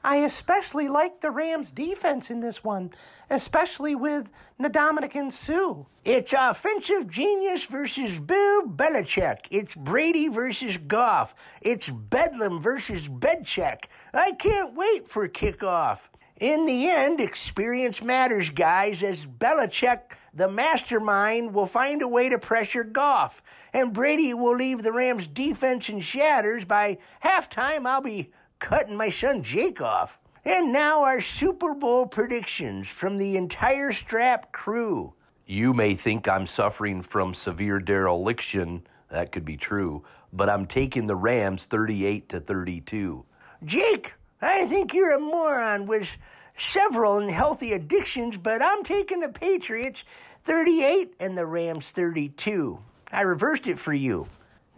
I 0.03 0.17
especially 0.17 0.87
like 0.87 1.19
the 1.19 1.31
Rams' 1.31 1.71
defense 1.71 2.31
in 2.31 2.39
this 2.39 2.63
one, 2.63 2.91
especially 3.29 3.95
with 3.95 4.29
Nadamanik 4.59 5.15
and 5.15 5.33
Suh. 5.33 5.83
It's 6.05 6.33
offensive 6.33 7.09
genius 7.09 7.65
versus 7.65 8.19
Bill 8.19 8.63
Belichick. 8.63 9.39
It's 9.51 9.75
Brady 9.75 10.29
versus 10.29 10.77
Goff. 10.77 11.35
It's 11.61 11.89
Bedlam 11.89 12.61
versus 12.61 13.09
Bedcheck. 13.09 13.85
I 14.13 14.31
can't 14.31 14.73
wait 14.73 15.07
for 15.07 15.27
kickoff. 15.27 15.99
In 16.39 16.65
the 16.65 16.89
end, 16.89 17.19
experience 17.19 18.01
matters, 18.01 18.49
guys, 18.49 19.03
as 19.03 19.25
Belichick, 19.25 20.13
the 20.33 20.47
mastermind, 20.47 21.53
will 21.53 21.65
find 21.65 22.01
a 22.01 22.07
way 22.07 22.29
to 22.29 22.39
pressure 22.39 22.85
Goff. 22.85 23.43
And 23.73 23.91
Brady 23.91 24.33
will 24.33 24.55
leave 24.55 24.83
the 24.83 24.93
Rams' 24.93 25.27
defense 25.27 25.89
in 25.89 25.99
shatters. 25.99 26.63
By 26.63 26.99
halftime, 27.25 27.85
I'll 27.85 27.99
be 27.99 28.31
cutting 28.59 28.95
my 28.95 29.09
son 29.09 29.41
Jake 29.41 29.81
off. 29.81 30.19
And 30.45 30.71
now 30.71 31.03
our 31.03 31.21
Super 31.21 31.73
Bowl 31.73 32.05
predictions 32.05 32.87
from 32.87 33.17
the 33.17 33.35
entire 33.35 33.91
Strap 33.91 34.51
crew. 34.51 35.13
You 35.45 35.73
may 35.73 35.95
think 35.95 36.27
I'm 36.27 36.45
suffering 36.45 37.01
from 37.01 37.33
severe 37.33 37.79
dereliction. 37.79 38.83
That 39.09 39.31
could 39.31 39.45
be 39.45 39.57
true, 39.57 40.03
but 40.31 40.49
I'm 40.49 40.65
taking 40.65 41.07
the 41.07 41.15
Rams 41.15 41.65
38 41.65 42.29
to 42.29 42.39
32. 42.39 43.25
Jake, 43.65 44.13
I 44.41 44.65
think 44.65 44.93
you're 44.93 45.15
a 45.15 45.19
moron 45.19 45.85
with 45.85 46.17
several 46.57 47.17
unhealthy 47.17 47.73
addictions, 47.73 48.37
but 48.37 48.61
I'm 48.61 48.83
taking 48.83 49.19
the 49.19 49.29
Patriots 49.29 50.03
38 50.43 51.15
and 51.19 51.37
the 51.37 51.45
Rams 51.45 51.91
32. 51.91 52.79
I 53.11 53.21
reversed 53.21 53.67
it 53.67 53.79
for 53.79 53.93
you. 53.93 54.27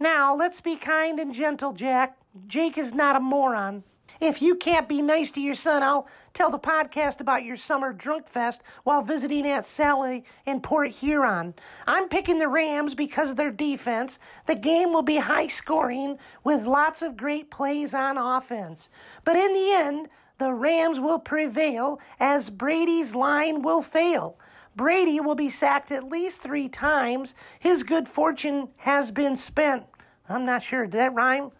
Now, 0.00 0.34
let's 0.34 0.60
be 0.60 0.76
kind 0.76 1.20
and 1.20 1.32
gentle, 1.32 1.72
Jack. 1.72 2.16
Jake 2.46 2.78
is 2.78 2.94
not 2.94 3.16
a 3.16 3.20
moron. 3.20 3.84
If 4.20 4.40
you 4.40 4.54
can't 4.54 4.88
be 4.88 5.02
nice 5.02 5.30
to 5.32 5.40
your 5.40 5.54
son, 5.54 5.82
I'll 5.82 6.06
tell 6.32 6.50
the 6.50 6.58
podcast 6.58 7.20
about 7.20 7.44
your 7.44 7.56
summer 7.56 7.92
drunk 7.92 8.28
fest 8.28 8.62
while 8.84 9.02
visiting 9.02 9.46
Aunt 9.46 9.64
Sally 9.64 10.24
in 10.46 10.60
Port 10.60 10.92
Huron. 10.92 11.54
I'm 11.86 12.08
picking 12.08 12.38
the 12.38 12.48
Rams 12.48 12.94
because 12.94 13.30
of 13.30 13.36
their 13.36 13.50
defense. 13.50 14.18
The 14.46 14.54
game 14.54 14.92
will 14.92 15.02
be 15.02 15.16
high 15.16 15.48
scoring 15.48 16.18
with 16.44 16.64
lots 16.64 17.02
of 17.02 17.16
great 17.16 17.50
plays 17.50 17.94
on 17.94 18.16
offense. 18.16 18.88
But 19.24 19.36
in 19.36 19.52
the 19.52 19.72
end, 19.72 20.08
the 20.38 20.52
Rams 20.52 21.00
will 21.00 21.18
prevail 21.18 22.00
as 22.20 22.48
Brady's 22.48 23.14
line 23.14 23.62
will 23.62 23.82
fail. 23.82 24.38
Brady 24.74 25.20
will 25.20 25.34
be 25.34 25.50
sacked 25.50 25.92
at 25.92 26.08
least 26.08 26.42
three 26.42 26.68
times. 26.68 27.34
His 27.58 27.82
good 27.82 28.08
fortune 28.08 28.68
has 28.78 29.10
been 29.10 29.36
spent. 29.36 29.84
I'm 30.28 30.46
not 30.46 30.62
sure. 30.62 30.84
Did 30.84 30.92
that 30.92 31.14
rhyme? 31.14 31.50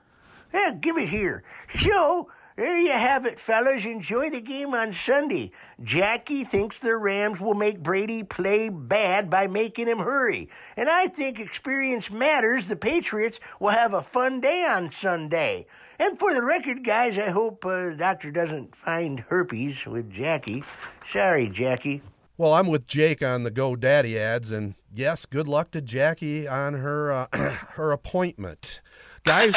Yeah, 0.52 0.72
give 0.72 0.96
it 0.98 1.08
here. 1.08 1.42
So, 1.68 2.28
there 2.56 2.78
you 2.78 2.92
have 2.92 3.24
it, 3.24 3.38
fellas. 3.40 3.86
Enjoy 3.86 4.28
the 4.28 4.42
game 4.42 4.74
on 4.74 4.92
Sunday. 4.92 5.52
Jackie 5.82 6.44
thinks 6.44 6.78
the 6.78 6.96
Rams 6.96 7.40
will 7.40 7.54
make 7.54 7.82
Brady 7.82 8.22
play 8.22 8.68
bad 8.68 9.30
by 9.30 9.46
making 9.46 9.88
him 9.88 10.00
hurry. 10.00 10.50
And 10.76 10.90
I 10.90 11.08
think 11.08 11.40
experience 11.40 12.10
matters. 12.10 12.66
The 12.66 12.76
Patriots 12.76 13.40
will 13.58 13.70
have 13.70 13.94
a 13.94 14.02
fun 14.02 14.40
day 14.40 14.66
on 14.68 14.90
Sunday. 14.90 15.66
And 15.98 16.18
for 16.18 16.34
the 16.34 16.42
record, 16.42 16.84
guys, 16.84 17.16
I 17.16 17.30
hope 17.30 17.64
uh, 17.64 17.90
the 17.90 17.96
doctor 17.96 18.30
doesn't 18.30 18.76
find 18.76 19.20
herpes 19.20 19.86
with 19.86 20.10
Jackie. 20.10 20.62
Sorry, 21.06 21.48
Jackie. 21.48 22.02
Well, 22.36 22.52
I'm 22.52 22.66
with 22.66 22.86
Jake 22.86 23.22
on 23.22 23.44
the 23.44 23.50
GoDaddy 23.50 24.16
ads, 24.16 24.50
and 24.50 24.74
yes, 24.94 25.26
good 25.26 25.48
luck 25.48 25.70
to 25.70 25.80
Jackie 25.80 26.46
on 26.48 26.74
her 26.74 27.12
uh, 27.12 27.26
her 27.74 27.92
appointment, 27.92 28.80
guys. 29.24 29.54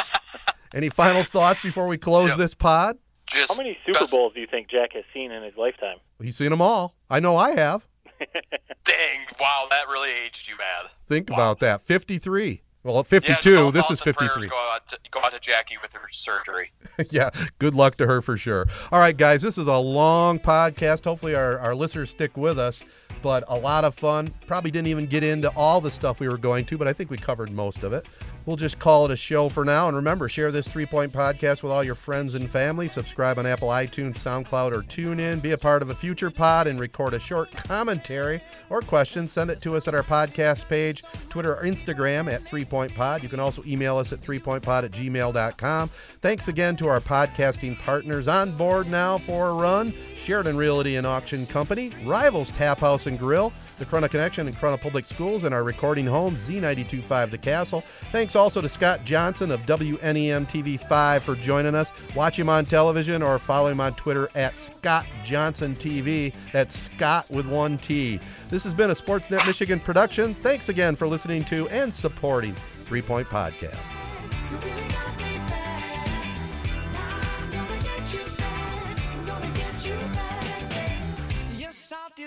Any 0.76 0.88
final 0.90 1.24
thoughts 1.24 1.62
before 1.62 1.88
we 1.88 1.98
close 1.98 2.28
Yep. 2.30 2.38
this 2.38 2.54
pod? 2.54 2.98
Just 3.26 3.50
How 3.50 3.56
many 3.58 3.76
Super 3.84 4.00
best- 4.00 4.12
Bowls 4.12 4.34
do 4.34 4.40
you 4.40 4.46
think 4.46 4.68
Jack 4.68 4.92
has 4.92 5.02
seen 5.12 5.32
in 5.32 5.42
his 5.42 5.56
lifetime? 5.56 5.96
He's 6.22 6.36
seen 6.36 6.50
them 6.50 6.60
all. 6.62 6.94
I 7.10 7.18
know 7.18 7.36
I 7.36 7.52
have. 7.52 7.86
Dang! 8.20 9.20
Wow, 9.40 9.66
that 9.70 9.88
really 9.88 10.10
aged 10.10 10.48
you 10.48 10.56
bad. 10.56 10.90
Think 11.08 11.30
Wow. 11.30 11.36
about 11.36 11.60
that. 11.60 11.82
53. 11.82 12.62
Well, 12.84 12.96
Yeah, 12.98 13.02
52. 13.02 13.32
just 13.34 13.46
all 13.64 13.72
this 13.72 13.86
thoughts 13.88 14.00
is 14.00 14.06
and 14.06 14.16
prayers 14.16 14.30
53. 14.34 14.48
Go 14.48 14.70
out, 14.72 14.88
to, 14.88 14.98
go 15.10 15.20
out 15.24 15.32
to 15.32 15.40
Jackie 15.40 15.76
with 15.82 15.92
her 15.92 16.08
surgery. 16.12 16.70
yeah, 17.10 17.30
good 17.58 17.74
luck 17.74 17.96
to 17.96 18.06
her 18.06 18.22
for 18.22 18.36
sure. 18.36 18.66
All 18.92 19.00
right, 19.00 19.16
guys, 19.16 19.42
this 19.42 19.58
is 19.58 19.66
a 19.66 19.76
long 19.76 20.38
podcast. 20.38 21.02
Hopefully, 21.04 21.34
our, 21.34 21.58
our 21.58 21.74
listeners 21.74 22.10
stick 22.10 22.36
with 22.36 22.60
us, 22.60 22.84
but 23.22 23.42
a 23.48 23.58
lot 23.58 23.84
of 23.84 23.96
fun. 23.96 24.32
Probably 24.46 24.70
didn't 24.70 24.86
even 24.86 25.06
get 25.06 25.24
into 25.24 25.48
all 25.56 25.80
the 25.80 25.90
stuff 25.90 26.20
we 26.20 26.28
were 26.28 26.38
going 26.38 26.64
to, 26.66 26.78
but 26.78 26.86
I 26.86 26.92
think 26.92 27.10
we 27.10 27.16
covered 27.16 27.50
most 27.50 27.82
of 27.82 27.92
it. 27.92 28.06
We'll 28.46 28.56
just 28.56 28.78
call 28.78 29.04
it 29.04 29.10
a 29.10 29.16
show 29.16 29.48
for 29.48 29.64
now. 29.64 29.88
And 29.88 29.96
remember, 29.96 30.28
share 30.28 30.52
this 30.52 30.68
three 30.68 30.86
point 30.86 31.12
podcast 31.12 31.62
with 31.62 31.72
all 31.72 31.84
your 31.84 31.96
friends 31.96 32.36
and 32.36 32.48
family. 32.48 32.88
Subscribe 32.88 33.38
on 33.38 33.46
Apple, 33.46 33.68
iTunes, 33.68 34.14
SoundCloud, 34.14 34.72
or 34.72 34.82
TuneIn. 34.82 35.42
Be 35.42 35.50
a 35.50 35.58
part 35.58 35.82
of 35.82 35.90
a 35.90 35.94
future 35.94 36.30
pod 36.30 36.68
and 36.68 36.78
record 36.78 37.12
a 37.12 37.18
short 37.18 37.50
commentary 37.50 38.40
or 38.70 38.80
question. 38.80 39.26
Send 39.26 39.50
it 39.50 39.60
to 39.62 39.76
us 39.76 39.88
at 39.88 39.94
our 39.94 40.04
podcast 40.04 40.68
page, 40.68 41.02
Twitter 41.28 41.56
or 41.56 41.64
Instagram 41.64 42.32
at 42.32 42.42
Three 42.42 42.64
Point 42.64 42.94
Pod. 42.94 43.22
You 43.22 43.28
can 43.28 43.40
also 43.40 43.64
email 43.66 43.96
us 43.98 44.12
at 44.12 44.20
three 44.20 44.38
point 44.38 44.62
pod 44.62 44.84
at 44.84 44.92
gmail.com. 44.92 45.90
Thanks 46.22 46.48
again 46.48 46.76
to 46.76 46.86
our 46.86 47.00
podcasting 47.00 47.78
partners 47.80 48.28
on 48.28 48.52
board 48.52 48.88
now 48.88 49.18
for 49.18 49.48
a 49.48 49.54
run 49.54 49.92
Sheridan 50.26 50.56
Realty 50.56 50.96
and 50.96 51.06
Auction 51.06 51.46
Company, 51.46 51.92
Rivals 52.04 52.50
Tap 52.50 52.78
House 52.78 53.06
and 53.06 53.16
Grill, 53.16 53.52
the 53.78 53.84
Corunna 53.84 54.10
Connection 54.10 54.46
and 54.46 54.56
Corunna 54.56 54.80
Public 54.80 55.04
Schools, 55.04 55.44
and 55.44 55.54
our 55.54 55.62
recording 55.62 56.06
home, 56.06 56.36
Z925 56.36 57.30
The 57.30 57.38
Castle. 57.38 57.82
Thanks 58.12 58.36
also 58.36 58.60
to 58.60 58.68
Scot 58.68 59.04
Johnson 59.04 59.50
of 59.50 59.60
WNEM 59.66 60.48
TV5 60.48 61.20
for 61.20 61.34
joining 61.36 61.74
us. 61.74 61.92
Watch 62.14 62.38
him 62.38 62.48
on 62.48 62.64
television 62.64 63.22
or 63.22 63.38
follow 63.38 63.68
him 63.68 63.80
on 63.80 63.94
Twitter 63.94 64.30
at 64.34 64.56
Scot 64.56 65.06
Johnson 65.24 65.74
TV. 65.76 66.32
That's 66.52 66.78
Scot 66.78 67.26
with 67.30 67.46
one 67.46 67.78
T. 67.78 68.18
This 68.48 68.64
has 68.64 68.74
been 68.74 68.90
a 68.90 68.94
Sportsnet 68.94 69.46
Michigan 69.46 69.80
production. 69.80 70.34
Thanks 70.36 70.68
again 70.68 70.96
for 70.96 71.06
listening 71.06 71.44
to 71.46 71.68
and 71.68 71.92
supporting 71.92 72.54
Three 72.86 73.02
Point 73.02 73.26
Podcast. 73.28 73.76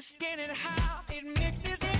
Skin 0.01 0.39
and 0.39 0.51
how 0.51 1.01
it 1.09 1.25
mixes 1.25 1.79
in. 1.81 1.98